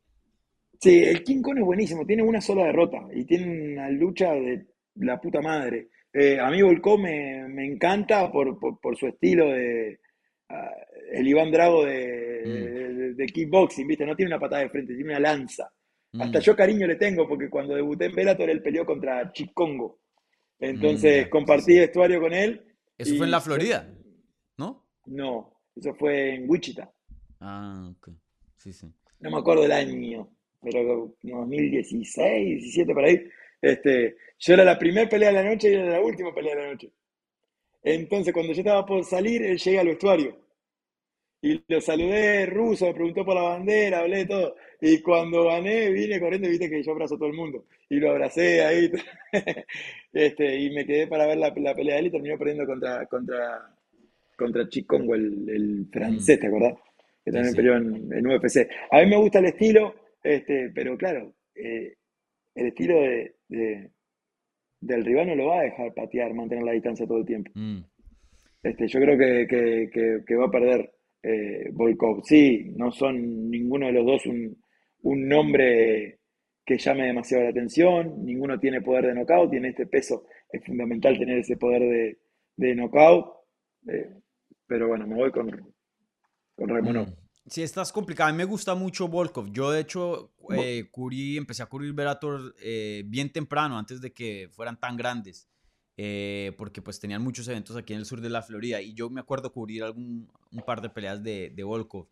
Sí, 0.81 1.05
el 1.05 1.23
King 1.23 1.43
Kong 1.43 1.59
es 1.59 1.65
buenísimo, 1.65 2.07
tiene 2.07 2.23
una 2.23 2.41
sola 2.41 2.65
derrota 2.65 2.99
y 3.15 3.25
tiene 3.25 3.73
una 3.75 3.91
lucha 3.91 4.33
de 4.33 4.67
la 4.97 5.21
puta 5.21 5.41
madre. 5.41 5.89
Eh, 6.13 6.39
a 6.41 6.51
mí 6.51 6.61
Volkó 6.63 6.99
me, 6.99 7.45
encanta 7.65 8.31
por, 8.33 8.59
su 8.99 9.07
estilo 9.07 9.51
de... 9.51 10.01
Ah, 10.49 10.71
el 11.13 11.29
Iván 11.29 11.51
Drago 11.51 11.85
de, 11.85 12.43
mm 12.45 12.91
de, 13.15 13.27
kickboxing, 13.27 13.87
¿viste? 13.87 14.07
No 14.07 14.17
tiene 14.17 14.31
una 14.31 14.41
patada 14.41 14.63
de 14.63 14.71
frente, 14.71 14.95
tiene 14.95 15.11
una 15.11 15.21
lanza. 15.21 15.71
Hasta 16.19 16.39
mm. 16.39 16.43
yo 16.43 16.57
cariño 16.57 16.87
le 16.87 16.97
tengo 16.97 17.29
porque 17.29 17.49
cuando 17.49 17.75
debuté 17.75 18.07
en 18.07 18.15
Bellator 18.15 18.51
él 18.51 18.63
peleó 18.63 18.85
contra 18.85 19.31
Chicongo. 19.33 20.01
Entonces 20.59 21.27
mm, 21.27 21.31
compartí 21.31 21.79
vestuario 21.79 22.21
con 22.21 22.33
él. 22.33 22.63
Eso 23.01 23.17
fue 23.17 23.27
en 23.27 23.31
la 23.31 23.41
Florida, 23.41 23.89
¿no? 24.59 24.87
No, 25.07 25.63
eso 25.75 25.95
fue 25.95 26.35
en 26.35 26.51
Wichita. 26.51 26.93
Ah, 27.41 27.91
ok. 27.97 28.11
Sí, 28.59 28.73
sí. 28.73 28.93
No 29.21 29.31
me 29.31 29.39
acuerdo 29.39 29.63
del 29.63 29.73
año, 29.73 30.29
pero 30.63 31.15
2016, 31.23 32.61
17 32.61 32.93
por 32.93 33.05
ahí. 33.05 33.27
Este, 33.63 34.17
yo 34.39 34.55
era 34.55 34.65
la 34.65 34.79
primera 34.79 35.09
pelea 35.09 35.29
de 35.29 35.35
la 35.35 35.45
noche 35.45 35.71
y 35.71 35.75
era 35.75 35.91
la 35.91 36.01
última 36.01 36.35
pelea 36.35 36.55
de 36.55 36.63
la 36.63 36.71
noche. 36.73 36.93
Entonces, 37.83 38.35
cuando 38.35 38.53
yo 38.53 38.61
estaba 38.61 38.85
por 38.85 39.03
salir, 39.05 39.43
él 39.43 39.59
llega 39.59 39.81
al 39.81 39.89
vestuario. 39.89 40.39
Y 41.43 41.63
lo 41.69 41.81
saludé 41.81 42.45
ruso, 42.45 42.87
me 42.87 42.95
preguntó 42.95 43.25
por 43.25 43.35
la 43.35 43.43
bandera, 43.43 44.01
hablé 44.01 44.19
de 44.19 44.27
todo. 44.27 44.57
Y 44.81 45.01
cuando 45.03 45.45
gané, 45.45 45.91
vine 45.91 46.19
corriendo 46.19 46.49
y 46.49 46.53
viste 46.53 46.71
que 46.71 46.83
yo 46.83 46.93
abrazo 46.93 47.15
a 47.15 47.19
todo 47.19 47.29
el 47.29 47.37
mundo. 47.37 47.67
Y 47.89 47.97
lo 47.97 48.11
abracé 48.11 48.65
ahí. 48.65 48.91
este, 50.13 50.59
y 50.59 50.71
me 50.71 50.87
quedé 50.87 51.07
para 51.07 51.27
ver 51.27 51.39
la, 51.39 51.53
pelea 51.53 51.75
de 51.75 51.99
él 51.99 52.07
y 52.07 52.11
terminó 52.11 52.39
perdiendo 52.39 52.67
contra, 52.67 53.07
contra, 53.07 53.75
contra 54.37 54.69
Chicongo, 54.69 55.15
el, 55.15 55.49
el 55.49 55.87
francés, 55.93 56.41
¿te 56.41 56.47
acordás? 56.47 56.75
Que 57.25 57.31
también 57.31 57.55
peleó 57.55 57.77
en, 57.77 58.27
UFC. 58.27 58.69
A 58.91 59.01
mí 59.01 59.07
me 59.07 59.17
gusta 59.17 59.41
el 59.41 59.47
estilo, 59.47 59.95
este, 60.23 60.71
pero 60.75 60.97
claro, 60.97 61.35
eh, 61.55 61.95
el 62.55 62.67
estilo 62.67 63.01
de, 63.01 63.91
del 64.81 65.05
rival 65.05 65.27
no 65.27 65.35
lo 65.35 65.47
va 65.49 65.61
a 65.61 65.65
dejar 65.65 65.93
patear, 65.93 66.33
mantener 66.33 66.65
la 66.65 66.73
distancia 66.73 67.07
todo 67.07 67.19
el 67.19 67.27
tiempo. 67.27 67.51
Mm. 67.55 67.81
Este, 68.63 68.89
yo 68.89 69.01
creo 69.01 69.19
que, 69.19 70.23
que 70.27 70.37
va 70.37 70.47
a 70.47 70.51
perder 70.51 70.91
eh, 71.23 71.71
Volkov. 71.73 72.23
Sí, 72.25 72.73
no 72.77 72.91
son 72.91 73.51
ninguno 73.51 73.87
de 73.87 73.93
los 73.93 74.07
dos 74.07 74.27
un, 74.27 74.57
nombre 75.03 76.21
que 76.65 76.79
llame 76.79 77.07
demasiado 77.07 77.45
la 77.45 77.51
atención, 77.51 78.25
ninguno 78.25 78.59
tiene 78.61 78.81
poder 78.81 79.07
de 79.07 79.15
knockout, 79.15 79.51
tiene 79.51 79.71
este 79.71 79.87
peso, 79.87 80.25
es 80.51 80.65
fundamental 80.65 81.19
tener 81.19 81.39
ese 81.39 81.57
poder 81.57 81.83
de, 81.83 82.19
de 82.57 82.75
knockout, 82.75 83.27
eh, 83.89 84.11
pero 84.67 84.89
bueno, 84.89 85.07
me 85.07 85.17
voy 85.17 85.31
con, 85.31 85.75
con 86.55 86.69
Ramonov. 86.69 87.09
Mm. 87.09 87.21
Sí, 87.47 87.63
estás 87.63 87.91
complicado. 87.91 88.29
A 88.29 88.33
mí 88.33 88.39
me 88.39 88.45
gusta 88.45 88.77
mucho 88.77 89.09
Volkov. 89.09 89.51
Yo, 89.51 89.73
de 89.73 89.81
hecho, 89.81 90.33
eh, 90.51 90.89
empecé 91.37 91.63
a 91.63 91.67
cubrir 91.67 91.93
Verator 91.93 92.55
eh, 92.63 93.03
bien 93.07 93.33
temprano, 93.33 93.77
antes 93.77 94.01
de 94.01 94.13
que 94.13 94.49
fueran 94.53 94.79
tan 94.79 94.97
grandes. 94.97 95.49
Eh, 95.97 96.53
porque 96.57 96.81
pues 96.81 97.01
tenían 97.01 97.23
muchos 97.23 97.49
eventos 97.49 97.77
aquí 97.77 97.93
en 97.93 97.99
el 97.99 98.07
sur 98.07 98.21
de 98.21 98.31
la 98.31 98.43
Florida. 98.43 98.81
Y 98.81 98.95
yo 98.95 99.11
me 99.11 99.21
acuerdo 99.21 99.53
cubrir 99.53 99.83
algún, 99.83 100.31
un 100.53 100.63
par 100.63 100.81
de 100.81 100.91
peleas 100.91 101.23
de, 101.23 101.51
de 101.51 101.65
Volkov. 101.65 102.07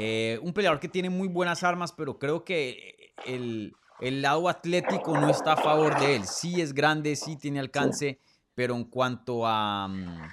Eh, 0.00 0.38
un 0.42 0.52
peleador 0.52 0.78
que 0.78 0.88
tiene 0.88 1.10
muy 1.10 1.26
buenas 1.26 1.64
armas, 1.64 1.92
pero 1.92 2.18
creo 2.18 2.44
que 2.44 3.12
el, 3.26 3.74
el, 4.00 4.22
lado 4.22 4.48
atlético 4.48 5.18
no 5.18 5.28
está 5.28 5.54
a 5.54 5.56
favor 5.56 5.98
de 5.98 6.16
él. 6.16 6.24
Sí 6.24 6.60
es 6.60 6.72
grande, 6.72 7.16
sí 7.16 7.36
tiene 7.36 7.58
alcance, 7.58 8.20
pero 8.54 8.76
en 8.76 8.84
cuanto 8.84 9.44
a... 9.44 9.88
Mm, 9.88 10.28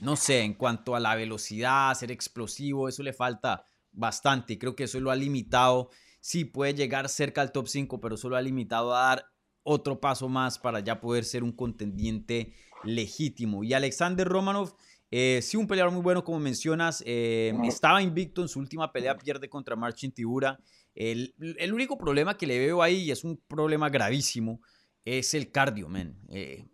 no 0.00 0.16
sé, 0.16 0.42
en 0.42 0.54
cuanto 0.54 0.94
a 0.94 1.00
la 1.00 1.14
velocidad, 1.14 1.94
ser 1.94 2.10
explosivo, 2.10 2.88
eso 2.88 3.02
le 3.02 3.12
falta 3.12 3.64
bastante 3.92 4.54
y 4.54 4.58
creo 4.58 4.74
que 4.74 4.84
eso 4.84 5.00
lo 5.00 5.10
ha 5.10 5.16
limitado. 5.16 5.90
Sí, 6.20 6.44
puede 6.44 6.74
llegar 6.74 7.08
cerca 7.08 7.40
al 7.40 7.52
top 7.52 7.68
5, 7.68 8.00
pero 8.00 8.16
eso 8.16 8.28
lo 8.28 8.36
ha 8.36 8.42
limitado 8.42 8.94
a 8.94 9.00
dar 9.08 9.26
otro 9.62 10.00
paso 10.00 10.28
más 10.28 10.58
para 10.58 10.80
ya 10.80 11.00
poder 11.00 11.24
ser 11.24 11.44
un 11.44 11.52
contendiente 11.52 12.54
legítimo. 12.84 13.64
Y 13.64 13.74
Alexander 13.74 14.26
Romanov, 14.26 14.74
eh, 15.10 15.40
sí, 15.42 15.56
un 15.56 15.66
peleador 15.66 15.92
muy 15.92 16.02
bueno, 16.02 16.22
como 16.22 16.38
mencionas. 16.38 17.02
Eh, 17.06 17.54
estaba 17.64 18.02
invicto 18.02 18.42
en 18.42 18.48
su 18.48 18.58
última 18.58 18.92
pelea, 18.92 19.16
pierde 19.16 19.48
contra 19.48 19.76
Marcin 19.76 20.12
Tibura. 20.12 20.58
El, 20.94 21.34
el, 21.58 21.72
único 21.72 21.96
problema 21.96 22.36
que 22.36 22.46
le 22.46 22.58
veo 22.58 22.82
ahí, 22.82 23.04
y 23.04 23.10
es 23.10 23.24
un 23.24 23.40
problema 23.46 23.88
gravísimo, 23.88 24.60
es 25.04 25.32
el 25.34 25.50
cardio, 25.50 25.88
man. 25.88 26.16
Eh, 26.28 26.64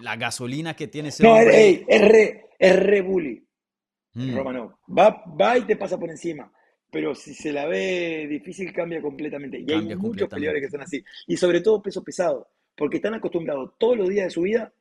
la 0.00 0.16
gasolina 0.16 0.74
que 0.74 0.86
tiene 0.86 1.08
ese 1.08 1.22
No, 1.22 1.36
es, 1.36 1.86
re, 1.88 2.50
es 2.58 2.76
re 2.76 3.00
bully. 3.00 3.44
Mm. 4.12 4.36
Romanov. 4.36 4.74
Va, 4.86 5.24
va 5.40 5.58
y 5.58 5.62
te 5.62 5.76
pasa 5.76 5.98
por 5.98 6.10
encima. 6.10 6.52
Pero 6.90 7.14
si 7.14 7.34
se 7.34 7.52
la 7.52 7.66
ve 7.66 8.26
difícil, 8.28 8.72
cambia 8.72 9.02
completamente. 9.02 9.64
Y 9.66 9.72
hay 9.72 9.96
muchos 9.96 10.28
peleadores 10.28 10.62
que 10.62 10.70
son 10.70 10.82
así. 10.82 11.02
Y 11.26 11.36
sobre 11.36 11.60
todo 11.60 11.82
peso 11.82 12.04
pesado. 12.04 12.48
Porque 12.76 12.96
están 12.96 13.14
acostumbrados 13.14 13.72
todos 13.78 13.96
los 13.96 14.08
días 14.08 14.26
de 14.26 14.30
su 14.30 14.42
vida 14.42 14.72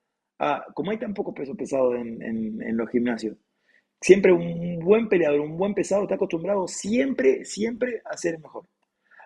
a. 0.43 0.65
Como 0.73 0.91
hay 0.91 0.97
tan 0.97 1.13
poco 1.13 1.33
peso 1.33 1.55
pesado 1.55 1.95
en, 1.95 2.21
en, 2.21 2.77
los 2.77 2.89
gimnasios, 2.89 3.37
siempre 3.99 4.31
un 4.31 4.79
buen 4.79 5.07
peleador, 5.07 5.39
un 5.39 5.57
buen 5.57 5.73
pesado, 5.73 6.03
está 6.03 6.15
acostumbrado 6.15 6.67
siempre, 6.67 7.45
siempre 7.45 8.01
a 8.05 8.17
ser 8.17 8.39
mejor. 8.39 8.65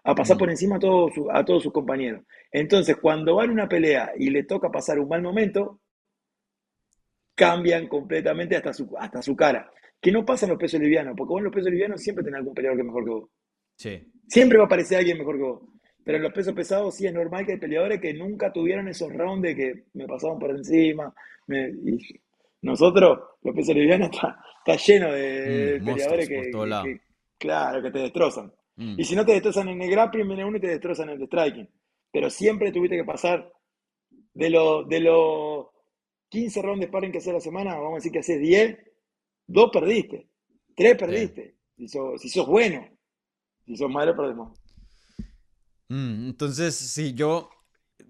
A 0.03 0.15
pasar 0.15 0.37
mm. 0.37 0.39
por 0.39 0.49
encima 0.49 0.75
a 0.77 0.79
todos, 0.79 1.11
a 1.31 1.43
todos 1.43 1.63
sus 1.63 1.73
compañeros. 1.73 2.23
Entonces, 2.51 2.95
cuando 2.97 3.35
van 3.35 3.49
a 3.49 3.53
una 3.53 3.67
pelea 3.67 4.11
y 4.17 4.29
le 4.29 4.43
toca 4.43 4.69
pasar 4.69 4.99
un 4.99 5.09
mal 5.09 5.21
momento, 5.21 5.81
cambian 7.35 7.87
completamente 7.87 8.55
hasta 8.55 8.73
su, 8.73 8.95
hasta 8.97 9.21
su 9.21 9.35
cara. 9.35 9.69
Que 9.99 10.11
no 10.11 10.25
pasa 10.25 10.45
en 10.45 10.51
los 10.51 10.59
pesos 10.59 10.79
livianos, 10.79 11.15
porque 11.17 11.31
vos 11.31 11.39
en 11.39 11.45
los 11.45 11.53
pesos 11.53 11.71
livianos 11.71 12.01
siempre 12.01 12.23
tenés 12.23 12.39
algún 12.39 12.53
peleador 12.53 12.77
que 12.77 12.81
es 12.81 12.87
mejor 12.87 13.03
que 13.03 13.11
vos. 13.11 13.29
Sí. 13.75 14.11
Siempre 14.27 14.57
va 14.57 14.65
a 14.65 14.67
aparecer 14.67 14.99
alguien 14.99 15.17
mejor 15.17 15.37
que 15.37 15.43
vos. 15.43 15.61
Pero 16.07 16.19
en 16.19 16.23
los 16.23 16.31
pesos 16.31 16.53
pesados 16.53 16.95
sí 16.95 17.05
es 17.05 17.13
normal 17.13 17.45
que 17.45 17.51
hay 17.51 17.57
peleadores 17.57 17.99
que 17.99 18.13
nunca 18.13 18.53
tuvieron 18.53 18.87
esos 18.87 19.11
rounds 19.11 19.41
de 19.41 19.55
que 19.57 19.83
me 19.93 20.07
pasaban 20.07 20.39
por 20.39 20.51
encima. 20.51 21.13
nosotros, 22.61 23.19
los 23.43 23.53
pesos 23.53 23.75
livianos, 23.75 24.09
está, 24.65 24.75
lleno 24.77 25.11
de, 25.11 25.79
mm, 25.81 25.85
peleadores 25.85 26.29
que, 26.29 27.01
claro, 27.37 27.81
que 27.81 27.91
te 27.91 27.99
destrozan. 27.99 28.53
Mm. 28.77 28.95
Y 28.97 29.03
si 29.03 29.17
no 29.17 29.25
te 29.25 29.33
destrozan 29.33 29.67
en 29.67 29.81
el 29.81 29.91
grappling, 29.91 30.25
viene 30.25 30.45
uno 30.45 30.55
y 30.55 30.61
te 30.61 30.67
destrozan 30.67 31.09
en 31.09 31.19
el 31.19 31.27
striking. 31.27 31.69
Pero 32.09 32.29
siempre 32.29 32.71
tuviste 32.71 32.95
que 32.95 33.03
pasar 33.03 33.51
de 34.33 34.49
los 34.49 34.87
de 34.87 35.01
lo 35.01 35.73
15 36.29 36.61
rounds 36.61 36.79
de 36.79 36.87
sparring 36.87 37.11
que 37.11 37.17
haces 37.17 37.33
la 37.33 37.41
semana, 37.41 37.75
vamos 37.75 37.91
a 37.91 37.95
decir 37.95 38.13
que 38.13 38.19
haces 38.19 38.39
10, 38.39 38.77
dos 39.45 39.71
perdiste, 39.73 40.29
tres 40.73 40.95
perdiste. 40.95 41.55
Si 41.75 41.89
sos, 41.89 42.47
bueno, 42.47 42.87
si 43.65 43.75
sos 43.75 43.89
malo, 43.89 44.15
perdemos. 44.15 44.57
Mm, 45.89 46.27
entonces, 46.27 46.75
sí, 46.75 47.13
yo, 47.13 47.49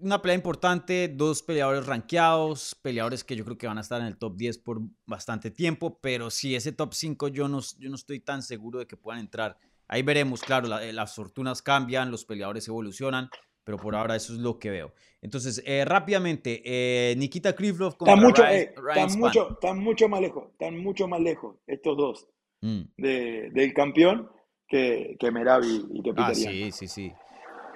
una 0.00 0.20
pelea 0.20 0.36
importante, 0.36 1.08
dos 1.08 1.42
peleadores 1.42 1.86
rankeados, 1.86 2.76
peleadores 2.82 3.24
que 3.24 3.36
yo 3.36 3.44
creo 3.44 3.58
que 3.58 3.66
van 3.66 3.78
a 3.78 3.82
estar 3.82 4.00
en 4.00 4.06
el 4.08 4.18
top 4.18 4.36
10 4.36 4.58
por 4.58 4.80
bastante 5.06 5.50
tiempo, 5.50 5.98
pero 6.00 6.30
si 6.30 6.54
ese 6.54 6.72
top 6.72 6.94
5 6.94 7.28
yo 7.28 7.48
no, 7.48 7.60
yo 7.78 7.88
no 7.88 7.96
estoy 7.96 8.20
tan 8.20 8.42
seguro 8.42 8.78
de 8.78 8.86
que 8.86 8.96
puedan 8.96 9.20
entrar. 9.20 9.58
Ahí 9.86 10.02
veremos, 10.02 10.42
claro, 10.42 10.68
las 10.68 11.14
fortunas 11.14 11.62
cambian, 11.62 12.10
los 12.10 12.24
peleadores 12.24 12.68
evolucionan, 12.68 13.30
pero 13.64 13.78
por 13.78 13.94
ahora 13.94 14.16
eso 14.16 14.34
es 14.34 14.38
lo 14.38 14.58
que 14.58 14.70
veo. 14.70 14.92
Entonces, 15.22 15.62
eh, 15.64 15.84
rápidamente, 15.84 16.62
eh, 16.64 17.14
Nikita 17.16 17.54
Krivlov 17.54 17.96
contra 17.96 18.16
mucho, 18.16 18.44
eh, 18.46 18.74
están 18.74 19.18
mucho, 19.18 19.50
están 19.52 19.78
mucho 19.78 20.08
más 20.08 20.20
lejos, 20.20 20.48
están 20.52 20.78
mucho 20.78 21.08
más 21.08 21.20
lejos 21.20 21.56
estos 21.66 21.96
dos 21.96 22.28
mm. 22.60 22.80
de, 22.98 23.50
del 23.50 23.72
campeón 23.72 24.30
que, 24.68 25.16
que 25.18 25.30
Meravi 25.30 25.86
y 25.90 26.02
que 26.02 26.10
Peter 26.14 26.24
Ah, 26.24 26.34
sí, 26.34 26.70
sí, 26.70 26.86
sí. 26.86 27.12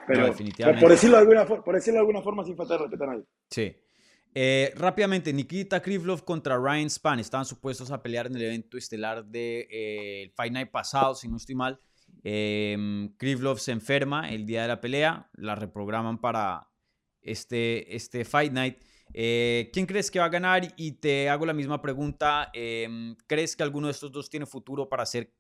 Pero, 0.07 0.27
definitivamente. 0.27 0.81
Por, 0.81 0.91
decirlo 0.91 1.17
de 1.17 1.23
alguna, 1.23 1.47
por 1.47 1.75
decirlo 1.75 1.95
de 1.95 2.01
alguna 2.01 2.23
forma, 2.23 2.45
sin 2.45 2.57
faltar 2.57 2.81
respeto 2.81 3.05
a 3.05 3.07
nadie. 3.07 3.25
Sí. 3.51 3.77
rápidamente, 4.77 5.33
Nikita 5.33 5.81
Krivlov 5.81 6.25
contra 6.25 6.57
Ryan 6.57 6.91
Span 6.91 7.21
estaban 7.21 7.47
supuestos 7.47 7.91
a 7.91 8.03
pelear 8.03 8.27
en 8.27 8.37
el 8.37 8.43
evento 8.43 8.77
estelar 8.77 9.25
del 9.25 9.33
de, 9.33 10.33
Fight 10.35 10.53
Night 10.53 10.71
pasado, 10.71 11.15
si 11.15 11.29
no 11.29 11.37
estoy 11.37 11.55
mal. 11.55 11.81
Eh, 12.25 13.09
Krivlov 13.17 13.59
se 13.59 13.73
enferma 13.73 14.31
el 14.31 14.47
día 14.47 14.63
de 14.63 14.69
la 14.69 14.81
pelea, 14.81 15.29
la 15.35 15.55
reprograman 15.55 16.21
para 16.21 16.69
este, 17.21 17.95
este 17.95 18.25
Fight 18.25 18.53
Night. 18.53 18.79
Eh, 19.15 19.71
¿Quién 19.73 19.87
crees 19.87 20.11
que 20.11 20.19
va 20.19 20.27
a 20.27 20.31
ganar? 20.31 20.63
Y 20.77 20.93
te 20.93 21.29
hago 21.29 21.45
la 21.45 21.53
misma 21.53 21.83
pregunta. 21.83 22.51
Em, 22.53 23.17
¿Crees 23.27 23.57
que 23.57 23.63
alguno 23.63 23.89
de 23.89 23.93
estos 23.93 24.11
dos 24.11 24.31
tiene 24.31 24.47
futuro 24.47 24.89
para 24.89 25.05
ser 25.05 25.33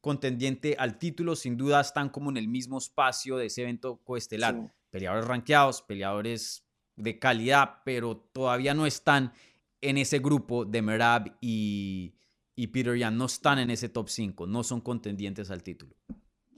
contendiente 0.00 0.76
al 0.78 0.98
título? 0.98 1.36
Sin 1.36 1.56
duda 1.56 1.80
están 1.80 2.08
como 2.08 2.30
en 2.30 2.36
el 2.36 2.48
mismo 2.48 2.78
espacio 2.78 3.36
de 3.36 3.46
ese 3.46 3.62
evento 3.62 4.00
coestelar. 4.04 4.72
Peleadores 4.90 5.26
rankeados, 5.26 5.82
peleadores 5.82 6.64
de 6.96 7.18
calidad, 7.18 7.82
pero 7.84 8.16
todavía 8.16 8.74
no 8.74 8.86
están 8.86 9.32
en 9.80 9.98
ese 9.98 10.18
grupo 10.18 10.64
de 10.64 10.82
Merab 10.82 11.36
y, 11.40 12.14
y 12.54 12.68
Peter 12.68 12.96
Yan 12.96 13.16
no 13.16 13.26
están 13.26 13.58
en 13.58 13.70
ese 13.70 13.88
top 13.88 14.08
5, 14.08 14.46
no 14.46 14.62
son 14.62 14.80
contendientes 14.80 15.50
al 15.50 15.62
título. 15.62 15.94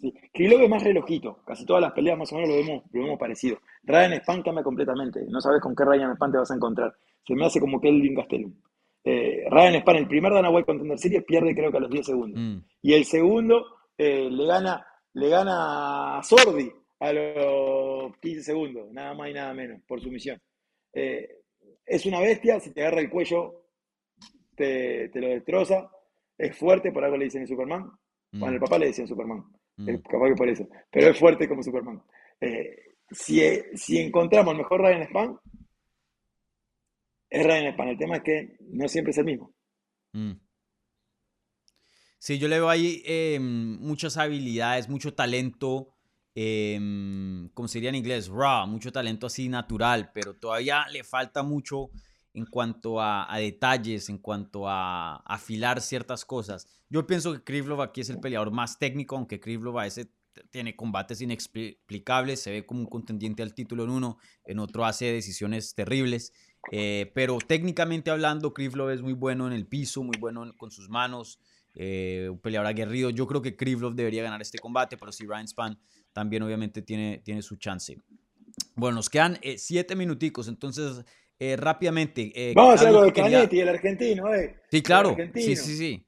Sí. 0.01 0.15
Krylov 0.33 0.63
es 0.63 0.71
más 0.71 0.85
relojito, 0.85 1.43
casi 1.45 1.67
todas 1.67 1.83
las 1.83 1.93
peleas 1.93 2.17
más 2.17 2.33
o 2.33 2.37
menos 2.37 2.51
lo 2.51 2.57
vemos, 2.57 2.85
lo 2.93 3.03
vemos 3.03 3.19
parecido. 3.19 3.59
Ryan 3.83 4.21
Span 4.21 4.43
cambia 4.43 4.63
completamente, 4.63 5.27
no 5.29 5.41
sabes 5.41 5.61
con 5.61 5.75
qué 5.75 5.85
Ryan 5.85 6.15
Span 6.15 6.31
te 6.31 6.39
vas 6.39 6.51
a 6.53 6.55
encontrar. 6.55 6.95
Se 7.27 7.35
me 7.35 7.45
hace 7.45 7.59
como 7.59 7.81
que 7.81 7.89
el 7.89 8.15
Gastelum. 8.15 8.55
Eh, 9.11 9.47
Ryan 9.49 9.81
Span, 9.81 9.97
el 9.97 10.07
primer 10.07 10.33
Dana 10.35 10.51
White 10.51 10.67
Contender 10.67 10.99
Series, 10.99 11.25
pierde 11.25 11.55
creo 11.55 11.71
que 11.71 11.79
a 11.79 11.81
los 11.81 11.91
10 11.91 12.05
segundos. 12.05 12.39
Mm. 12.39 12.59
Y 12.83 12.93
el 12.93 13.07
segundo 13.07 13.65
eh, 13.97 14.29
le 14.31 14.47
gana 14.47 14.87
le 15.15 15.29
gana 15.31 16.19
a 16.19 16.23
Sordi 16.23 16.71
a 17.01 17.13
los 17.13 18.19
15 18.19 18.43
segundos, 18.43 18.93
nada 18.93 19.15
más 19.15 19.31
y 19.31 19.33
nada 19.33 19.55
menos, 19.55 19.81
por 19.89 19.99
sumisión. 19.99 20.39
Eh, 20.93 21.27
es 21.87 22.05
una 22.05 22.21
bestia, 22.21 22.61
si 22.61 22.71
te 22.75 22.83
agarra 22.83 23.01
el 23.01 23.09
cuello, 23.09 23.65
te, 24.55 25.11
lo 25.15 25.29
destroza. 25.29 25.91
Es 26.37 26.55
fuerte, 26.55 26.93
por 26.93 27.03
algo 27.03 27.17
le 27.17 27.25
dicen 27.25 27.47
Superman. 27.47 27.91
Bueno, 28.31 28.55
el 28.55 28.61
mm. 28.61 28.65
papá 28.65 28.79
le 28.79 28.87
decían 28.87 29.09
Superman. 29.09 29.43
Mm. 29.79 29.97
capaz 30.03 30.29
que 30.29 30.35
por 30.35 30.49
eso. 30.51 30.69
Pero 30.91 31.11
es 31.11 31.19
fuerte 31.19 31.49
como 31.49 31.63
Superman. 31.63 32.03
Eh, 32.43 32.77
si, 33.11 33.41
si 33.75 33.99
encontramos 34.01 34.53
el 34.53 34.59
mejor 34.59 34.83
Ryan 34.83 35.07
Span, 35.09 35.39
es 37.31 37.45
Ryan 37.45 37.73
Span. 37.73 37.89
El 37.89 37.99
tema 37.99 38.17
es 38.17 38.23
que 38.23 38.57
no 38.61 38.89
siempre 38.89 39.11
es 39.13 39.19
el 39.19 39.25
mismo. 39.25 39.55
Mm. 40.13 40.33
Sí, 42.19 42.39
yo 42.39 42.49
le 42.49 42.57
veo 42.57 42.69
ahí 42.69 43.03
em, 43.07 43.79
muchas 43.81 44.17
habilidades, 44.17 44.89
mucho 44.89 45.15
talento, 45.15 45.95
eh, 46.35 46.77
como 47.55 47.69
sería 47.69 47.91
en 47.91 47.95
inglés, 47.95 48.29
raw, 48.29 48.67
mucho 48.67 48.91
talento 48.93 49.29
así 49.29 49.49
natural, 49.49 50.11
pero 50.13 50.35
todavía 50.35 50.87
le 50.91 51.05
falta 51.05 51.45
mucho 51.45 51.91
en 52.35 52.47
cuanto 52.47 53.01
a, 53.01 53.29
detalles, 53.39 54.09
en 54.09 54.19
cuanto 54.19 54.69
a, 54.69 55.17
afilar 55.27 55.81
ciertas 55.81 56.25
cosas. 56.25 56.67
Yo 56.89 57.07
pienso 57.07 57.33
que 57.33 57.45
Krivlov 57.45 57.83
aquí 57.83 58.01
es 58.01 58.11
el 58.11 58.21
peleador 58.21 58.51
más 58.51 58.79
técnico, 58.79 59.17
aunque 59.17 59.41
Krivlov 59.41 59.79
a 59.79 59.87
ese 59.87 60.11
tiene 60.51 60.77
combates 60.77 61.21
inexplicables, 61.21 62.41
se 62.41 62.53
ve 62.53 62.67
como 62.67 62.81
un 62.81 62.87
contendiente 62.87 63.43
al 63.43 63.55
título 63.55 63.85
en 63.85 63.91
uno, 63.91 64.19
en 64.45 64.61
otro 64.61 64.85
hace 64.85 65.07
decisiones 65.13 65.75
terribles. 65.75 66.33
Eh, 66.71 67.11
pero 67.15 67.39
técnicamente 67.39 68.11
hablando, 68.11 68.53
Krivlov 68.53 68.91
es 68.91 69.03
muy 69.03 69.15
bueno 69.15 69.47
en 69.47 69.53
el 69.53 69.67
piso, 69.67 70.03
muy 70.03 70.17
bueno 70.19 70.53
con 70.57 70.71
sus 70.71 70.89
manos, 70.89 71.41
eh, 71.75 72.29
un 72.31 72.39
peleador 72.39 72.67
aguerrido. 72.67 73.11
Yo 73.11 73.27
creo 73.27 73.41
que 73.41 73.57
Krivlov 73.57 73.95
debería 73.95 74.23
ganar 74.23 74.43
este 74.43 74.59
combate, 74.59 74.97
pero 74.97 75.13
si 75.13 75.25
Ryan 75.27 75.47
Span 75.49 75.79
también 76.13 76.43
obviamente 76.43 76.83
tiene, 76.83 77.19
tiene 77.25 77.43
su 77.43 77.57
chance. 77.57 77.97
Bueno, 78.75 78.97
nos 78.97 79.09
quedan 79.09 79.39
eh, 79.43 79.59
siete 79.59 79.95
minuticos, 79.95 80.49
entonces 80.49 81.05
eh, 81.39 81.57
rápidamente. 81.57 82.53
Vamos 82.55 82.73
a 82.73 82.75
hacer 82.75 82.89
algo 82.89 83.05
de 83.05 83.13
Canetti, 83.13 83.61
el 83.61 83.69
argentino, 83.69 84.35
eh. 84.35 84.57
Sí, 84.71 84.83
claro. 84.83 85.17
Sí, 85.35 85.57
sí, 85.57 85.77
sí. 85.77 86.07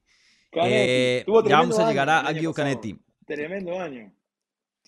Ya 0.53 1.57
vamos 1.57 1.79
a 1.79 1.87
llegar 1.87 2.09
a, 2.09 2.31
Guido 2.33 2.53
Canetti. 2.53 2.99
Tremendo 3.25 3.79
año. 3.79 4.11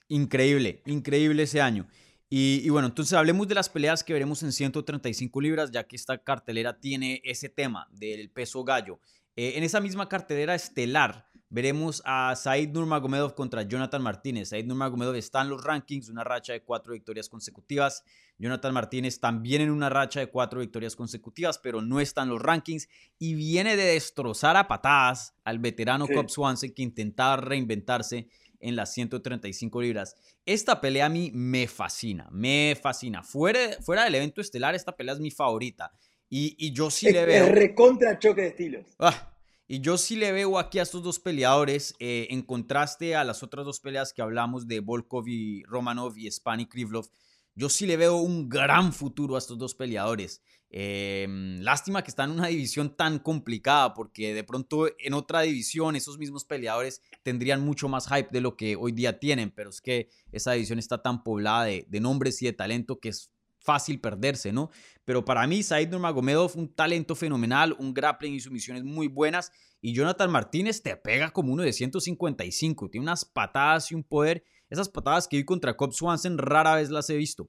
Increíble, 0.09 0.81
increíble 0.85 1.43
ese 1.43 1.61
año. 1.61 1.87
Y, 2.35 2.67
bueno, 2.69 2.87
entonces 2.87 3.13
hablemos 3.13 3.47
de 3.47 3.53
las 3.53 3.69
peleas 3.69 4.03
que 4.03 4.11
veremos 4.11 4.41
en 4.41 4.51
135 4.51 5.39
libras, 5.39 5.69
ya 5.69 5.83
que 5.83 5.95
esta 5.95 6.17
cartelera 6.17 6.79
tiene 6.79 7.21
ese 7.23 7.47
tema 7.47 7.87
del 7.91 8.31
peso 8.31 8.63
gallo. 8.63 8.99
Eh, 9.35 9.53
en 9.55 9.63
esa 9.63 9.79
misma 9.79 10.09
cartelera 10.09 10.55
estelar 10.55 11.29
veremos 11.51 12.01
a 12.05 12.35
Said 12.35 12.69
Nurmagomedov 12.69 13.35
contra 13.35 13.61
Jonathan 13.61 14.01
Martínez. 14.01 14.49
Said 14.49 14.65
Nurmagomedov 14.65 15.13
está 15.13 15.43
en 15.43 15.49
los 15.49 15.63
rankings, 15.63 16.09
una 16.09 16.23
racha 16.23 16.53
de 16.53 16.63
cuatro 16.63 16.93
victorias 16.93 17.29
consecutivas. 17.29 18.03
Jonathan 18.39 18.73
Martínez 18.73 19.19
también 19.19 19.61
en 19.61 19.69
una 19.69 19.91
racha 19.91 20.19
de 20.19 20.31
cuatro 20.31 20.61
victorias 20.61 20.95
consecutivas, 20.95 21.59
pero 21.59 21.83
no 21.83 21.99
está 21.99 22.23
en 22.23 22.29
los 22.29 22.41
rankings 22.41 22.89
y 23.19 23.35
viene 23.35 23.77
de 23.77 23.83
destrozar 23.83 24.57
a 24.57 24.67
patadas 24.67 25.35
al 25.43 25.59
veterano 25.59 26.07
Cobb 26.07 26.31
Swanson 26.31 26.71
que 26.71 26.81
intentaba 26.81 27.37
reinventarse 27.37 28.27
en 28.63 28.75
las 28.75 28.93
135 28.93 29.81
libras. 29.81 30.15
Esta 30.45 30.81
pelea 30.81 31.05
a 31.05 31.09
mí 31.09 31.31
me 31.33 31.67
fascina, 31.67 32.27
me 32.31 32.77
fascina. 32.81 33.21
Fuera, 33.21 33.59
fuera 33.81 34.05
del 34.05 34.15
evento 34.15 34.41
estelar, 34.41 34.73
esta 34.73 34.95
pelea 34.95 35.13
es 35.13 35.19
mi 35.19 35.31
favorita. 35.31 35.91
Y, 36.29 36.55
y 36.57 36.71
yo 36.73 36.89
sí 36.89 37.11
le 37.11 37.25
veo... 37.25 37.45
Es 37.45 37.51
recontra 37.51 38.17
choque 38.17 38.41
de 38.41 38.47
estilos. 38.47 38.85
Ah, 38.97 39.33
y 39.67 39.79
yo 39.79 39.97
sí 39.97 40.15
le 40.15 40.31
veo 40.31 40.59
aquí 40.59 40.79
a 40.79 40.83
estos 40.83 41.03
dos 41.03 41.19
peleadores, 41.19 41.95
eh, 41.99 42.27
en 42.31 42.41
contraste 42.41 43.15
a 43.15 43.23
las 43.23 43.43
otras 43.43 43.65
dos 43.65 43.79
peleas 43.79 44.13
que 44.13 44.21
hablamos 44.21 44.67
de 44.67 44.79
Volkov 44.79 45.27
y 45.27 45.63
Romanov 45.63 46.17
y 46.17 46.29
Spani 46.29 46.65
Krivlov, 46.65 47.09
yo 47.55 47.69
sí 47.69 47.85
le 47.85 47.97
veo 47.97 48.17
un 48.17 48.49
gran 48.49 48.93
futuro 48.93 49.35
a 49.35 49.39
estos 49.39 49.57
dos 49.57 49.75
peleadores. 49.75 50.41
Em, 50.75 51.59
lástima 51.59 52.01
que 52.01 52.09
están 52.09 52.31
en 52.31 52.39
una 52.39 52.47
división 52.47 52.97
tan 52.97 53.19
complicada, 53.19 53.93
porque 53.93 54.33
de 54.33 54.43
pronto 54.43 54.87
en 54.97 55.13
otra 55.13 55.41
división 55.41 55.95
esos 55.95 56.17
mismos 56.17 56.45
peleadores 56.45 56.99
tendrían 57.21 57.61
mucho 57.61 57.87
más 57.87 58.07
hype 58.07 58.29
de 58.31 58.41
lo 58.41 58.57
que 58.57 58.75
hoy 58.75 58.91
día 58.91 59.19
tienen, 59.19 59.51
pero 59.51 59.69
es 59.69 59.81
que 59.81 60.09
esa 60.31 60.53
división 60.53 60.79
está 60.79 60.99
tan 61.03 61.23
poblada 61.23 61.65
de, 61.65 61.85
nombres 62.01 62.41
y 62.41 62.47
de 62.47 62.53
talento 62.53 62.99
que 62.99 63.09
es 63.09 63.29
fácil 63.59 64.01
perderse, 64.01 64.51
¿no? 64.51 64.71
Pero 65.05 65.23
para 65.23 65.45
mí, 65.45 65.61
Said 65.61 65.91
Nurmagomedov 65.91 66.57
un 66.57 66.73
talento 66.73 67.13
fenomenal, 67.13 67.75
un 67.77 67.93
grappling 67.93 68.33
y 68.33 68.39
sumisiones 68.39 68.83
muy 68.83 69.07
buenas. 69.07 69.51
Y 69.79 69.93
Jonathan 69.93 70.31
Martínez 70.31 70.81
te 70.81 70.97
pega 70.97 71.29
como 71.29 71.53
uno 71.53 71.61
de 71.61 71.71
155. 71.71 72.89
Tiene 72.89 73.03
unas 73.03 73.25
patadas 73.25 73.91
y 73.91 73.95
un 73.95 74.03
poder. 74.03 74.43
Esas 74.71 74.89
patadas 74.89 75.27
que 75.27 75.37
vi 75.37 75.45
contra 75.45 75.77
Cobb 75.77 75.93
Swanson 75.93 76.39
rara 76.39 76.75
vez 76.75 76.89
las 76.89 77.09
he 77.11 77.15
visto. 77.15 77.47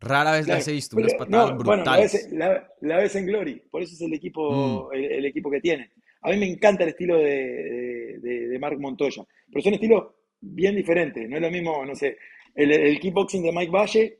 Rara 0.00 0.32
vez 0.32 0.48
las 0.48 0.66
he 0.66 0.72
visto, 0.72 0.96
unas 0.96 1.14
patadas 1.14 1.56
brutales. 1.58 2.28
la, 2.32 2.96
ves, 2.96 3.14
en 3.16 3.26
Glory, 3.26 3.62
por 3.70 3.82
eso 3.82 3.94
es 3.94 4.00
el 4.00 4.14
equipo, 4.14 4.88
mm. 4.90 4.94
el, 4.94 5.26
equipo 5.26 5.50
que 5.50 5.60
tiene. 5.60 5.90
A 6.22 6.30
mí 6.30 6.38
me 6.38 6.46
encanta 6.46 6.84
el 6.84 6.90
estilo 6.90 7.18
de, 7.18 8.18
de, 8.20 8.58
Mark 8.58 8.78
Montoya, 8.78 9.24
pero 9.50 9.62
son 9.62 9.74
estilos 9.74 10.04
bien 10.40 10.74
diferentes. 10.74 11.28
No 11.28 11.36
es 11.36 11.42
lo 11.42 11.50
mismo, 11.50 11.84
no 11.84 11.94
sé, 11.94 12.16
el, 12.54 12.72
el 12.72 12.98
kickboxing 12.98 13.42
de 13.42 13.52
Mike 13.52 13.70
Valle 13.70 14.18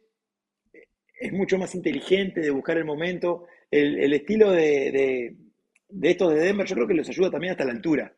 es 1.20 1.32
mucho 1.32 1.58
más 1.58 1.74
inteligente 1.74 2.40
de 2.40 2.50
buscar 2.50 2.78
el 2.78 2.84
momento. 2.84 3.46
El, 3.70 4.12
estilo 4.12 4.50
de, 4.50 5.36
de, 5.88 6.10
estos 6.10 6.34
de 6.34 6.40
Denver, 6.40 6.66
yo 6.66 6.74
creo 6.74 6.88
que 6.88 6.94
los 6.94 7.08
ayuda 7.08 7.30
también 7.30 7.52
hasta 7.52 7.64
la 7.64 7.72
altura. 7.72 8.12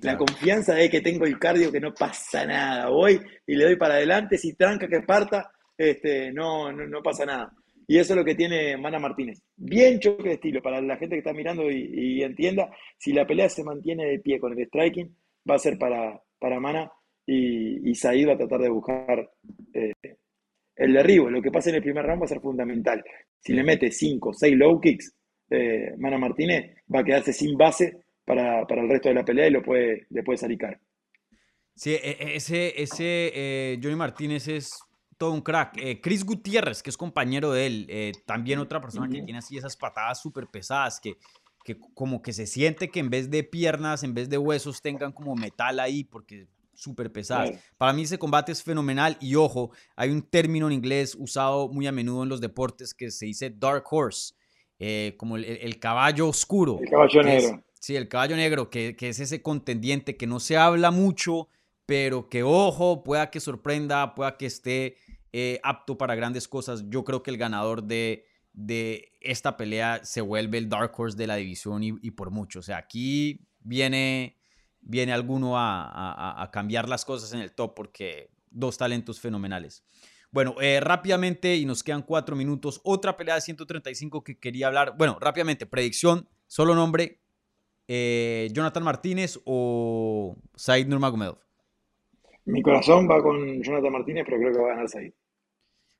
La 0.00 0.16
confianza 0.16 0.74
de 0.74 0.88
que 0.88 1.02
tengo 1.02 1.26
el 1.26 1.38
cardio, 1.38 1.70
que 1.70 1.80
no 1.80 1.92
pasa 1.92 2.46
nada. 2.46 2.88
Voy 2.88 3.20
y 3.46 3.54
le 3.54 3.64
doy 3.64 3.76
para 3.76 3.94
adelante, 3.94 4.38
si 4.38 4.54
tranca 4.54 4.88
que 4.88 5.02
parta, 5.02 5.52
este, 5.76 6.32
no, 6.32 6.72
no, 6.72 7.02
pasa 7.02 7.26
nada. 7.26 7.52
Y 7.86 7.98
eso 7.98 8.12
es 8.12 8.16
lo 8.16 8.24
que 8.24 8.34
tiene 8.34 8.76
Mana 8.76 8.98
Martínez. 8.98 9.42
Bien 9.56 10.00
choque 10.00 10.28
de 10.28 10.34
estilo 10.34 10.60
para 10.60 10.80
la 10.80 10.96
gente 10.96 11.14
que 11.14 11.20
está 11.20 11.32
mirando 11.32 11.70
y, 11.70 12.22
entienda. 12.22 12.70
Si 12.98 13.12
la 13.12 13.26
pelea 13.26 13.48
se 13.48 13.62
mantiene 13.62 14.06
de 14.06 14.18
pie 14.18 14.40
con 14.40 14.52
el 14.52 14.66
striking, 14.66 15.14
va 15.48 15.54
a 15.54 15.58
ser 15.58 15.78
para, 15.78 16.20
para 16.38 16.58
Mana 16.58 16.90
y, 17.24 17.88
y 17.90 17.94
Said 17.94 18.28
va 18.28 18.32
a 18.32 18.38
tratar 18.38 18.60
de 18.60 18.68
buscar 18.70 19.30
eh, 19.72 19.92
el 20.76 20.92
derribo. 20.92 21.30
Lo 21.30 21.40
que 21.40 21.50
pasa 21.50 21.70
en 21.70 21.76
el 21.76 21.82
primer 21.82 22.04
round 22.04 22.22
va 22.22 22.26
a 22.26 22.28
ser 22.28 22.40
fundamental. 22.40 23.04
Si 23.40 23.52
le 23.52 23.62
mete 23.62 23.90
5 23.90 24.28
o 24.30 24.32
6 24.32 24.56
low 24.56 24.80
kicks, 24.80 25.14
eh, 25.50 25.94
Mana 25.98 26.18
Martínez 26.18 26.74
va 26.92 27.00
a 27.00 27.04
quedarse 27.04 27.32
sin 27.32 27.56
base 27.56 28.00
para, 28.24 28.62
el 28.62 28.88
resto 28.88 29.08
de 29.08 29.14
la 29.14 29.24
pelea 29.24 29.46
y 29.46 29.52
lo 29.52 29.62
puede, 29.62 30.06
le 30.10 30.22
puede 30.22 30.38
salir 30.38 30.58
caro. 30.58 30.78
Sí, 31.74 31.92
e, 31.92 32.10
e, 32.10 32.36
ese, 32.36 32.80
ese 32.80 33.30
eh, 33.34 33.78
Johnny 33.80 33.96
Martínez 33.96 34.48
es 34.48 34.80
todo 35.18 35.32
un 35.32 35.40
crack. 35.40 35.76
Eh, 35.78 36.00
Chris 36.00 36.24
Gutiérrez, 36.24 36.82
que 36.82 36.90
es 36.90 36.96
compañero 36.96 37.52
de 37.52 37.66
él, 37.66 37.86
eh, 37.88 38.12
también 38.26 38.58
otra 38.58 38.80
persona 38.80 39.08
que 39.08 39.22
tiene 39.22 39.38
así 39.38 39.56
esas 39.56 39.76
patadas 39.76 40.20
súper 40.20 40.46
pesadas, 40.46 41.00
que, 41.00 41.16
que 41.64 41.78
como 41.94 42.22
que 42.22 42.32
se 42.32 42.46
siente 42.46 42.90
que 42.90 43.00
en 43.00 43.10
vez 43.10 43.30
de 43.30 43.42
piernas, 43.42 44.02
en 44.02 44.14
vez 44.14 44.28
de 44.28 44.38
huesos, 44.38 44.82
tengan 44.82 45.12
como 45.12 45.34
metal 45.34 45.80
ahí, 45.80 46.04
porque 46.04 46.48
súper 46.76 47.10
pesadas. 47.10 47.58
Para 47.76 47.92
mí 47.92 48.02
ese 48.02 48.18
combate 48.18 48.52
es 48.52 48.62
fenomenal 48.62 49.16
y 49.20 49.34
ojo, 49.34 49.70
hay 49.96 50.10
un 50.10 50.22
término 50.22 50.66
en 50.66 50.74
inglés 50.74 51.16
usado 51.18 51.68
muy 51.68 51.86
a 51.86 51.92
menudo 51.92 52.22
en 52.22 52.28
los 52.28 52.40
deportes 52.40 52.94
que 52.94 53.10
se 53.10 53.26
dice 53.26 53.50
dark 53.50 53.84
horse, 53.90 54.34
eh, 54.78 55.14
como 55.16 55.36
el, 55.36 55.78
caballo 55.78 56.28
oscuro. 56.28 56.78
El 56.80 56.90
caballo 56.90 57.22
negro. 57.22 57.64
sí, 57.80 57.96
el 57.96 58.08
caballo 58.08 58.36
negro, 58.36 58.68
que, 58.68 58.94
que 58.94 59.08
es 59.08 59.20
ese 59.20 59.40
contendiente 59.40 60.16
que 60.16 60.26
no 60.26 60.38
se 60.38 60.58
habla 60.58 60.90
mucho, 60.90 61.48
pero 61.86 62.28
que 62.28 62.42
ojo, 62.42 63.02
pueda 63.02 63.30
que 63.30 63.40
sorprenda, 63.40 64.14
pueda 64.14 64.36
que 64.36 64.46
esté 64.46 64.96
eh, 65.38 65.60
apto 65.62 65.98
para 65.98 66.14
grandes 66.14 66.48
cosas. 66.48 66.88
Yo 66.88 67.04
creo 67.04 67.22
que 67.22 67.30
el 67.30 67.36
ganador 67.36 67.82
de, 67.82 68.24
de 68.54 69.12
esta 69.20 69.58
pelea 69.58 70.02
se 70.02 70.22
vuelve 70.22 70.56
el 70.56 70.70
Dark 70.70 70.98
Horse 70.98 71.14
de 71.14 71.26
la 71.26 71.36
división 71.36 71.82
y, 71.82 72.10
por 72.12 72.30
mucho. 72.30 72.60
O 72.60 72.62
sea, 72.62 72.78
aquí 72.78 73.46
viene, 73.60 74.38
viene 74.80 75.12
alguno 75.12 75.58
a, 75.58 76.48
cambiar 76.54 76.88
las 76.88 77.04
cosas 77.04 77.34
en 77.34 77.40
el 77.40 77.52
top 77.52 77.74
porque 77.74 78.30
dos 78.50 78.78
talentos 78.78 79.20
fenomenales. 79.20 79.84
Bueno, 80.30 80.54
eh, 80.62 80.80
rápidamente, 80.80 81.54
y 81.56 81.66
nos 81.66 81.82
quedan 81.82 82.00
cuatro 82.00 82.34
minutos, 82.34 82.80
otra 82.82 83.14
pelea 83.18 83.34
de 83.34 83.42
135 83.42 84.24
que 84.24 84.38
quería 84.38 84.68
hablar. 84.68 84.94
Bueno, 84.96 85.18
rápidamente, 85.20 85.66
predicción, 85.66 86.26
solo 86.46 86.74
nombre, 86.74 87.20
eh, 87.88 88.48
Jonathan 88.52 88.84
Martínez 88.84 89.38
o 89.44 90.34
Said 90.54 90.86
Nurmagomedov. 90.86 91.36
Mi 92.46 92.62
corazón 92.62 93.06
va 93.06 93.22
con 93.22 93.62
Jonathan 93.62 93.92
Martínez, 93.92 94.24
pero 94.24 94.38
creo 94.38 94.52
que 94.52 94.58
va 94.60 94.66
a 94.68 94.70
ganar 94.70 94.88
Said. 94.88 95.12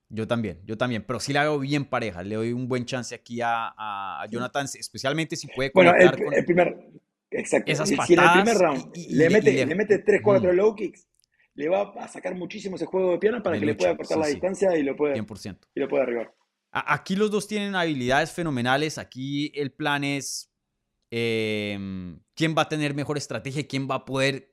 Yo 0.08 0.28
también, 0.28 0.60
yo 0.64 0.78
también, 0.78 1.04
pero 1.04 1.18
sí 1.18 1.32
la 1.32 1.42
veo 1.42 1.58
bien 1.58 1.84
pareja. 1.84 2.22
Le 2.22 2.36
doy 2.36 2.52
un 2.52 2.68
buen 2.68 2.84
chance 2.84 3.14
aquí 3.14 3.40
a, 3.40 3.74
a 3.76 4.26
Jonathan, 4.30 4.66
especialmente 4.78 5.34
si 5.34 5.48
puede 5.48 5.72
Bueno, 5.74 5.92
el, 5.94 6.44
primer, 6.44 6.76
exacto. 7.30 7.70
Esas 7.70 7.88
si 7.88 8.14
en 8.14 8.20
el 8.20 8.30
primer 8.32 8.56
round 8.56 8.96
le, 9.10 9.30
mete, 9.30 9.66
le, 9.66 9.74
mete 9.74 9.98
3, 9.98 10.20
4 10.22 10.52
low 10.52 10.74
kicks, 10.76 11.08
le 11.54 11.68
va 11.68 11.92
a 11.98 12.06
sacar 12.06 12.36
muchísimo 12.36 12.76
ese 12.76 12.86
juego 12.86 13.12
de 13.12 13.18
piernas 13.18 13.42
para 13.42 13.58
que 13.58 13.66
le 13.66 13.74
pueda 13.74 13.96
cortar 13.96 14.18
la 14.18 14.28
distancia 14.28 14.76
y 14.76 14.84
lo 14.84 14.94
pueda, 14.94 15.16
100%. 15.16 15.58
y 15.74 15.80
lo 15.80 15.88
pueda 15.88 16.04
arribar. 16.04 16.32
Aquí 16.70 17.16
los 17.16 17.30
dos 17.30 17.48
tienen 17.48 17.74
habilidades 17.74 18.30
fenomenales. 18.30 18.98
Aquí 18.98 19.50
el 19.54 19.72
plan 19.72 20.04
es 20.04 20.52
em, 21.10 22.20
quién 22.34 22.54
va 22.56 22.62
a 22.62 22.68
tener 22.68 22.94
mejor 22.94 23.16
estrategia, 23.16 23.66
quién 23.66 23.88
va 23.90 23.96
a 23.96 24.04
poder 24.04 24.52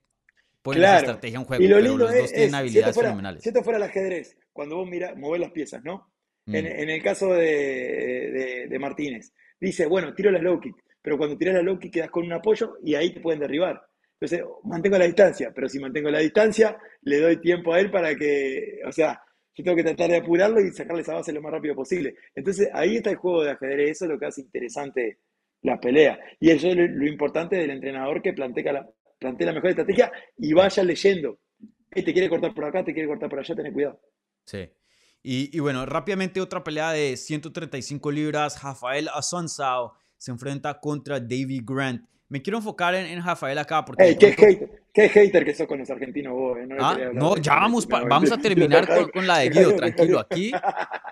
poner 0.62 0.80
claro. 0.80 1.00
estrategia 1.00 1.38
en 1.38 1.46
juego. 1.46 1.64
Y 1.64 1.68
lo 1.68 1.80
lindo 1.80 2.06
pero 2.06 2.12
los 2.12 2.22
dos 2.22 2.32
tienen 2.32 2.56
habilidades 2.56 2.96
fenomenales. 2.96 3.44
Si 3.44 3.50
esto 3.50 3.62
fuera 3.62 3.78
el 3.78 3.84
ajedrez, 3.84 4.38
cuando 4.54 4.78
vos 4.78 4.88
mira, 4.88 5.16
movés 5.16 5.42
las 5.42 5.52
piezas, 5.52 5.84
¿no? 5.84 6.14
En, 6.46 6.66
mm. 6.66 6.90
el 6.90 7.02
caso 7.02 7.34
de, 7.34 8.78
Martínez, 8.80 9.34
dice, 9.60 9.86
bueno, 9.86 10.14
tiro 10.14 10.30
la 10.32 10.40
low 10.40 10.60
kick, 10.60 10.76
pero 11.02 11.18
cuando 11.18 11.38
tiras 11.38 11.56
la 11.56 11.62
low 11.62 11.80
kick 11.80 11.94
quedas 11.94 12.12
con 12.12 12.26
un 12.26 12.34
apoyo 12.34 12.78
y 12.84 12.96
ahí 12.96 13.14
te 13.14 13.22
pueden 13.22 13.40
derribar. 13.40 13.82
Entonces, 14.20 14.46
mantengo 14.64 14.98
la 14.98 15.06
distancia, 15.06 15.52
pero 15.54 15.68
si 15.68 15.80
mantengo 15.80 16.10
la 16.10 16.20
distancia, 16.20 16.78
le 17.02 17.20
doy 17.20 17.42
tiempo 17.42 17.74
a 17.74 17.80
él 17.80 17.92
para 17.92 18.16
que, 18.16 18.80
o 18.86 18.92
sea, 18.92 19.22
yo 19.56 19.64
tengo 19.64 19.78
que 19.78 19.84
tratar 19.84 20.10
de 20.10 20.18
apurarlo 20.18 20.62
y 20.62 20.72
sacarle 20.72 21.02
esa 21.02 21.14
base 21.14 21.34
lo 21.34 21.42
más 21.42 21.52
rápido 21.52 21.76
posible. 21.76 22.16
Entonces, 22.34 22.70
ahí 22.74 22.98
está 22.98 23.12
el 23.12 23.18
juego 23.18 23.44
de 23.44 23.52
ajedrez, 23.52 23.92
eso 23.92 24.06
es 24.06 24.12
lo 24.12 24.20
que 24.20 24.26
hace 24.26 24.42
interesante 24.42 25.20
la 25.62 25.80
pelea. 25.80 26.20
Y 26.40 26.52
eso 26.52 26.68
es 26.68 26.76
lo, 26.76 27.08
importante 27.08 27.58
del 27.58 27.72
entrenador 27.72 28.22
que 28.22 28.34
plantea 28.34 28.74
la, 28.74 28.90
plantea 29.20 29.48
la 29.48 29.54
mejor 29.54 29.70
estrategia 29.72 30.12
y 30.38 30.54
vaya 30.54 30.84
leyendo. 30.84 31.40
te 31.90 32.04
quiere 32.04 32.30
cortar 32.30 32.54
por 32.54 32.66
acá, 32.66 32.84
te 32.84 32.94
quiere 32.94 33.08
cortar 33.08 33.30
por 33.30 33.40
allá, 33.40 33.56
ten 33.56 33.74
cuidado. 33.74 34.00
Sí. 34.46 34.70
Y, 35.26 35.58
bueno, 35.60 35.86
rápidamente 35.86 36.42
otra 36.42 36.64
pelea 36.64 36.92
de 36.92 37.16
135 37.16 38.12
libras. 38.12 38.62
Rafael 38.62 39.08
Asonsao 39.08 39.94
se 40.18 40.32
enfrenta 40.32 40.80
contra 40.82 41.20
Davy 41.20 41.62
Grant. 41.64 42.06
Me 42.28 42.42
quiero 42.42 42.58
enfocar 42.58 42.94
en, 42.94 43.24
Rafael 43.24 43.58
acá 43.58 43.86
porque... 43.86 44.18
qué, 44.18 44.34
hater, 44.34 44.83
qué 44.94 45.10
hater 45.10 45.44
que 45.44 45.56
sos 45.56 45.68
con 45.68 45.80
los 45.80 45.90
argentinos 45.90 46.34
vos. 46.34 46.58
Eh, 46.60 46.68
no, 46.68 46.76
ah, 46.80 46.98
no 47.14 47.38
ya 47.38 47.56
vamos, 47.56 47.88
vamos 47.88 48.32
a 48.32 48.38
terminar 48.38 48.88
con, 49.12 49.26
la 49.26 49.40
de 49.40 49.50
Guido, 49.50 49.76
tranquilo. 49.76 50.20
Aquí, 50.20 50.52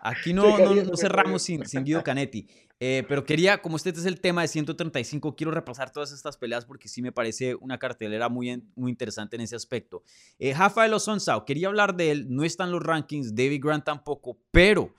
aquí 0.01 0.33
no, 0.33 0.57
no, 0.57 0.95
cerramos 0.95 1.41
sin, 1.41 1.65
sin 1.65 1.83
Guido 1.83 2.03
Canetti. 2.03 2.47
Eh, 2.83 3.03
pero 3.07 3.23
quería, 3.23 3.61
como 3.61 3.77
este 3.77 3.91
es 3.91 4.05
el 4.05 4.19
tema 4.19 4.41
de 4.41 4.47
135, 4.47 5.35
quiero 5.35 5.51
repasar 5.51 5.91
todas 5.91 6.11
estas 6.11 6.35
peleas 6.35 6.65
porque 6.65 6.87
sí 6.87 7.03
me 7.03 7.11
parece 7.11 7.53
una 7.55 7.77
cartelera 7.77 8.27
muy, 8.27 8.63
muy 8.75 8.89
interesante 8.89 9.35
en 9.35 9.43
ese 9.43 9.55
aspecto. 9.55 10.03
Eh, 10.39 10.53
Rafael 10.55 10.91
Osonsao, 10.91 11.45
quería 11.45 11.67
hablar 11.67 11.95
de 11.95 12.09
él, 12.09 12.25
no 12.29 12.43
están 12.43 12.71
los 12.71 12.81
rankings, 12.81 13.35
David 13.35 13.61
Grant 13.63 13.85
tampoco, 13.85 14.39
pero 14.49 14.95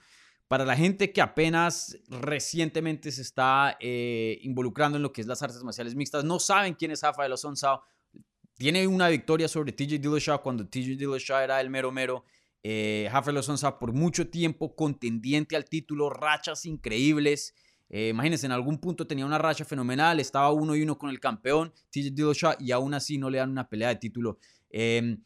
para 0.47 0.63
la 0.63 0.77
gente 0.77 1.11
que 1.11 1.19
apenas 1.19 1.97
recientemente 2.07 3.11
se 3.11 3.21
está 3.21 3.75
eh, 3.81 4.39
involucrando 4.43 4.97
en 4.97 5.03
lo 5.03 5.11
que 5.11 5.19
es 5.19 5.27
las 5.27 5.43
artes 5.43 5.61
marciales 5.61 5.93
mixtas, 5.93 6.23
no 6.23 6.39
saben 6.39 6.75
quién 6.75 6.91
es 6.91 7.01
Rafael 7.01 7.33
Osonsao. 7.33 7.83
Tiene 8.63 8.87
una 8.87 9.09
victoria 9.09 9.49
sobre 9.49 9.73
TJ 9.73 9.99
Dillashaw 9.99 10.41
cuando 10.41 10.65
TJ 10.65 10.95
Dillashaw 10.95 11.41
era 11.41 11.59
el 11.59 11.69
mero 11.69 11.91
mero. 11.91 12.23
Eh, 12.63 13.11
Sonsa 13.41 13.77
por 13.77 13.91
mucho 13.91 14.29
tiempo 14.29 14.73
contendiente 14.73 15.57
al 15.57 15.65
título, 15.65 16.09
rachas 16.09 16.65
increíbles. 16.65 17.53
Eh, 17.89 18.07
imagínense, 18.07 18.45
en 18.45 18.53
algún 18.53 18.77
punto 18.77 19.05
tenía 19.05 19.25
una 19.25 19.37
racha 19.37 19.65
fenomenal, 19.65 20.21
estaba 20.21 20.53
uno 20.53 20.77
y 20.77 20.81
uno 20.81 20.97
con 20.97 21.09
el 21.09 21.19
campeón, 21.19 21.73
TJ 21.89 22.11
Dillashaw, 22.11 22.53
y 22.57 22.71
aún 22.71 22.93
así 22.93 23.17
no 23.17 23.29
le 23.29 23.39
dan 23.39 23.51
una 23.51 23.67
pelea 23.67 23.89
de 23.89 23.97
título. 23.97 24.39
Em, 24.69 25.21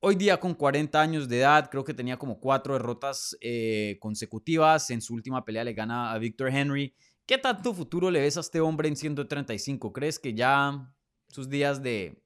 hoy 0.00 0.16
día 0.16 0.40
con 0.40 0.52
40 0.52 1.00
años 1.00 1.28
de 1.28 1.38
edad, 1.38 1.70
creo 1.70 1.84
que 1.84 1.94
tenía 1.94 2.16
como 2.16 2.40
cuatro 2.40 2.72
derrotas 2.72 3.36
eh, 3.42 3.96
consecutivas. 4.00 4.90
En 4.90 5.00
su 5.02 5.14
última 5.14 5.44
pelea 5.44 5.62
le 5.62 5.72
gana 5.72 6.10
a 6.10 6.18
Victor 6.18 6.48
Henry. 6.48 6.96
¿Qué 7.26 7.38
tanto 7.38 7.72
futuro 7.72 8.10
le 8.10 8.22
ves 8.22 8.36
a 8.38 8.40
este 8.40 8.58
hombre 8.58 8.88
en 8.88 8.96
135? 8.96 9.92
¿Crees 9.92 10.18
que 10.18 10.34
ya 10.34 10.92
sus 11.28 11.48
días 11.48 11.80
de... 11.80 12.25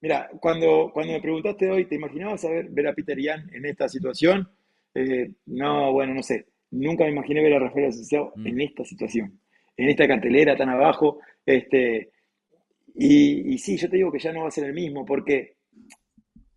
mira, 0.00 0.30
cuando, 0.40 0.90
cuando 0.92 1.12
me 1.12 1.20
preguntaste 1.20 1.70
hoy, 1.70 1.86
¿te 1.86 1.96
imaginabas 1.96 2.46
ver 2.70 2.86
a 2.86 2.94
Peter 2.94 3.18
Yan 3.18 3.50
en 3.54 3.66
esta 3.66 3.88
situación? 3.88 4.48
Eh, 4.94 5.30
no, 5.46 5.92
bueno, 5.92 6.14
no 6.14 6.22
sé 6.22 6.46
nunca 6.70 7.04
me 7.04 7.10
imaginé 7.10 7.42
ver 7.42 7.54
a 7.54 7.58
Rafael 7.58 7.86
Asociado 7.86 8.32
mm. 8.36 8.46
en 8.46 8.60
esta 8.60 8.84
situación, 8.84 9.40
en 9.76 9.88
esta 9.88 10.06
cartelera 10.06 10.56
tan 10.56 10.68
abajo. 10.68 11.18
Este, 11.44 12.10
y, 12.94 13.54
y, 13.54 13.58
sí, 13.58 13.76
yo 13.76 13.88
te 13.88 13.96
digo 13.96 14.12
que 14.12 14.18
ya 14.18 14.32
no 14.32 14.42
va 14.42 14.48
a 14.48 14.52
ser 14.52 14.64
el 14.64 14.74
mismo, 14.74 15.04
porque 15.04 15.56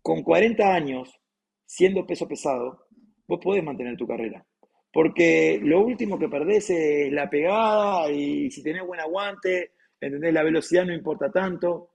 con 0.02 0.22
40 0.22 0.74
años, 0.74 1.20
siendo 1.64 2.06
peso 2.06 2.28
pesado, 2.28 2.86
vos 3.26 3.40
podés 3.42 3.64
mantener 3.64 3.96
tu 3.96 4.06
carrera. 4.06 4.44
Porque 4.92 5.58
lo 5.60 5.80
último 5.80 6.18
que 6.18 6.28
perdés 6.28 6.70
es 6.70 7.12
la 7.12 7.28
pegada 7.28 8.10
y 8.10 8.50
si 8.50 8.62
tenés 8.62 8.86
buen 8.86 9.00
aguante, 9.00 9.72
¿entendés? 10.00 10.32
La 10.32 10.44
velocidad 10.44 10.84
no 10.84 10.94
importa 10.94 11.32
tanto, 11.32 11.93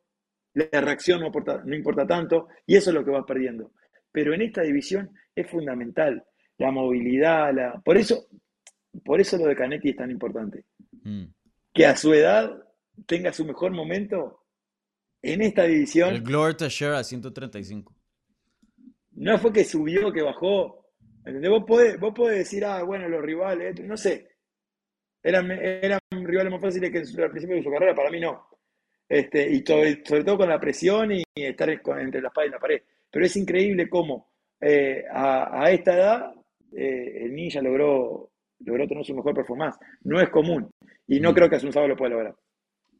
la 0.71 0.81
reacción 0.81 1.19
no 1.19 1.27
importa, 1.27 1.61
no 1.65 1.75
importa 1.75 2.05
tanto, 2.05 2.47
y 2.65 2.75
eso 2.75 2.89
es 2.89 2.93
lo 2.93 3.03
que 3.03 3.11
vas 3.11 3.25
perdiendo. 3.25 3.71
Pero 4.11 4.33
en 4.33 4.41
esta 4.41 4.61
división 4.61 5.11
es 5.35 5.49
fundamental 5.49 6.23
la 6.57 6.71
movilidad, 6.71 7.53
la... 7.53 7.81
Por 7.83 7.97
eso, 7.97 8.27
por 9.03 9.19
eso 9.21 9.37
lo 9.37 9.45
de 9.45 9.55
Canetti 9.55 9.89
es 9.89 9.95
tan 9.95 10.11
importante. 10.11 10.65
Mm. 11.03 11.25
Que 11.73 11.85
a 11.85 11.95
su 11.95 12.13
edad 12.13 12.51
tenga 13.05 13.31
su 13.31 13.45
mejor 13.45 13.71
momento 13.71 14.43
en 15.21 15.41
esta 15.41 15.63
división. 15.63 16.09
El 16.09 16.21
Glory 16.21 16.55
Share 16.67 16.95
a 16.95 17.03
135. 17.03 17.95
No 19.11 19.37
fue 19.37 19.53
que 19.53 19.63
subió, 19.63 20.11
que 20.11 20.21
bajó. 20.21 20.91
Vos 21.25 21.63
podés, 21.65 21.99
vos 21.99 22.13
podés 22.13 22.39
decir, 22.39 22.65
ah, 22.65 22.83
bueno, 22.83 23.07
los 23.07 23.21
rivales, 23.21 23.79
no 23.81 23.97
sé. 23.97 24.29
Eran, 25.21 25.51
eran 25.51 25.99
rivales 26.11 26.51
más 26.51 26.61
fáciles 26.61 26.91
que 26.91 27.21
al 27.21 27.29
principio 27.29 27.55
de 27.55 27.63
su 27.63 27.71
carrera, 27.71 27.93
para 27.93 28.09
mí 28.09 28.19
no. 28.19 28.47
Este, 29.09 29.49
y 29.49 29.65
sobre 29.65 30.23
todo 30.23 30.37
con 30.37 30.49
la 30.49 30.59
presión 30.59 31.11
y 31.11 31.23
estar 31.33 31.69
entre 31.69 32.21
la 32.21 32.27
espada 32.27 32.47
y 32.47 32.51
la 32.51 32.59
pared. 32.59 32.81
Pero 33.09 33.25
es 33.25 33.35
increíble 33.35 33.89
cómo 33.89 34.31
eh, 34.61 35.03
a, 35.11 35.63
a, 35.63 35.71
esta 35.71 35.95
edad 35.95 36.33
eh, 36.71 37.23
el 37.25 37.33
ninja 37.33 37.59
logró, 37.61 38.31
logró 38.59 38.87
tener 38.87 39.03
su 39.03 39.15
mejor 39.15 39.33
performance. 39.33 39.77
No 40.03 40.21
es 40.21 40.29
común. 40.29 40.69
Y 41.07 41.19
no 41.19 41.31
mm. 41.31 41.33
creo 41.33 41.49
que 41.49 41.55
Asunsao 41.55 41.87
lo 41.87 41.97
pueda 41.97 42.11
lograr. 42.11 42.35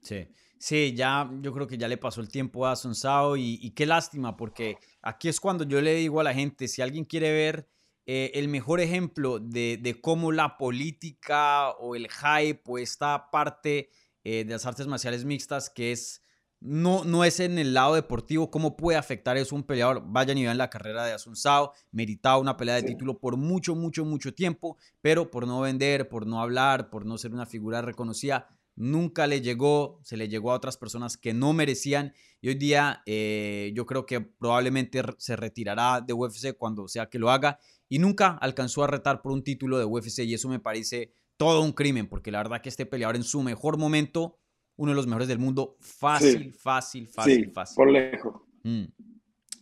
Sí. 0.01 0.28
Sí, 0.57 0.93
ya 0.93 1.30
yo 1.41 1.53
creo 1.53 1.68
que 1.68 1.78
ya 1.78 1.88
le 1.88 1.95
pasó 1.95 2.20
el 2.20 2.28
tiempo 2.28 2.66
a 2.66 2.74
Asunsao 2.74 3.38
y, 3.38 3.60
y 3.62 3.72
qué 3.72 3.86
lástima, 3.86 4.36
porque 4.36 4.76
aquí 5.01 5.30
es 5.30 5.39
cuando 5.39 5.64
yo 5.64 5.80
le 5.80 5.95
digo 5.95 6.20
a 6.20 6.24
la 6.24 6.34
gente, 6.34 6.68
si 6.68 6.82
alguien 6.82 7.05
quiere 7.05 7.32
ver 7.32 7.70
eh, 8.05 8.32
el 8.34 8.47
mejor 8.47 8.82
ejemplo 8.82 9.39
de, 9.39 9.78
de, 9.80 10.01
cómo 10.01 10.32
la 10.32 10.57
política 10.57 11.70
o 11.74 11.95
el 11.95 12.10
hype 12.10 12.62
o 12.66 12.80
esta 12.80 13.30
parte 13.30 13.89
eh, 14.24 14.43
de 14.45 14.53
las 14.53 14.65
artes 14.65 14.88
marciales 14.88 15.26
mixtas, 15.26 15.70
que 15.70 15.91
es 15.91 16.22
no, 16.61 17.05
no 17.05 17.24
es 17.24 17.39
en 17.39 17.57
el 17.57 17.74
lado 17.74 17.95
deportivo 17.95 18.51
cómo 18.51 18.76
puede 18.76 18.97
afectar 18.97 19.38
eso 19.38 19.55
un 19.55 19.63
peleador. 19.63 20.03
Vaya 20.05 20.34
ni 20.34 20.45
en 20.45 20.57
la 20.57 20.70
carrera 20.70 21.05
de 21.05 21.13
Asunsao, 21.13 21.74
meritaba 21.91 22.38
una 22.38 22.57
pelea 22.57 22.76
de 22.76 22.84
título 22.84 23.17
por 23.17 23.38
mucho, 23.38 23.76
mucho, 23.76 24.03
mucho 24.03 24.34
tiempo, 24.34 24.78
pero 25.01 25.32
por 25.32 25.47
no 25.47 25.61
vender, 25.61 26.09
por 26.09 26.28
no 26.28 26.41
hablar, 26.41 26.89
por 26.89 27.05
no 27.05 27.17
ser 27.17 27.34
una 27.34 27.45
figura 27.45 27.82
reconocida, 27.82 28.49
nunca 28.76 29.28
le 29.28 29.41
llegó, 29.41 29.99
se 30.03 30.17
le 30.17 30.28
llegó 30.28 30.51
a 30.51 30.55
otras 30.55 30.78
personas 30.78 31.17
que 31.17 31.34
no 31.34 31.53
merecían 31.53 32.13
y 32.41 32.49
hoy 32.49 32.55
día 32.55 33.03
eh, 33.05 33.72
yo 33.76 33.86
creo 33.86 34.05
que 34.05 34.22
probablemente 34.22 35.01
se 35.17 35.36
retirará 35.36 36.01
de 36.01 36.13
UFC 36.13 36.57
cuando 36.57 36.88
sea 36.88 37.09
que 37.09 37.20
lo 37.20 37.30
haga 37.30 37.59
y 37.89 37.99
nunca 37.99 38.38
alcanzó 38.39 38.84
a 38.84 38.88
retar 38.88 39.22
por 39.22 39.34
un 39.34 39.43
título 39.43 39.78
de 39.78 39.86
UFC 39.86 40.20
y 40.20 40.34
eso 40.34 40.47
me 40.47 40.59
parece 40.59 41.13
todo 41.39 41.61
un 41.61 41.71
crimen 41.71 42.07
porque 42.07 42.31
la 42.31 42.39
verdad 42.39 42.61
que 42.61 42.67
este 42.67 42.85
peleador 42.85 43.15
en 43.15 43.23
su 43.23 43.41
mejor 43.41 43.77
momento 43.77 44.37
uno 44.75 44.91
de 44.91 44.95
los 44.95 45.07
mejores 45.07 45.29
del 45.29 45.39
mundo. 45.39 45.77
Fácil, 45.79 46.53
fácil, 46.53 47.07
fácil, 47.07 47.51
fácil. 47.51 47.75
Por 47.75 47.91
lejos. 47.91 48.41
Mm. 48.63 48.83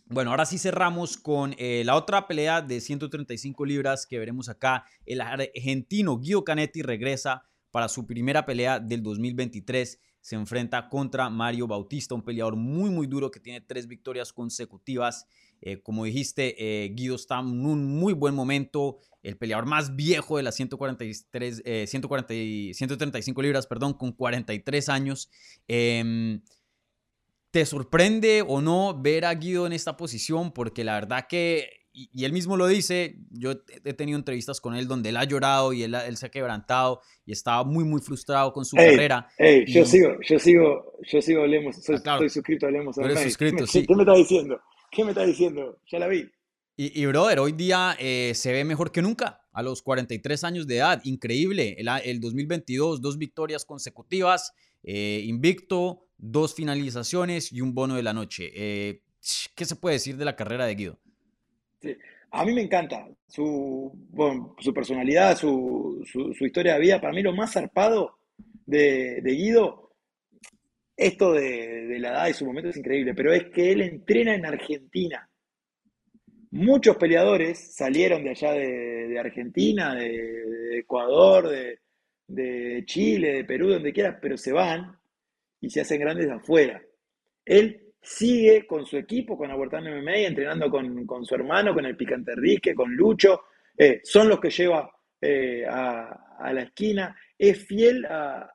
Bueno, 0.06 0.30
ahora 0.30 0.44
sí 0.44 0.58
cerramos 0.58 1.16
con 1.16 1.54
eh, 1.58 1.82
la 1.84 1.94
otra 1.94 2.26
pelea 2.26 2.62
de 2.62 2.80
135 2.80 3.64
libras 3.64 4.06
que 4.06 4.18
veremos 4.18 4.48
acá. 4.48 4.84
El 5.06 5.20
argentino 5.20 6.18
Guido 6.18 6.44
Canetti 6.44 6.82
regresa 6.82 7.42
para 7.70 7.88
su 7.88 8.06
primera 8.06 8.44
pelea 8.44 8.80
del 8.80 9.02
2023. 9.02 10.00
Se 10.20 10.34
enfrenta 10.34 10.88
contra 10.88 11.30
Mario 11.30 11.66
Bautista, 11.66 12.14
un 12.14 12.24
peleador 12.24 12.56
muy, 12.56 12.90
muy 12.90 13.06
duro 13.06 13.30
que 13.30 13.40
tiene 13.40 13.60
tres 13.60 13.86
victorias 13.86 14.32
consecutivas. 14.32 15.26
Eh, 15.60 15.80
como 15.82 16.04
dijiste, 16.04 16.54
eh, 16.58 16.88
Guido 16.90 17.16
está 17.16 17.40
en 17.40 17.66
un 17.66 17.84
muy 17.98 18.12
buen 18.12 18.34
momento 18.34 18.98
el 19.22 19.36
peleador 19.36 19.66
más 19.66 19.96
viejo 19.96 20.36
de 20.36 20.44
las 20.44 20.54
143, 20.54 21.62
140, 21.86 22.74
135 22.74 23.42
libras, 23.42 23.66
perdón, 23.66 23.94
con 23.94 24.12
43 24.12 24.88
años. 24.88 25.30
Em, 25.66 26.40
¿Te 27.50 27.66
sorprende 27.66 28.44
o 28.46 28.60
no 28.60 29.00
ver 29.00 29.24
a 29.24 29.34
Guido 29.34 29.66
en 29.66 29.72
esta 29.72 29.96
posición? 29.96 30.52
Porque 30.52 30.84
la 30.84 30.94
verdad 30.94 31.26
que, 31.28 31.68
y, 31.92 32.24
él 32.24 32.32
mismo 32.32 32.56
lo 32.56 32.66
dice, 32.68 33.16
yo 33.30 33.52
he 33.84 33.94
tenido 33.94 34.18
entrevistas 34.18 34.60
con 34.60 34.76
él 34.76 34.86
donde 34.86 35.08
él 35.08 35.16
ha 35.16 35.24
llorado 35.24 35.72
y 35.72 35.82
él, 35.82 35.94
él 35.94 36.16
se 36.16 36.26
ha 36.26 36.30
quebrantado 36.30 37.00
y 37.26 37.32
estaba 37.32 37.64
muy, 37.64 37.84
muy 37.84 38.00
frustrado 38.00 38.52
con 38.52 38.64
su 38.64 38.76
carrera. 38.76 39.26
yo 39.66 39.84
sigo, 39.84 40.16
yo 40.22 40.38
sigo, 40.38 40.92
yo 41.10 41.20
sigo 41.20 41.46
Lemos, 41.46 41.76
soy, 41.76 41.96
ah, 42.04 42.18
suscrito 42.28 42.66
a 42.66 42.70
Lemos. 42.70 42.96
suscrito, 42.96 43.66
sí. 43.66 43.84
¿Qué 43.84 43.94
me 43.96 44.02
está 44.02 44.14
diciendo? 44.14 44.60
¿Qué 44.90 45.04
me 45.04 45.10
está 45.10 45.24
diciendo? 45.24 45.80
Ya 45.90 45.98
la 45.98 46.08
vi. 46.08 46.30
Y, 46.80 47.04
brother, 47.06 47.40
hoy 47.40 47.50
día 47.50 47.96
eh, 47.98 48.32
se 48.36 48.52
ve 48.52 48.64
mejor 48.64 48.92
que 48.92 49.02
nunca, 49.02 49.40
a 49.52 49.62
los 49.62 49.82
43 49.82 50.44
años 50.44 50.68
de 50.68 50.76
edad, 50.76 51.00
increíble. 51.02 51.74
El, 51.76 51.88
el 52.04 52.20
2022, 52.20 53.02
dos 53.02 53.18
victorias 53.18 53.64
consecutivas, 53.64 54.52
eh, 54.84 55.24
invicto, 55.24 56.06
dos 56.16 56.54
finalizaciones 56.54 57.52
y 57.52 57.62
un 57.62 57.74
bono 57.74 57.96
de 57.96 58.04
la 58.04 58.12
noche. 58.12 58.52
Eh, 58.54 59.02
¿Qué 59.56 59.64
se 59.64 59.74
puede 59.74 59.94
decir 59.94 60.16
de 60.16 60.24
la 60.24 60.36
carrera 60.36 60.66
de 60.66 60.76
Guido? 60.76 60.98
Sí. 61.82 61.96
A 62.30 62.44
mí 62.44 62.52
me 62.52 62.62
encanta 62.62 63.08
su, 63.26 63.92
su 64.60 64.72
personalidad, 64.74 65.36
su, 65.36 66.04
su, 66.06 66.44
historia 66.44 66.74
de 66.74 66.80
vida. 66.80 67.00
Para 67.00 67.12
mí 67.12 67.22
lo 67.22 67.34
más 67.34 67.54
zarpado 67.54 68.18
de, 68.66 69.20
de 69.22 69.32
Guido, 69.32 69.87
esto 70.98 71.32
de, 71.32 71.86
de 71.86 71.98
la 71.98 72.10
edad 72.10 72.28
y 72.28 72.34
su 72.34 72.44
momento 72.44 72.68
es 72.68 72.76
increíble, 72.76 73.14
pero 73.14 73.32
es 73.32 73.44
que 73.46 73.72
él 73.72 73.80
entrena 73.80 74.34
en 74.34 74.44
Argentina 74.44 75.26
muchos 76.50 76.96
peleadores 76.96 77.74
salieron 77.74 78.22
de 78.24 78.30
allá 78.30 78.52
de, 78.52 79.18
Argentina, 79.18 79.94
de, 79.94 80.78
Ecuador, 80.78 81.48
de, 81.48 82.84
Chile, 82.84 83.32
de 83.32 83.44
Perú, 83.44 83.70
donde 83.70 83.92
quiera, 83.92 84.18
pero 84.20 84.36
se 84.36 84.52
van 84.52 84.96
y 85.60 85.70
se 85.70 85.80
hacen 85.80 86.00
grandes 86.00 86.30
afuera. 86.30 86.80
Él 87.44 87.92
sigue 88.00 88.66
con 88.66 88.86
su 88.86 88.96
equipo, 88.96 89.36
con 89.36 89.50
Abortando 89.50 89.90
MMA, 89.90 90.18
entrenando 90.18 90.70
con, 90.70 91.24
su 91.24 91.34
hermano, 91.34 91.74
con 91.74 91.84
el 91.84 91.96
Picante 91.96 92.34
Rique, 92.34 92.74
con 92.74 92.94
Lucho. 92.94 93.42
Eh, 93.76 94.00
son 94.04 94.28
los 94.28 94.40
que 94.40 94.50
lleva 94.50 94.90
eh, 95.20 95.64
a, 95.68 96.52
la 96.52 96.62
esquina. 96.62 97.16
Es 97.36 97.66
fiel 97.66 98.04
a, 98.06 98.50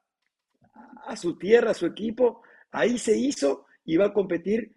a 1.06 1.16
su 1.16 1.38
tierra, 1.38 1.72
a 1.72 1.76
su 1.76 1.86
equipo. 1.86 2.42
Ahí 2.72 2.98
se 2.98 3.18
hizo 3.18 3.66
y 3.86 3.98
va 3.98 4.08
a 4.08 4.14
competir 4.14 4.74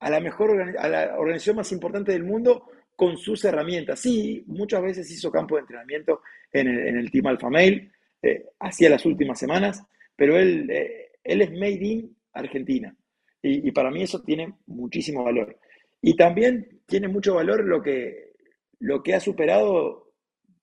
a 0.00 0.10
la 0.10 0.20
mejor 0.20 0.76
a 0.78 0.88
la 0.88 1.18
organización 1.18 1.56
más 1.56 1.72
importante 1.72 2.12
del 2.12 2.24
mundo 2.24 2.66
con 2.96 3.16
sus 3.16 3.44
herramientas. 3.44 4.00
Sí, 4.00 4.44
muchas 4.46 4.82
veces 4.82 5.10
hizo 5.10 5.30
campo 5.30 5.56
de 5.56 5.62
entrenamiento 5.62 6.22
en 6.52 6.68
el, 6.68 7.10
Team 7.10 7.26
Alpha 7.26 7.50
Mail, 7.50 7.90
eh, 8.22 8.46
hacía 8.60 8.88
las 8.90 9.04
últimas 9.04 9.38
semanas, 9.38 9.82
pero 10.14 10.38
él, 10.38 10.70
eh, 10.70 11.12
él 11.22 11.42
es 11.42 11.50
made 11.50 11.84
in 11.84 12.16
Argentina. 12.32 12.94
Y, 13.42 13.70
para 13.72 13.90
mí 13.90 14.02
eso 14.02 14.22
tiene 14.22 14.54
muchísimo 14.66 15.22
valor. 15.22 15.58
Y 16.00 16.16
también 16.16 16.80
tiene 16.86 17.08
mucho 17.08 17.34
valor 17.34 17.62
lo 17.62 17.82
que, 17.82 18.32
lo 18.78 19.02
que 19.02 19.14
ha 19.14 19.20
superado, 19.20 20.12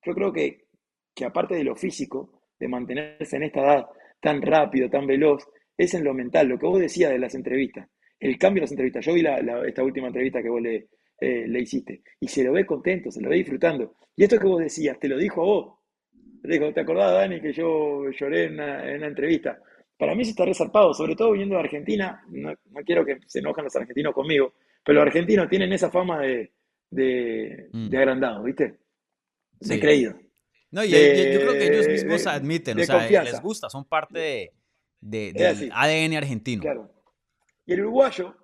yo 0.03 0.15
creo 0.15 0.33
que, 0.33 0.65
que 1.13 1.25
aparte 1.25 1.53
de 1.53 1.63
lo 1.63 1.75
físico, 1.75 2.41
de 2.59 2.67
mantenerse 2.67 3.35
en 3.35 3.43
esta 3.43 3.61
edad 3.61 3.87
tan 4.21 4.41
rápido, 4.41 4.89
tan 4.89 5.07
veloz, 5.07 5.47
es 5.77 5.93
en 5.93 6.03
lo 6.03 6.13
mental, 6.13 6.47
lo 6.47 6.59
que 6.59 6.67
vos 6.67 6.79
decías 6.79 7.11
de 7.11 7.19
las 7.19 7.35
entrevistas 7.35 7.89
el 8.21 8.37
cambio 8.37 8.59
en 8.59 8.63
las 8.63 8.71
entrevistas. 8.71 9.05
Yo 9.05 9.13
vi 9.13 9.23
esta 9.67 9.83
última 9.83 10.07
entrevista 10.07 10.41
que 10.41 10.49
vos 10.49 10.61
le, 10.61 10.87
eh, 11.19 11.45
le, 11.47 11.59
hiciste 11.59 12.03
y 12.19 12.27
se 12.27 12.43
lo 12.43 12.53
ve 12.53 12.65
contento, 12.65 13.11
se 13.11 13.19
lo 13.19 13.29
ve 13.29 13.37
disfrutando. 13.37 13.95
Y 14.15 14.23
esto 14.23 14.39
que 14.39 14.47
vos 14.47 14.61
decías, 14.61 14.97
te 14.99 15.09
lo 15.09 15.17
dijo 15.17 15.41
a 15.41 15.45
vos. 15.45 15.79
Te, 16.41 16.47
dijo, 16.47 16.71
¿te 16.71 16.81
acordás, 16.81 17.13
Dani, 17.13 17.41
que 17.41 17.51
yo 17.51 18.09
lloré 18.11 18.45
en 18.45 18.53
una, 18.53 19.07
entrevista? 19.07 19.59
Para 19.97 20.15
mí 20.15 20.23
se 20.23 20.31
está 20.31 20.45
resarpado, 20.45 20.93
sobre 20.93 21.15
todo 21.15 21.31
viniendo 21.31 21.55
de 21.55 21.61
Argentina. 21.61 22.23
No, 22.29 22.53
quiero 22.85 23.03
que 23.03 23.17
se 23.25 23.39
enojen 23.39 23.63
los 23.63 23.75
argentinos 23.75 24.13
conmigo, 24.13 24.53
pero 24.83 24.99
los 24.99 25.07
argentinos 25.07 25.49
tienen 25.49 25.73
esa 25.73 25.89
fama 25.89 26.21
de, 26.21 26.51
de, 26.91 27.69
mm. 27.71 27.89
de 27.89 27.97
agrandado, 27.97 28.43
¿viste? 28.43 28.75
De 29.59 29.79
creído. 29.79 30.13
No, 30.71 30.83
y 30.85 30.89
yo 30.89 30.97
creo 30.97 31.53
que 31.53 31.67
ellos 31.67 31.87
mismos 31.87 32.27
admiten, 32.27 32.79
o 32.79 32.83
sea, 32.83 33.23
les 33.23 33.41
gusta, 33.41 33.69
son 33.69 33.85
parte 33.85 34.53
de, 34.99 35.33
del 35.33 35.71
ADN 35.73 36.15
argentino. 36.15 36.61
Claro. 36.61 36.89
Y 37.65 37.73
el 37.73 37.81
uruguayo, 37.81 38.35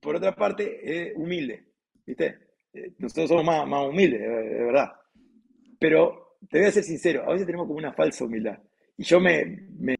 por 0.00 0.16
otra 0.16 0.34
parte, 0.34 0.80
es 0.82 1.16
humilde, 1.16 1.72
¿viste? 2.04 2.38
Eh, 2.72 2.92
nosotros 2.98 3.28
somos 3.28 3.44
más, 3.44 3.66
más 3.66 3.88
humildes, 3.88 4.20
de 4.20 4.64
verdad. 4.64 4.92
Pero 5.78 6.38
te 6.50 6.58
voy 6.58 6.68
a 6.68 6.72
ser 6.72 6.82
sincero, 6.82 7.22
a 7.24 7.32
veces 7.32 7.46
tenemos 7.46 7.66
como 7.66 7.78
una 7.78 7.92
falsa 7.92 8.24
humildad. 8.24 8.58
Y 8.98 9.04
yo 9.04 9.20
me, 9.20 9.68
me, 9.78 9.96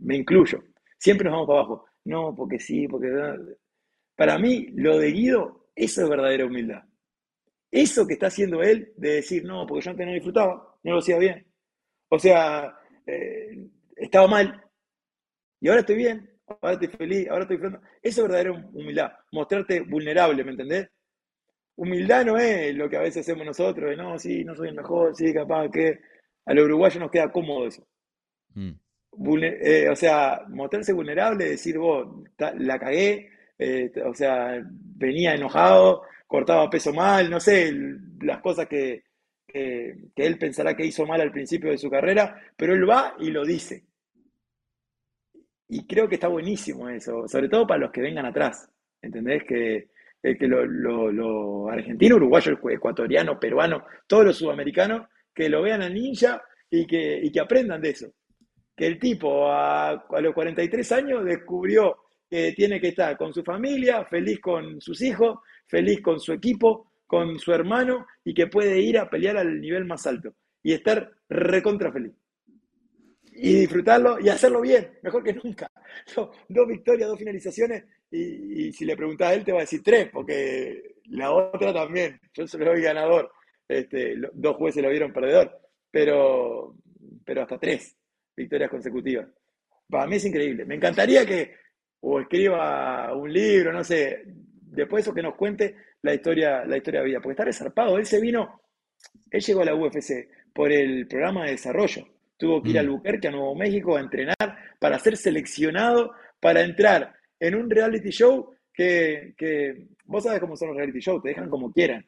me 0.00 0.16
incluyo. 0.16 0.62
Siempre 0.98 1.24
nos 1.24 1.34
vamos 1.34 1.46
para 1.46 1.58
abajo. 1.60 1.86
No, 2.04 2.34
porque 2.34 2.58
sí, 2.58 2.86
porque... 2.88 3.08
Para 4.16 4.38
mí, 4.38 4.68
lo 4.74 4.98
de 4.98 5.12
Guido, 5.12 5.68
eso 5.74 6.02
es 6.02 6.08
verdadera 6.08 6.46
humildad. 6.46 6.82
Eso 7.70 8.06
que 8.06 8.14
está 8.14 8.28
haciendo 8.28 8.62
él 8.62 8.92
de 8.96 9.14
decir, 9.16 9.44
no, 9.44 9.66
porque 9.66 9.84
yo 9.84 9.90
antes 9.90 10.06
no 10.06 10.12
disfrutaba, 10.12 10.76
no 10.82 10.92
lo 10.92 10.98
hacía 10.98 11.18
bien. 11.18 11.46
O 12.08 12.18
sea, 12.18 12.74
eh, 13.06 13.68
estaba 13.96 14.26
mal 14.26 14.62
y 15.60 15.68
ahora 15.68 15.80
estoy 15.80 15.96
bien, 15.96 16.30
ahora 16.46 16.74
estoy 16.74 16.88
feliz, 16.88 17.28
ahora 17.28 17.42
estoy 17.42 17.56
disfrutando. 17.56 17.88
Eso 18.02 18.22
es 18.22 18.28
verdadera 18.28 18.52
humildad, 18.72 19.12
mostrarte 19.32 19.80
vulnerable, 19.80 20.44
¿me 20.44 20.52
entendés? 20.52 20.88
Humildad 21.76 22.24
no 22.24 22.38
es 22.38 22.74
lo 22.74 22.88
que 22.88 22.96
a 22.96 23.02
veces 23.02 23.22
hacemos 23.22 23.46
nosotros, 23.46 23.90
de 23.90 23.96
no, 23.96 24.18
sí, 24.18 24.44
no 24.44 24.54
soy 24.54 24.68
el 24.68 24.74
mejor, 24.74 25.14
sí, 25.14 25.32
capaz 25.32 25.68
que 25.70 25.98
a 26.44 26.54
los 26.54 26.64
uruguayos 26.64 27.00
nos 27.00 27.10
queda 27.10 27.32
cómodo 27.32 27.66
eso. 27.66 27.86
Mm. 28.54 28.72
Eh, 29.42 29.88
o 29.88 29.96
sea, 29.96 30.42
mostrarse 30.48 30.92
vulnerable, 30.92 31.46
decir, 31.46 31.78
vos, 31.78 32.06
la 32.58 32.78
cagué, 32.78 33.30
eh, 33.58 33.90
o 34.04 34.14
sea, 34.14 34.62
venía 34.70 35.34
enojado, 35.34 36.02
cortaba 36.26 36.68
peso 36.68 36.92
mal, 36.92 37.30
no 37.30 37.40
sé, 37.40 37.72
las 38.20 38.40
cosas 38.40 38.66
que, 38.66 39.04
que, 39.46 39.94
él 40.16 40.38
pensará 40.38 40.74
que 40.76 40.84
hizo 40.84 41.06
mal 41.06 41.20
al 41.20 41.32
principio 41.32 41.70
de 41.70 41.78
su 41.78 41.88
carrera, 41.88 42.40
pero 42.56 42.74
él 42.74 42.88
va 42.88 43.14
y 43.18 43.30
lo 43.30 43.44
dice. 43.44 43.84
Y 45.68 45.86
creo 45.86 46.08
que 46.08 46.16
está 46.16 46.28
buenísimo 46.28 46.88
eso, 46.88 47.26
sobre 47.26 47.48
todo 47.48 47.66
para 47.66 47.80
los 47.80 47.90
que 47.90 48.00
vengan 48.00 48.26
atrás, 48.26 48.68
¿entendés? 49.02 49.44
Que, 49.44 49.88
eh, 50.22 50.36
que 50.36 50.46
lo, 50.46 50.64
lo, 50.64 51.68
argentino, 51.68 52.18
ecuatoriano, 52.70 53.38
peruano, 53.38 53.84
todos 54.06 54.26
los 54.26 54.36
sudamericanos, 54.36 55.08
que 55.34 55.48
lo 55.48 55.62
vean 55.62 55.82
a 55.82 55.88
ninja 55.88 56.42
y 56.70 56.86
que, 56.86 57.20
y 57.22 57.30
que 57.30 57.40
aprendan 57.40 57.80
de 57.80 57.90
eso. 57.90 58.12
Que 58.76 58.86
el 58.86 58.98
tipo 58.98 59.48
a, 59.50 59.90
a 59.90 60.20
los 60.20 60.34
43 60.34 60.92
años 60.92 61.24
descubrió 61.24 61.96
que 62.28 62.52
tiene 62.52 62.80
que 62.80 62.88
estar 62.88 63.16
con 63.16 63.32
su 63.32 63.42
familia, 63.42 64.04
feliz 64.04 64.40
con 64.40 64.80
sus 64.80 65.00
hijos, 65.02 65.38
feliz 65.66 66.00
con 66.00 66.20
su 66.20 66.32
equipo, 66.32 66.92
con 67.06 67.38
su 67.38 67.52
hermano 67.52 68.06
y 68.24 68.34
que 68.34 68.46
puede 68.46 68.80
ir 68.80 68.98
a 68.98 69.08
pelear 69.08 69.36
al 69.36 69.60
nivel 69.60 69.84
más 69.84 70.06
alto 70.06 70.34
y 70.62 70.72
estar 70.72 71.10
recontra 71.28 71.92
feliz. 71.92 72.12
Y 73.38 73.60
disfrutarlo 73.60 74.18
y 74.18 74.28
hacerlo 74.30 74.62
bien, 74.62 74.98
mejor 75.02 75.22
que 75.22 75.34
nunca. 75.34 75.70
dos 76.48 76.68
victorias, 76.68 77.08
dos 77.08 77.18
finalizaciones 77.18 77.84
y, 78.10 78.72
si 78.72 78.84
le 78.84 78.96
preguntas 78.96 79.28
a 79.28 79.34
él 79.34 79.44
te 79.44 79.52
va 79.52 79.58
a 79.58 79.62
decir 79.62 79.82
tres, 79.82 80.08
porque 80.12 80.96
la 81.10 81.32
otra 81.32 81.72
también. 81.72 82.20
Yo 82.34 82.46
se 82.46 82.58
lo 82.58 82.66
doy 82.66 82.82
ganador. 82.82 83.30
Este, 83.68 84.14
dos 84.32 84.56
jueces 84.56 84.82
lo 84.82 84.90
vieron 84.90 85.12
perdedor, 85.12 85.60
pero, 85.90 86.76
pero 87.24 87.42
hasta 87.42 87.58
tres 87.58 87.96
victorias 88.36 88.70
consecutivas. 88.70 89.26
Para 89.88 90.06
mí 90.06 90.16
es 90.16 90.24
increíble. 90.24 90.64
Me 90.64 90.76
encantaría 90.76 91.26
que 91.26 91.54
o 92.00 92.20
escriba 92.20 93.12
un 93.14 93.32
libro, 93.32 93.72
no 93.72 93.82
sé, 93.82 94.22
después 94.66 95.04
eso 95.04 95.14
que 95.14 95.22
nos 95.22 95.34
cuente 95.34 95.76
la 96.02 96.14
historia, 96.14 96.64
la 96.64 96.76
historia 96.76 97.00
de 97.00 97.06
vida, 97.06 97.20
porque 97.20 97.32
está 97.32 97.44
resarpado. 97.44 97.98
Él 97.98 98.06
se 98.06 98.20
vino, 98.20 98.60
él 99.30 99.40
llegó 99.40 99.62
a 99.62 99.64
la 99.64 99.74
UFC 99.74 100.28
por 100.52 100.72
el 100.72 101.06
programa 101.06 101.44
de 101.44 101.52
desarrollo. 101.52 102.06
Tuvo 102.36 102.62
que 102.62 102.70
ir 102.70 102.78
a 102.78 102.82
mm. 102.82 102.86
Albuquerque, 102.86 103.28
a 103.28 103.30
Nuevo 103.30 103.54
México, 103.54 103.96
a 103.96 104.00
entrenar 104.00 104.36
para 104.78 104.98
ser 104.98 105.16
seleccionado, 105.16 106.12
para 106.40 106.62
entrar 106.62 107.14
en 107.40 107.54
un 107.54 107.70
reality 107.70 108.10
show 108.10 108.54
que, 108.72 109.86
vos 110.04 110.24
sabes 110.24 110.40
cómo 110.40 110.56
son 110.56 110.68
los 110.68 110.76
reality 110.76 111.00
shows, 111.00 111.22
te 111.22 111.30
dejan 111.30 111.48
como 111.48 111.72
quieran. 111.72 112.04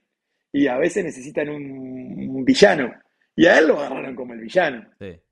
Y 0.53 0.67
a 0.67 0.77
veces 0.77 1.05
necesitan 1.05 1.49
un, 1.49 2.45
villano. 2.45 2.93
Y 3.35 3.47
a 3.47 3.59
él 3.59 3.69
lo 3.69 3.79
agarraron 3.79 4.15
como 4.15 4.35
el 4.35 4.41
villano. 4.41 4.87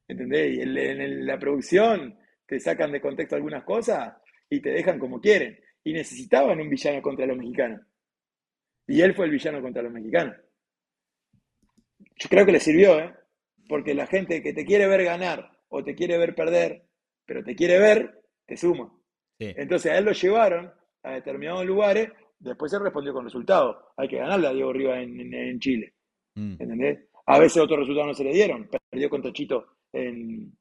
¿Entendés? 0.09 0.57
Y 0.57 0.61
en 0.61 1.27
la 1.27 1.39
producción 1.39 2.17
te 2.47 2.61
sacan 2.61 2.93
de 2.93 3.01
contexto 3.01 3.37
algunas 3.37 3.65
cosas 3.65 4.15
y 4.49 4.61
te 4.61 4.71
dejan 4.71 4.99
como 4.99 5.21
quieren. 5.21 5.59
Y 5.87 5.93
necesitaban 5.93 6.61
un 6.61 6.69
villano 6.69 7.01
contra 7.01 7.27
los 7.27 7.37
mexicanos. 7.37 7.81
Y 8.89 9.01
él 9.03 9.15
fue 9.15 9.27
el 9.27 9.31
villano 9.31 9.63
contra 9.63 9.83
los 9.83 9.93
mexicanos. 9.93 10.35
Yo 12.17 12.29
creo 12.29 12.45
que 12.45 12.51
le 12.51 12.59
sirvió, 12.59 12.99
¿eh? 12.99 13.15
Porque 13.69 13.95
la 13.95 14.09
gente 14.09 14.43
que 14.43 14.53
te 14.53 14.65
quiere 14.65 14.89
ver 14.89 15.05
ganar 15.05 15.49
o 15.69 15.85
te 15.85 15.95
quiere 15.95 16.19
ver 16.19 16.35
perder, 16.35 16.83
pero 17.25 17.45
te 17.45 17.55
quiere 17.55 17.79
ver, 17.79 18.21
te 18.47 18.57
suma. 18.57 18.93
Entonces 19.39 19.93
a 19.93 19.99
él 19.99 20.07
lo 20.07 20.11
llevaron 20.11 20.73
a 21.05 21.13
determinados 21.13 21.65
lugares, 21.65 22.11
después 22.41 22.73
se 22.73 22.81
respondió 22.81 23.13
con 23.13 23.25
resultados. 23.25 23.77
Hay 23.97 24.09
que 24.09 24.19
ganarle 24.19 24.49
a 24.49 24.53
Diego 24.53 24.73
Rivas 24.73 24.99
en, 24.99 25.61
Chile. 25.61 25.95
Mm. 26.35 26.57
¿Entendés? 26.59 26.99
A 27.27 27.39
veces 27.39 27.63
otros 27.63 27.79
resultados 27.79 28.09
no 28.09 28.15
se 28.15 28.25
le 28.25 28.33
dieron. 28.33 28.69
Perdió 28.91 29.09
con 29.09 29.23
Tochito 29.23 29.67
en, 29.93 30.53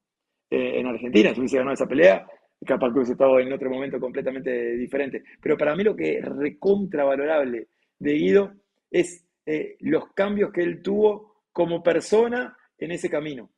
eh, 0.51 0.80
en 0.80 0.86
Argentina. 0.86 1.34
Si 1.34 1.39
hubiese 1.39 1.57
ganado 1.57 1.73
esa 1.73 1.88
pelea, 1.88 2.28
capaz 2.64 2.89
que 2.89 2.97
hubiese 2.97 3.14
estado 3.14 3.39
en 3.39 3.51
otro 3.51 3.70
momento 3.70 3.99
completamente 3.99 4.76
diferente. 4.78 5.24
Pero 5.41 5.58
para 5.58 5.76
mí 5.76 5.84
lo 5.84 5.95
que 5.95 6.18
es 6.18 6.26
recontravalorable 6.26 7.68
de 7.99 8.14
Guido 8.14 8.53
es 8.89 9.26
eh, 9.45 9.78
los 9.82 10.14
cambios 10.14 10.51
que 10.51 10.62
él 10.62 10.82
tuvo 10.82 11.43
como 11.51 11.84
persona 11.84 12.58
en 12.78 12.91
ese 12.91 13.10
camino. 13.10 13.51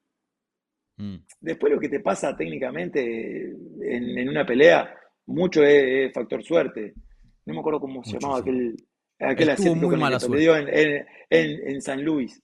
Mm. 0.97 1.17
Después 1.39 1.73
lo 1.73 1.79
que 1.79 1.89
te 1.89 1.99
pasa 1.99 2.35
técnicamente 2.35 3.55
en, 3.81 4.29
una 4.29 4.45
pelea, 4.45 4.95
mucho 5.27 5.63
es, 5.63 6.11
factor 6.13 6.43
suerte. 6.43 6.93
No 7.45 7.53
me 7.53 7.59
acuerdo 7.59 7.79
cómo 7.79 8.03
se 8.03 8.19
llamaba 8.19 8.39
aquel, 8.39 8.75
aquel 9.19 9.49
asiático 9.49 9.89
que 9.89 9.97
le 9.97 10.39
dio 10.39 10.55
en, 10.57 11.81
San 11.81 12.03
Luis. 12.03 12.41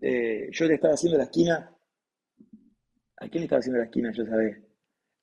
Eh, 0.00 0.48
yo 0.50 0.66
le 0.66 0.74
estaba 0.74 0.94
haciendo 0.94 1.18
la 1.18 1.24
esquina. 1.24 1.70
¿A 3.20 3.28
quién 3.28 3.40
le 3.40 3.44
estaba 3.44 3.60
haciendo 3.60 3.78
la 3.78 3.84
esquina? 3.84 4.12
Yo 4.12 4.24
sabía 4.24 4.56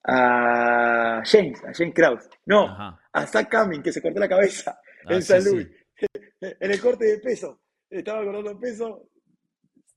a 0.08 1.22
James, 1.24 1.64
a 1.64 1.74
James 1.74 1.94
Krause. 1.94 2.30
No, 2.46 2.68
a 2.68 3.28
Zach 3.28 3.50
Cumming, 3.50 3.82
que 3.82 3.92
se 3.92 4.02
cortó 4.02 4.20
la 4.20 4.30
cabeza 4.30 4.80
ah, 5.06 5.14
en 5.14 5.22
San 5.22 5.44
Luis. 5.44 5.68
en 6.42 6.72
el 6.72 6.80
corte 6.80 7.06
de 7.06 7.18
peso. 7.20 7.60
Estaba 7.90 8.24
cortando 8.24 8.52
el 8.52 8.58
peso, 8.58 9.10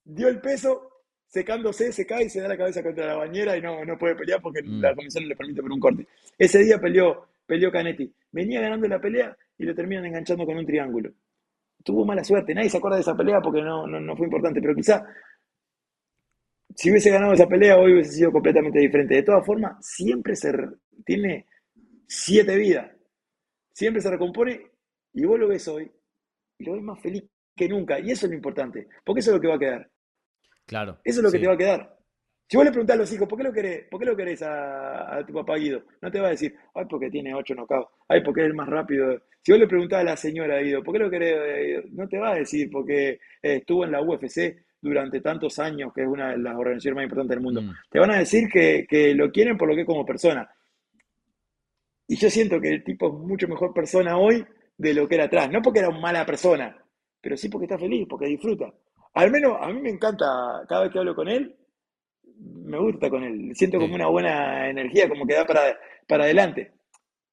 dio 0.03 0.27
el 0.29 0.39
peso, 0.39 0.89
secándose, 1.27 1.91
se 1.91 2.05
cae 2.05 2.25
y 2.25 2.29
se 2.29 2.41
da 2.41 2.47
la 2.47 2.57
cabeza 2.57 2.81
contra 2.81 3.05
la 3.05 3.15
bañera 3.15 3.57
y 3.57 3.61
no, 3.61 3.83
no 3.83 3.97
puede 3.97 4.15
pelear 4.15 4.41
porque 4.41 4.61
mm. 4.63 4.81
la 4.81 4.95
comisión 4.95 5.23
no 5.23 5.29
le 5.29 5.35
permite 5.35 5.61
por 5.61 5.71
un 5.71 5.79
corte. 5.79 6.07
Ese 6.37 6.59
día 6.59 6.79
peleó, 6.79 7.27
peleó 7.45 7.71
Canetti. 7.71 8.11
Venía 8.31 8.61
ganando 8.61 8.87
la 8.87 8.99
pelea 8.99 9.35
y 9.57 9.65
lo 9.65 9.75
terminan 9.75 10.05
enganchando 10.05 10.45
con 10.45 10.57
un 10.57 10.65
triángulo. 10.65 11.11
Tuvo 11.83 12.05
mala 12.05 12.23
suerte, 12.23 12.53
nadie 12.53 12.69
se 12.69 12.77
acuerda 12.77 12.97
de 12.97 13.01
esa 13.01 13.15
pelea 13.15 13.41
porque 13.41 13.61
no, 13.61 13.87
no, 13.87 13.99
no 13.99 14.15
fue 14.15 14.25
importante, 14.25 14.61
pero 14.61 14.75
quizá 14.75 15.05
si 16.75 16.91
hubiese 16.91 17.09
ganado 17.09 17.33
esa 17.33 17.47
pelea, 17.47 17.77
hoy 17.77 17.93
hubiese 17.93 18.11
sido 18.11 18.31
completamente 18.31 18.79
diferente. 18.79 19.15
De 19.15 19.23
todas 19.23 19.45
formas, 19.45 19.85
siempre 19.85 20.35
se 20.35 20.51
tiene 21.05 21.47
siete 22.07 22.55
vidas. 22.55 22.91
Siempre 23.73 24.01
se 24.01 24.09
recompone 24.09 24.71
y 25.13 25.25
vos 25.25 25.39
lo 25.39 25.47
ves 25.47 25.67
hoy 25.67 25.91
y 26.57 26.63
lo 26.65 26.73
ves 26.73 26.83
más 26.83 27.01
feliz 27.01 27.23
que 27.55 27.67
nunca. 27.67 27.99
Y 27.99 28.11
eso 28.11 28.25
es 28.25 28.31
lo 28.31 28.35
importante, 28.35 28.87
porque 29.03 29.21
eso 29.21 29.31
es 29.31 29.35
lo 29.35 29.41
que 29.41 29.47
va 29.47 29.55
a 29.55 29.59
quedar. 29.59 29.89
Claro. 30.65 30.99
Eso 31.03 31.19
es 31.19 31.23
lo 31.23 31.31
que 31.31 31.39
te 31.39 31.47
va 31.47 31.53
a 31.53 31.57
quedar. 31.57 31.99
Si 32.47 32.57
vos 32.57 32.65
le 32.65 32.71
preguntás 32.71 32.95
a 32.95 32.99
los 32.99 33.13
hijos, 33.13 33.27
¿por 33.27 33.37
qué 33.37 33.43
lo 33.43 33.53
querés, 33.53 33.87
¿por 33.91 33.99
qué 33.99 34.05
lo 34.07 34.15
querés 34.15 34.41
a, 34.41 35.23
tu 35.25 35.33
papá 35.33 35.55
Guido? 35.57 35.83
No 36.01 36.09
te 36.09 36.19
va 36.19 36.27
a 36.27 36.31
decir, 36.31 36.55
ay, 36.73 36.85
porque 36.89 37.11
tiene 37.11 37.33
ocho 37.33 37.53
knockouts, 37.53 37.91
ay, 38.07 38.23
porque 38.23 38.41
es 38.41 38.47
el 38.47 38.55
más 38.55 38.67
rápido. 38.67 39.21
Si 39.43 39.51
vos 39.51 39.59
le 39.59 39.67
preguntás 39.67 39.99
a 39.99 40.03
la 40.03 40.17
señora 40.17 40.59
Guido, 40.59 40.81
¿por 40.83 40.93
qué 40.93 40.99
lo 40.99 41.11
querés? 41.11 41.85
No 41.91 42.07
te 42.07 42.17
va 42.17 42.31
a 42.31 42.35
decir, 42.35 42.69
porque 42.71 43.19
estuvo 43.41 43.85
en 43.85 43.91
la 43.91 44.01
UFC 44.01 44.65
durante 44.81 45.21
tantos 45.21 45.59
años, 45.59 45.91
que 45.93 46.01
es 46.03 46.07
una 46.07 46.31
de 46.31 46.37
las 46.37 46.55
organizaciones 46.55 46.95
más 46.95 47.03
importantes 47.03 47.35
del 47.35 47.43
mundo. 47.43 47.61
Mm. 47.61 47.73
Te 47.89 47.99
van 47.99 48.11
a 48.11 48.19
decir 48.19 48.49
que, 48.49 49.13
lo 49.15 49.31
quieren 49.31 49.57
por 49.57 49.67
lo 49.67 49.75
que 49.75 49.81
es 49.81 49.87
como 49.87 50.05
persona. 50.05 50.49
Y 52.07 52.15
yo 52.15 52.29
siento 52.29 52.59
que 52.59 52.69
el 52.69 52.83
tipo 52.83 53.07
es 53.07 53.13
mucho 53.13 53.47
mejor 53.47 53.73
persona 53.73 54.17
hoy 54.17 54.45
de 54.77 54.93
lo 54.93 55.07
que 55.07 55.15
era 55.15 55.25
atrás. 55.25 55.51
No 55.51 55.61
porque 55.61 55.79
era 55.79 55.89
una 55.89 55.99
mala 55.99 56.25
persona, 56.25 56.75
pero 57.21 57.37
sí 57.37 57.49
porque 57.49 57.65
está 57.65 57.77
feliz, 57.77 58.07
porque 58.09 58.27
disfruta. 58.27 58.73
Al 59.13 59.31
menos 59.31 59.57
a 59.59 59.67
mí 59.67 59.81
me 59.81 59.89
encanta, 59.89 60.25
cada 60.67 60.83
vez 60.83 60.91
que 60.91 60.99
hablo 60.99 61.15
con 61.15 61.27
él, 61.27 61.55
me 62.39 62.79
gusta 62.79 63.09
con 63.09 63.23
él. 63.23 63.51
Siento 63.53 63.79
como 63.79 63.95
una 63.95 64.07
buena 64.07 64.69
energía, 64.69 65.09
como 65.09 65.27
que 65.27 65.35
da 65.35 65.45
para, 65.45 65.77
para 66.07 66.23
adelante. 66.23 66.71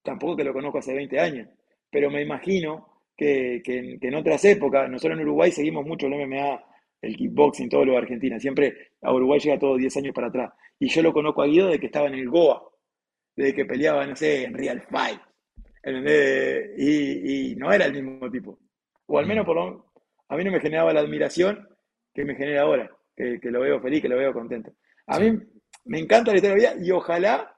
Tampoco 0.02 0.36
que 0.36 0.44
lo 0.44 0.52
conozco 0.52 0.78
hace 0.78 0.94
20 0.94 1.18
años, 1.20 1.48
pero 1.90 2.10
me 2.10 2.22
imagino 2.22 2.88
que, 3.16 3.62
que, 3.64 3.98
que 4.00 4.08
en 4.08 4.14
otras 4.14 4.44
épocas, 4.44 4.90
nosotros 4.90 5.18
en 5.18 5.24
Uruguay 5.24 5.50
seguimos 5.50 5.86
mucho 5.86 6.06
el 6.06 6.14
MMA 6.14 6.65
el 7.02 7.16
kickboxing, 7.16 7.68
todo 7.68 7.84
lo 7.84 7.92
de 7.92 7.98
Argentina. 7.98 8.38
Siempre 8.38 8.92
a 9.02 9.12
Uruguay 9.12 9.40
llega 9.40 9.58
todo 9.58 9.76
10 9.76 9.96
años 9.98 10.14
para 10.14 10.28
atrás. 10.28 10.52
Y 10.78 10.88
yo 10.88 11.02
lo 11.02 11.12
conozco 11.12 11.42
a 11.42 11.46
Guido 11.46 11.68
de 11.68 11.78
que 11.78 11.86
estaba 11.86 12.08
en 12.08 12.14
el 12.14 12.28
Goa, 12.28 12.62
desde 13.34 13.54
que 13.54 13.64
peleaba, 13.64 14.06
no 14.06 14.16
sé, 14.16 14.44
en 14.44 14.54
Real 14.54 14.82
Fight. 14.82 15.20
Y, 16.76 17.54
no 17.56 17.72
era 17.72 17.86
el 17.86 17.92
mismo 17.92 18.30
tipo. 18.30 18.58
O 19.06 19.18
al 19.18 19.26
menos 19.26 19.46
por 19.46 19.56
lo, 19.56 19.92
a 20.28 20.36
mí 20.36 20.44
no 20.44 20.50
me 20.50 20.60
generaba 20.60 20.92
la 20.92 21.00
admiración 21.00 21.68
que 22.12 22.24
me 22.24 22.34
genera 22.34 22.62
ahora, 22.62 22.90
que, 23.14 23.38
lo 23.42 23.60
veo 23.60 23.80
feliz, 23.80 24.02
que 24.02 24.08
lo 24.08 24.16
veo 24.16 24.32
contento. 24.32 24.72
A 25.06 25.20
mí 25.20 25.38
me 25.84 26.00
encanta 26.00 26.32
la 26.32 26.38
historia 26.38 26.58
de 26.58 26.62
la 26.62 26.74
vida 26.74 26.84
y 26.84 26.90
ojalá, 26.90 27.54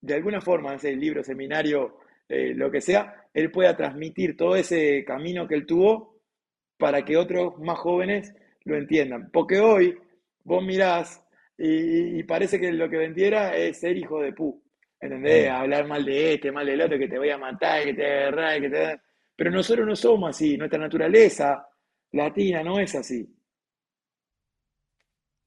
de 0.00 0.14
alguna 0.14 0.40
forma, 0.40 0.74
ese 0.74 0.94
libro, 0.94 1.22
seminario, 1.22 1.98
eh, 2.28 2.52
lo 2.54 2.70
que 2.70 2.80
sea, 2.80 3.26
él 3.32 3.50
pueda 3.50 3.76
transmitir 3.76 4.36
todo 4.36 4.56
ese 4.56 5.04
camino 5.04 5.46
que 5.46 5.54
él 5.54 5.66
tuvo 5.66 6.20
para 6.76 7.04
que 7.04 7.16
otros 7.16 7.58
más 7.58 7.78
jóvenes 7.78 8.34
lo 8.66 8.76
entiendan. 8.76 9.30
Porque 9.32 9.58
hoy 9.58 9.96
vos 10.44 10.62
mirás 10.62 11.24
y, 11.56 12.22
parece 12.24 12.60
que 12.60 12.70
lo 12.72 12.90
que 12.90 12.98
vendiera 12.98 13.56
es 13.56 13.80
ser 13.80 13.96
hijo 13.96 14.20
de 14.20 14.32
pu. 14.32 14.62
¿Entendés? 15.00 15.48
Hablar 15.50 15.86
mal 15.86 16.04
de 16.04 16.34
este, 16.34 16.52
mal 16.52 16.66
del 16.66 16.80
otro, 16.80 16.98
que 16.98 17.08
te 17.08 17.18
voy 17.18 17.30
a 17.30 17.38
matar, 17.38 17.84
que 17.84 17.94
te 17.94 18.02
voy 18.02 18.10
a 18.10 18.18
agarrar, 18.18 18.60
que 18.60 18.70
te 18.70 19.00
Pero 19.36 19.50
nosotros 19.50 19.86
no 19.86 19.96
somos 19.96 20.30
así, 20.30 20.56
nuestra 20.56 20.78
naturaleza 20.78 21.66
latina 22.12 22.62
no 22.62 22.78
es 22.78 22.94
así. 22.94 23.26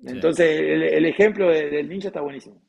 Entonces, 0.02 0.60
el, 0.60 1.06
ejemplo 1.06 1.50
del 1.50 1.90
ninja 1.90 2.08
está 2.08 2.22
buenísimo. 2.22 2.62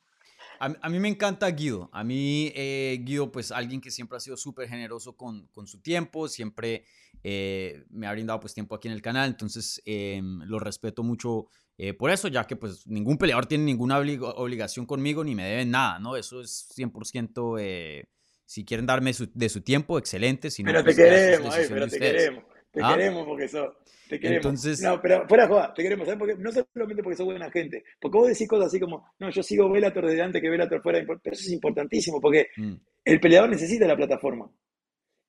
A, 0.61 0.89
mí 0.91 1.01
me 1.01 1.09
encanta 1.09 1.51
Guido. 1.51 1.89
A 1.91 2.05
mí, 2.05 2.53
eh, 2.55 3.01
Guido, 3.03 3.33
pues 3.33 3.51
alguien 3.51 3.81
que 3.81 3.91
siempre 3.91 4.19
ha 4.19 4.21
sido 4.21 4.37
súper 4.37 4.69
generoso 4.69 5.17
con, 5.17 5.47
con, 5.49 5.67
su 5.67 5.81
tiempo, 5.81 6.29
siempre 6.29 6.85
eh, 7.25 7.83
me 7.89 8.07
ha 8.07 8.13
brindado 8.13 8.41
pues 8.41 8.53
tiempo 8.53 8.75
aquí 8.75 8.87
en 8.89 8.93
el 8.93 9.01
canal, 9.01 9.31
entonces 9.31 9.81
em, 9.87 10.43
lo 10.43 10.59
respeto 10.59 11.03
mucho 11.03 11.49
eh, 11.83 11.95
por 11.95 12.11
eso, 12.11 12.29
ya 12.29 12.47
que 12.47 12.57
pues 12.57 12.87
ningún 12.87 13.17
peleador 13.17 13.47
tiene 13.47 13.65
ninguna 13.65 13.99
obligación 13.99 14.85
conmigo 14.85 15.25
ni 15.25 15.35
me 15.35 15.45
deben 15.45 15.71
nada, 15.71 15.99
¿no? 15.99 16.15
Eso 16.15 16.43
es 16.43 16.69
100%, 16.77 17.57
eh, 17.59 18.05
si 18.45 18.67
quieren 18.67 18.85
darme 18.85 19.15
de 19.33 19.49
su 19.49 19.63
tiempo, 19.63 19.99
excelente. 19.99 20.51
Si 20.51 20.63
pero, 20.63 20.85
te 20.85 20.95
queremos, 20.95 21.55
pero 21.71 21.89
te 21.89 21.99
queremos, 21.99 22.45
te 22.71 22.81
¿Ah? 22.83 22.95
queremos 22.95 23.27
porque 23.27 23.49
sos... 23.49 23.69
Te 24.09 24.19
queremos. 24.19 24.45
Entonces... 24.45 24.81
No, 24.81 25.01
pero 25.01 25.27
fuera 25.29 25.47
joda, 25.47 25.73
te 25.75 25.83
queremos, 25.83 26.07
¿sabes? 26.07 26.19
Porque, 26.19 26.35
no 26.37 26.51
solamente 26.51 27.03
porque 27.03 27.17
sos 27.17 27.27
buena 27.27 27.51
gente, 27.51 27.85
porque 28.01 28.19
vos 28.19 28.29
decís 28.29 28.49
cosas 28.49 28.67
así 28.67 28.81
como, 28.81 29.13
no, 29.19 29.31
yo 29.31 29.43
sigo 29.43 29.71
Velator 29.71 30.07
desde 30.07 30.23
antes 30.23 30.43
que 30.43 30.51
Velator 30.51 30.83
fuera, 30.83 31.05
pero 31.07 31.21
eso 31.25 31.43
es 31.43 31.53
importantísimo, 31.53 32.21
porque 32.21 32.49
mm. 32.57 32.75
el 33.05 33.21
peleador 33.21 33.51
necesita 33.51 33.87
la 33.87 33.97
plataforma 33.97 34.51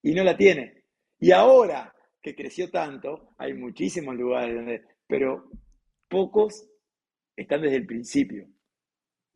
y 0.01 0.13
no 0.13 0.23
la 0.23 0.35
tiene. 0.35 0.83
Y 1.19 1.31
ahora 1.31 1.93
que 2.21 2.35
creció 2.35 2.69
tanto, 2.69 3.33
hay 3.37 3.53
muchísimos 3.53 4.15
lugares 4.15 4.55
donde, 4.55 4.83
pero 5.07 5.49
pocos 6.07 6.67
están 7.35 7.61
desde 7.61 7.77
el 7.77 7.85
principio. 7.85 8.47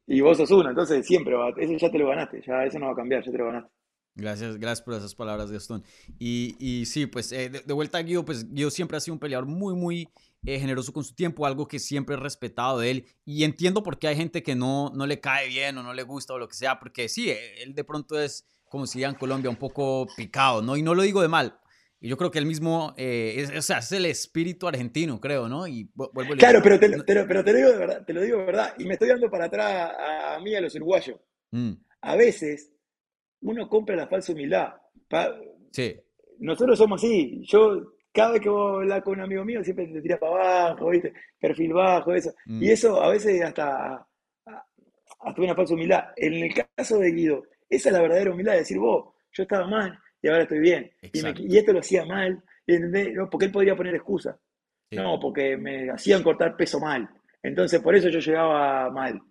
Y 0.08 0.22
vos 0.22 0.38
sos 0.38 0.52
uno, 0.52 0.70
entonces 0.70 1.06
siempre 1.06 1.34
va, 1.34 1.52
eso 1.58 1.74
ya 1.78 1.90
te 1.90 1.98
lo 1.98 2.10
ganaste, 2.10 2.42
ya 2.46 2.64
eso 2.64 2.78
no 2.78 2.88
va 2.88 2.92
a 2.92 2.96
cambiar, 2.96 3.24
ya 3.24 3.32
te 3.32 3.38
lo 3.38 3.46
ganaste. 3.46 3.75
Gracias, 4.16 4.58
gracias 4.58 4.82
por 4.82 4.94
esas 4.94 5.14
palabras, 5.14 5.52
Gastón. 5.52 5.84
Y, 6.20 6.56
y 6.58 6.86
sí, 6.86 7.06
pues 7.06 7.32
eh, 7.34 7.50
de, 7.50 7.74
vuelta 7.74 7.98
a 7.98 8.02
Guido, 8.02 8.24
pues 8.24 8.50
Guido 8.50 8.72
siempre 8.72 8.96
ha 8.96 9.02
sido 9.02 9.14
un 9.14 9.20
peleador 9.20 9.46
muy, 9.46 9.76
muy 9.76 10.08
eh, 10.46 10.58
generoso 10.58 10.94
con 10.94 11.04
su 11.04 11.14
tiempo, 11.14 11.46
algo 11.46 11.68
que 11.68 11.80
siempre 11.80 12.16
he 12.16 12.20
respetado 12.20 12.80
de 12.80 12.92
él. 12.92 13.06
Y 13.26 13.44
entiendo 13.44 13.84
por 13.84 14.00
qué 14.00 14.08
hay 14.08 14.16
gente 14.16 14.42
que 14.42 14.56
no, 14.56 14.90
no 14.96 15.06
le 15.06 15.20
cae 15.20 15.50
bien 15.50 15.78
o 15.78 15.84
no 15.84 15.94
le 15.94 16.04
gusta 16.04 16.34
o 16.34 16.40
lo 16.40 16.48
que 16.48 16.56
sea, 16.56 16.80
porque 16.80 17.10
sí, 17.10 17.30
él 17.60 17.76
de 17.76 17.84
pronto 17.84 18.18
es, 18.18 18.46
como 18.70 18.88
si 18.88 19.04
en 19.04 19.16
Colombia, 19.16 19.50
un 19.50 19.58
poco 19.58 20.08
picado, 20.16 20.62
¿no? 20.62 20.78
Y 20.78 20.82
no 20.82 20.96
lo 20.96 21.04
digo 21.04 21.22
de 21.22 21.28
mal. 21.28 21.60
Y 22.00 22.08
yo 22.08 22.18
creo 22.18 22.32
que 22.32 22.40
él 22.40 22.46
mismo, 22.46 22.94
eh, 22.98 23.36
es, 23.38 23.58
o 23.58 23.62
sea, 23.62 23.80
es 23.80 23.92
el 23.92 24.06
espíritu 24.06 24.68
argentino, 24.68 25.20
creo, 25.20 25.50
¿no? 25.50 25.68
Y 25.68 25.90
vuelvo 25.94 26.36
claro, 26.38 26.62
pero 26.62 26.80
te, 26.80 26.90
pero 27.04 27.44
te 27.44 27.52
lo 27.52 27.58
digo 27.58 27.72
de 27.72 27.78
verdad, 27.78 28.06
te 28.06 28.14
lo 28.14 28.22
digo 28.22 28.38
de 28.38 28.46
verdad. 28.46 28.76
Y 28.78 28.86
me 28.86 28.94
estoy 28.94 29.10
dando 29.10 29.30
para 29.30 29.46
atrás 29.46 29.92
a, 29.98 30.40
mí, 30.40 30.56
a 30.56 30.62
los 30.62 30.76
uruguayos. 30.76 31.20
Mm. 31.52 31.72
A 32.02 32.16
veces 32.16 32.75
uno 33.46 33.70
compra 33.70 33.96
la 33.96 34.08
falsa 34.08 34.34
humildad. 34.34 34.74
sí. 35.72 35.96
Nosotros 36.38 36.78
somos 36.78 37.02
así. 37.02 37.42
Yo, 37.46 37.94
cada 38.12 38.34
vez 38.34 38.42
que 38.42 38.50
vos 38.50 38.82
hablas 38.82 39.02
con 39.04 39.14
un 39.14 39.22
amigo 39.22 39.46
mío, 39.46 39.64
siempre 39.64 39.88
te 39.88 40.02
tiras 40.02 40.20
para 40.20 40.68
abajo, 40.68 40.90
¿viste? 40.90 41.14
Perfil 41.40 41.72
bajo, 41.72 42.14
eso. 42.14 42.34
Mm. 42.46 42.62
Y 42.62 42.72
eso 42.72 43.02
a 43.02 43.10
veces 43.10 43.42
hasta, 43.42 44.06
hasta 44.46 45.42
una 45.42 45.56
falsa 45.56 45.74
humildad. 45.76 46.04
En 46.18 46.34
el 46.34 46.54
caso 46.76 47.00
de 47.00 47.12
Guido, 47.12 47.44
esa 47.70 47.90
es 47.90 47.94
la 47.94 48.02
verdadera 48.02 48.32
humildad 48.32 48.52
de 48.54 48.60
decir, 48.60 48.78
vos, 48.78 49.14
yo 49.32 49.44
estaba 49.44 49.66
mal 49.68 49.98
y 50.22 50.28
ahora 50.28 50.44
estoy 50.44 50.60
bien. 50.60 50.92
Y, 51.02 51.58
esto 51.58 51.72
lo 51.72 51.80
hacía 51.80 52.06
mal, 52.06 52.44
No, 52.68 53.30
porque 53.30 53.46
él 53.46 53.52
podría 53.52 53.76
poner 53.76 53.96
excusa. 53.96 54.38
No, 54.92 55.20
porque 55.20 55.56
me 55.56 55.90
hacían 55.90 56.24
cortar 56.24 56.58
peso 56.58 56.80
mal. 56.80 57.10
Entonces, 57.42 57.80
por 57.82 57.96
eso 57.96 58.10
yo 58.10 58.20
llegaba 58.20 58.90
mal. 58.90 59.22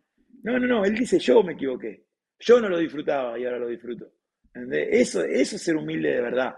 No, 0.43 0.59
no, 0.59 0.67
no, 0.67 0.85
él 0.85 0.95
dice, 0.95 1.19
yo 1.19 1.43
me 1.43 1.55
equivoqué. 1.55 2.05
Yo 2.39 2.61
no 2.61 2.69
lo 2.69 2.79
disfrutaba 2.79 3.39
y 3.39 3.45
ahora 3.45 3.59
lo 3.59 3.69
disfruto. 3.69 4.07
Eso, 4.55 5.25
eso 5.25 5.57
es 5.57 5.63
ser 5.63 5.77
humilde 5.77 6.11
de 6.11 6.21
verdad. 6.21 6.55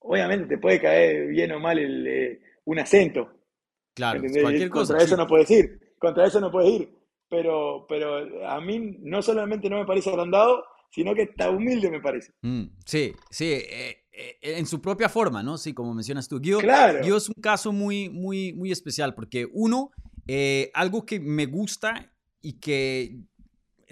Obviamente 0.00 0.46
te 0.46 0.58
puede 0.58 0.80
caer 0.80 1.28
bien 1.28 1.52
o 1.52 1.60
mal 1.60 1.78
el, 1.78 2.06
eh, 2.06 2.40
un 2.64 2.78
acento. 2.78 3.30
Claro, 3.94 4.20
cualquier 4.20 4.70
cosa. 4.70 4.94
Contra 4.94 5.04
eso 5.04 5.16
no 5.16 5.26
puedes 5.26 5.50
ir. 5.50 5.94
Contra 5.98 6.26
eso 6.26 6.40
no 6.40 6.50
puedes 6.50 6.70
ir. 6.70 6.88
Pero, 7.28 7.86
pero 7.88 8.46
a 8.46 8.60
mí 8.60 8.98
no 9.00 9.22
solamente 9.22 9.68
no 9.68 9.78
me 9.78 9.86
parece 9.86 10.10
agrandado, 10.10 10.64
sino 10.90 11.14
que 11.14 11.22
está 11.22 11.50
humilde, 11.50 11.90
me 11.90 12.00
parece. 12.00 12.32
Mm, 12.42 12.64
sí, 12.84 13.12
sí, 13.30 13.52
eh, 13.52 14.04
eh, 14.12 14.38
en 14.42 14.66
su 14.66 14.80
propia 14.80 15.08
forma, 15.08 15.42
¿no? 15.42 15.56
Sí, 15.56 15.72
como 15.72 15.94
mencionas 15.94 16.28
tú. 16.28 16.40
Guido, 16.40 16.58
claro. 16.60 17.00
es 17.00 17.28
un 17.28 17.40
caso 17.40 17.72
muy, 17.72 18.08
muy, 18.08 18.52
muy 18.52 18.72
especial 18.72 19.14
porque 19.14 19.46
uno, 19.52 19.90
algo 20.74 21.06
que 21.06 21.20
me 21.20 21.46
gusta 21.46 22.12
y 22.42 22.58
que 22.58 23.20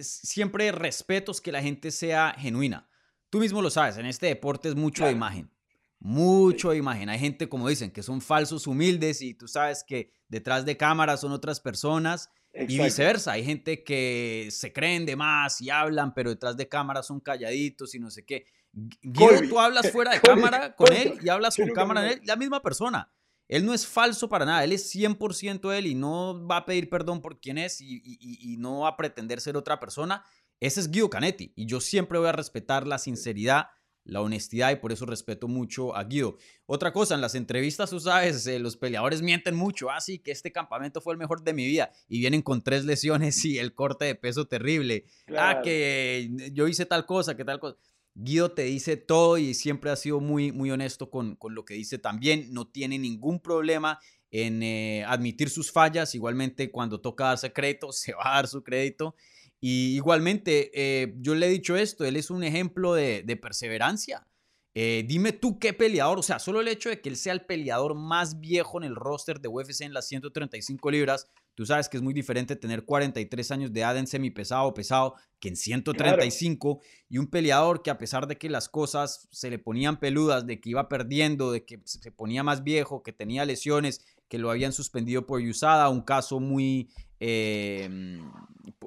siempre 0.03 0.73
respeto 0.73 1.33
es 1.33 1.41
que 1.41 1.53
la 1.53 1.63
gente 1.63 1.91
sea 1.91 2.35
genuina. 2.37 2.89
Tú 3.31 3.39
mismo 3.39 3.63
lo 3.63 3.71
sabes, 3.71 3.97
en 3.97 4.07
este 4.07 4.27
deporte 4.27 4.69
es 4.69 4.75
mucho 4.75 5.05
de 5.05 5.13
imagen. 5.13 5.51
Mucho 5.99 6.71
de 6.71 6.79
imagen. 6.79 7.09
Hay 7.09 7.19
gente, 7.19 7.49
como 7.49 7.69
dicen, 7.69 7.91
que 7.91 8.03
son 8.03 8.21
falsos 8.21 8.67
humildes 8.67 9.23
y 9.23 9.35
tú 9.35 9.47
sabes 9.47 9.85
que 9.85 10.13
detrás 10.29 10.65
de 10.65 10.77
cámara 10.77 11.17
son 11.17 11.33
otras 11.33 11.61
personas 11.61 12.31
y 12.55 12.79
viceversa. 12.79 13.33
Hay 13.33 13.45
gente 13.45 13.85
que 13.85 14.49
se 14.51 14.73
creen 14.73 15.07
de 15.07 15.15
más 15.15 15.61
y 15.61 15.71
hablan, 15.71 16.15
pero 16.15 16.31
detrás 16.31 16.57
de 16.57 16.69
cámara 16.69 17.03
son 17.03 17.21
calladitos 17.21 17.95
y 17.95 17.99
no 18.01 18.11
sé 18.11 18.25
qué. 18.25 18.47
Guido, 18.73 19.49
tú 19.49 19.61
hablas 19.61 19.91
fuera 19.91 20.13
de 20.13 20.21
cámara 20.21 20.75
con 20.75 20.93
él 20.93 21.19
y 21.23 21.29
hablas 21.29 21.57
con 21.57 21.69
cámara 21.71 22.07
en 22.07 22.13
él, 22.13 22.21
la 22.25 22.37
misma 22.37 22.63
persona. 22.63 23.13
Él 23.51 23.67
no 23.67 23.75
es 23.75 23.85
falso 23.85 24.29
para 24.29 24.45
nada, 24.45 24.63
él 24.63 24.71
es 24.71 24.95
100% 24.95 25.77
él 25.77 25.87
y 25.89 25.97
no 25.97 26.47
va 26.47 26.59
a 26.59 26.65
pedir 26.65 26.89
perdón 26.89 27.21
por 27.21 27.41
quién 27.41 27.59
es 27.59 27.81
y, 27.81 28.57
no 28.59 28.81
va 28.81 28.91
a 28.91 28.97
pretender 28.97 29.41
ser 29.41 29.57
otra 29.57 29.81
persona. 29.81 30.25
Ese 30.61 30.79
es 30.79 30.89
Guido 30.89 31.11
Canetti 31.11 31.53
y 31.57 31.67
yo 31.67 31.81
siempre 31.81 32.21
voy 32.21 32.29
a 32.29 32.33
respetar 32.33 32.87
la 32.87 32.99
sinceridad, 32.99 33.67
la 34.05 34.21
honestidad 34.21 34.71
y 34.71 34.77
por 34.77 34.93
eso 34.93 35.05
respeto 35.05 35.49
mucho 35.49 35.97
a 35.97 36.05
Guido. 36.05 36.37
Otra 36.67 36.93
cosa, 36.93 37.17
en 37.17 37.21
las 37.21 37.35
entrevistas, 37.35 37.91
tú 37.91 37.99
sabes, 37.99 38.47
eh, 38.47 38.61
los 38.61 38.77
peleadores 38.77 39.21
mienten 39.21 39.57
mucho. 39.57 39.91
Ah, 39.91 40.01
sí, 40.01 40.21
que 40.21 40.31
este 40.31 40.53
campamento 40.53 41.01
fue 41.01 41.13
el 41.13 41.19
mejor 41.19 41.43
de 41.43 41.53
mi 41.53 41.67
vida 41.67 41.91
y 42.07 42.21
vienen 42.21 42.43
con 42.43 42.63
tres 42.63 42.85
lesiones 42.85 43.45
y 43.45 43.59
el 43.59 43.75
corte 43.75 44.05
de 44.05 44.15
peso 44.15 44.47
terrible. 44.47 45.07
Ah, 45.37 45.61
que 45.61 46.31
yo 46.53 46.69
hice 46.69 46.87
tal 46.87 47.05
cosa, 47.05 47.37
que 47.37 47.45
tal 47.45 47.59
cosa. 47.59 47.77
Guido 48.15 48.53
te 48.53 48.63
dice 48.63 48.97
todo 48.97 49.39
y 49.39 49.55
siempre 49.55 49.91
ha 49.91 49.97
sido 49.97 50.21
muy, 50.21 50.53
muy 50.53 50.71
honesto 50.71 51.11
con, 51.11 51.39
lo 51.41 51.65
que 51.65 51.75
dice 51.75 51.99
también. 51.99 52.53
No 52.53 52.69
tiene 52.69 52.99
ningún 52.99 53.41
problema 53.41 53.99
en 54.31 54.63
eh, 54.63 55.05
admitir 55.07 55.51
sus 55.51 55.73
fallas. 55.73 56.15
Igualmente, 56.15 56.71
cuando 56.71 57.01
toca 57.01 57.25
darse 57.25 57.53
crédito, 57.53 57.93
se 57.93 58.13
va 58.15 58.33
a 58.33 58.35
dar 58.37 58.49
su 58.49 58.63
crédito. 58.63 59.15
Y 59.61 59.95
igualmente, 59.97 60.71
eh, 60.75 61.15
yo 61.19 61.35
le 61.35 61.47
he 61.47 61.51
dicho 61.51 61.77
esto, 61.77 62.05
él 62.05 62.17
es 62.17 62.31
un 62.31 62.43
ejemplo 62.43 62.95
de, 62.95 63.39
perseverancia. 63.41 64.27
Eh, 64.75 65.05
dime 65.07 65.33
tú 65.33 65.59
qué 65.59 65.73
peleador, 65.73 66.19
o 66.19 66.23
sea, 66.23 66.39
solo 66.39 66.61
el 66.61 66.69
hecho 66.69 66.89
de 66.91 67.01
que 67.01 67.09
él 67.09 67.17
sea 67.17 67.33
el 67.33 67.45
peleador 67.45 67.95
más 67.95 68.41
viejo 68.41 68.79
en 68.79 68.85
el 68.85 68.95
roster 68.95 69.41
de 69.41 69.49
UFC 69.49 69.83
en 69.83 69.93
las 69.93 70.07
135 70.07 70.91
libras, 70.91 71.29
Tú 71.61 71.67
sabes 71.67 71.91
que 71.91 71.99
es 71.99 72.03
muy 72.03 72.15
diferente 72.15 72.57
tener 72.57 72.87
43 72.87 73.51
años 73.51 73.71
de 73.71 73.81
edad 73.81 73.95
en 73.99 74.07
semipesado 74.07 74.73
pesado 74.73 75.15
que 75.39 75.49
en 75.51 75.57
135 75.57 76.81
y 77.11 77.19
un 77.19 77.27
peleador 77.27 77.83
que 77.83 77.91
a 77.91 77.99
pesar 77.99 78.27
de 78.27 78.39
que 78.39 78.49
las 78.49 78.71
cosas 78.71 79.29
se 79.31 79.51
le 79.51 79.59
ponían 79.59 80.01
peludas, 80.01 80.47
de 80.47 80.59
que 80.59 80.71
iba 80.71 80.89
perdiendo, 80.89 81.53
de 81.53 81.67
que 81.67 81.83
se 81.85 82.13
ponía 82.13 82.43
más 82.43 82.65
viejo, 82.65 83.03
que 83.03 83.13
tenía 83.13 83.45
lesiones, 83.45 84.07
que 84.29 84.39
lo 84.39 84.51
habían 84.51 84.73
suspendido 84.73 85.27
por 85.27 85.43
USADA, 85.43 85.91
un 85.91 86.01
caso 86.01 86.41
muy, 86.41 86.89
em, 87.19 88.33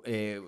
eh, 0.05 0.41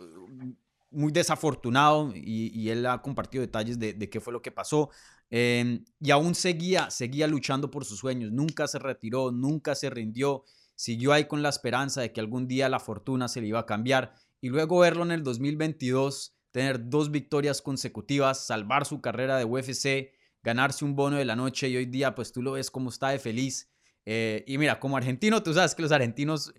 muy 0.89 1.11
desafortunado 1.11 2.11
y, 2.15 2.69
él 2.69 2.87
ha 2.87 3.03
compartido 3.03 3.41
detalles 3.41 3.77
de, 3.77 4.09
qué 4.09 4.19
fue 4.19 4.33
lo 4.33 4.41
que 4.41 4.51
pasó. 4.51 4.89
Em, 5.29 5.83
y 5.99 6.11
aún 6.11 6.35
seguía, 6.35 6.89
seguía 6.89 7.27
luchando 7.27 7.71
por 7.71 7.85
sus 7.85 7.99
sueños, 7.99 8.31
nunca 8.31 8.67
se 8.67 8.79
retiró, 8.79 9.31
nunca 9.31 9.75
se 9.75 9.89
rindió 9.89 10.43
siguió 10.75 11.13
ahí 11.13 11.25
con 11.25 11.41
la 11.41 11.49
esperanza 11.49 12.01
de 12.01 12.11
que 12.11 12.19
algún 12.19 12.47
día 12.47 12.69
la 12.69 12.79
fortuna 12.79 13.27
se 13.27 13.41
le 13.41 13.47
iba 13.47 13.59
a 13.59 13.65
cambiar 13.65 14.13
y 14.41 14.49
luego 14.49 14.79
verlo 14.79 15.03
en 15.03 15.11
el 15.11 15.23
2022, 15.23 16.35
tener 16.51 16.89
dos 16.89 17.09
victorias 17.09 17.61
consecutivas, 17.61 18.45
salvar 18.45 18.85
su 18.85 19.01
carrera 19.01 19.37
de 19.37 19.45
UFC, 19.45 20.11
ganarse 20.43 20.85
un 20.85 20.95
bono 20.95 21.17
de 21.17 21.25
la 21.25 21.35
noche 21.35 21.69
y 21.69 21.77
hoy 21.77 21.85
día 21.85 22.13
pues 22.13 22.31
tú 22.31 22.41
lo 22.41 22.51
ves 22.51 22.69
como 22.69 22.89
está 22.89 23.09
de 23.09 23.19
feliz. 23.19 23.71
Eh, 24.05 24.43
y 24.45 24.57
mira, 24.57 24.79
como 24.79 24.97
argentino, 24.97 25.41
tú 25.41 25.53
sabes 25.53 25.73
que 25.73 25.81
los 25.81 25.91
argentinos 25.91 26.53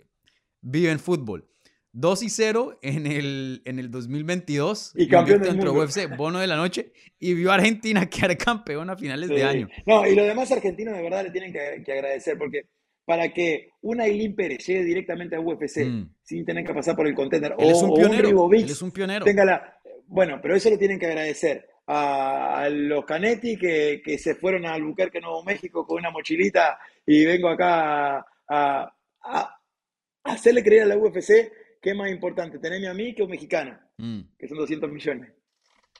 viven 0.61 0.99
fútbol. 0.99 1.49
2 1.97 2.23
y 2.25 2.29
0 2.29 2.79
en 2.83 3.07
el, 3.07 3.63
en 3.65 3.79
el 3.79 3.91
2022. 3.91 4.93
Y 4.97 5.09
campeón 5.09 5.41
del 5.41 5.57
mundo. 5.57 5.73
UFC, 5.73 6.15
bono 6.15 6.39
de 6.41 6.47
la 6.47 6.57
noche. 6.57 6.93
Y 7.19 7.33
vio 7.33 7.51
a 7.51 7.55
Argentina 7.55 8.05
quedar 8.11 8.37
campeón 8.37 8.91
a 8.91 8.97
finales 8.97 9.31
de 9.31 9.43
año. 9.43 9.69
No, 9.87 10.07
y 10.07 10.15
los 10.15 10.27
demás 10.27 10.53
argentinos 10.53 10.95
de 10.95 11.03
verdad 11.03 11.25
le 11.25 11.31
tienen 11.31 11.53
que, 11.53 11.91
agradecer 11.91 12.37
porque 12.37 12.67
para 13.07 13.33
que 13.33 13.71
una 13.81 14.05
Ailín 14.05 14.35
Pérez 14.35 14.67
llegue 14.67 14.85
directamente 14.85 15.37
a 15.37 15.41
UFC 15.41 15.87
mm. 15.87 16.11
sin 16.23 16.45
tener 16.45 16.67
que 16.67 16.75
pasar 16.75 16.95
por 16.97 17.07
el 17.07 17.15
contender 17.15 17.55
o, 17.57 17.63
es 17.63 17.81
un 17.81 17.95
pionero, 17.95 18.53
él 18.53 18.65
es 18.65 18.83
un 18.83 18.91
pionero. 18.91 19.25
bueno, 20.07 20.39
pero 20.43 20.55
eso 20.55 20.69
le 20.69 20.77
tienen 20.77 20.99
que 20.99 21.07
agradecer 21.07 21.67
a, 21.87 22.69
los 22.71 23.07
Canetti 23.07 23.57
que, 23.57 24.03
que, 24.05 24.19
se 24.19 24.35
fueron 24.35 24.67
a 24.67 24.75
Albuquerque, 24.75 25.21
Nuevo 25.21 25.45
México 25.45 25.87
con 25.87 25.99
una 25.99 26.11
mochilita 26.11 26.79
y 27.07 27.25
vengo 27.25 27.49
acá 27.49 28.27
a, 28.49 28.93
a 29.23 29.61
hacerle 30.25 30.63
creer 30.63 30.83
a 30.83 30.87
la 30.87 30.99
UFC 30.99 31.31
¿Qué 31.87 31.91
es 31.91 31.97
más 31.97 32.11
importante, 32.11 32.59
tenerme 32.59 32.89
a 32.89 32.95
mí 32.95 33.15
que 33.15 33.23
un 33.23 33.31
mexicano? 33.31 33.79
Mm. 33.99 34.23
Que 34.37 34.49
son 34.49 34.59
200 34.59 34.91
millones. 34.91 35.33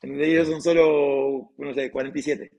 En 0.03 0.21
ellos 0.21 0.49
son 0.49 0.61
solo, 0.61 1.53
no 1.57 1.75
sé, 1.75 1.93
47. 1.93 2.51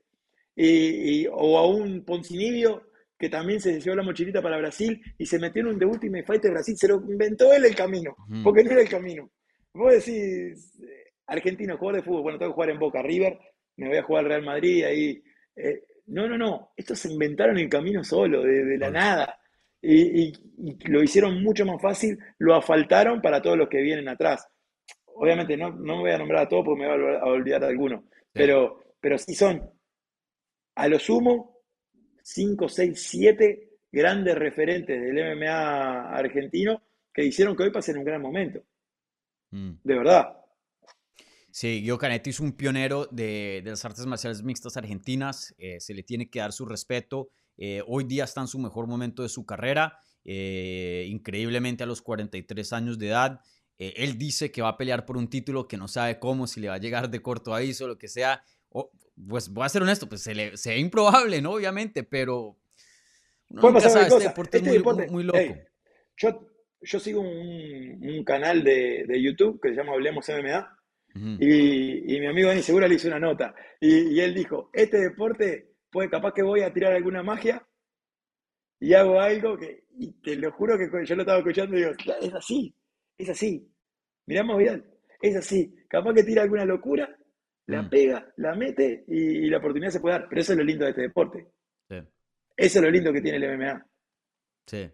Y, 0.56 1.26
o 1.26 1.58
a 1.58 1.66
un 1.68 2.06
Poncinibio 2.06 2.88
que 3.18 3.28
también 3.28 3.60
se 3.60 3.82
llevó 3.82 3.96
la 3.96 4.02
mochilita 4.02 4.40
para 4.40 4.56
Brasil 4.56 4.98
y 5.18 5.26
se 5.26 5.38
metió 5.38 5.60
en 5.60 5.68
un 5.68 5.78
The 5.78 5.84
Ultimate 5.84 6.24
Fighter 6.24 6.52
Brasil. 6.52 6.74
Se 6.78 6.88
lo 6.88 7.02
inventó 7.02 7.52
él 7.52 7.66
el 7.66 7.74
camino, 7.74 8.16
porque 8.42 8.64
no 8.64 8.70
era 8.70 8.80
el 8.80 8.88
camino. 8.88 9.30
Vos 9.74 9.92
decís, 9.92 10.80
argentino, 11.26 11.76
jugador 11.76 12.00
de 12.00 12.06
fútbol, 12.06 12.22
bueno, 12.22 12.38
tengo 12.38 12.52
que 12.52 12.54
jugar 12.54 12.70
en 12.70 12.78
Boca 12.78 13.02
River, 13.02 13.38
me 13.76 13.88
voy 13.88 13.98
a 13.98 14.04
jugar 14.04 14.24
al 14.24 14.30
Real 14.30 14.42
Madrid, 14.46 14.84
ahí. 14.84 15.22
Eh, 15.54 15.82
no, 16.06 16.26
no, 16.26 16.38
no. 16.38 16.72
Estos 16.74 16.98
se 17.00 17.12
inventaron 17.12 17.58
el 17.58 17.68
camino 17.68 18.02
solo, 18.02 18.42
de 18.42 18.78
la 18.78 18.90
nada 18.90 19.38
y, 19.80 20.32
lo 20.86 21.02
hicieron 21.02 21.42
mucho 21.42 21.64
más 21.64 21.80
fácil, 21.80 22.18
lo 22.38 22.54
asfaltaron 22.54 23.22
para 23.22 23.40
todos 23.40 23.56
los 23.56 23.68
que 23.68 23.82
vienen 23.82 24.08
atrás. 24.08 24.46
Obviamente 25.06 25.56
no, 25.56 25.70
no 25.70 25.96
me 25.96 26.02
voy 26.02 26.10
a 26.10 26.18
nombrar 26.18 26.44
a 26.44 26.48
todos 26.48 26.64
porque 26.64 26.82
me 26.82 26.88
voy 26.88 27.14
a 27.16 27.24
olvidar 27.24 27.60
de 27.60 27.68
alguno, 27.68 28.04
pero, 28.32 28.80
pero 29.00 29.18
sí 29.18 29.34
son 29.34 29.70
a 30.74 30.88
lo 30.88 30.98
sumo 30.98 31.62
5, 32.22 32.68
6, 32.68 33.02
7 33.02 33.70
grandes 33.90 34.34
referentes 34.36 35.00
del 35.00 35.36
MMA 35.36 36.10
argentino 36.10 36.82
que 37.12 37.24
hicieron 37.24 37.56
que 37.56 37.64
hoy 37.64 37.70
pasen 37.70 37.98
un 37.98 38.04
gran 38.04 38.22
momento. 38.22 38.62
Mm. 39.50 39.72
De 39.82 39.94
verdad. 39.94 40.34
Sí, 41.50 41.80
Guido 41.80 41.98
Canetti 41.98 42.30
es 42.30 42.40
un 42.40 42.52
pionero 42.52 43.06
de, 43.06 43.62
las 43.64 43.84
artes 43.84 44.06
marciales 44.06 44.42
mixtas 44.42 44.76
argentinas. 44.76 45.54
Eh, 45.58 45.80
se 45.80 45.94
le 45.94 46.02
tiene 46.02 46.28
que 46.28 46.38
dar 46.38 46.52
su 46.52 46.66
respeto. 46.66 47.30
Eh, 47.58 47.82
hoy 47.88 48.04
día 48.04 48.24
está 48.24 48.40
en 48.40 48.46
su 48.46 48.58
mejor 48.58 48.86
momento 48.86 49.24
de 49.24 49.28
su 49.28 49.44
carrera, 49.44 49.98
eh, 50.24 51.06
increíblemente 51.08 51.82
a 51.82 51.86
los 51.86 52.00
43 52.00 52.72
años 52.72 52.98
de 52.98 53.08
edad. 53.08 53.40
Eh, 53.78 53.94
él 53.96 54.16
dice 54.16 54.52
que 54.52 54.62
va 54.62 54.68
a 54.70 54.76
pelear 54.76 55.04
por 55.04 55.16
un 55.16 55.28
título 55.28 55.66
que 55.66 55.76
no 55.76 55.88
sabe 55.88 56.20
cómo, 56.20 56.46
si 56.46 56.60
le 56.60 56.68
va 56.68 56.74
a 56.74 56.78
llegar 56.78 57.10
de 57.10 57.20
corto 57.20 57.54
aviso, 57.54 57.88
lo 57.88 57.98
que 57.98 58.08
sea. 58.08 58.42
pues 59.28 59.48
voy 59.48 59.66
a 59.66 59.68
ser 59.68 59.82
honesto, 59.82 60.08
pues 60.08 60.22
se, 60.22 60.34
le, 60.34 60.52
ve 60.64 60.78
improbable, 60.78 61.42
¿no? 61.42 61.52
Obviamente, 61.52 62.04
pero... 62.04 62.56
Puede 63.48 63.74
pasar 63.74 64.02
este 64.02 64.18
deporte 64.20 64.58
es 64.58 64.62
muy, 64.62 65.08
muy, 65.08 65.24
loco. 65.24 65.38
yo, 66.18 66.46
yo 66.82 67.00
sigo 67.00 67.22
un, 67.22 68.22
canal 68.24 68.62
de, 68.62 69.06
YouTube 69.20 69.58
que 69.60 69.70
se 69.70 69.76
llama 69.76 69.94
Hablemos 69.94 70.28
MMA. 70.28 70.78
y, 71.40 72.20
mi 72.20 72.26
amigo 72.26 72.48
Dani 72.48 72.62
Segura 72.62 72.86
le 72.86 72.94
hizo 72.94 73.08
una 73.08 73.18
nota. 73.18 73.54
Y, 73.80 74.14
y 74.14 74.20
él 74.20 74.34
dijo, 74.34 74.70
este 74.74 74.98
deporte 74.98 75.67
pues 75.90 76.10
capaz 76.10 76.32
que 76.32 76.42
voy 76.42 76.62
a 76.62 76.72
tirar 76.72 76.92
alguna 76.92 77.22
magia 77.22 77.66
y 78.80 78.94
hago 78.94 79.20
algo 79.20 79.56
que, 79.56 79.84
y 79.98 80.12
te 80.20 80.36
lo 80.36 80.52
juro 80.52 80.78
que 80.78 80.88
yo 81.04 81.16
lo 81.16 81.22
estaba 81.22 81.38
escuchando 81.38 81.76
y 81.76 81.80
digo, 81.80 81.92
es 82.20 82.34
así, 82.34 82.74
es 83.16 83.28
así. 83.28 83.68
Mirá 84.26 84.44
más 84.44 84.58
bien, 84.58 84.84
es 85.20 85.36
así. 85.36 85.74
Capaz 85.88 86.14
que 86.14 86.22
tira 86.22 86.42
alguna 86.42 86.64
locura, 86.64 87.08
la 87.66 87.82
mm. 87.82 87.90
pega, 87.90 88.32
la 88.36 88.54
mete 88.54 89.04
y, 89.08 89.48
la 89.48 89.58
oportunidad 89.58 89.90
se 89.90 90.00
puede 90.00 90.18
dar. 90.18 90.28
Pero 90.28 90.40
eso 90.40 90.52
es 90.52 90.58
lo 90.58 90.64
lindo 90.64 90.84
de 90.84 90.90
este 90.90 91.02
deporte. 91.02 91.48
Eso 92.56 92.78
es 92.78 92.84
lo 92.84 92.90
lindo 92.90 93.12
que 93.12 93.20
tiene 93.20 93.38
el 93.38 93.56
MMA. 93.56 93.86
Sí. 94.66 94.90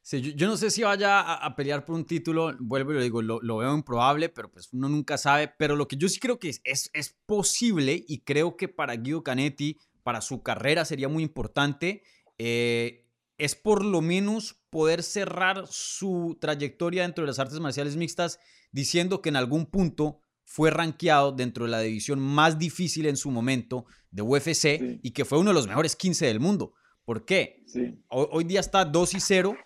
Sí, 0.00 0.34
yo, 0.34 0.46
no 0.46 0.56
sé 0.56 0.70
si 0.70 0.82
vaya 0.82 1.20
a, 1.20 1.56
pelear 1.56 1.84
por 1.84 1.96
un 1.96 2.06
título, 2.06 2.54
vuelvo 2.60 2.92
y 2.92 2.94
lo 2.94 3.02
digo, 3.02 3.22
lo, 3.22 3.56
veo 3.56 3.74
improbable, 3.74 4.28
pero 4.28 4.50
pues 4.50 4.72
uno 4.72 4.88
nunca 4.88 5.18
sabe. 5.18 5.52
Pero 5.58 5.74
lo 5.74 5.88
que 5.88 5.96
yo 5.96 6.08
sí 6.08 6.20
creo 6.20 6.38
que 6.38 6.48
es, 6.48 6.60
es, 6.64 6.90
es 6.94 7.18
posible 7.26 8.04
y 8.06 8.20
creo 8.20 8.56
que 8.56 8.68
para 8.68 8.94
Guido 8.94 9.24
Canetti 9.24 9.76
para 10.06 10.20
su 10.20 10.40
carrera 10.40 10.84
sería 10.84 11.08
muy 11.08 11.24
importante, 11.24 12.04
eh, 12.38 13.10
es 13.38 13.56
por 13.56 13.84
lo 13.84 14.00
menos 14.00 14.54
poder 14.70 15.02
cerrar 15.02 15.66
su 15.68 16.38
trayectoria 16.40 17.02
dentro 17.02 17.24
de 17.24 17.26
las 17.26 17.40
artes 17.40 17.58
marciales 17.58 17.96
mixtas 17.96 18.38
diciendo 18.70 19.20
que 19.20 19.30
en 19.30 19.34
algún 19.34 19.66
punto 19.66 20.20
fue 20.44 20.70
rankeado 20.70 21.32
dentro 21.32 21.64
de 21.64 21.72
la 21.72 21.80
división 21.80 22.20
más 22.20 22.56
difícil 22.56 23.06
en 23.06 23.16
su 23.16 23.32
momento 23.32 23.86
de 24.12 24.22
UFC 24.22 25.00
y 25.02 25.10
que 25.10 25.24
fue 25.24 25.40
uno 25.40 25.50
de 25.50 25.54
los 25.54 25.66
mejores 25.66 25.96
15 25.96 26.24
del 26.24 26.38
mundo. 26.38 26.74
¿Por 27.04 27.24
qué? 27.24 27.64
Hoy, 28.06 28.28
hoy, 28.30 28.44
día 28.44 28.60
está 28.60 28.84
2 28.84 29.14
y 29.14 29.18
0. 29.18 29.56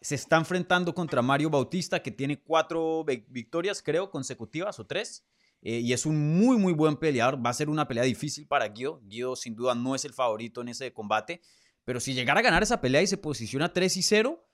Se 0.00 0.14
está 0.14 0.38
enfrentando 0.38 0.94
contra 0.94 1.20
Mario 1.20 1.50
Bautista, 1.50 2.02
que 2.02 2.12
tiene 2.12 2.40
cuatro 2.42 3.04
victorias, 3.04 3.82
creo, 3.82 4.10
consecutivas 4.10 4.80
o 4.80 4.86
tres. 4.86 5.26
Eh, 5.62 5.78
y 5.78 5.92
es 5.92 6.06
un 6.06 6.38
muy, 6.38 6.58
muy 6.58 6.72
buen 6.72 6.96
peleador. 6.96 7.44
Va 7.44 7.50
a 7.50 7.54
ser 7.54 7.70
una 7.70 7.86
pelea 7.86 8.04
difícil 8.04 8.46
para 8.46 8.68
Guido. 8.68 9.00
Guido 9.04 9.36
sin 9.36 9.54
duda 9.54 9.74
no 9.74 9.94
es 9.94 10.04
el 10.04 10.12
favorito 10.12 10.60
en 10.60 10.68
ese 10.68 10.92
combate. 10.92 11.40
Pero 11.84 12.00
si 12.00 12.14
llegara 12.14 12.40
a 12.40 12.42
ganar 12.42 12.62
esa 12.62 12.80
pelea 12.80 13.02
y 13.02 13.06
se 13.06 13.16
posiciona 13.16 13.72
3 13.72 13.96
y 13.96 14.02
0, 14.02 14.44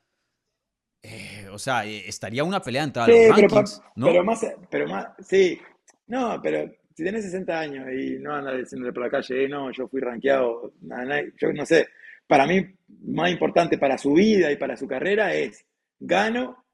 eh, 1.02 1.48
o 1.50 1.58
sea, 1.58 1.86
eh, 1.86 2.08
estaría 2.08 2.44
una 2.44 2.60
pelea 2.60 2.84
entre 2.84 3.02
los 3.06 3.36
rankings, 3.36 3.80
pero, 3.80 3.92
¿no? 3.96 4.06
Pero 4.06 4.24
más, 4.24 4.46
pero 4.70 4.88
más, 4.88 5.06
sí. 5.20 5.58
No, 6.06 6.40
pero 6.42 6.70
si 6.94 7.04
tenés 7.04 7.24
60 7.24 7.58
años 7.58 7.86
y 7.92 8.18
no 8.18 8.34
andas 8.34 8.58
diciéndole 8.58 8.92
por 8.92 9.04
la 9.04 9.10
calle, 9.10 9.48
no, 9.48 9.70
yo 9.70 9.88
fui 9.88 10.00
rankeado, 10.00 10.72
yo 10.80 11.52
no 11.52 11.64
sé. 11.64 11.86
Para 12.26 12.46
mí, 12.46 12.66
más 13.04 13.30
importante 13.30 13.78
para 13.78 13.96
su 13.96 14.12
vida 14.12 14.50
y 14.50 14.56
para 14.56 14.76
su 14.76 14.86
carrera 14.86 15.32
es, 15.34 15.64
gano, 15.98 16.64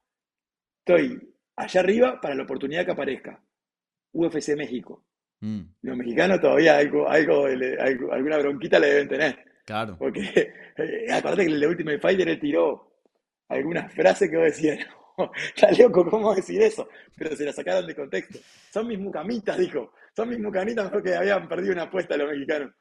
estoy 0.79 1.35
allá 1.55 1.79
arriba 1.79 2.19
para 2.19 2.35
la 2.35 2.43
oportunidad 2.43 2.85
que 2.85 2.91
aparezca. 2.91 3.44
UFC 4.15 4.55
México. 4.55 5.03
Mm. 5.41 5.61
Los 5.81 5.97
mexicanos 5.97 6.39
todavía 6.39 6.77
algo, 6.77 7.07
algo, 7.07 7.45
alguna 7.45 8.37
bronquita 8.37 8.79
le 8.79 8.87
deben 8.87 9.07
tener. 9.09 9.45
Claro. 9.65 9.97
Porque 9.97 10.21
eh, 10.77 11.11
acuérdate 11.11 11.45
que 11.45 11.53
el 11.53 11.65
Ultimate 11.65 11.99
Fighter 11.99 12.29
él 12.29 12.39
tiró 12.39 12.91
algunas 13.49 13.93
frases 13.93 14.29
que 14.29 14.37
vos 14.37 14.45
decías, 14.45 14.79
no, 15.17 15.31
está 15.55 15.71
loco, 15.71 16.09
¿cómo 16.09 16.33
decir 16.33 16.61
eso? 16.61 16.87
Pero 17.15 17.35
se 17.35 17.45
la 17.45 17.51
sacaron 17.51 17.85
de 17.85 17.95
contexto. 17.95 18.39
Son 18.71 18.87
mis 18.87 18.99
mucamitas, 18.99 19.57
dijo. 19.57 19.93
Son 20.15 20.29
mis 20.29 20.39
mucamitas 20.39 20.89
porque 20.89 21.13
habían 21.13 21.47
perdido 21.47 21.73
una 21.73 21.83
apuesta 21.83 22.17
los 22.17 22.31
mexicanos. 22.31 22.71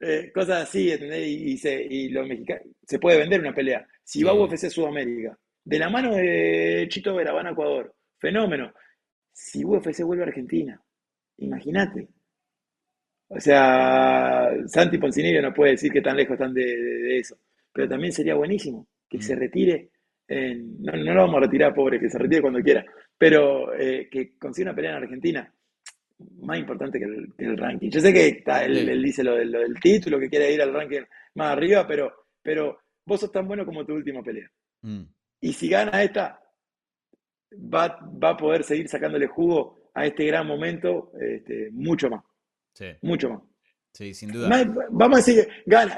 Eh, 0.00 0.32
cosas 0.34 0.64
así, 0.64 0.90
¿entendés? 0.90 1.28
Y, 1.28 1.56
se, 1.56 1.82
y 1.82 2.08
los 2.08 2.26
mexicanos, 2.26 2.64
se 2.82 2.98
puede 2.98 3.18
vender 3.18 3.40
una 3.40 3.54
pelea. 3.54 3.86
Si 4.02 4.22
va 4.24 4.32
a 4.32 4.34
UFC 4.34 4.68
Sudamérica, 4.68 5.38
de 5.64 5.78
la 5.78 5.88
mano 5.88 6.14
de 6.14 6.86
Chito 6.90 7.14
Vera, 7.14 7.32
van 7.32 7.46
a 7.46 7.50
Ecuador, 7.52 7.94
fenómeno 8.18 8.74
si 9.34 9.64
UFC 9.64 10.04
vuelve 10.04 10.22
a 10.22 10.28
Argentina. 10.28 10.80
Imagínate. 11.38 12.08
O 13.28 13.40
sea, 13.40 14.48
Santi 14.66 14.96
Poncinibio 14.96 15.42
no 15.42 15.52
puede 15.52 15.72
decir 15.72 15.92
que 15.92 16.00
tan 16.00 16.16
lejos 16.16 16.34
están 16.34 16.54
de, 16.54 17.18
eso. 17.18 17.36
Pero 17.72 17.88
también 17.88 18.12
sería 18.12 18.36
buenísimo 18.36 18.86
que 19.08 19.20
se 19.20 19.34
retire. 19.34 19.90
no, 20.28 20.92
lo 20.96 21.20
vamos 21.22 21.36
a 21.36 21.40
retirar, 21.40 21.74
pobre, 21.74 21.98
que 21.98 22.08
se 22.08 22.18
retire 22.18 22.40
cuando 22.40 22.60
quiera. 22.60 22.84
Pero 23.18 23.74
eh, 23.74 24.08
que 24.08 24.38
consiga 24.38 24.70
una 24.70 24.76
pelea 24.76 24.92
en 24.92 25.02
Argentina. 25.02 25.52
Más 26.42 26.58
importante 26.58 27.00
que 27.00 27.04
el, 27.04 27.58
ranking. 27.58 27.90
Yo 27.90 28.00
sé 28.00 28.12
que 28.12 28.28
está, 28.28 28.64
él, 28.64 29.02
dice 29.02 29.24
lo, 29.24 29.34
del 29.34 29.74
título, 29.82 30.20
que 30.20 30.30
quiere 30.30 30.52
ir 30.52 30.62
al 30.62 30.72
ranking 30.72 31.02
más 31.34 31.50
arriba, 31.50 31.84
pero, 31.88 32.12
pero 32.40 32.78
vos 33.04 33.18
sos 33.18 33.32
tan 33.32 33.48
bueno 33.48 33.66
como 33.66 33.84
tu 33.84 33.94
última 33.94 34.22
pelea. 34.22 34.48
Mm. 34.82 35.02
Y 35.40 35.52
si 35.52 35.68
gana 35.68 36.04
esta, 36.04 36.40
va, 37.58 37.98
a 38.30 38.36
poder 38.36 38.64
seguir 38.64 38.88
sacándole 38.88 39.26
jugo 39.26 39.90
a 39.94 40.06
este 40.06 40.26
gran 40.26 40.46
momento 40.46 41.12
este, 41.20 41.70
mucho 41.72 42.10
más. 42.10 42.24
Mucho 43.02 43.30
más. 43.30 43.42
Sí, 43.92 44.12
sin 44.12 44.32
duda. 44.32 44.48
vamos 44.90 45.18
a 45.18 45.20
decir 45.20 45.48
gana, 45.66 45.96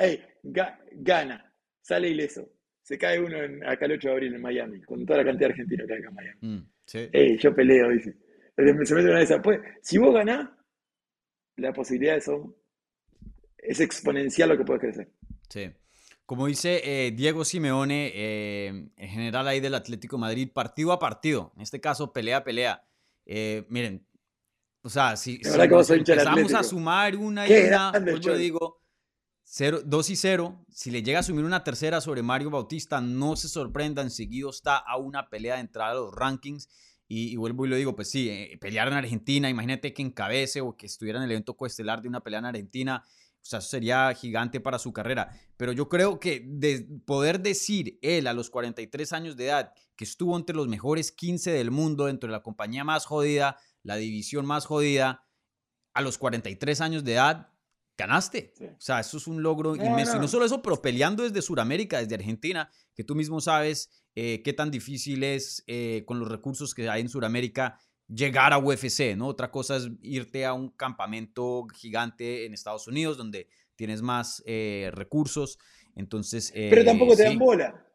gana, 0.92 1.54
sale 1.80 2.10
ileso. 2.10 2.48
Se 2.82 2.98
cae 2.98 3.20
uno 3.20 3.42
en, 3.42 3.64
acá 3.66 3.86
el 3.86 3.92
8 3.92 4.08
de 4.08 4.14
abril 4.14 4.34
en 4.34 4.42
Miami, 4.42 4.80
con 4.82 5.04
toda 5.04 5.18
la 5.18 5.24
cantidad 5.24 5.48
de 5.48 5.52
argentinos 5.54 5.86
que 5.86 5.94
hay 5.94 5.98
acá 6.00 6.08
en 6.08 6.14
Miami. 6.14 6.38
Mm, 6.40 7.36
yo 7.38 7.54
peleo, 7.54 7.90
dice. 7.90 8.14
Se 8.54 8.62
mete 8.62 8.94
una 9.10 9.18
de 9.18 9.24
esas. 9.24 9.40
Pues, 9.42 9.60
si 9.82 9.98
vos 9.98 10.14
ganás, 10.14 10.48
las 11.56 11.74
posibilidades 11.74 12.24
son. 12.24 12.54
Es 13.58 13.80
exponencial 13.80 14.50
lo 14.50 14.56
que 14.56 14.64
puedes 14.64 14.82
crecer. 14.82 15.08
Sí. 15.48 15.70
Como 16.26 16.46
dice 16.46 16.82
eh, 16.84 17.12
Diego 17.12 17.44
Simeone, 17.44 18.10
eh, 18.14 18.90
en 18.96 19.08
general 19.08 19.46
ahí 19.46 19.60
del 19.60 19.74
Atlético 19.74 20.18
Madrid, 20.18 20.50
partido 20.52 20.92
a 20.92 20.98
partido, 20.98 21.52
en 21.56 21.62
este 21.62 21.80
caso 21.80 22.12
pelea 22.12 22.38
a 22.38 22.44
pelea. 22.44 22.84
Eh, 23.24 23.64
miren, 23.68 24.06
o 24.82 24.88
sea, 24.88 25.16
si, 25.16 25.40
empezamos 25.42 26.52
a 26.52 26.62
sumar 26.64 27.16
una 27.16 27.48
y 27.48 27.66
una, 27.66 27.92
pues 27.92 28.20
yo 28.20 28.36
digo, 28.36 28.82
2 29.84 30.10
y 30.10 30.16
0. 30.16 30.66
Si 30.70 30.90
le 30.90 31.02
llega 31.02 31.18
a 31.18 31.20
asumir 31.20 31.44
una 31.44 31.64
tercera 31.64 32.00
sobre 32.00 32.22
Mario 32.22 32.50
Bautista, 32.50 33.00
no 33.00 33.36
se 33.36 33.48
sorprendan. 33.48 34.10
Seguido 34.10 34.50
está 34.50 34.76
a 34.76 34.96
una 34.96 35.28
pelea 35.28 35.54
de 35.54 35.60
entrada 35.60 35.92
a 35.92 35.94
los 35.94 36.14
rankings. 36.14 36.68
Y, 37.08 37.36
vuelvo 37.36 37.66
y 37.66 37.68
lo 37.68 37.76
digo, 37.76 37.94
pues 37.94 38.10
sí, 38.10 38.28
eh, 38.28 38.58
pelear 38.60 38.88
en 38.88 38.94
Argentina, 38.94 39.48
imagínate 39.48 39.94
que 39.94 40.02
encabece 40.02 40.60
o 40.60 40.76
que 40.76 40.86
estuviera 40.86 41.20
en 41.20 41.24
el 41.24 41.30
evento 41.30 41.56
coestelar 41.56 42.02
de 42.02 42.08
una 42.08 42.20
pelea 42.20 42.40
en 42.40 42.46
Argentina, 42.46 43.04
o 43.46 43.48
sea, 43.48 43.60
sería 43.60 44.12
gigante 44.14 44.60
para 44.60 44.78
su 44.78 44.92
carrera. 44.92 45.30
Pero 45.56 45.70
yo 45.72 45.88
creo 45.88 46.18
que 46.18 46.42
de 46.44 46.84
poder 47.06 47.40
decir 47.40 47.98
él 48.02 48.26
a 48.26 48.32
los 48.32 48.50
43 48.50 49.12
años 49.12 49.36
de 49.36 49.46
edad 49.46 49.72
que 49.94 50.04
estuvo 50.04 50.36
entre 50.36 50.56
los 50.56 50.66
mejores 50.66 51.12
15 51.12 51.52
del 51.52 51.70
mundo, 51.70 52.06
dentro 52.06 52.26
de 52.28 52.32
la 52.32 52.42
compañía 52.42 52.82
más 52.82 53.06
jodida, 53.06 53.56
la 53.84 53.96
división 53.96 54.46
más 54.46 54.66
jodida, 54.66 55.24
a 55.94 56.02
los 56.02 56.18
43 56.18 56.80
años 56.80 57.04
de 57.04 57.12
edad, 57.14 57.52
ganaste. 57.96 58.52
O 58.60 58.80
sea, 58.80 58.98
eso 59.00 59.16
es 59.16 59.28
un 59.28 59.42
logro 59.42 59.76
inmenso. 59.76 60.16
Y 60.16 60.20
no 60.20 60.28
solo 60.28 60.44
eso, 60.44 60.60
pero 60.60 60.82
peleando 60.82 61.22
desde 61.22 61.40
Sudamérica, 61.40 62.00
desde 62.00 62.16
Argentina, 62.16 62.68
que 62.94 63.04
tú 63.04 63.14
mismo 63.14 63.40
sabes 63.40 63.90
eh, 64.16 64.42
qué 64.42 64.52
tan 64.52 64.72
difícil 64.72 65.22
es 65.22 65.62
eh, 65.68 66.02
con 66.04 66.18
los 66.18 66.28
recursos 66.28 66.74
que 66.74 66.90
hay 66.90 67.00
en 67.00 67.08
Sudamérica 67.08 67.78
llegar 68.08 68.52
a 68.52 68.58
UFC, 68.58 69.16
¿no? 69.16 69.26
Otra 69.26 69.50
cosa 69.50 69.76
es 69.76 69.88
irte 70.02 70.44
a 70.44 70.52
un 70.52 70.70
campamento 70.70 71.66
gigante 71.74 72.44
en 72.44 72.54
Estados 72.54 72.86
Unidos 72.88 73.16
donde 73.16 73.48
tienes 73.74 74.02
más 74.02 74.42
eh, 74.46 74.90
recursos. 74.92 75.58
Entonces. 75.94 76.52
pero 76.54 76.84
tampoco 76.84 77.16
te 77.16 77.24
dan 77.24 77.38
bola. 77.38 77.86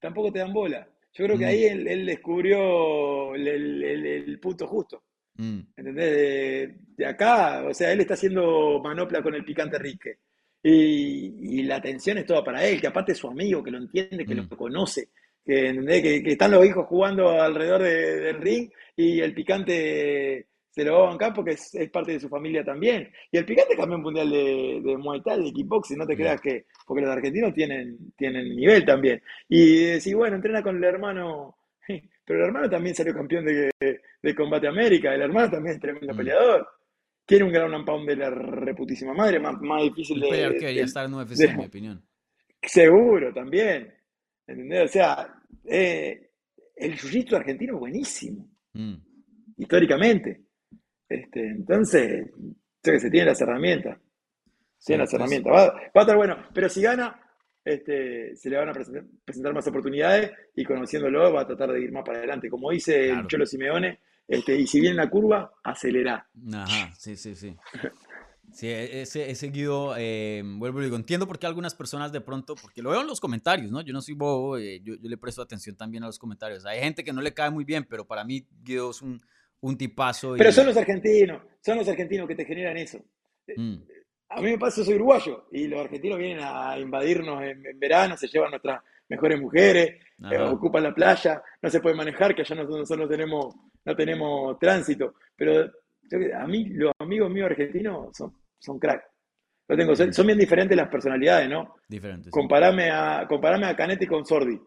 Tampoco 0.00 0.32
te 0.32 0.40
dan 0.40 0.52
bola. 0.52 0.88
Yo 1.12 1.24
creo 1.26 1.38
que 1.38 1.46
ahí 1.46 1.64
él, 1.64 2.06
descubrió 2.06 3.34
el 3.34 4.38
punto 4.40 4.66
justo. 4.66 5.04
Mm. 5.36 5.60
¿Entendés? 5.76 6.76
De, 6.96 7.06
acá, 7.06 7.64
o 7.68 7.74
sea, 7.74 7.92
él 7.92 8.00
está 8.00 8.14
haciendo 8.14 8.80
manopla 8.82 9.22
con 9.22 9.34
el 9.34 9.44
picante 9.44 9.78
Rique. 9.78 10.18
Y, 10.62 11.62
la 11.64 11.76
atención 11.76 12.18
es 12.18 12.26
toda 12.26 12.42
para 12.42 12.66
él, 12.66 12.80
que 12.80 12.86
aparte 12.86 13.12
es 13.12 13.18
su 13.18 13.28
amigo, 13.28 13.62
que 13.62 13.70
lo 13.70 13.78
entiende, 13.78 14.24
que 14.24 14.34
lo 14.34 14.44
mm. 14.44 14.48
conoce, 14.48 15.10
que, 15.44 16.22
que, 16.22 16.32
están 16.32 16.52
los 16.52 16.64
hijos 16.64 16.86
jugando 16.86 17.40
alrededor 17.40 17.82
del 17.82 18.40
ring 18.40 18.70
y 18.96 19.20
el 19.20 19.34
picante 19.34 20.46
se 20.70 20.84
lo 20.84 20.94
va 20.94 21.06
a 21.06 21.10
bancar 21.10 21.32
porque 21.32 21.52
es, 21.52 21.90
parte 21.92 22.12
de 22.12 22.20
su 22.20 22.28
familia 22.28 22.64
también. 22.64 23.10
Y 23.30 23.36
el 23.36 23.44
picante 23.44 23.76
campeón 23.76 24.02
mundial 24.02 24.30
de, 24.30 24.80
de 24.84 24.96
Muay 24.96 25.22
Thai, 25.22 25.44
de 25.44 25.52
kickboxing, 25.52 25.98
no 25.98 26.06
te 26.06 26.16
creas 26.16 26.40
que, 26.40 26.66
porque 26.86 27.02
los 27.02 27.10
argentinos 27.10 27.54
tienen, 27.54 28.12
tienen 28.16 28.56
nivel 28.56 28.84
también. 28.84 29.22
Y 29.48 29.84
decir, 29.84 30.16
bueno, 30.16 30.36
entrena 30.36 30.62
con 30.62 30.76
el 30.76 30.84
hermano 30.84 31.56
pero 32.24 32.40
el 32.40 32.46
hermano 32.46 32.70
también 32.70 32.94
salió 32.94 33.14
campeón 33.14 33.44
de, 33.44 33.70
de 34.22 34.34
Combate 34.34 34.68
América, 34.68 35.14
el 35.14 35.22
hermano 35.22 35.50
también 35.50 35.74
es 35.74 35.80
tremendo 35.80 36.12
mm. 36.12 36.16
peleador. 36.16 36.68
Tiene 37.26 37.44
un 37.44 37.52
gran 37.52 37.84
pound 37.84 38.06
de 38.06 38.16
la 38.16 38.30
reputísima 38.30 39.14
madre, 39.14 39.40
más, 39.40 39.54
más 39.60 39.82
difícil 39.82 40.20
de. 40.20 40.28
peleador 40.28 40.52
que 40.54 40.60
debería 40.60 40.84
estar 40.84 41.06
en 41.06 41.14
UFC, 41.14 41.40
en 41.40 41.56
mi 41.56 41.64
opinión. 41.64 42.02
Seguro, 42.62 43.32
también. 43.32 43.94
¿Entendés? 44.46 44.84
O 44.84 44.92
sea, 44.92 45.34
eh, 45.64 46.30
el 46.76 46.98
jiu 46.98 47.36
argentino 47.36 47.74
es 47.74 47.80
buenísimo. 47.80 48.48
Mm. 48.72 48.94
Históricamente. 49.56 50.42
Este, 51.08 51.48
entonces, 51.48 52.30
que 52.82 52.98
se 52.98 53.10
tiene 53.10 53.26
las 53.26 53.40
herramientas. 53.40 53.98
tiene 54.84 55.02
las 55.02 55.10
pues. 55.10 55.20
herramientas. 55.20 55.52
Va, 55.52 55.66
va, 55.66 55.90
a 55.94 56.00
estar 56.00 56.16
bueno. 56.16 56.36
Pero 56.52 56.68
si 56.68 56.82
gana, 56.82 57.20
este, 57.64 58.36
se 58.36 58.50
le 58.50 58.58
van 58.58 58.68
a 58.68 58.72
presentar, 58.72 59.54
más 59.54 59.66
oportunidades 59.66 60.30
y 60.54 60.64
conociéndolo 60.64 61.32
va 61.32 61.42
a 61.42 61.46
tratar 61.46 61.72
de 61.72 61.80
ir 61.80 61.92
más 61.92 62.04
para 62.04 62.18
adelante. 62.18 62.50
Como 62.50 62.70
dice 62.70 63.10
el 63.10 63.26
Cholo 63.26 63.46
Simeone, 63.46 64.00
este, 64.26 64.56
y 64.56 64.66
si 64.66 64.80
viene 64.80 64.96
la 64.96 65.08
curva, 65.08 65.54
acelera. 65.62 66.26
Ajá, 66.52 66.92
sí, 66.98 67.16
sí, 67.16 67.34
sí. 67.34 67.56
Sí, 68.54 68.68
e, 68.68 69.02
ese, 69.02 69.28
ese 69.30 69.48
Guido, 69.48 69.94
eh, 69.98 70.40
vuelvo 70.44 70.80
y 70.80 70.84
digo, 70.84 70.96
entiendo 70.96 71.26
por 71.26 71.40
qué 71.40 71.46
algunas 71.46 71.74
personas 71.74 72.12
de 72.12 72.20
pronto, 72.20 72.54
porque 72.54 72.82
lo 72.82 72.90
veo 72.90 73.00
en 73.00 73.08
los 73.08 73.20
comentarios, 73.20 73.72
¿no? 73.72 73.80
Yo 73.80 73.92
no 73.92 74.00
soy 74.00 74.14
bobo, 74.14 74.56
eh, 74.56 74.80
yo, 74.80 74.94
le 75.02 75.16
presto 75.16 75.42
atención 75.42 75.76
también 75.76 76.04
a 76.04 76.06
los 76.06 76.20
comentarios. 76.20 76.64
Hay 76.64 76.78
gente 76.78 77.02
que 77.02 77.12
no 77.12 77.20
le 77.20 77.34
cae 77.34 77.50
muy 77.50 77.64
bien, 77.64 77.84
pero 77.88 78.06
para 78.06 78.22
mí 78.22 78.46
Guido 78.62 78.90
es 78.90 79.02
un, 79.02 79.20
un 79.60 79.76
tipazo. 79.76 80.36
Pero 80.38 80.52
son 80.52 80.66
los 80.66 80.76
argentinos, 80.76 81.42
son 81.60 81.78
los 81.78 81.88
argentinos 81.88 82.28
que 82.28 82.36
te 82.36 82.44
generan 82.44 82.76
eso. 82.76 83.00
Mm. 83.56 83.74
A 84.28 84.40
mí 84.40 84.52
me 84.52 84.58
pasa, 84.58 84.78
yo 84.78 84.84
soy 84.84 84.94
uruguayo 84.94 85.48
y 85.50 85.66
los 85.66 85.80
argentinos 85.80 86.18
vienen 86.18 86.44
a 86.44 86.78
invadirnos 86.78 87.42
en, 87.42 87.78
verano, 87.78 88.16
se 88.16 88.28
llevan 88.28 88.50
nuestras 88.50 88.82
mejores 89.08 89.40
mujeres, 89.40 90.00
eh, 90.30 90.38
ocupan 90.38 90.84
la 90.84 90.94
playa, 90.94 91.42
no 91.60 91.68
se 91.68 91.80
puede 91.80 91.96
manejar, 91.96 92.36
que 92.36 92.42
allá 92.42 92.54
nosotros 92.54 92.98
no 92.98 93.08
tenemos, 93.08 93.54
no 93.84 93.96
tenemos 93.96 94.58
tránsito. 94.60 95.14
Pero 95.34 95.72
a 96.38 96.46
mí, 96.46 96.66
los 96.66 96.92
amigos 97.00 97.30
míos 97.30 97.50
argentinos 97.50 98.16
son, 98.16 98.32
son 98.64 98.78
crack. 98.78 99.04
tengo, 99.68 99.94
son, 99.94 100.26
bien 100.26 100.38
diferentes 100.38 100.76
las 100.76 100.88
personalidades, 100.88 101.48
¿no? 101.48 101.76
Diferentes. 101.88 102.32
Comparame, 102.32 102.90
a, 102.90 103.26
comparame 103.28 103.66
a 103.66 103.76
Canetti 103.76 104.06
con 104.06 104.24
Sordi. 104.24 104.60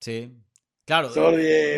Sí. 0.00 0.36
Claro, 0.84 1.08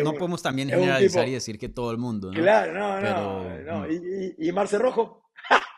no 0.03 0.13
podemos 0.13 0.41
también 0.41 0.69
generalizar 0.69 1.27
y 1.27 1.33
decir 1.33 1.59
que 1.59 1.69
todo 1.69 1.91
el 1.91 1.97
mundo, 1.97 2.31
¿no? 2.31 2.39
Claro, 2.39 2.73
no, 2.73 2.99
no, 2.99 3.59
no. 3.61 3.79
Mm. 3.81 3.91
¿Y, 3.91 4.45
y, 4.45 4.49
y 4.49 4.51
Marce 4.51 4.79
Rojo? 4.79 5.29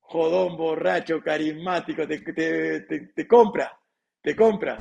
jodón, 0.00 0.56
borracho, 0.56 1.20
carismático, 1.20 2.06
te, 2.06 2.20
te, 2.20 3.26
compra, 3.26 3.76
te 4.22 4.36
compra. 4.36 4.78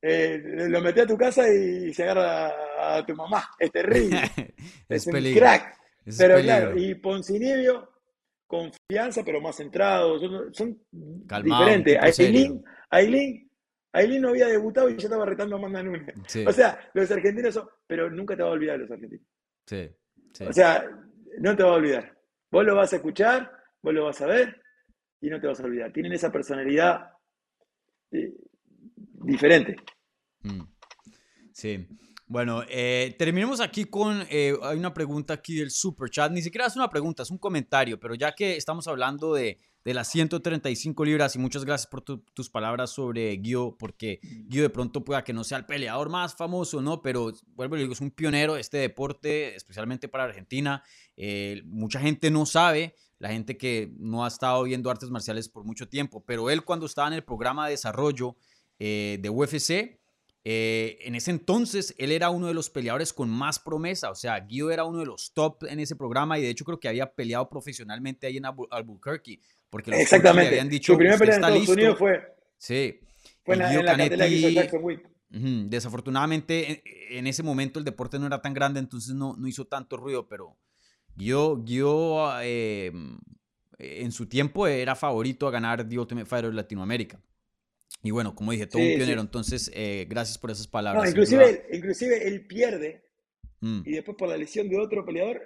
Eh, 0.00 0.40
lo 0.68 0.80
mete 0.80 1.00
a 1.00 1.06
tu 1.06 1.16
casa 1.16 1.48
y 1.48 1.92
se 1.92 2.04
agarra 2.04 2.96
a 2.96 3.04
tu 3.04 3.14
mamá. 3.14 3.50
Es 3.58 3.72
terrible. 3.72 4.20
es, 4.88 5.06
un 5.06 5.34
crack. 5.34 5.76
pero 6.16 6.40
claro, 6.40 6.78
y 6.78 6.94
Poncinibio, 6.94 7.95
confianza, 8.46 9.22
pero 9.24 9.40
más 9.40 9.56
centrado. 9.56 10.18
Son, 10.52 10.80
diferentes. 10.90 11.98
Aileen, 12.00 12.64
Aileen, 12.90 13.50
Aileen 13.92 14.22
no 14.22 14.28
había 14.30 14.46
debutado 14.46 14.88
y 14.88 14.96
ya 14.96 15.06
estaba 15.06 15.26
retando 15.26 15.56
a 15.56 15.58
Amanda 15.58 15.82
Nunes. 15.82 16.14
O 16.46 16.52
sea, 16.52 16.90
los 16.94 17.10
argentinos 17.10 17.54
son. 17.54 17.68
Pero 17.86 18.10
nunca 18.10 18.36
te 18.36 18.42
va 18.42 18.50
a 18.50 18.52
olvidar 18.52 18.78
los 18.78 18.90
argentinos. 18.90 19.26
Sí, 19.66 19.90
O 20.40 20.52
sea, 20.52 20.88
no 21.38 21.56
te 21.56 21.62
va 21.62 21.70
a 21.70 21.74
olvidar. 21.74 22.16
Vos 22.50 22.64
lo 22.64 22.76
vas 22.76 22.92
a 22.92 22.96
escuchar, 22.96 23.50
vos 23.82 23.92
lo 23.92 24.04
vas 24.04 24.20
a 24.22 24.26
ver, 24.26 24.62
y 25.20 25.28
no 25.28 25.40
te 25.40 25.46
vas 25.46 25.60
a 25.60 25.64
olvidar. 25.64 25.92
Tienen 25.92 26.12
esa 26.12 26.30
personalidad 26.30 27.10
eh, 28.12 28.32
diferente. 29.24 29.76
Mm. 30.42 30.62
Sí. 31.52 31.88
Bueno, 32.28 32.64
eh, 32.68 33.14
terminemos 33.18 33.60
aquí 33.60 33.84
con, 33.84 34.26
eh, 34.28 34.52
hay 34.62 34.76
una 34.76 34.92
pregunta 34.92 35.34
aquí 35.34 35.54
del 35.54 35.70
super 35.70 36.10
chat, 36.10 36.32
ni 36.32 36.42
siquiera 36.42 36.66
es 36.66 36.74
una 36.74 36.90
pregunta, 36.90 37.22
es 37.22 37.30
un 37.30 37.38
comentario, 37.38 38.00
pero 38.00 38.16
ya 38.16 38.32
que 38.32 38.56
estamos 38.56 38.88
hablando 38.88 39.32
de, 39.32 39.60
de 39.84 39.94
las 39.94 40.08
135 40.08 41.04
libras 41.04 41.36
y 41.36 41.38
muchas 41.38 41.64
gracias 41.64 41.86
por 41.86 42.02
tus 42.02 42.50
palabras 42.50 42.90
sobre 42.90 43.36
Guido, 43.36 43.76
porque 43.78 44.18
Guido 44.48 44.64
de 44.64 44.70
pronto 44.70 45.04
pueda 45.04 45.22
que 45.22 45.32
no 45.32 45.44
sea 45.44 45.58
el 45.58 45.66
peleador 45.66 46.08
más 46.08 46.34
famoso, 46.34 46.82
¿no? 46.82 47.00
Pero 47.00 47.32
vuelvo 47.54 47.76
y 47.76 47.80
digo, 47.80 47.92
es 47.92 48.00
un 48.00 48.10
pionero 48.10 48.54
de 48.54 48.60
este 48.60 48.78
deporte, 48.78 49.54
especialmente 49.54 50.08
para 50.08 50.24
Argentina. 50.24 50.82
mucha 51.64 52.00
gente 52.00 52.32
no 52.32 52.44
sabe 52.44 52.96
la 53.18 53.28
gente 53.28 53.56
que 53.56 53.92
no 53.98 54.24
ha 54.24 54.28
estado 54.28 54.64
viendo 54.64 54.90
artes 54.90 55.10
marciales 55.10 55.48
por 55.48 55.64
mucho 55.64 55.88
tiempo, 55.88 56.24
pero 56.26 56.50
él 56.50 56.64
cuando 56.64 56.86
estaba 56.86 57.08
en 57.08 57.14
el 57.14 57.24
programa 57.24 57.66
de 57.66 57.72
desarrollo 57.72 58.36
eh, 58.78 59.18
de 59.20 59.30
UFC, 59.30 59.98
eh, 60.48 60.98
en 61.00 61.16
ese 61.16 61.32
entonces 61.32 61.92
él 61.98 62.12
era 62.12 62.30
uno 62.30 62.46
de 62.46 62.54
los 62.54 62.70
peleadores 62.70 63.12
con 63.12 63.28
más 63.28 63.58
promesa, 63.58 64.12
o 64.12 64.14
sea, 64.14 64.38
Guido 64.38 64.70
era 64.70 64.84
uno 64.84 65.00
de 65.00 65.06
los 65.06 65.32
top 65.34 65.64
en 65.64 65.80
ese 65.80 65.96
programa 65.96 66.38
y 66.38 66.42
de 66.42 66.50
hecho 66.50 66.64
creo 66.64 66.78
que 66.78 66.86
había 66.86 67.12
peleado 67.12 67.48
profesionalmente 67.48 68.28
ahí 68.28 68.36
en 68.36 68.44
Albuquerque, 68.44 69.40
porque 69.68 69.90
los 69.90 69.98
Exactamente. 69.98 70.50
habían 70.50 70.68
dicho, 70.68 70.92
su 70.92 70.98
primer 70.98 71.18
pelea 71.18 71.38
en 71.38 71.42
Estados 71.42 71.68
Unidos 71.68 71.98
fue... 71.98 72.20
Sí. 72.58 73.00
Fue 73.44 73.56
en 73.56 73.58
la, 73.84 73.96
que 73.96 74.52
Jackson 74.52 75.68
Desafortunadamente 75.68 76.80
en, 77.10 77.26
ese 77.26 77.42
momento 77.42 77.80
el 77.80 77.84
deporte 77.84 78.20
no 78.20 78.26
era 78.28 78.40
tan 78.40 78.54
grande, 78.54 78.78
entonces 78.78 79.16
no, 79.16 79.34
no 79.36 79.48
hizo 79.48 79.64
tanto 79.64 79.96
ruido, 79.96 80.28
pero 80.28 80.56
yo, 81.16 81.60
yo 81.64 82.30
eh, 82.40 82.92
en 83.80 84.12
su 84.12 84.26
tiempo 84.26 84.68
era 84.68 84.94
favorito 84.94 85.48
a 85.48 85.50
ganar 85.50 85.88
The 85.88 85.98
Ultimate 85.98 86.26
Fighter 86.26 86.54
Latinoamérica. 86.54 87.20
Y 88.06 88.12
bueno, 88.12 88.36
como 88.36 88.52
dije, 88.52 88.68
todo 88.68 88.80
un 88.80 88.94
pionero. 88.94 89.20
Entonces, 89.20 89.68
eh, 89.74 90.06
gracias 90.08 90.38
por 90.38 90.52
esas 90.52 90.68
palabras. 90.68 91.10
inclusive, 91.10 91.66
inclusive 91.72 92.28
él 92.28 92.46
pierde 92.46 93.02
mm. 93.60 93.82
y 93.84 93.92
después 93.94 94.16
por 94.16 94.28
la 94.28 94.36
lesión 94.36 94.68
de 94.68 94.78
otro 94.78 95.04
peleador 95.04 95.42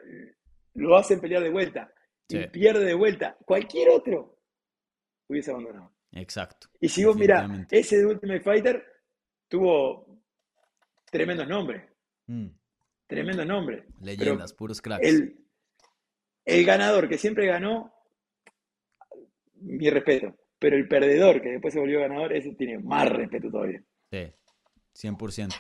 lo 0.75 0.95
hacen 0.99 1.21
pelear 1.21 1.43
de 1.43 1.49
vuelta. 1.49 1.91
Y 2.29 2.47
pierde 2.49 2.85
de 2.85 2.93
vuelta. 2.93 3.39
Cualquier 3.47 3.89
otro 3.89 4.39
hubiese 5.27 5.53
abandonado. 5.53 5.91
Exacto. 6.13 6.69
Y 6.83 6.91
si 6.91 7.03
vos 7.03 7.17
mirá, 7.17 7.67
ese 7.71 7.97
de 7.97 8.05
Ultimate 8.05 8.41
Fighter 8.41 8.85
tuvo 9.49 10.23
tremendos 11.11 11.49
nombres. 11.49 11.83
Mm. 12.27 12.49
Tremendos 13.07 13.47
nombres. 13.47 13.87
Leyendas, 14.03 14.53
puros 14.53 14.83
cracks. 14.83 15.07
El, 15.07 15.47
el 16.45 16.65
ganador 16.67 17.09
que 17.09 17.17
siempre 17.17 17.47
ganó, 17.47 17.91
mi 19.55 19.89
respeto. 19.89 20.37
Pero 20.61 20.77
el 20.77 20.87
perdedor 20.87 21.43
que 21.43 21.49
después 21.49 21.75
se 21.75 21.81
volvió 21.81 22.01
ganador, 22.01 22.33
ese 22.33 22.55
tiene 22.55 22.79
más 22.79 23.09
respeto 23.09 23.51
todavía. 23.51 23.83
Sí, 24.13 25.09
100%. 25.09 25.55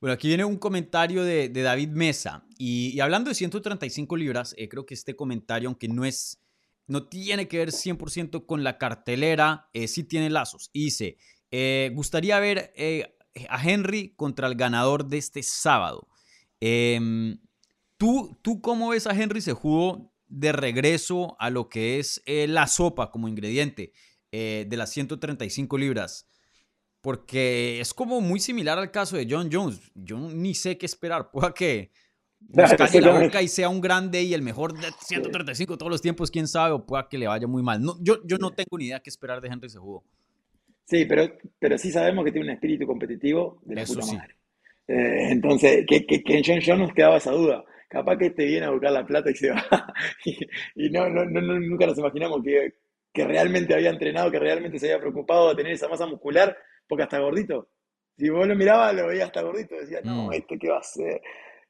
Bueno, 0.00 0.14
aquí 0.14 0.28
viene 0.28 0.44
un 0.44 0.58
comentario 0.58 1.24
de, 1.24 1.48
David 1.48 1.88
Mesa. 1.88 2.46
Y, 2.56 3.00
hablando 3.00 3.30
de 3.30 3.34
135 3.34 4.16
libras, 4.16 4.54
eh, 4.56 4.68
creo 4.68 4.86
que 4.86 4.94
este 4.94 5.16
comentario, 5.16 5.68
aunque 5.68 5.88
no 5.88 6.04
es 6.04 6.40
no 6.90 7.06
tiene 7.06 7.46
que 7.46 7.58
ver 7.58 7.70
100% 7.70 8.46
con 8.46 8.64
la 8.64 8.76
cartelera, 8.76 9.68
eh, 9.72 9.86
sí 9.86 10.02
tiene 10.02 10.28
lazos. 10.28 10.70
dice, 10.74 11.18
eh, 11.52 11.92
gustaría 11.94 12.40
ver 12.40 12.72
eh, 12.74 13.16
a 13.48 13.62
Henry 13.62 14.12
contra 14.16 14.48
el 14.48 14.56
ganador 14.56 15.06
de 15.06 15.18
este 15.18 15.44
sábado. 15.44 16.08
Em, 16.58 17.38
¿tú, 17.96 18.36
¿Tú 18.42 18.60
cómo 18.60 18.88
ves 18.88 19.06
a 19.06 19.14
Henry 19.14 19.40
se 19.40 19.52
jugó 19.52 20.12
de 20.26 20.50
regreso 20.50 21.36
a 21.38 21.48
lo 21.50 21.68
que 21.68 22.00
es 22.00 22.22
la 22.26 22.66
sopa 22.66 23.12
como 23.12 23.28
ingrediente 23.28 23.92
de 24.32 24.76
las 24.76 24.90
135 24.90 25.78
libras? 25.78 26.28
Porque 27.00 27.80
es 27.80 27.94
como 27.94 28.20
muy 28.20 28.40
similar 28.40 28.78
al 28.78 28.90
caso 28.90 29.16
de 29.16 29.26
John 29.28 29.48
Jones. 29.50 29.80
Yo 29.94 30.18
ni 30.18 30.54
sé 30.54 30.76
qué 30.78 30.86
esperar. 30.86 31.30
Pueda 31.32 31.52
que 31.52 31.90
busque 32.40 33.00
la 33.00 33.20
boca 33.20 33.42
y 33.42 33.48
sea 33.48 33.68
un 33.68 33.80
grande 33.80 34.22
y 34.22 34.34
el 34.34 34.42
mejor 34.42 34.72
de 34.72 34.88
135 35.06 35.76
todos 35.76 35.90
los 35.90 36.02
tiempos, 36.02 36.30
quién 36.30 36.48
sabe, 36.48 36.72
o 36.72 36.84
pueda 36.84 37.08
que 37.08 37.18
le 37.18 37.26
vaya 37.26 37.46
muy 37.46 37.62
mal. 37.62 37.82
No, 37.82 37.96
yo, 38.00 38.18
yo 38.24 38.38
no 38.38 38.50
tengo 38.50 38.78
ni 38.78 38.86
idea 38.86 39.00
qué 39.00 39.10
esperar 39.10 39.40
de 39.40 39.48
Henry 39.48 39.68
Sejudo. 39.68 40.04
Sí, 40.84 41.04
pero, 41.04 41.32
pero 41.58 41.78
sí 41.78 41.92
sabemos 41.92 42.24
que 42.24 42.32
tiene 42.32 42.48
un 42.48 42.54
espíritu 42.54 42.86
competitivo 42.86 43.60
de 43.64 43.76
la 43.76 43.84
puta 43.84 44.06
madre. 44.06 44.34
Eh, 44.88 45.30
entonces, 45.30 45.84
que, 45.86 46.04
que, 46.04 46.22
que, 46.22 46.38
en 46.38 46.42
John 46.44 46.60
Jones 46.64 46.80
nos 46.80 46.92
quedaba 46.92 47.18
esa 47.18 47.30
duda. 47.30 47.64
Capaz 47.88 48.16
que 48.16 48.26
este 48.26 48.44
viene 48.44 48.66
a 48.66 48.70
buscar 48.70 48.92
la 48.92 49.06
plata 49.06 49.30
y 49.30 49.34
se 49.34 49.50
va. 49.50 49.64
y, 50.74 50.90
no, 50.90 51.08
no, 51.08 51.24
no, 51.24 51.40
nunca 51.40 51.86
nos 51.86 51.98
imaginamos 51.98 52.42
que, 52.42 52.74
que 53.12 53.24
realmente 53.24 53.74
había 53.74 53.90
entrenado, 53.90 54.30
que 54.30 54.38
realmente 54.38 54.78
se 54.78 54.86
había 54.86 55.00
preocupado 55.00 55.50
de 55.50 55.56
tener 55.56 55.72
esa 55.72 55.88
masa 55.88 56.06
muscular 56.06 56.56
porque 56.86 57.04
hasta 57.04 57.18
gordito. 57.18 57.68
Si 58.16 58.28
vos 58.28 58.46
lo 58.46 58.54
mirabas, 58.54 58.94
lo 58.94 59.06
veías 59.06 59.26
hasta 59.26 59.42
gordito, 59.42 59.76
decía, 59.76 60.00
no, 60.04 60.26
mm. 60.26 60.32
¿este 60.34 60.58
qué 60.58 60.68
va 60.68 60.76
a 60.76 60.80
hacer? 60.80 61.20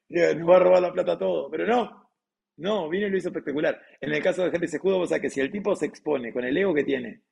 Nos 0.09 0.49
va 0.49 0.57
a 0.57 0.61
robar 0.61 0.83
la 0.83 0.93
plata 0.93 1.19
todo. 1.19 1.51
Pero 1.51 1.67
no, 1.67 2.11
no, 2.57 2.89
vino 2.89 3.07
y 3.07 3.11
lo 3.11 3.17
hizo 3.17 3.29
espectacular. 3.29 3.81
En 4.01 4.13
el 4.13 4.23
caso 4.23 4.43
de 4.43 4.49
Henry 4.49 4.69
Sejudo, 4.69 4.99
vos 4.99 5.09
sabés 5.09 5.23
que 5.23 5.31
si 5.31 5.41
el 5.41 5.51
tipo 5.51 5.75
se 5.77 5.87
expone 5.87 6.33
con 6.33 6.45
el 6.45 6.57
ego 6.57 6.75
que 6.75 6.85
tiene, 6.85 7.23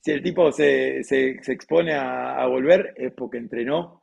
si 0.00 0.12
el 0.12 0.22
tipo 0.22 0.52
se, 0.52 1.00
expone 1.00 1.94
a, 1.94 2.40
a, 2.40 2.46
volver, 2.46 2.94
es 2.96 3.12
porque 3.14 3.38
entrenó, 3.38 4.02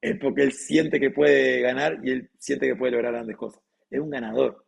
es 0.00 0.18
porque 0.18 0.42
él 0.42 0.52
siente 0.52 0.98
que 0.98 1.10
puede 1.10 1.60
ganar 1.60 1.98
y 2.02 2.10
él 2.10 2.30
siente 2.38 2.66
que 2.66 2.76
puede 2.76 2.92
lograr 2.92 3.12
grandes 3.12 3.36
cosas. 3.36 3.62
Es 3.90 4.00
un 4.00 4.10
ganador 4.10 4.64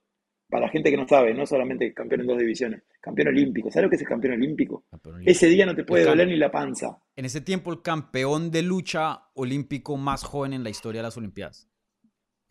para 0.53 0.67
la 0.67 0.71
gente 0.71 0.91
que 0.91 0.99
no 0.99 1.09
sabe, 1.09 1.33
no 1.33 1.47
solamente 1.47 1.95
campeón 1.95 2.21
en 2.21 2.27
dos 2.27 2.39
divisiones, 2.39 2.83
campeón 3.01 3.29
olímpico. 3.29 3.71
¿Sabes 3.71 3.85
lo 3.85 3.89
que 3.89 3.97
es 3.97 4.03
el 4.03 4.09
campeón 4.09 4.35
olímpico? 4.35 4.85
Ese 5.25 5.47
día 5.47 5.65
no 5.65 5.75
te 5.75 5.83
puede 5.83 6.05
doler 6.05 6.29
ni 6.29 6.37
la 6.37 6.51
panza. 6.51 6.99
En 7.17 7.25
ese 7.25 7.41
tiempo, 7.41 7.73
el 7.73 7.81
campeón 7.81 8.51
de 8.51 8.61
lucha 8.61 9.31
olímpico 9.33 9.97
más 9.97 10.23
joven 10.25 10.53
en 10.53 10.63
la 10.63 10.69
historia 10.69 10.99
de 10.99 11.05
las 11.05 11.17
Olimpiadas. 11.17 11.71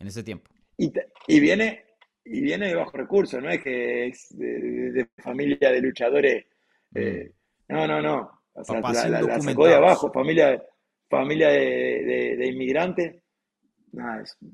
En 0.00 0.08
ese 0.08 0.24
tiempo. 0.24 0.50
Y, 0.76 0.92
y 1.28 1.38
viene 1.38 1.84
y 2.24 2.40
viene 2.40 2.70
de 2.70 2.74
bajo 2.74 2.90
recursos, 2.96 3.40
no 3.40 3.48
es 3.48 3.62
que 3.62 4.08
es 4.08 4.36
de, 4.36 5.08
familia 5.18 5.70
de 5.70 5.80
luchadores. 5.80 6.46
Mm. 6.90 6.98
Eh, 6.98 7.32
no, 7.68 7.86
no, 7.86 8.02
no. 8.02 8.42
O 8.54 8.64
sea, 8.64 8.80
la, 8.80 9.40
sacó 9.40 9.68
de 9.68 9.74
abajo, 9.74 10.10
familia, 10.12 10.60
familia 11.08 11.50
de, 11.50 12.34
de 12.36 12.46
inmigrantes. 12.48 13.22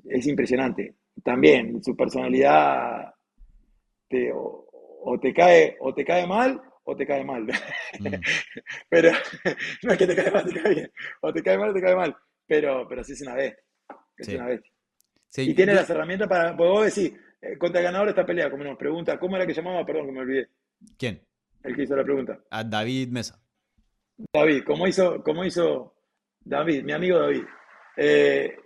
Es 0.04 0.26
impresionante. 0.26 0.96
También 1.24 1.82
su 1.82 1.96
personalidad 1.96 3.14
o, 4.34 5.18
te 5.20 5.32
cae, 5.32 5.76
o 5.80 5.94
te 5.94 6.04
cae 6.04 6.26
mal 6.26 6.60
o 6.84 6.96
te 6.96 7.06
cae 7.06 7.24
mal. 7.24 7.44
Mm. 7.44 8.06
pero 8.88 9.10
no 9.82 9.92
es 9.92 9.98
que 9.98 10.06
te 10.06 10.16
cae 10.16 10.30
mal, 10.30 10.44
te 10.44 10.60
cae 10.60 10.74
bien. 10.74 10.92
O 11.20 11.32
te 11.32 11.42
cae 11.42 11.58
mal 11.58 11.70
o 11.70 11.74
te 11.74 11.82
cae 11.82 11.94
mal. 11.94 12.16
Pero, 12.46 12.86
pero 12.88 13.04
sí 13.04 13.12
es 13.12 13.20
una 13.22 13.34
vez. 13.34 13.56
Es 14.16 14.28
una 14.28 14.46
vez. 14.46 14.62
y 15.36 15.54
tiene 15.54 15.74
las 15.74 15.88
herramientas 15.90 16.28
para. 16.28 16.56
Pues 16.56 16.70
vos 16.70 16.94
decís, 16.94 17.12
eh, 17.40 17.58
contra 17.58 17.80
el 17.80 17.84
ganador 17.84 18.06
de 18.06 18.10
esta 18.12 18.26
pelea, 18.26 18.50
como 18.50 18.64
nos 18.64 18.78
pregunta, 18.78 19.18
¿cómo 19.18 19.36
era 19.36 19.46
que 19.46 19.52
llamaba? 19.52 19.84
Perdón, 19.84 20.06
que 20.06 20.12
me 20.12 20.20
olvidé. 20.20 20.48
¿Quién? 20.98 21.22
El 21.62 21.76
que 21.76 21.82
hizo 21.82 21.94
la 21.94 22.04
pregunta. 22.04 22.40
A 22.50 22.64
David 22.64 23.08
Mesa. 23.10 23.40
David, 24.32 24.64
¿cómo 24.64 24.86
hizo, 24.86 25.22
cómo 25.22 25.44
hizo 25.44 25.94
David, 26.40 26.82
mi 26.82 26.92
amigo 26.92 27.18
David? 27.18 27.44
Eh, 27.96 28.56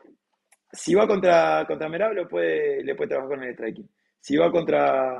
si 0.72 0.94
va 0.94 1.06
contra, 1.06 1.64
contra 1.66 1.88
Merab, 1.88 2.28
puede, 2.28 2.82
le 2.82 2.94
puede 2.94 3.08
trabajar 3.08 3.36
con 3.36 3.44
el 3.44 3.54
striking 3.54 3.88
si 4.22 4.36
va 4.36 4.50
contra, 4.52 5.18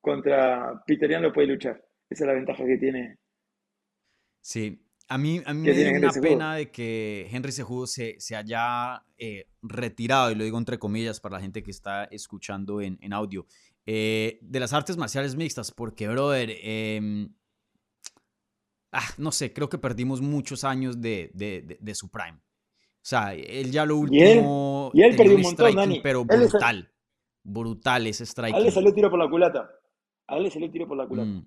contra 0.00 0.82
Peter 0.86 1.20
lo 1.20 1.32
puede 1.32 1.48
luchar. 1.48 1.82
Esa 2.08 2.24
es 2.24 2.28
la 2.28 2.34
ventaja 2.34 2.64
que 2.64 2.76
tiene. 2.76 3.18
Sí, 4.40 4.86
a 5.08 5.18
mí, 5.18 5.40
a 5.44 5.54
mí 5.54 5.62
me 5.62 5.72
dio 5.72 5.90
una 5.96 6.12
pena 6.12 6.54
de 6.56 6.70
que 6.70 7.26
Henry 7.32 7.52
Sejudo 7.52 7.86
se, 7.86 8.16
se 8.20 8.36
haya 8.36 9.02
eh, 9.16 9.46
retirado, 9.62 10.30
y 10.30 10.34
lo 10.34 10.44
digo 10.44 10.58
entre 10.58 10.78
comillas 10.78 11.20
para 11.20 11.36
la 11.36 11.40
gente 11.40 11.62
que 11.62 11.70
está 11.70 12.04
escuchando 12.04 12.82
en, 12.82 12.98
en 13.00 13.14
audio, 13.14 13.46
eh, 13.86 14.38
de 14.42 14.60
las 14.60 14.74
artes 14.74 14.98
marciales 14.98 15.34
mixtas, 15.34 15.72
porque, 15.72 16.06
brother, 16.08 16.54
em, 16.62 17.34
ah, 18.92 19.08
no 19.16 19.32
sé, 19.32 19.54
creo 19.54 19.70
que 19.70 19.78
perdimos 19.78 20.20
muchos 20.20 20.64
años 20.64 21.00
de, 21.00 21.30
de, 21.32 21.78
de, 21.80 21.94
su 21.94 22.10
prime. 22.10 22.38
O 22.38 23.08
sea, 23.08 23.32
él 23.32 23.70
ya 23.70 23.86
lo 23.86 23.96
último. 23.96 24.90
Y 24.92 25.02
él, 25.02 25.16
perdió 25.16 25.36
un 25.36 25.42
montón, 25.42 25.74
Dani. 25.74 26.00
Pero 26.02 26.26
brutal 26.26 26.92
brutal 27.48 28.06
ese 28.06 28.24
strike. 28.24 28.54
A 28.54 28.58
él 28.58 28.64
le 28.64 28.70
salió 28.70 28.92
tiro 28.92 29.10
por 29.10 29.18
la 29.18 29.28
culata. 29.28 29.70
A 30.26 30.36
él 30.36 30.44
le 30.44 30.50
salió 30.50 30.70
tiro 30.70 30.86
por 30.86 30.96
la 30.96 31.06
culata. 31.06 31.28
Mm. 31.28 31.46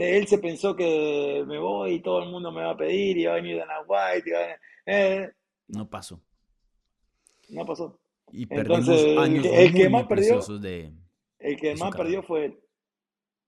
Él 0.00 0.26
se 0.26 0.38
pensó 0.38 0.76
que 0.76 1.44
me 1.46 1.58
voy 1.58 1.94
y 1.94 2.02
todo 2.02 2.22
el 2.22 2.30
mundo 2.30 2.52
me 2.52 2.62
va 2.62 2.72
a 2.72 2.76
pedir 2.76 3.16
y 3.16 3.24
va 3.24 3.32
a 3.32 3.36
venir 3.36 3.58
Dana 3.58 3.80
White. 3.86 4.30
Eh. 4.86 5.30
No 5.68 5.88
pasó. 5.88 6.20
No 7.48 7.64
pasó. 7.64 7.98
Y 8.30 8.44
perdimos 8.44 8.88
años 9.18 9.46
el, 9.46 9.72
que 9.72 9.88
más 9.88 10.06
perdió, 10.06 10.40
de, 10.58 10.92
El 11.38 11.56
que 11.56 11.74
más 11.76 11.96
perdió 11.96 12.22
fue 12.22 12.46
él. 12.46 12.60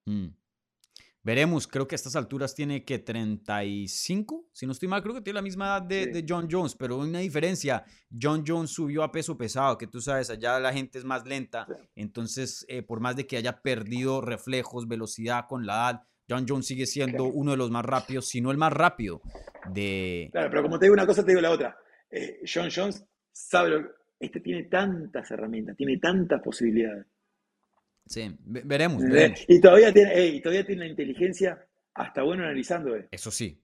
Mm. 0.07 0.29
Veremos, 1.31 1.69
creo 1.69 1.87
que 1.87 1.95
a 1.95 2.01
estas 2.03 2.17
alturas 2.17 2.57
tiene 2.57 2.85
que 2.85 2.99
35, 2.99 4.49
si 4.53 4.67
no 4.67 4.73
estoy 4.73 4.89
mal, 4.89 5.01
creo 5.01 5.15
que 5.15 5.21
tiene 5.21 5.37
la 5.37 5.43
misma 5.43 5.67
edad 5.67 5.83
de, 5.83 6.25
John 6.29 6.49
Jones, 6.51 6.75
pero 6.75 6.97
una 6.97 7.21
diferencia, 7.21 7.85
John 8.21 8.43
Jones 8.45 8.73
subió 8.73 9.05
a 9.05 9.13
peso 9.13 9.39
pesado, 9.39 9.79
que 9.79 9.87
tú 9.87 10.01
sabes, 10.01 10.29
allá 10.29 10.59
la 10.59 10.73
gente 10.73 10.99
es 10.99 11.05
más 11.05 11.25
lenta, 11.25 11.69
entonces 11.95 12.67
eh, 12.69 12.83
por 12.83 12.99
más 12.99 13.15
de 13.15 13.29
que 13.29 13.37
haya 13.37 13.63
perdido 13.63 14.21
reflejos, 14.21 14.89
velocidad 14.89 15.45
con 15.49 15.67
la 15.67 15.75
edad, 15.75 16.03
John 16.29 16.47
Jones 16.49 16.67
sigue 16.67 16.87
siendo 16.87 17.27
uno 17.27 17.53
de 17.53 17.59
los 17.59 17.71
más 17.71 17.85
rápidos, 17.85 18.27
si 18.27 18.41
no 18.41 18.51
el 18.51 18.57
más 18.57 18.73
rápido 18.73 19.23
de... 19.73 20.31
Claro, 20.33 20.51
pero 20.51 20.63
como 20.65 20.81
te 20.81 20.87
digo 20.87 20.95
una 20.95 21.07
cosa, 21.07 21.25
te 21.25 21.31
digo 21.31 21.43
la 21.43 21.53
otra. 21.53 21.79
Eh, 22.11 22.41
John 22.45 22.71
Jones 22.75 23.07
sabe, 23.31 23.87
este 24.19 24.41
tiene 24.41 24.65
tantas 24.65 25.31
herramientas, 25.31 25.77
tiene 25.77 25.97
tantas 25.99 26.43
posibilidades 26.43 27.07
Sí, 28.11 28.37
veremos, 28.41 29.05
Y 29.47 29.61
todavía 29.61 29.93
tiene, 29.93 30.41
todavía 30.41 30.67
tiene 30.67 30.83
una 30.83 30.91
inteligencia 30.91 31.65
hasta 31.95 32.25
bueno 32.25 32.43
analizando. 32.43 32.97
Eh. 32.97 33.07
Eso 33.13 33.31
sí. 33.31 33.63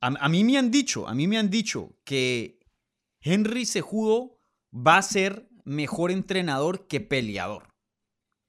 A, 0.00 0.28
mí 0.28 0.44
me 0.44 0.58
han 0.58 0.70
dicho, 0.70 1.08
a 1.08 1.14
mí 1.14 1.26
me 1.26 1.38
han 1.38 1.48
dicho 1.48 1.96
que 2.04 2.60
Henry 3.22 3.64
Sejudo 3.64 4.38
va 4.74 4.98
a 4.98 5.02
ser 5.02 5.48
mejor 5.64 6.10
entrenador 6.10 6.86
que 6.86 7.00
peleador. 7.00 7.72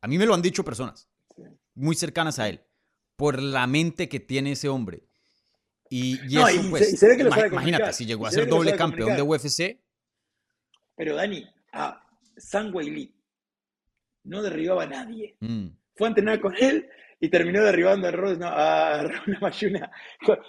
A 0.01 0.09
mí 0.09 0.17
me 0.17 0.25
lo 0.25 0.33
han 0.33 0.41
dicho 0.41 0.65
personas 0.65 1.09
muy 1.73 1.95
cercanas 1.95 2.37
a 2.39 2.49
él, 2.49 2.61
por 3.15 3.41
la 3.41 3.65
mente 3.65 4.09
que 4.09 4.19
tiene 4.19 4.51
ese 4.51 4.67
hombre. 4.67 5.07
Y, 5.89 6.15
eso, 6.35 6.69
pues, 6.69 7.01
imagínate, 7.49 7.93
si 7.93 8.05
llegó 8.05 8.27
a 8.27 8.31
ser 8.31 8.49
doble 8.49 8.75
campeón 8.75 9.15
de 9.15 9.21
UFC. 9.21 9.79
Pero 10.97 11.15
Dani, 11.15 11.47
a 11.71 12.05
San 12.35 12.73
Lee 12.73 13.16
no 14.27 14.41
derribaba 14.41 14.83
a 14.83 14.87
nadie. 14.87 15.35
Mm. 15.39 15.67
Fue 15.95 16.07
a 16.07 16.09
entrenar 16.09 16.39
con 16.39 16.55
él 16.55 16.87
y 17.19 17.29
terminó 17.29 17.63
derribando 17.63 18.07
a, 18.07 18.11
Ron, 18.11 18.43
a 18.43 19.03
Mayuna. 19.41 19.91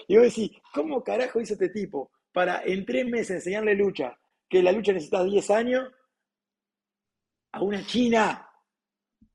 Y 0.07 0.17
vos 0.17 0.27
decís, 0.27 0.51
¿cómo 0.73 1.03
carajo 1.03 1.41
hizo 1.41 1.55
este 1.55 1.71
tipo 1.71 2.11
para 2.33 2.63
en 2.65 2.85
tres 2.85 3.07
meses 3.07 3.31
enseñarle 3.31 3.75
lucha? 3.75 4.17
Que 4.49 4.63
la 4.63 4.73
lucha 4.73 4.93
necesita 4.93 5.25
10 5.25 5.51
años 5.51 5.89
a 7.53 7.63
una 7.63 7.85
china, 7.85 8.47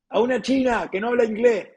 a 0.10 0.20
una 0.20 0.42
china 0.42 0.90
que 0.92 1.00
no 1.00 1.10
habla 1.10 1.26
inglés. 1.26 1.70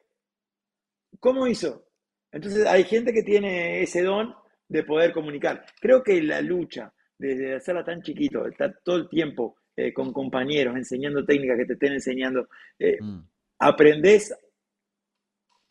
¿Cómo 1.19 1.47
hizo? 1.47 1.87
Entonces 2.31 2.67
hay 2.67 2.85
gente 2.85 3.13
que 3.13 3.23
tiene 3.23 3.83
ese 3.83 4.03
don 4.03 4.35
de 4.69 4.83
poder 4.83 5.13
comunicar. 5.13 5.65
Creo 5.81 6.03
que 6.03 6.21
la 6.23 6.41
lucha, 6.43 6.93
desde 7.17 7.55
hacerla 7.55 7.85
tan 7.85 8.03
chiquito, 8.03 8.47
estar 8.47 8.79
todo 8.85 8.97
el 8.97 9.09
tiempo 9.09 9.57
eh, 9.77 9.93
con 9.93 10.13
compañeros, 10.13 10.75
enseñando 10.77 11.25
técnicas 11.25 11.59
que 11.59 11.67
te 11.67 11.73
estén 11.75 11.93
enseñando. 11.93 12.49
Eh, 12.79 12.97
mm. 13.01 13.21
Aprendés 13.59 14.35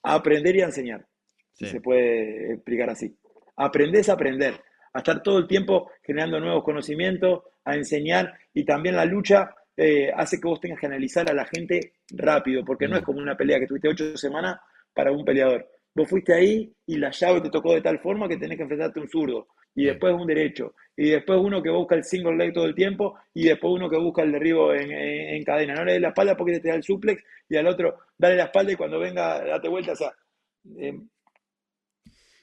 a 0.03 0.14
aprender 0.14 0.56
y 0.56 0.61
a 0.61 0.65
enseñar, 0.65 1.06
si 1.53 1.65
se 1.65 1.82
puede 1.82 2.53
explicar 2.53 2.90
así. 2.91 3.18
Aprendés 3.56 4.10
a 4.10 4.14
aprender, 4.14 4.61
a 4.94 4.99
estar 4.99 5.23
todo 5.23 5.40
el 5.40 5.48
tiempo 5.48 5.90
generando 6.03 6.40
nuevos 6.40 6.64
conocimientos, 6.64 7.44
a 7.64 7.76
enseñar 7.76 8.38
y 8.53 8.64
también 8.64 8.95
la 8.95 9.06
lucha 9.06 9.56
eh, 9.76 10.11
hace 10.15 10.40
que 10.40 10.48
vos 10.48 10.60
tengas 10.61 10.80
que 10.80 10.86
analizar 10.86 11.30
a 11.30 11.34
la 11.34 11.45
gente 11.45 11.94
rápido, 12.10 12.64
porque 12.64 12.88
no 12.88 12.95
es 12.95 13.02
mm. 13.02 13.06
como 13.06 13.19
una 13.19 13.36
pelea 13.36 13.60
que 13.60 13.68
tuviste 13.68 13.90
ocho 13.90 14.15
semanas 14.15 14.60
para 14.94 15.11
un 15.11 15.26
peleador. 15.26 15.68
Vos 15.94 16.10
fuiste 16.10 16.34
ahí 16.34 16.73
y 16.86 16.98
la 16.98 17.10
llave 17.10 17.41
te 17.41 17.49
tocó 17.49 17.73
de 17.73 17.82
tal 17.82 17.99
forma 17.99 18.27
que 18.27 18.38
tenés 18.38 18.57
que 18.57 18.64
enfrentarte 18.64 18.99
a 18.99 19.03
un 19.03 19.10
zurdo. 19.10 19.48
Y 19.76 19.85
después 19.85 20.14
un 20.14 20.26
derecho, 20.26 20.73
y 20.97 21.10
después 21.10 21.39
uno 21.41 21.61
que 21.61 21.69
busca 21.69 21.95
el 21.95 22.03
single 22.03 22.38
leg 22.38 22.53
todo 22.53 22.65
el 22.65 22.73
tiempo, 22.73 23.15
y 23.34 23.45
después 23.45 23.73
uno 23.73 23.89
que 23.89 23.97
busca 23.97 24.23
el 24.23 24.31
derribo 24.31 24.73
en, 24.73 25.43
cadena. 25.43 25.76
No 25.76 25.85
le 25.85 25.93
des 25.93 26.02
la 26.02 26.10
espalda 26.10 26.38
porque 26.38 26.60
te 26.60 26.69
da 26.69 26.76
el 26.76 26.84
suplex, 26.84 27.22
y 27.49 27.57
al 27.57 27.68
otro 27.68 27.97
dale 28.18 28.38
la 28.38 28.45
espalda 28.45 28.72
y 28.72 28.76
cuando 28.76 28.99
venga 28.99 29.43
date 29.43 29.68
vuelta. 29.68 29.91
O 29.91 29.95
sea, 29.95 30.14
eh, 30.77 30.97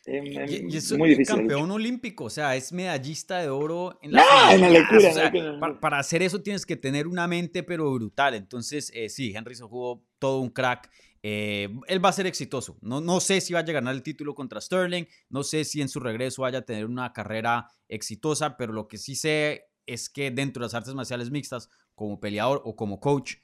y, 0.05 0.77
es 0.77 0.93
muy 0.99 1.11
difícil. 1.11 1.37
campeón 1.37 1.71
olímpico, 1.71 2.25
o 2.25 2.31
sea, 2.31 2.57
es 2.57 2.73
medallista 2.73 3.41
de 3.41 3.49
oro 3.49 3.99
en 4.03 4.13
la 4.13 4.25
no, 4.59 5.81
para, 5.81 5.99
hacer 5.99 6.23
eso 6.23 6.43
tienes 6.43 6.67
que 6.67 6.77
tener 6.77 7.07
una 7.07 7.29
mente, 7.29 7.63
pero 7.63 7.93
brutal. 7.93 8.35
Entonces, 8.35 8.91
eh, 8.95 9.09
sí, 9.09 9.33
Henry 9.35 9.55
se 9.55 9.63
jugó 9.63 10.05
todo 10.19 10.41
un 10.41 10.51
crack. 10.51 10.91
Eh, 11.23 11.69
él 11.87 12.05
va 12.05 12.09
a 12.09 12.13
ser 12.13 12.27
exitoso. 12.27 12.79
No, 12.81 13.01
no 13.01 13.21
sé 13.21 13.41
si 13.41 13.53
vaya 13.53 13.71
a 13.71 13.75
ganar 13.75 13.95
el 13.95 14.03
título 14.03 14.35
contra 14.35 14.61
Sterling, 14.61 15.05
no 15.29 15.45
sé 15.45 15.65
si 15.65 15.81
en 15.81 15.89
su 15.89 16.01
regreso 16.01 16.43
vaya 16.43 16.59
a 16.59 16.63
tener 16.63 16.87
una 16.87 17.13
carrera 17.13 17.69
exitosa, 17.89 18.57
pero 18.57 18.73
lo 18.73 18.89
que 18.89 18.99
sí 18.99 19.15
sé 19.15 19.67
es 19.87 20.09
que 20.09 20.31
dentro 20.31 20.61
de 20.61 20.67
las 20.67 20.75
artes 20.75 20.95
marciales 20.95 21.31
mixtas, 21.31 21.69
como 21.95 22.19
peleador 22.19 22.63
o 22.65 22.75
como 22.75 23.01
coach, 23.01 23.35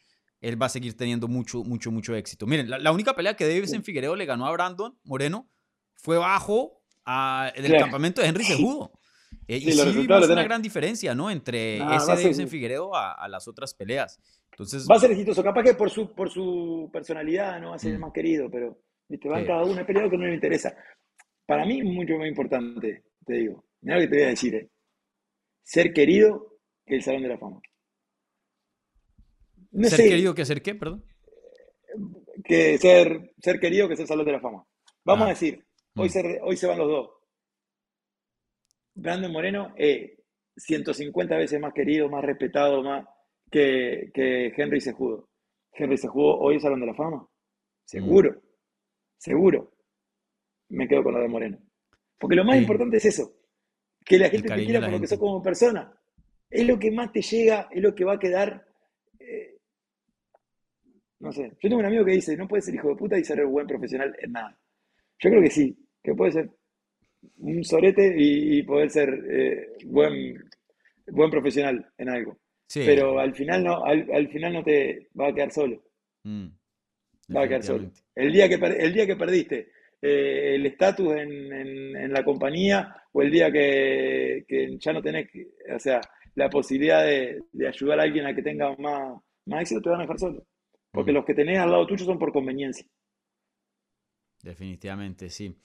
él 0.41 0.61
va 0.61 0.67
a 0.67 0.71
seguir 0.71 0.97
teniendo 0.97 1.29
mucho, 1.29 1.65
mucho, 1.65 1.91
mucho 1.91 2.15
éxito. 2.15 2.47
Miren, 2.47 2.71
la, 2.71 2.93
única 2.93 3.15
pelea 3.15 3.35
que 3.35 3.57
en 3.57 3.85
Figueredo 3.85 4.17
le 4.17 4.25
ganó 4.25 4.47
a 4.47 4.53
Brandon 4.53 4.97
Moreno 5.05 5.51
fue 5.95 6.17
bajo 6.17 6.81
a, 7.05 7.53
en 7.55 7.65
el 7.65 7.79
campamento 7.79 8.23
de 8.23 8.29
Henry 8.29 8.45
Sejudo. 8.45 8.93
Eh, 9.49 9.57
y 9.57 9.73
sí 9.73 9.91
vimos 9.93 10.29
una 10.29 10.45
gran 10.45 10.61
diferencia, 10.61 11.15
¿no? 11.15 11.31
Entre 11.31 11.79
ese 11.79 12.07
Davis 12.07 12.39
en 12.39 12.49
Figueredo 12.49 12.95
a, 12.95 13.27
las 13.29 13.49
otras 13.49 13.75
peleas. 13.75 14.21
Entonces, 14.53 14.87
va 14.91 14.97
a 14.97 15.01
ser 15.01 15.13
exitoso, 15.13 15.43
capaz 15.43 15.63
que 15.63 15.75
por 15.75 15.89
su, 15.89 16.15
por 16.15 16.31
su 16.31 16.91
personalidad 16.93 17.61
no 17.61 17.71
va 17.71 17.77
a 17.77 17.79
ser 17.79 17.93
el 17.93 17.99
mm. 17.99 18.01
más 18.01 18.13
querido, 18.13 18.51
pero 18.51 18.79
¿viste? 19.09 19.29
va 19.29 19.45
cada 19.45 19.65
uno, 19.65 19.81
el 19.81 19.87
peleado 19.87 20.11
que 20.11 20.19
no 20.19 20.27
le 20.27 20.35
interesa. 20.35 20.77
Para 21.47 21.65
mí, 21.65 21.83
mucho 21.83 22.15
más 22.19 22.29
importante, 22.29 23.05
te 23.25 23.35
digo. 23.35 23.65
Mira 23.81 23.97
lo 23.97 24.03
que 24.03 24.09
te 24.09 24.17
voy 24.17 24.25
a 24.25 24.29
decir, 24.29 24.55
eh. 24.55 24.69
ser 25.63 25.93
querido 25.93 26.59
que 26.85 26.97
el 26.97 27.03
Salón 27.03 27.23
de 27.23 27.29
la 27.29 27.39
Fama. 27.39 27.61
¿Ser 29.83 30.09
querido 30.09 30.35
que 30.35 30.45
ser 30.45 30.61
qué, 30.61 30.75
perdón? 30.75 31.05
Que 32.45 32.77
ser, 32.79 33.33
ser 33.41 33.61
querido 33.61 33.89
que 33.89 33.97
ser 33.97 34.07
Salón 34.07 34.27
de 34.27 34.33
la 34.33 34.41
Fama. 34.41 34.67
Vamos 35.05 35.27
a 35.27 35.31
decir, 35.31 35.65
Hoy, 35.99 36.09
mm. 36.09 36.11
se, 36.11 36.41
hoy 36.43 36.57
se 36.57 36.67
van 36.67 36.79
los 36.79 36.89
dos. 36.89 37.11
Brandon 38.99 39.33
Moreno 39.33 39.75
es 39.77 40.11
150 40.57 41.37
veces 41.37 41.61
más 41.61 41.73
querido, 41.73 42.09
más 42.09 42.25
respetado, 42.25 42.83
más 42.83 43.07
que, 43.51 44.11
que 44.13 44.53
Henry 44.57 44.81
Sejudo. 44.81 45.29
Henry 45.73 45.97
Sejudo 45.97 46.37
hoy 46.39 46.57
es 46.57 46.63
Salón 46.63 46.81
de 46.81 46.87
la 46.87 46.95
Fama. 46.95 47.27
Seguro. 47.85 48.33
Mm. 48.33 48.41
Seguro. 49.17 49.73
Me 50.71 50.89
quedo 50.89 51.05
con 51.05 51.15
lo 51.15 51.21
de 51.21 51.29
Moreno. 51.29 51.59
Porque 52.19 52.35
lo 52.35 52.45
más 52.45 52.59
importante 52.59 52.97
es 52.97 53.05
eso. 53.05 53.33
Que 54.05 54.19
la 54.19 54.29
gente 54.29 54.49
te 54.49 54.65
quiera 54.65 54.81
por 54.81 54.91
lo 54.91 55.01
que 55.01 55.07
sos 55.07 55.19
como 55.19 55.43
persona. 55.43 55.93
Es 56.51 56.67
lo 56.67 56.79
que 56.79 56.91
más 56.91 57.13
te 57.13 57.23
llega, 57.23 57.69
es 57.71 57.81
lo 57.81 57.95
que 57.95 58.05
va 58.05 58.15
a 58.15 58.19
quedar. 58.19 58.67
Eh, 59.21 59.59
no 61.21 61.31
sé. 61.31 61.51
Yo 61.61 61.69
tengo 61.69 61.79
un 61.79 61.87
amigo 61.87 62.05
que 62.05 62.13
dice, 62.13 62.37
no 62.37 62.49
puedes 62.49 62.65
ser 62.65 62.75
hijo 62.75 62.89
de 62.89 62.97
puta 62.97 63.17
y 63.17 63.25
ser 63.25 63.45
un 63.45 63.53
buen 63.53 63.67
profesional 63.67 64.15
en 64.21 64.33
nada. 64.33 64.59
Yo 65.21 65.31
creo 65.31 65.43
que 65.43 65.51
sí 65.51 65.79
que 66.03 66.15
puede 66.15 66.33
ser 66.33 66.58
un 67.39 67.65
sorete 67.65 68.15
y, 68.17 68.63
poder 68.63 68.91
ser 68.91 69.09
eh, 69.31 69.77
buen, 69.87 70.37
buen 71.07 71.31
profesional 71.31 71.87
en 71.97 72.09
algo. 72.09 72.39
Pero 72.73 73.19
al 73.19 73.35
final 73.35 73.65
no, 73.65 73.83
al, 73.85 74.29
final 74.29 74.53
no 74.53 74.63
te 74.63 75.09
va 75.19 75.29
a 75.29 75.35
quedar 75.35 75.51
solo. 75.51 75.83
Mm, 76.25 76.49
va 77.35 77.43
a 77.43 77.49
quedar 77.49 77.63
solo. 77.63 77.91
El 78.15 78.33
día 78.33 78.49
que, 78.49 78.55
el 78.55 78.93
día 78.93 79.07
que 79.07 79.17
perdiste 79.17 79.71
eh, 80.03 80.55
el 80.55 80.67
estatus 80.67 81.15
en, 81.17 82.13
la 82.13 82.25
compañía 82.25 82.95
o 83.13 83.23
el 83.23 83.31
día 83.31 83.51
que, 83.51 84.45
ya 84.79 84.93
no 84.93 85.03
tenés, 85.03 85.29
o 85.75 85.79
sea, 85.79 86.01
la 86.35 86.51
posibilidad 86.51 87.05
de, 87.05 87.43
ayudar 87.67 88.01
a 88.01 88.03
alguien 88.03 88.27
a 88.27 88.35
que 88.35 88.43
tenga 88.43 88.75
más, 88.77 89.19
más 89.47 89.63
éxito, 89.63 89.81
te 89.81 89.91
van 89.91 90.01
a 90.01 90.03
dejar 90.03 90.19
solo. 90.19 90.47
Porque 90.91 91.13
mm. 91.13 91.15
los 91.15 91.25
que 91.25 91.35
tenés 91.35 91.59
al 91.59 91.71
lado 91.71 91.87
tuyo 91.87 92.05
son 92.05 92.19
por 92.19 92.33
conveniencia. 92.33 92.87
Definitivamente, 94.43 95.31
sí. 95.31 95.57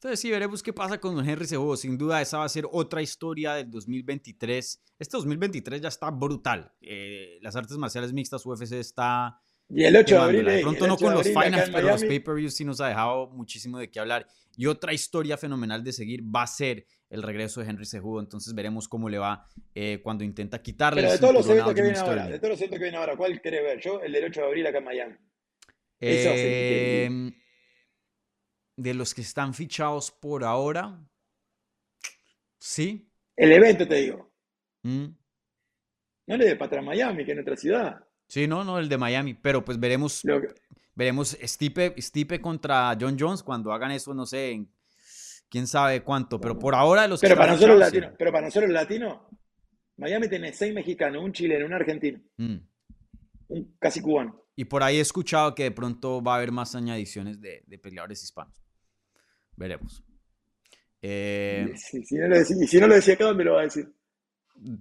Entonces 0.00 0.20
sí, 0.20 0.30
veremos 0.30 0.62
qué 0.62 0.72
pasa 0.72 0.98
con 0.98 1.28
Henry 1.28 1.46
Cejudo. 1.46 1.76
Sin 1.76 1.98
duda 1.98 2.22
esa 2.22 2.38
va 2.38 2.46
a 2.46 2.48
ser 2.48 2.64
otra 2.72 3.02
historia 3.02 3.52
del 3.52 3.70
2023. 3.70 4.82
Este 4.98 5.16
2023 5.18 5.82
ya 5.82 5.88
está 5.88 6.10
brutal. 6.10 6.72
Eh, 6.80 7.36
las 7.42 7.54
artes 7.54 7.76
marciales 7.76 8.10
mixtas 8.14 8.46
UFC 8.46 8.72
está... 8.72 9.42
Y 9.68 9.84
el 9.84 9.94
8 9.94 10.14
de 10.14 10.20
abril. 10.22 10.44
De 10.46 10.60
pronto 10.62 10.86
no 10.86 10.96
con 10.96 11.12
los 11.12 11.26
finals, 11.26 11.68
pero 11.68 11.88
los 11.88 12.02
pay-per-views 12.02 12.54
sí 12.54 12.64
nos 12.64 12.80
ha 12.80 12.88
dejado 12.88 13.28
muchísimo 13.28 13.78
de 13.78 13.90
qué 13.90 14.00
hablar. 14.00 14.26
Y 14.56 14.64
otra 14.68 14.94
historia 14.94 15.36
fenomenal 15.36 15.84
de 15.84 15.92
seguir 15.92 16.22
va 16.24 16.44
a 16.44 16.46
ser 16.46 16.86
el 17.10 17.22
regreso 17.22 17.60
de 17.60 17.68
Henry 17.68 17.84
Cejudo. 17.84 18.20
Entonces 18.20 18.54
veremos 18.54 18.88
cómo 18.88 19.10
le 19.10 19.18
va 19.18 19.46
eh, 19.74 20.00
cuando 20.02 20.24
intenta 20.24 20.62
quitarle 20.62 21.02
Pero 21.02 21.12
de 21.12 21.18
todos 21.18 21.34
los 21.34 21.48
eventos 21.50 21.74
que 21.74 21.82
vienen 21.82 22.00
ahora, 22.00 22.26
de 22.26 22.38
todos 22.38 22.52
los 22.52 22.60
eventos 22.60 22.78
que 22.78 22.84
vienen 22.84 23.00
ahora, 23.00 23.16
¿cuál 23.18 23.38
querés 23.42 23.62
ver? 23.62 23.78
Yo, 23.78 24.00
el 24.00 24.12
del 24.12 24.24
8 24.24 24.40
de 24.40 24.46
abril 24.46 24.66
acá 24.66 24.78
en 24.78 24.84
Miami. 24.84 25.14
Eh, 26.00 27.32
de 28.80 28.94
los 28.94 29.14
que 29.14 29.20
están 29.20 29.52
fichados 29.52 30.10
por 30.10 30.42
ahora, 30.42 30.98
sí. 32.58 33.12
El 33.36 33.52
evento, 33.52 33.86
te 33.86 33.96
digo. 33.96 34.32
Mm. 34.82 35.06
No 36.26 36.36
le 36.36 36.46
de 36.46 36.56
para 36.56 36.80
Miami, 36.80 37.24
que 37.24 37.32
es 37.32 37.36
nuestra 37.36 37.56
ciudad. 37.56 38.04
Sí, 38.26 38.46
no, 38.46 38.64
no, 38.64 38.78
el 38.78 38.88
de 38.88 38.96
Miami. 38.96 39.34
Pero 39.34 39.64
pues 39.64 39.78
veremos, 39.78 40.22
veremos 40.94 41.36
Stipe, 41.42 41.94
Stipe 42.00 42.40
contra 42.40 42.96
John 42.98 43.16
Jones 43.18 43.42
cuando 43.42 43.70
hagan 43.72 43.90
eso, 43.90 44.14
no 44.14 44.24
sé, 44.24 44.52
en 44.52 44.72
quién 45.50 45.66
sabe 45.66 46.02
cuánto. 46.02 46.40
Pero 46.40 46.58
por 46.58 46.74
ahora 46.74 47.06
los 47.06 47.20
pero 47.20 47.36
para 47.36 47.52
nosotros 47.52 47.78
latinos, 47.78 48.14
Pero 48.16 48.32
para 48.32 48.46
nosotros 48.46 48.70
los 48.70 48.80
latinos, 48.80 49.18
Miami 49.98 50.28
tiene 50.28 50.54
seis 50.54 50.72
mexicanos, 50.72 51.22
un 51.22 51.32
chileno, 51.32 51.66
un 51.66 51.74
argentino, 51.74 52.18
mm. 52.38 52.56
un 53.48 53.76
casi 53.78 54.00
cubano. 54.00 54.46
Y 54.56 54.64
por 54.64 54.82
ahí 54.82 54.96
he 54.96 55.00
escuchado 55.00 55.54
que 55.54 55.64
de 55.64 55.70
pronto 55.70 56.22
va 56.22 56.34
a 56.34 56.36
haber 56.36 56.52
más 56.52 56.74
añadiciones 56.74 57.40
de 57.42 57.78
peleadores 57.82 58.22
hispanos. 58.22 58.60
Veremos. 59.60 60.02
Eh, 61.02 61.74
si, 61.76 62.14
no 62.16 62.28
lo 62.28 62.38
decía, 62.38 62.56
y 62.58 62.66
si 62.66 62.80
no 62.80 62.86
lo 62.86 62.94
decía 62.94 63.12
acá, 63.12 63.34
me 63.34 63.44
lo 63.44 63.52
va 63.52 63.60
a 63.60 63.64
decir? 63.64 63.94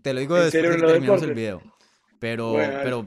Te 0.02 0.14
lo 0.14 0.22
digo 0.22 0.36
después 0.36 0.64
de 0.64 0.72
que 0.72 0.78
terminemos 0.78 1.22
el 1.22 1.34
video. 1.34 1.62
Pero, 2.18 2.54
pero 2.56 3.06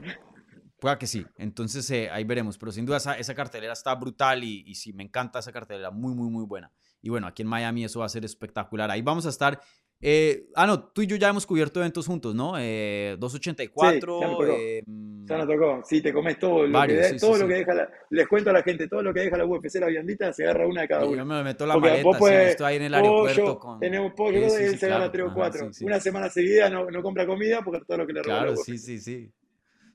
pueda 0.79 0.99
que 0.99 1.07
sí. 1.07 1.25
Entonces 1.35 1.89
eh, 1.89 2.11
ahí 2.11 2.25
veremos. 2.25 2.59
Pero 2.59 2.71
sin 2.71 2.85
duda 2.85 2.97
esa, 2.97 3.15
esa 3.15 3.33
cartelera 3.33 3.73
está 3.73 3.95
brutal 3.95 4.43
y, 4.43 4.63
y, 4.67 4.75
sí, 4.75 4.93
me 4.93 5.01
encanta 5.01 5.39
esa 5.39 5.51
cartelera. 5.51 5.89
Muy, 5.89 6.13
muy, 6.13 6.29
muy 6.29 6.45
buena. 6.45 6.71
Y 7.01 7.09
bueno, 7.09 7.25
aquí 7.25 7.41
en 7.41 7.47
Miami 7.47 7.85
eso 7.85 8.01
va 8.01 8.05
a 8.05 8.09
ser 8.09 8.23
espectacular. 8.23 8.91
Ahí 8.91 9.01
vamos 9.01 9.25
a 9.25 9.29
estar 9.29 9.59
eh, 10.05 10.49
ah, 10.55 10.67
no, 10.67 10.83
tú 10.83 11.01
y 11.01 11.07
yo 11.07 11.15
ya 11.15 11.29
hemos 11.29 11.45
cubierto 11.45 11.79
eventos 11.79 12.07
juntos, 12.07 12.35
¿no? 12.35 12.55
Eh, 12.57 13.15
284. 13.19 14.19
Sí, 14.19 14.25
eh, 14.49 14.83
ya 15.23 15.37
nos 15.37 15.47
tocó. 15.47 15.81
Sí, 15.85 16.01
te 16.01 16.11
comes 16.11 16.37
todo. 16.37 16.67
Lo 16.67 16.81
que, 16.81 17.15
todo 17.17 17.37
lo 17.37 17.47
que 17.47 17.53
deja 17.53 17.73
la, 17.73 17.89
les 18.09 18.27
cuento 18.27 18.49
a 18.49 18.53
la 18.53 18.63
gente, 18.63 18.89
todo 18.89 19.01
lo 19.01 19.13
que 19.13 19.21
deja 19.21 19.37
la 19.37 19.45
UFC, 19.45 19.75
la 19.75 19.87
viandita, 19.87 20.33
se 20.33 20.43
agarra 20.43 20.67
una 20.67 20.81
de 20.81 20.87
cada 20.89 21.05
uno. 21.05 21.15
Yo 21.15 21.25
me 21.25 21.41
meto 21.41 21.65
la 21.65 21.75
Porque 21.75 22.03
maleta, 22.03 22.43
estoy 22.49 22.65
ahí 22.65 22.75
en 22.75 22.81
el 22.81 22.93
aeropuerto. 22.95 23.57
con... 23.57 23.79
Tenemos 23.79 24.11
pollo 24.13 24.39
él 24.39 24.77
se 24.77 24.85
agarra 24.87 25.09
tres 25.09 25.25
o 25.25 25.33
cuatro. 25.33 25.71
una 25.83 26.01
semana 26.01 26.29
seguida 26.29 26.69
no, 26.69 26.91
no, 26.91 27.01
compra 27.01 27.25
comida 27.25 27.61
porque 27.63 27.85
todo 27.87 27.99
lo 27.99 28.05
que 28.05 28.11
le 28.11 28.23
roba. 28.23 28.39
Claro, 28.39 28.57
sí, 28.57 28.77
sí, 28.77 28.99
sí. 28.99 29.31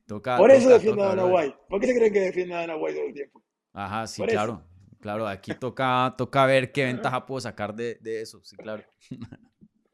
Toca, 0.06 0.38
Por 0.38 0.50
eso 0.50 0.70
defiendo 0.70 1.04
a 1.04 1.08
Dana 1.08 1.26
White. 1.26 1.56
¿Por 1.68 1.80
qué 1.82 1.86
se 1.86 1.94
creen 1.94 2.12
que 2.14 2.20
defiende 2.20 2.54
a 2.54 2.60
Dana 2.60 2.76
White 2.76 2.98
todo 2.98 3.08
el 3.08 3.12
tiempo? 3.14 3.42
Ajá, 3.74 4.06
sí, 4.06 4.22
claro. 4.22 4.62
Claro, 5.00 5.28
aquí 5.28 5.52
toca, 5.54 6.14
toca 6.16 6.46
ver 6.46 6.72
qué 6.72 6.86
ventaja 6.86 7.26
puedo 7.26 7.42
sacar 7.42 7.74
de, 7.74 7.98
de 8.00 8.22
eso, 8.22 8.40
sí, 8.42 8.56
claro. 8.56 8.82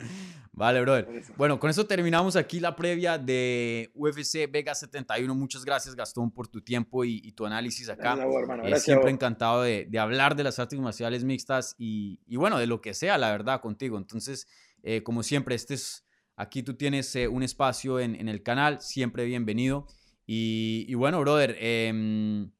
Vale, 0.56 0.80
brother. 0.82 1.08
Bueno, 1.36 1.58
con 1.58 1.68
eso 1.68 1.84
terminamos 1.84 2.36
aquí 2.36 2.60
la 2.60 2.76
previa 2.76 3.18
de 3.18 3.90
UFC 3.94 4.48
Vega 4.48 4.72
71. 4.72 5.34
Muchas 5.34 5.64
gracias, 5.64 5.96
Gastón, 5.96 6.30
por 6.30 6.46
tu 6.46 6.60
tiempo 6.60 7.04
y, 7.04 7.32
tu 7.32 7.44
análisis 7.44 7.88
acá. 7.88 8.16
Eh, 8.62 8.78
siempre 8.78 9.10
encantado 9.10 9.62
de, 9.62 9.88
hablar 9.98 10.36
de 10.36 10.44
las 10.44 10.60
artes 10.60 10.78
marciales 10.78 11.24
mixtas 11.24 11.74
y, 11.76 12.36
bueno, 12.36 12.58
de 12.58 12.68
lo 12.68 12.80
que 12.80 12.94
sea, 12.94 13.18
la 13.18 13.32
verdad, 13.32 13.60
contigo. 13.60 13.98
Entonces, 13.98 14.46
eh, 14.84 15.02
como 15.02 15.24
siempre, 15.24 15.56
este 15.56 15.74
es, 15.74 16.04
aquí 16.36 16.62
tú 16.62 16.74
tienes 16.74 17.16
eh, 17.16 17.26
un 17.26 17.42
espacio 17.42 17.98
en, 17.98 18.14
en, 18.14 18.28
el 18.28 18.44
canal, 18.44 18.80
siempre 18.80 19.24
bienvenido. 19.24 19.88
Y, 20.26 20.94
bueno, 20.94 21.20
brother, 21.20 21.56
em, 21.58 22.50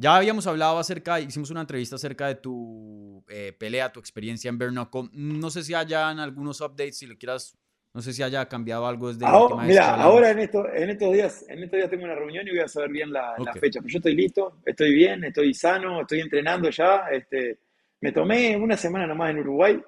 ya 0.00 0.16
habíamos 0.16 0.46
hablado 0.46 0.78
acerca, 0.78 1.20
hicimos 1.20 1.50
una 1.50 1.60
entrevista 1.60 1.96
acerca 1.96 2.26
de 2.26 2.36
tu 2.36 3.22
eh, 3.28 3.52
pelea, 3.52 3.92
tu 3.92 4.00
experiencia 4.00 4.48
en 4.48 4.56
Bernacle. 4.56 5.10
No 5.12 5.50
sé 5.50 5.62
si 5.62 5.74
hayan 5.74 6.18
algunos 6.18 6.62
updates, 6.62 6.96
si 6.96 7.06
le 7.06 7.18
quieras, 7.18 7.54
no 7.92 8.00
sé 8.00 8.14
si 8.14 8.22
haya 8.22 8.48
cambiado 8.48 8.86
algo 8.86 9.12
desde 9.12 9.26
ahora, 9.26 9.56
la 9.56 9.62
Mira, 9.64 9.94
ahora 9.96 10.30
en, 10.30 10.38
esto, 10.38 10.66
en 10.72 10.88
estos 10.88 11.12
días, 11.12 11.44
en 11.50 11.62
estos 11.64 11.76
días 11.76 11.90
tengo 11.90 12.04
una 12.04 12.14
reunión 12.14 12.48
y 12.48 12.50
voy 12.50 12.60
a 12.60 12.68
saber 12.68 12.90
bien 12.90 13.12
la, 13.12 13.34
fecha. 13.60 13.80
Pero 13.80 13.88
yo 13.88 13.98
estoy 13.98 14.14
listo, 14.14 14.62
estoy 14.64 14.94
bien, 14.94 15.22
estoy 15.22 15.52
sano, 15.52 16.00
estoy 16.00 16.20
entrenando 16.20 16.70
ya. 16.70 17.04
Este, 17.12 17.58
me 18.00 18.10
tomé 18.12 18.56
una 18.56 18.78
semana 18.78 19.06
nomás 19.06 19.32
en 19.32 19.40
Uruguay. 19.40 19.82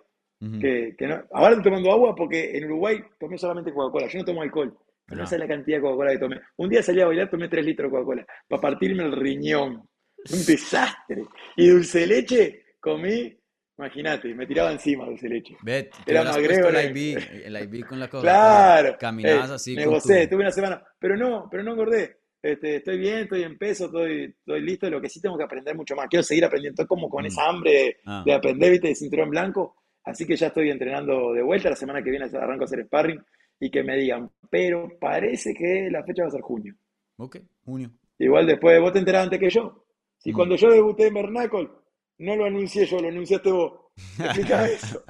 que, 0.60 0.94
no, 1.00 1.22
ahora 1.32 1.52
estoy 1.52 1.64
tomando 1.64 1.90
agua 1.90 2.14
porque 2.14 2.54
en 2.58 2.66
Uruguay 2.66 3.02
tomé 3.18 3.38
solamente 3.38 3.72
Coca-Cola. 3.72 4.08
Yo 4.08 4.18
no 4.18 4.24
tomo 4.26 4.42
alcohol. 4.42 4.76
Pero 5.06 5.22
no 5.22 5.26
sé 5.26 5.38
la 5.38 5.48
cantidad 5.48 5.78
de 5.78 5.82
Coca-Cola 5.82 6.12
que 6.12 6.18
tomé. 6.18 6.40
Un 6.58 6.68
día 6.68 6.82
salí 6.82 7.00
a 7.00 7.06
bailar, 7.06 7.30
tomé 7.30 7.48
3 7.48 7.64
litros 7.64 7.90
de 7.90 7.96
Coca-Cola 7.96 8.26
para 8.46 8.60
partirme 8.60 9.04
el 9.04 9.12
riñón. 9.12 9.88
Un 10.30 10.44
desastre. 10.46 11.24
Y 11.56 11.68
dulce 11.68 12.06
leche 12.06 12.64
comí 12.80 13.36
Imagínate, 13.78 14.32
me 14.34 14.46
tiraba 14.46 14.70
encima 14.70 15.06
dulce 15.06 15.28
de 15.28 15.34
leche. 15.34 15.56
Ve, 15.62 15.90
te 16.04 16.12
Era 16.12 16.22
magreo, 16.24 16.46
puesto 16.46 16.68
era- 16.68 16.82
el 16.82 16.96
IV, 16.96 17.46
el 17.46 17.56
IV 17.74 17.86
con 17.86 17.98
la 17.98 18.08
coca 18.08 18.22
Claro. 18.22 18.96
Caminabas 19.00 19.50
Eh, 19.50 19.54
así 19.54 19.74
Me 19.74 19.86
gocé, 19.86 20.26
tu- 20.26 20.34
tuve 20.36 20.42
una 20.42 20.50
semana. 20.52 20.84
Pero 21.00 21.16
no, 21.16 21.48
pero 21.50 21.62
no 21.64 21.72
engordé. 21.72 22.18
Este, 22.40 22.76
estoy 22.76 22.98
bien, 22.98 23.20
estoy 23.20 23.42
en 23.42 23.56
peso, 23.58 23.86
estoy, 23.86 24.24
estoy 24.38 24.60
listo. 24.60 24.88
Lo 24.90 25.00
que 25.00 25.08
sí 25.08 25.20
tengo 25.20 25.36
que 25.38 25.44
aprender 25.44 25.74
mucho 25.74 25.96
más. 25.96 26.06
Quiero 26.08 26.22
seguir 26.22 26.44
aprendiendo. 26.44 26.74
Estoy 26.82 26.86
como 26.86 27.08
con 27.08 27.24
Mm. 27.24 27.26
esa 27.26 27.48
hambre 27.48 27.72
de, 27.72 27.96
Ah. 28.04 28.22
de 28.24 28.32
aprender, 28.34 28.70
viste, 28.70 28.88
de 28.88 28.94
cinturón 28.94 29.30
blanco. 29.30 29.74
Así 30.04 30.26
que 30.26 30.36
ya 30.36 30.48
estoy 30.48 30.70
entrenando 30.70 31.32
de 31.32 31.42
vuelta. 31.42 31.70
La 31.70 31.76
semana 31.76 32.02
que 32.04 32.10
viene 32.10 32.26
arranco 32.26 32.64
a 32.64 32.66
hacer 32.66 32.84
sparring 32.84 33.20
y 33.58 33.70
que 33.70 33.82
me 33.82 33.96
digan. 33.96 34.30
Pero 34.50 34.96
parece 35.00 35.54
que 35.54 35.88
la 35.90 36.04
fecha 36.04 36.22
va 36.22 36.28
a 36.28 36.32
ser 36.32 36.42
junio. 36.42 36.74
Ok, 37.16 37.38
junio. 37.64 37.90
Igual 38.18 38.46
después 38.46 38.78
vos 38.80 38.92
te 38.92 38.98
enterás 39.00 39.24
antes 39.24 39.40
que 39.40 39.50
yo. 39.50 39.81
Si 40.22 40.32
Mm. 40.32 40.36
cuando 40.36 40.56
yo 40.56 40.70
debuté 40.70 41.08
en 41.08 41.14
Bernacol, 41.14 41.82
no 42.18 42.36
lo 42.36 42.44
anuncié 42.44 42.86
yo, 42.86 43.00
lo 43.00 43.08
anunciaste 43.08 43.50
vos. 43.50 43.72
Explica 44.18 44.64
eso. 44.68 45.02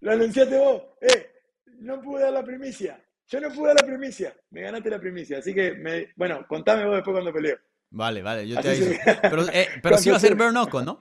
Lo 0.00 0.12
anunciaste 0.12 0.58
vos. 0.58 0.82
Eh, 1.00 1.30
no 1.78 2.00
pude 2.02 2.22
dar 2.22 2.32
la 2.32 2.42
primicia. 2.44 3.00
Yo 3.28 3.40
no 3.40 3.48
pude 3.50 3.68
dar 3.68 3.76
la 3.80 3.86
primicia. 3.86 4.34
Me 4.50 4.62
ganaste 4.62 4.90
la 4.90 4.98
primicia. 4.98 5.38
Así 5.38 5.54
que, 5.54 5.72
me, 5.74 6.12
bueno, 6.16 6.44
contame 6.48 6.84
vos 6.84 6.96
después 6.96 7.14
cuando 7.14 7.32
peleo. 7.32 7.56
Vale, 7.90 8.22
vale, 8.22 8.46
yo 8.48 8.60
te 8.60 8.70
Así 8.70 8.82
aviso. 8.84 9.00
se- 9.04 9.18
Pero, 9.22 9.42
eh, 9.52 9.68
pero 9.82 9.96
sí 9.98 10.10
va 10.10 10.16
a 10.16 10.20
ser 10.20 10.34
Bernoco, 10.34 10.82
¿no? 10.82 11.00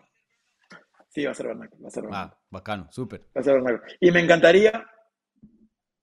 Sí, 1.10 1.26
va 1.26 1.32
a 1.32 1.34
ser 1.34 1.48
Bernacol. 1.48 1.84
Va 1.84 1.88
a 1.88 1.92
ser 1.92 2.04
Bernacol. 2.04 2.32
Ah, 2.32 2.40
bacano, 2.52 2.92
súper. 2.92 3.22
Va 3.36 3.42
a 3.42 3.44
ser 3.44 3.54
Bernacol. 3.56 3.82
Y 4.00 4.12
me 4.12 4.20
encantaría 4.22 4.86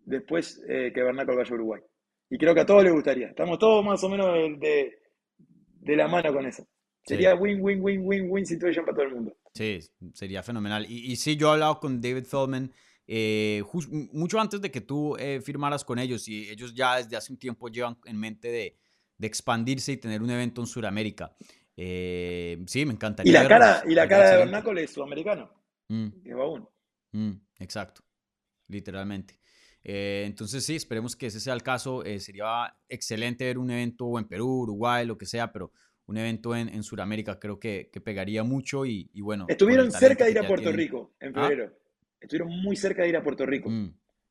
después 0.05 0.63
eh, 0.69 0.91
que 0.95 1.03
Bernacol 1.03 1.37
vaya 1.37 1.51
a 1.51 1.55
Uruguay. 1.55 1.81
Y 2.29 2.39
creo 2.39 2.55
que 2.55 2.61
a 2.61 2.67
todos 2.67 2.85
les 2.85 2.93
gustaría. 2.93 3.29
Estamos 3.29 3.59
todos 3.59 3.85
más 3.85 4.03
o 4.05 4.09
menos 4.09 4.27
de, 4.35 4.57
de- 4.59 4.99
de 5.83 5.97
la 5.97 6.07
mano 6.09 6.33
con 6.33 6.45
eso. 6.47 6.67
Sería 7.05 7.35
win, 7.35 7.61
win, 7.61 7.83
win, 7.83 8.03
win, 8.05 8.31
win 8.31 8.47
situation 8.47 8.85
para 8.85 8.97
todo 8.97 9.07
el 9.07 9.15
mundo. 9.15 9.37
Sí, 9.55 9.81
sería 10.13 10.43
fenomenal. 10.43 10.87
Y, 10.89 11.13
y 11.13 11.17
sí, 11.17 11.37
yo 11.37 11.49
he 11.49 11.53
hablado 11.53 11.81
con 11.81 12.01
David 12.01 12.25
Feldman 12.25 12.73
eh, 13.07 13.65
mucho 14.13 14.39
antes 14.39 14.61
de 14.61 14.71
que 14.71 14.81
tú 14.81 15.17
eh, 15.17 15.41
firmaras 15.41 15.85
con 15.85 15.99
ellos 15.99 16.29
y 16.29 16.49
ellos 16.49 16.73
ya 16.75 16.97
desde 16.97 17.17
hace 17.17 17.33
un 17.33 17.39
tiempo 17.39 17.69
llevan 17.69 17.99
en 18.05 18.17
mente 18.17 18.49
de, 18.49 18.79
de 19.19 19.27
expandirse 19.27 19.93
y 19.93 19.97
tener 19.97 20.23
un 20.23 20.31
evento 20.31 20.61
en 20.61 20.69
Sudamérica. 20.69 21.35
Eh, 21.77 22.63
sí, 22.67 22.87
me 22.87 22.93
encantaría. 22.93 23.31
Y 23.31 23.33
la 23.33 23.43
verlos, 23.43 23.59
cara, 23.59 23.83
y 23.87 23.95
la 23.95 24.09
cara 24.09 24.31
de. 24.31 24.37
Bernacol 24.37 24.79
es 24.79 24.93
sudamericano. 24.93 25.51
Mm. 25.89 26.09
Que 26.23 26.35
va 26.35 26.49
uno. 26.49 26.71
Mm, 27.13 27.33
exacto, 27.59 28.03
literalmente. 28.69 29.41
Eh, 29.83 30.25
entonces 30.27 30.65
sí, 30.65 30.77
esperemos 30.77 31.17
que 31.17 31.27
ese 31.27 31.41
sea 31.41 31.55
el 31.55 31.63
caso. 31.63 32.05
Eh, 32.05 32.21
sería 32.21 32.77
excelente 32.89 33.45
ver 33.45 33.59
un 33.59 33.71
evento 33.71 34.19
en 34.19 34.27
Perú, 34.27 34.61
Uruguay, 34.61 35.07
lo 35.07 35.19
que 35.19 35.27
sea, 35.27 35.51
pero 35.51 35.73
un 36.11 36.19
evento 36.19 36.55
en, 36.57 36.69
en 36.69 36.83
Sudamérica 36.83 37.39
creo 37.39 37.59
que, 37.59 37.89
que 37.93 38.01
pegaría 38.01 38.43
mucho 38.43 38.85
y, 38.85 39.09
y 39.15 39.21
bueno. 39.21 39.47
Estuvieron 39.49 39.91
cerca 39.93 40.25
de 40.25 40.33
ir 40.33 40.39
a 40.41 40.47
Puerto 40.47 40.65
tienen. 40.65 40.79
Rico 40.81 41.13
en 41.21 41.33
¿Ah? 41.39 41.43
febrero. 41.49 41.73
Estuvieron 42.21 42.49
muy 42.63 42.77
cerca 42.77 43.03
de 43.03 43.09
ir 43.09 43.17
a 43.17 43.23
Puerto 43.23 43.47
Rico 43.47 43.71
Mm, 43.71 43.87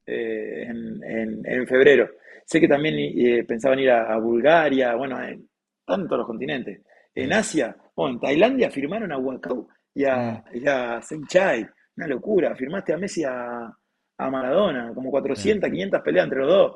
eh, 0.06 0.64
en, 0.68 1.04
en- 1.04 1.42
en 1.46 1.68
febrero. 1.68 2.10
Sé 2.46 2.60
que 2.60 2.68
también 2.68 2.96
eh, 2.98 3.44
pensaban 3.46 3.80
ir 3.80 3.90
a, 3.92 4.14
a 4.14 4.18
Bulgaria, 4.20 4.94
bueno, 4.96 5.22
en 5.24 5.48
tantos 5.86 6.18
los 6.18 6.28
continentes. 6.28 6.82
En 7.16 7.30
Mm. 7.30 7.34
Asia, 7.34 7.76
bueno, 7.96 8.16
en 8.16 8.20
Tailandia 8.20 8.70
firmaron 8.70 9.12
a 9.12 9.18
Wakau 9.18 9.68
y 9.94 10.04
a, 10.06 10.44
y 10.54 10.68
a 10.68 11.02
Seng 11.02 11.26
Chai. 11.28 11.66
Una 11.98 12.08
locura. 12.08 12.56
Firmaste 12.56 12.94
a 12.94 12.98
Messi 12.98 13.24
a, 13.24 13.72
a 14.18 14.30
Maradona, 14.30 14.92
como 14.94 15.10
400, 15.12 15.70
500 15.70 16.02
peleas 16.02 16.26
entre 16.26 16.40
los 16.40 16.48
dos. 16.50 16.76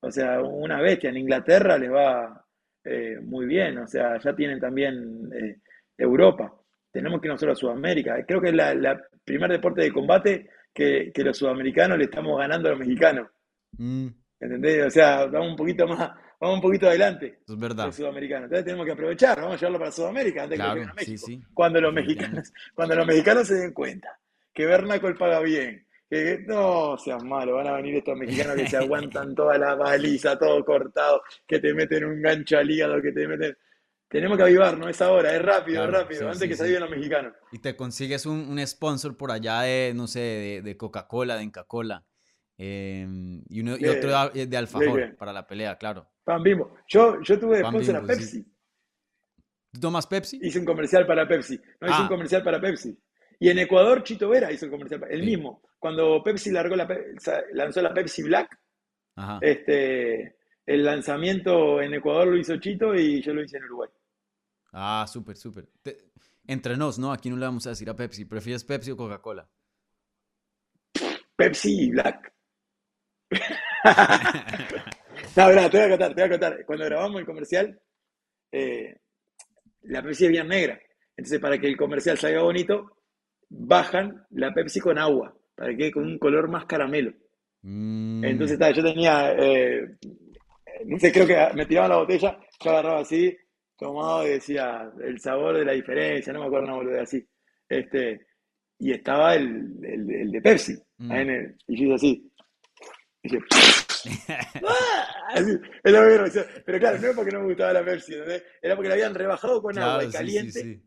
O 0.00 0.10
sea, 0.10 0.40
una 0.42 0.80
bestia. 0.80 1.10
En 1.10 1.16
Inglaterra 1.18 1.76
les 1.78 1.90
va 1.90 2.39
eh, 2.84 3.18
muy 3.22 3.46
bien. 3.46 3.78
O 3.78 3.86
sea, 3.86 4.18
ya 4.18 4.34
tienen 4.34 4.60
también 4.60 5.30
eh, 5.34 5.56
Europa. 5.96 6.54
Tenemos 6.92 7.20
que 7.20 7.28
ir 7.28 7.32
nosotros 7.32 7.58
a 7.58 7.60
Sudamérica. 7.60 8.24
Creo 8.26 8.40
que 8.40 8.48
es 8.48 8.54
la, 8.54 8.74
la 8.74 9.00
primer 9.24 9.50
deporte 9.50 9.82
de 9.82 9.92
combate 9.92 10.48
que, 10.72 11.10
que 11.14 11.22
los 11.24 11.36
sudamericanos 11.36 11.98
le 11.98 12.04
estamos 12.04 12.38
ganando 12.38 12.68
a 12.68 12.72
los 12.72 12.80
mexicanos. 12.80 13.28
mm, 13.78 14.06
¿Entendés? 14.40 14.86
O 14.86 14.90
sea, 14.90 15.26
vamos 15.26 15.50
un 15.50 15.56
poquito 15.56 15.86
más, 15.86 16.10
vamos 16.40 16.56
un 16.56 16.62
poquito 16.62 16.88
adelante 16.88 17.40
es 17.46 17.58
verdad. 17.58 17.86
los 17.86 17.96
sudamericanos. 17.96 18.44
Entonces 18.44 18.64
tenemos 18.64 18.86
que 18.86 18.92
aprovechar, 18.92 19.36
vamos 19.38 19.54
a 19.54 19.58
llevarlo 19.58 19.78
para 19.78 19.92
Sudamérica 19.92 20.42
antes 20.44 20.58
Claro, 20.58 20.80
que 20.80 20.86
a 20.86 20.90
sí, 20.90 20.94
México. 20.96 21.26
sí. 21.26 21.42
Cuando 21.52 21.80
los 21.80 21.92
mexicanos, 21.92 22.52
cuando 22.74 22.94
los 22.96 23.06
mexicanos 23.06 23.46
se 23.46 23.54
den 23.56 23.72
cuenta 23.74 24.18
que 24.54 24.66
Bernacol 24.66 25.16
paga 25.16 25.40
bien, 25.40 25.86
que 26.10 26.44
no 26.46 26.98
seas 26.98 27.22
malo, 27.22 27.54
van 27.54 27.68
a 27.68 27.72
venir 27.76 27.94
estos 27.96 28.16
mexicanos 28.18 28.56
que 28.56 28.68
se 28.68 28.76
aguantan 28.76 29.32
toda 29.34 29.56
la 29.56 29.76
baliza, 29.76 30.36
todo 30.36 30.64
cortado, 30.64 31.22
que 31.46 31.60
te 31.60 31.72
meten 31.72 32.04
un 32.04 32.20
gancho 32.20 32.58
al 32.58 32.68
hígado, 32.70 33.00
que 33.00 33.12
te 33.12 33.28
meten. 33.28 33.56
Tenemos 34.08 34.36
que 34.36 34.42
avivarnos, 34.42 34.90
es 34.90 35.00
ahora, 35.02 35.36
es 35.36 35.40
rápido, 35.40 35.76
Claro, 35.84 35.92
es 35.92 35.98
rápido, 36.02 36.20
sí, 36.22 36.24
antes 36.26 36.40
sí, 36.40 36.48
que 36.48 36.56
se 36.56 36.66
sí. 36.66 36.78
los 36.80 36.90
mexicanos. 36.90 37.32
Y 37.52 37.60
te 37.60 37.76
consigues 37.76 38.26
un, 38.26 38.40
un 38.40 38.66
sponsor 38.66 39.16
por 39.16 39.30
allá 39.30 39.60
de, 39.60 39.92
no 39.94 40.08
sé, 40.08 40.18
de, 40.18 40.62
de 40.62 40.76
Coca-Cola, 40.76 41.36
de 41.36 41.44
Inca-Cola. 41.44 42.04
eh, 42.58 43.06
y, 43.48 43.60
uno, 43.60 43.76
y 43.78 43.86
otro 43.86 44.10
de, 44.34 44.56
Alfajor 44.56 45.16
para 45.16 45.32
la 45.32 45.46
pelea, 45.46 45.78
claro. 45.78 46.10
Pan 46.24 46.42
Bimbo. 46.42 46.74
Yo, 46.88 47.22
yo 47.22 47.38
tuve 47.38 47.62
Pan 47.62 47.70
sponsor 47.72 47.96
a 47.96 48.00
Bimbo, 48.00 48.14
sí. 48.14 48.20
Pepsi. 48.20 48.46
¿Tú 49.72 49.80
tomas 49.80 50.06
Pepsi? 50.08 50.40
Hice 50.42 50.58
un 50.58 50.64
comercial 50.64 51.06
para 51.06 51.28
Pepsi. 51.28 51.56
No 51.80 51.86
hice 51.86 51.96
Ah. 51.96 52.02
un 52.02 52.08
comercial 52.08 52.42
para 52.42 52.60
Pepsi. 52.60 52.98
Y 53.40 53.48
en 53.48 53.58
Ecuador, 53.58 54.04
Chito 54.04 54.28
Vera 54.28 54.52
hizo 54.52 54.66
el 54.66 54.70
comercial. 54.70 55.02
El 55.10 55.20
Sí. 55.20 55.26
mismo. 55.26 55.62
Cuando 55.78 56.22
Pepsi 56.22 56.50
largó 56.50 56.76
la, 56.76 56.86
lanzó 57.54 57.80
la 57.82 57.92
Pepsi 57.94 58.22
Black, 58.22 58.56
Ajá. 59.16 59.38
este, 59.40 60.36
el 60.66 60.84
lanzamiento 60.84 61.80
en 61.80 61.94
Ecuador 61.94 62.28
lo 62.28 62.36
hizo 62.36 62.56
Chito 62.58 62.94
y 62.94 63.22
yo 63.22 63.32
lo 63.32 63.42
hice 63.42 63.56
en 63.56 63.64
Uruguay. 63.64 63.88
Ah, 64.72 65.06
súper, 65.10 65.36
súper. 65.36 65.68
Entre 66.46 66.76
nos, 66.76 66.98
¿no? 66.98 67.12
Aquí 67.12 67.30
no 67.30 67.36
le 67.36 67.46
vamos 67.46 67.66
a 67.66 67.70
decir 67.70 67.88
a 67.88 67.96
Pepsi. 67.96 68.24
¿Prefieres 68.26 68.62
Pepsi 68.62 68.90
o 68.90 68.96
Coca-Cola? 68.96 69.48
Pepsi 71.34 71.84
y 71.86 71.90
Black. 71.90 72.32
No, 75.36 75.46
verdad, 75.46 75.70
te 75.70 75.76
voy 75.78 75.86
a 75.86 75.90
contar, 75.90 76.08
te 76.14 76.14
voy 76.14 76.22
a 76.24 76.30
contar. 76.30 76.64
Cuando 76.66 76.84
grabamos 76.86 77.20
el 77.20 77.26
comercial, 77.26 77.80
eh, 78.52 78.96
la 79.82 80.02
Pepsi 80.02 80.24
es 80.26 80.30
bien 80.30 80.48
negra. 80.48 80.80
Entonces, 81.16 81.38
para 81.40 81.58
que 81.58 81.68
el 81.68 81.76
comercial 81.76 82.18
salga 82.18 82.42
bonito, 82.42 82.99
bajan 83.50 84.24
la 84.30 84.54
Pepsi 84.54 84.80
con 84.80 84.96
agua, 84.98 85.36
para 85.54 85.70
que 85.72 85.76
quede 85.76 85.92
con 85.92 86.04
un 86.04 86.18
color 86.18 86.48
más 86.48 86.64
caramelo. 86.64 87.12
Mm, 87.62 88.24
Entonces, 88.24 88.58
yo 88.74 88.82
tenía, 88.82 89.34
eh, 89.36 89.96
no 90.86 90.98
sé, 90.98 91.12
creo 91.12 91.26
que 91.26 91.36
me 91.54 91.66
tiraban 91.66 91.90
la 91.90 91.96
botella, 91.98 92.38
yo 92.64 92.70
agarraba 92.70 93.00
así, 93.00 93.36
tomaba 93.76 94.24
y 94.26 94.30
decía 94.30 94.90
el 95.02 95.20
sabor 95.20 95.58
de 95.58 95.64
la 95.64 95.72
diferencia, 95.72 96.32
no 96.32 96.40
me 96.40 96.46
acuerdo 96.46 96.66
una 96.66 96.76
boludez 96.76 97.02
así. 97.02 97.26
Este, 97.68 98.26
y 98.78 98.92
estaba 98.92 99.34
el, 99.34 99.74
el- 99.82 100.10
el 100.10 100.30
de 100.30 100.40
Pepsi, 100.40 100.74
Mm. 100.98 101.10
ahí 101.12 101.22
en 101.22 101.30
el- 101.30 101.56
y 101.66 101.76
yo 101.78 101.84
hice 101.86 101.94
así. 101.94 102.32
Y 103.22 103.32
yo, 103.32 103.38
¡Ah! 104.66 105.06
Así, 105.32 105.52
es 105.84 105.92
lo 105.92 106.02
mismo, 106.02 106.24
o 106.24 106.28
sea, 106.28 106.44
pero 106.64 106.78
claro, 106.78 106.98
no 106.98 107.08
es 107.08 107.16
porque 107.16 107.30
no 107.30 107.40
me 107.40 107.46
gustaba 107.46 107.72
la 107.74 107.84
Pepsi, 107.84 108.14
¿entendés? 108.14 108.42
Era 108.62 108.74
porque 108.74 108.88
la 108.88 108.94
habían 108.94 109.14
rebajado 109.14 109.62
con 109.62 109.78
agua 109.78 110.02
y 110.02 110.06
sí, 110.06 110.12
sí, 110.12 110.16
caliente. 110.18 110.52
sí. 110.62 110.82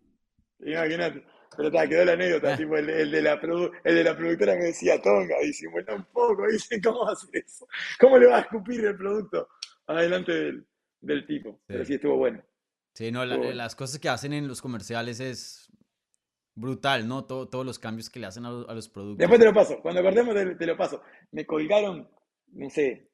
Imagínate. 0.65 1.23
Pero 1.55 1.71
ta, 1.71 1.87
quedó 1.87 2.05
la 2.05 2.13
anécdota, 2.13 2.57
tipo, 2.57 2.75
el, 2.77 2.89
el 2.89 3.11
de 3.11 3.21
la 3.21 3.39
produ- 3.41 3.71
el 3.83 3.95
de 3.95 4.03
la 4.03 4.15
productora 4.17 4.55
me 4.55 4.65
decía, 4.65 5.01
Tonga, 5.01 5.35
disimulá 5.41 5.95
un 5.95 6.05
poco, 6.05 6.45
dice, 6.51 6.81
¿cómo 6.81 7.05
va 7.05 7.09
a 7.11 7.13
hacer 7.13 7.29
eso? 7.45 7.67
¿Cómo 7.99 8.17
le 8.17 8.27
va 8.27 8.37
a 8.37 8.41
escupir 8.41 8.83
el 8.85 8.95
producto 8.97 9.49
adelante 9.87 10.31
del, 10.31 10.65
del 11.01 11.25
tipo? 11.27 11.61
Pero 11.67 11.83
Sí. 11.83 11.87
sí 11.89 11.93
estuvo 11.95 12.17
bueno. 12.17 12.43
Sí, 12.95 13.11
no, 13.11 13.25
la- 13.25 13.37
bueno. 13.37 13.53
las 13.53 13.75
cosas 13.75 13.99
que 13.99 14.09
hacen 14.09 14.33
en 14.33 14.47
los 14.47 14.61
comerciales 14.61 15.19
es 15.19 15.69
brutal, 16.55 17.07
¿no? 17.07 17.25
Todo- 17.25 17.47
todos 17.49 17.65
los 17.65 17.79
cambios 17.79 18.09
que 18.09 18.19
le 18.19 18.27
hacen 18.27 18.45
a, 18.45 18.49
los- 18.51 18.69
a 18.69 18.73
los 18.73 18.89
productos. 18.89 19.17
Después 19.19 19.39
te 19.39 19.45
lo 19.45 19.53
paso, 19.53 19.81
cuando 19.81 20.01
acordemos 20.01 20.35
te, 20.35 20.55
te 20.55 20.65
lo 20.67 20.77
paso. 20.77 21.01
Me 21.31 21.45
colgaron, 21.45 22.07
no 22.51 22.69
sé, 22.69 23.09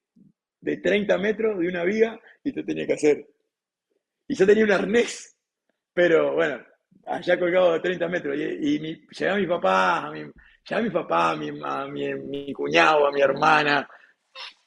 de 0.62 0.78
30 0.78 1.18
metros 1.18 1.58
de 1.60 1.68
una 1.70 1.84
viga 1.86 2.20
y 2.44 2.54
yo 2.54 2.66
tenía 2.66 2.86
que 2.86 2.94
hacer. 2.94 3.30
Y 4.28 4.36
yo 4.36 4.46
tenía 4.46 4.64
un 4.66 4.72
arnés, 4.72 5.38
pero 5.94 6.36
bueno, 6.36 6.62
allá 7.06 7.40
colgado 7.40 7.74
de 7.74 7.80
30 7.80 8.08
metros. 8.08 8.38
Y, 8.38 8.76
y 8.76 8.80
mi, 8.80 9.08
llegaba 9.10 9.38
mi 9.40 9.48
papá, 9.48 10.06
a 10.08 10.12
mi, 10.12 10.20
llegaba 10.20 10.82
mi 10.82 10.90
papá, 10.90 11.32
a 11.32 11.36
mi, 11.36 11.50
a 11.64 11.88
mi, 11.88 12.14
mi 12.16 12.54
cuñado, 12.54 13.08
a 13.08 13.12
mi 13.12 13.22
hermana, 13.22 13.88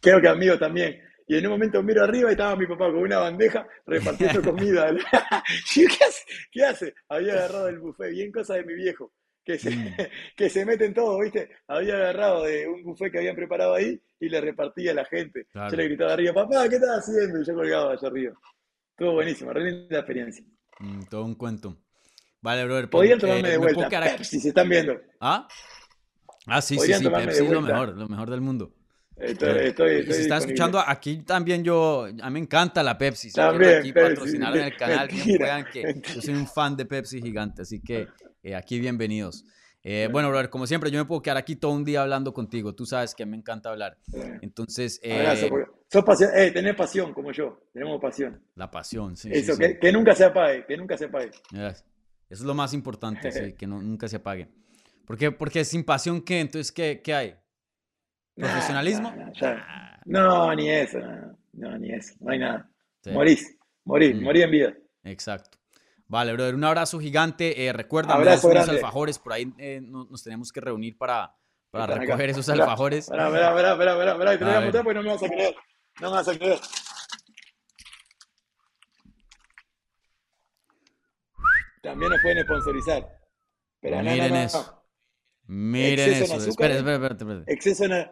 creo 0.01 0.21
que 0.21 0.29
amigos 0.29 0.59
también. 0.59 1.01
Y 1.27 1.37
en 1.39 1.47
un 1.47 1.53
momento 1.53 1.83
miro 1.83 2.03
arriba 2.05 2.29
y 2.31 2.33
estaba 2.33 2.57
mi 2.57 2.67
papá 2.67 2.87
con 2.87 2.99
una 2.99 3.19
bandeja 3.19 3.67
repartiendo 3.87 4.43
comida. 4.51 4.91
¿qué 5.75 5.87
hace? 5.87 6.25
¿Qué 6.51 6.65
hace? 6.65 6.95
Había 7.09 7.35
agarrado 7.35 7.69
el 7.69 7.79
buffet, 7.79 8.11
bien 8.11 8.33
cosa 8.33 8.55
de 8.55 8.65
mi 8.65 8.75
viejo, 8.75 9.13
que 9.45 9.59
se, 9.59 9.71
Mm. 9.71 9.97
que 10.37 10.51
se 10.51 10.65
meten 10.67 10.93
todos, 10.93 11.21
¿viste? 11.21 11.49
Había 11.69 11.95
agarrado 11.95 12.45
de 12.45 12.67
un 12.67 12.83
buffet 12.83 13.11
que 13.11 13.19
habían 13.19 13.37
preparado 13.37 13.75
ahí 13.75 14.01
y 14.21 14.29
le 14.29 14.41
repartía 14.41 14.93
a 14.93 14.95
la 14.95 15.05
gente. 15.05 15.47
Claro. 15.53 15.71
Yo 15.71 15.77
le 15.77 15.85
gritaba 15.85 16.13
arriba, 16.13 16.35
papá, 16.35 16.69
¿qué 16.69 16.77
estás 16.77 16.99
haciendo? 17.09 17.41
Y 17.41 17.45
yo 17.47 17.55
colgaba 17.55 17.93
allá 17.93 18.09
arriba. 18.09 18.35
Estuvo 18.91 19.13
buenísimo, 19.13 19.53
re 19.53 19.65
linda 19.71 19.99
experiencia. 19.99 20.45
Mm, 20.81 21.03
todo 21.09 21.25
un 21.25 21.35
cuento. 21.35 21.82
Vale, 22.43 22.65
brother. 22.65 22.91
pues, 22.91 23.01
Podían 23.01 23.19
eh, 23.19 23.21
tomarme 23.21 23.49
de 23.51 23.59
¿me 23.59 23.65
puedo 23.73 23.89
vuelta. 23.89 24.01
Pepsi, 24.17 24.41
se 24.41 24.49
están 24.49 24.69
viendo. 24.69 25.01
¿Ah? 25.21 25.49
Ah, 26.47 26.61
sí, 26.61 26.75
sí, 26.75 26.79
Podrían 26.79 26.99
sí. 26.99 27.05
de 27.05 27.11
Pepsi 27.11 27.45
es 27.45 27.51
lo 27.51 27.61
mejor, 27.61 27.97
lo 27.97 28.09
mejor 28.09 28.31
del 28.31 28.41
mundo. 28.41 28.75
Estoy, 29.17 29.49
Eh, 29.51 29.67
estoy, 29.69 29.91
y 29.93 29.99
estoy 30.01 30.15
si 30.15 30.19
disponible. 30.21 30.37
escuchando, 30.39 30.81
aquí 30.85 31.19
también 31.19 31.63
yo, 31.63 32.07
a 32.21 32.27
mí 32.29 32.33
me 32.33 32.39
encanta 32.41 32.83
la 32.83 32.99
Pepsi. 32.99 33.29
Si 33.31 33.37
También, 33.37 33.79
aquí 33.79 33.93
Pepsi. 33.93 34.15
patrocinar 34.17 34.57
en 34.57 34.65
el 34.65 34.77
canal, 34.77 35.09
Mentira, 35.13 35.39
puedan, 35.39 35.65
que 35.71 36.03
yo 36.15 36.21
soy 36.21 36.35
un 36.35 36.49
fan 36.49 36.77
de 36.77 36.85
Pepsi 36.87 37.23
gigante, 37.23 37.63
así 37.63 37.81
que 37.81 38.09
eh, 38.43 38.57
aquí 38.57 38.81
bienvenidos. 38.81 39.45
Eh, 39.85 40.09
bueno, 40.11 40.29
brother, 40.29 40.49
como 40.49 40.67
siempre, 40.67 40.91
yo 40.91 40.99
me 40.99 41.05
puedo 41.05 41.23
quedar 41.23 41.37
aquí 41.37 41.57
todo 41.57 41.73
un 41.73 41.85
día 41.85 42.03
hablando 42.03 42.33
contigo. 42.33 42.73
Tú 42.75 42.87
sabes 42.87 43.15
que 43.17 43.27
me 43.27 43.37
encanta 43.37 43.69
hablar. 43.71 43.99
Entonces. 44.41 45.01
Eh, 45.03 45.51
sos 45.91 46.05
pasión, 46.05 46.31
eh, 46.37 46.53
tenés 46.53 46.75
pasión 46.77 47.13
como 47.13 47.33
yo. 47.33 47.61
Tenemos 47.73 48.01
pasión. 48.01 48.41
La 48.55 48.71
pasión, 48.71 49.17
sí. 49.17 49.29
Eso, 49.33 49.57
que, 49.59 49.93
nunca 49.93 50.15
se 50.15 50.25
apague, 50.25 50.65
que 50.67 50.77
nunca 50.77 50.97
se 50.97 51.07
apague. 51.07 51.33
Eso 52.33 52.45
es 52.45 52.47
lo 52.47 52.55
más 52.55 52.73
importante, 52.73 53.31
sí, 53.31 53.53
que 53.59 53.67
nunca 53.67 54.09
se 54.09 54.17
apague. 54.17 54.49
¿Por 55.07 55.19
qué? 55.19 55.31
Porque 55.31 55.67
sin 55.67 55.85
pasión, 55.85 56.23
¿qué? 56.23 56.41
Entonces, 56.41 56.73
¿qué, 56.73 57.03
qué 57.05 57.15
hay? 57.15 57.35
¿Profesionalismo? 58.35 59.15
no, 60.07 60.55
ni 60.55 60.71
eso, 60.71 60.99
no, 61.53 61.77
ni 61.77 61.93
eso, 61.93 62.15
no 62.21 62.33
hay 62.33 62.39
nada. 62.39 62.71
Morís, 63.13 63.59
morís, 63.85 64.17
mm. 64.17 64.25
morís 64.25 64.45
en 64.45 64.51
vida. 64.51 64.75
Exacto. 65.05 65.59
Vale, 66.07 66.33
brother, 66.33 66.55
un 66.55 66.65
abrazo 66.65 66.99
gigante. 66.99 67.67
Eh, 67.67 67.73
recuerda, 67.75 68.17
unos 68.17 68.69
alfajores, 68.69 69.19
por 69.19 69.35
ahí 69.35 69.53
eh, 69.59 69.83
nos, 69.83 70.23
tenemos 70.23 70.53
que 70.53 70.63
reunir 70.63 70.97
para, 70.97 71.37
para 71.71 71.99
recoger 71.99 72.31
esos 72.31 72.49
alfajores. 72.49 73.11
Espera, 73.11 73.27
espera, 73.27 73.73
espera, 73.73 73.93
espera, 73.93 74.13
espera, 74.13 74.39
te 74.39 74.45
voy 74.47 74.55
a 74.55 74.61
mostrar 74.61 74.85
porque 74.85 74.99
no 74.99 75.03
me 75.03 75.11
vas 75.11 75.23
a 75.23 75.29
creer. 75.29 75.55
No 76.01 76.11
me 76.11 76.17
vas 76.17 76.29
a 76.29 76.39
creer. 76.39 76.59
También 81.83 82.11
nos 82.11 82.23
pueden 82.23 82.45
sponsorizar. 82.45 83.21
Pero 83.81 83.99
Miren 83.99 84.37
eso. 84.37 84.83
Miren 85.47 86.13
eso. 86.15 86.37
Espera, 86.37 86.77
espera, 86.77 87.07
espera, 87.09 87.45
Exceso 87.47 87.85
en, 87.85 88.11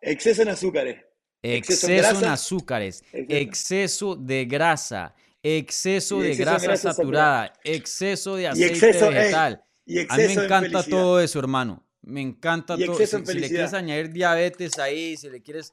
exceso 0.00 0.42
en 0.42 0.48
azúcares. 0.48 1.04
Exceso, 1.42 2.18
en, 2.18 2.24
azúcares. 2.24 3.04
Exceso 3.12 4.16
de 4.16 4.44
grasa 4.46 5.14
exceso 5.42 6.20
de 6.20 6.34
grasa, 6.36 6.76
saturada, 6.76 7.52
exceso 7.64 8.36
de 8.36 8.48
aceite 8.48 8.92
vegetal. 9.08 9.64
a 10.08 10.16
mí 10.16 10.22
me 10.22 10.32
encanta 10.32 10.82
todo 10.82 11.20
eso, 11.20 11.38
hermano. 11.38 11.84
Me 12.02 12.20
encanta 12.20 12.76
todo. 12.76 12.96
Si, 12.96 13.06
si, 13.06 13.38
le 13.38 13.48
quieres 13.48 13.74
añadir 13.74 14.10
diabetes 14.10 14.78
ahí, 14.78 15.16
si 15.16 15.30
le 15.30 15.42
quieres. 15.42 15.72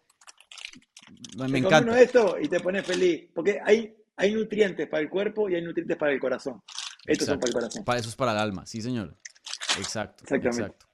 Me 1.38 1.57
encanta. 1.57 1.91
Uno 1.91 1.95
esto 1.95 2.38
y 2.40 2.48
te 2.48 2.60
pones 2.60 2.86
feliz. 2.86 3.30
Porque 3.34 3.60
hay, 3.64 3.95
hay 4.16 4.34
nutrientes 4.34 4.88
para 4.88 5.02
el 5.02 5.10
cuerpo 5.10 5.49
y 5.49 5.56
hay 5.56 5.61
nutrientes 5.61 5.98
para 5.98 6.11
el 6.11 6.20
corazón. 6.20 6.61
Estos 7.11 7.27
son 7.27 7.40
para 7.40 7.49
el 7.49 7.53
corazón. 7.53 7.84
Para 7.84 7.99
eso 7.99 8.10
es 8.10 8.15
para 8.15 8.31
el 8.31 8.38
alma, 8.38 8.65
sí, 8.65 8.81
señor. 8.81 9.15
Exacto. 9.77 10.23
Exactamente. 10.23 10.64
Exacto. 10.64 10.86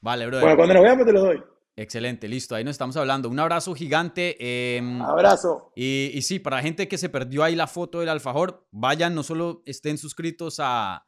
Vale, 0.00 0.26
bro. 0.26 0.40
Bueno, 0.40 0.56
cuando 0.56 0.74
nos 0.74 0.82
veamos 0.82 1.06
te 1.06 1.12
lo 1.12 1.20
doy. 1.20 1.42
Excelente, 1.76 2.28
listo, 2.28 2.54
ahí 2.54 2.62
nos 2.62 2.72
estamos 2.72 2.96
hablando. 2.96 3.28
Un 3.28 3.38
abrazo 3.38 3.74
gigante. 3.74 4.36
Em, 4.76 5.00
abrazo. 5.00 5.72
Y, 5.74 6.18
sí, 6.22 6.38
para 6.38 6.56
la 6.56 6.62
gente 6.62 6.88
que 6.88 6.98
se 6.98 7.08
perdió 7.08 7.42
ahí 7.42 7.54
la 7.54 7.66
foto 7.66 8.00
del 8.00 8.08
alfajor, 8.10 8.66
vayan, 8.70 9.14
no 9.14 9.22
solo 9.22 9.62
estén 9.64 9.96
suscritos 9.96 10.56
a, 10.58 11.06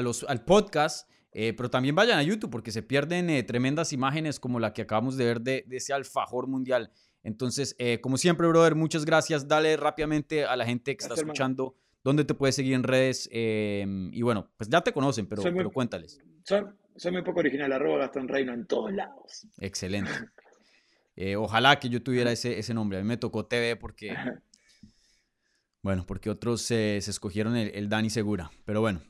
los, 0.00 0.24
al 0.24 0.44
podcast, 0.44 1.08
eh, 1.30 1.52
pero 1.56 1.70
también 1.70 1.94
vayan 1.94 2.18
a 2.18 2.22
YouTube 2.22 2.50
porque 2.50 2.72
se 2.72 2.82
pierden 2.82 3.30
eh, 3.30 3.42
tremendas 3.42 3.92
imágenes 3.92 4.40
como 4.40 4.58
la 4.58 4.72
que 4.72 4.82
acabamos 4.82 5.16
de 5.16 5.24
ver 5.24 5.40
de, 5.40 5.64
ese 5.70 5.92
alfajor 5.92 6.48
mundial. 6.48 6.90
Entonces, 7.22 7.76
eh, 7.78 8.00
como 8.00 8.16
siempre, 8.16 8.48
brother, 8.48 8.74
muchas 8.74 9.04
gracias. 9.04 9.46
Dale 9.46 9.76
rápidamente 9.76 10.44
a 10.44 10.56
la 10.56 10.64
gente 10.66 10.96
que 10.96 11.02
está 11.04 11.14
escuchando 11.14 11.76
dónde 12.04 12.24
te 12.24 12.34
puedes 12.34 12.54
seguir 12.54 12.74
en 12.74 12.84
redes. 12.84 13.28
Em, 13.32 14.14
y 14.14 14.22
bueno, 14.22 14.52
pues 14.56 14.70
ya 14.70 14.80
te 14.82 14.92
conocen, 14.92 15.26
pero, 15.26 15.42
pero 15.42 15.72
cuéntales 15.72 16.20
soy 16.96 17.12
muy 17.12 17.22
poco 17.22 17.40
original, 17.40 17.72
arroba 17.72 17.98
Gastón 17.98 18.28
Reino 18.28 18.52
en 18.52 18.66
todos 18.66 18.92
lados. 18.92 19.46
Excelente. 19.58 20.10
Eh, 21.16 21.36
ojalá 21.36 21.78
que 21.78 21.88
yo 21.88 22.02
tuviera 22.02 22.32
ese, 22.32 22.58
ese 22.58 22.74
nombre. 22.74 22.98
A 22.98 23.00
mí 23.00 23.06
me 23.06 23.16
tocó 23.16 23.46
TV 23.46 23.76
porque, 23.76 24.16
bueno, 25.80 26.04
porque 26.08 26.28
otros 26.28 26.60
se 26.62 26.96
escogieron 26.96 27.54
el, 27.54 27.88
Dani 27.88 28.10
Segura. 28.10 28.50
Pero 28.64 28.80
bueno. 28.80 29.00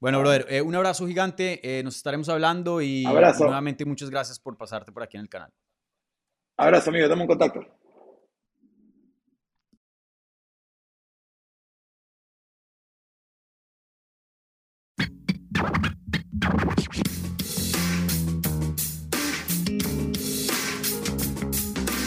Bueno, 0.00 0.18
brother, 0.18 0.46
eh, 0.48 0.62
un 0.62 0.74
abrazo 0.74 1.06
gigante. 1.06 1.60
Eh, 1.62 1.84
nos 1.84 1.94
estaremos 1.94 2.28
hablando 2.28 2.82
y 2.82 3.04
nuevamente 3.04 3.84
muchas 3.84 4.10
gracias 4.10 4.40
por 4.40 4.56
pasarte 4.56 4.90
por 4.90 5.04
aquí 5.04 5.16
en 5.16 5.20
el 5.20 5.28
canal. 5.28 5.52
Abrazo, 6.56 6.90
amigo. 6.90 7.06
Dame 7.06 7.22
un 7.22 7.28
contacto. 7.28 7.60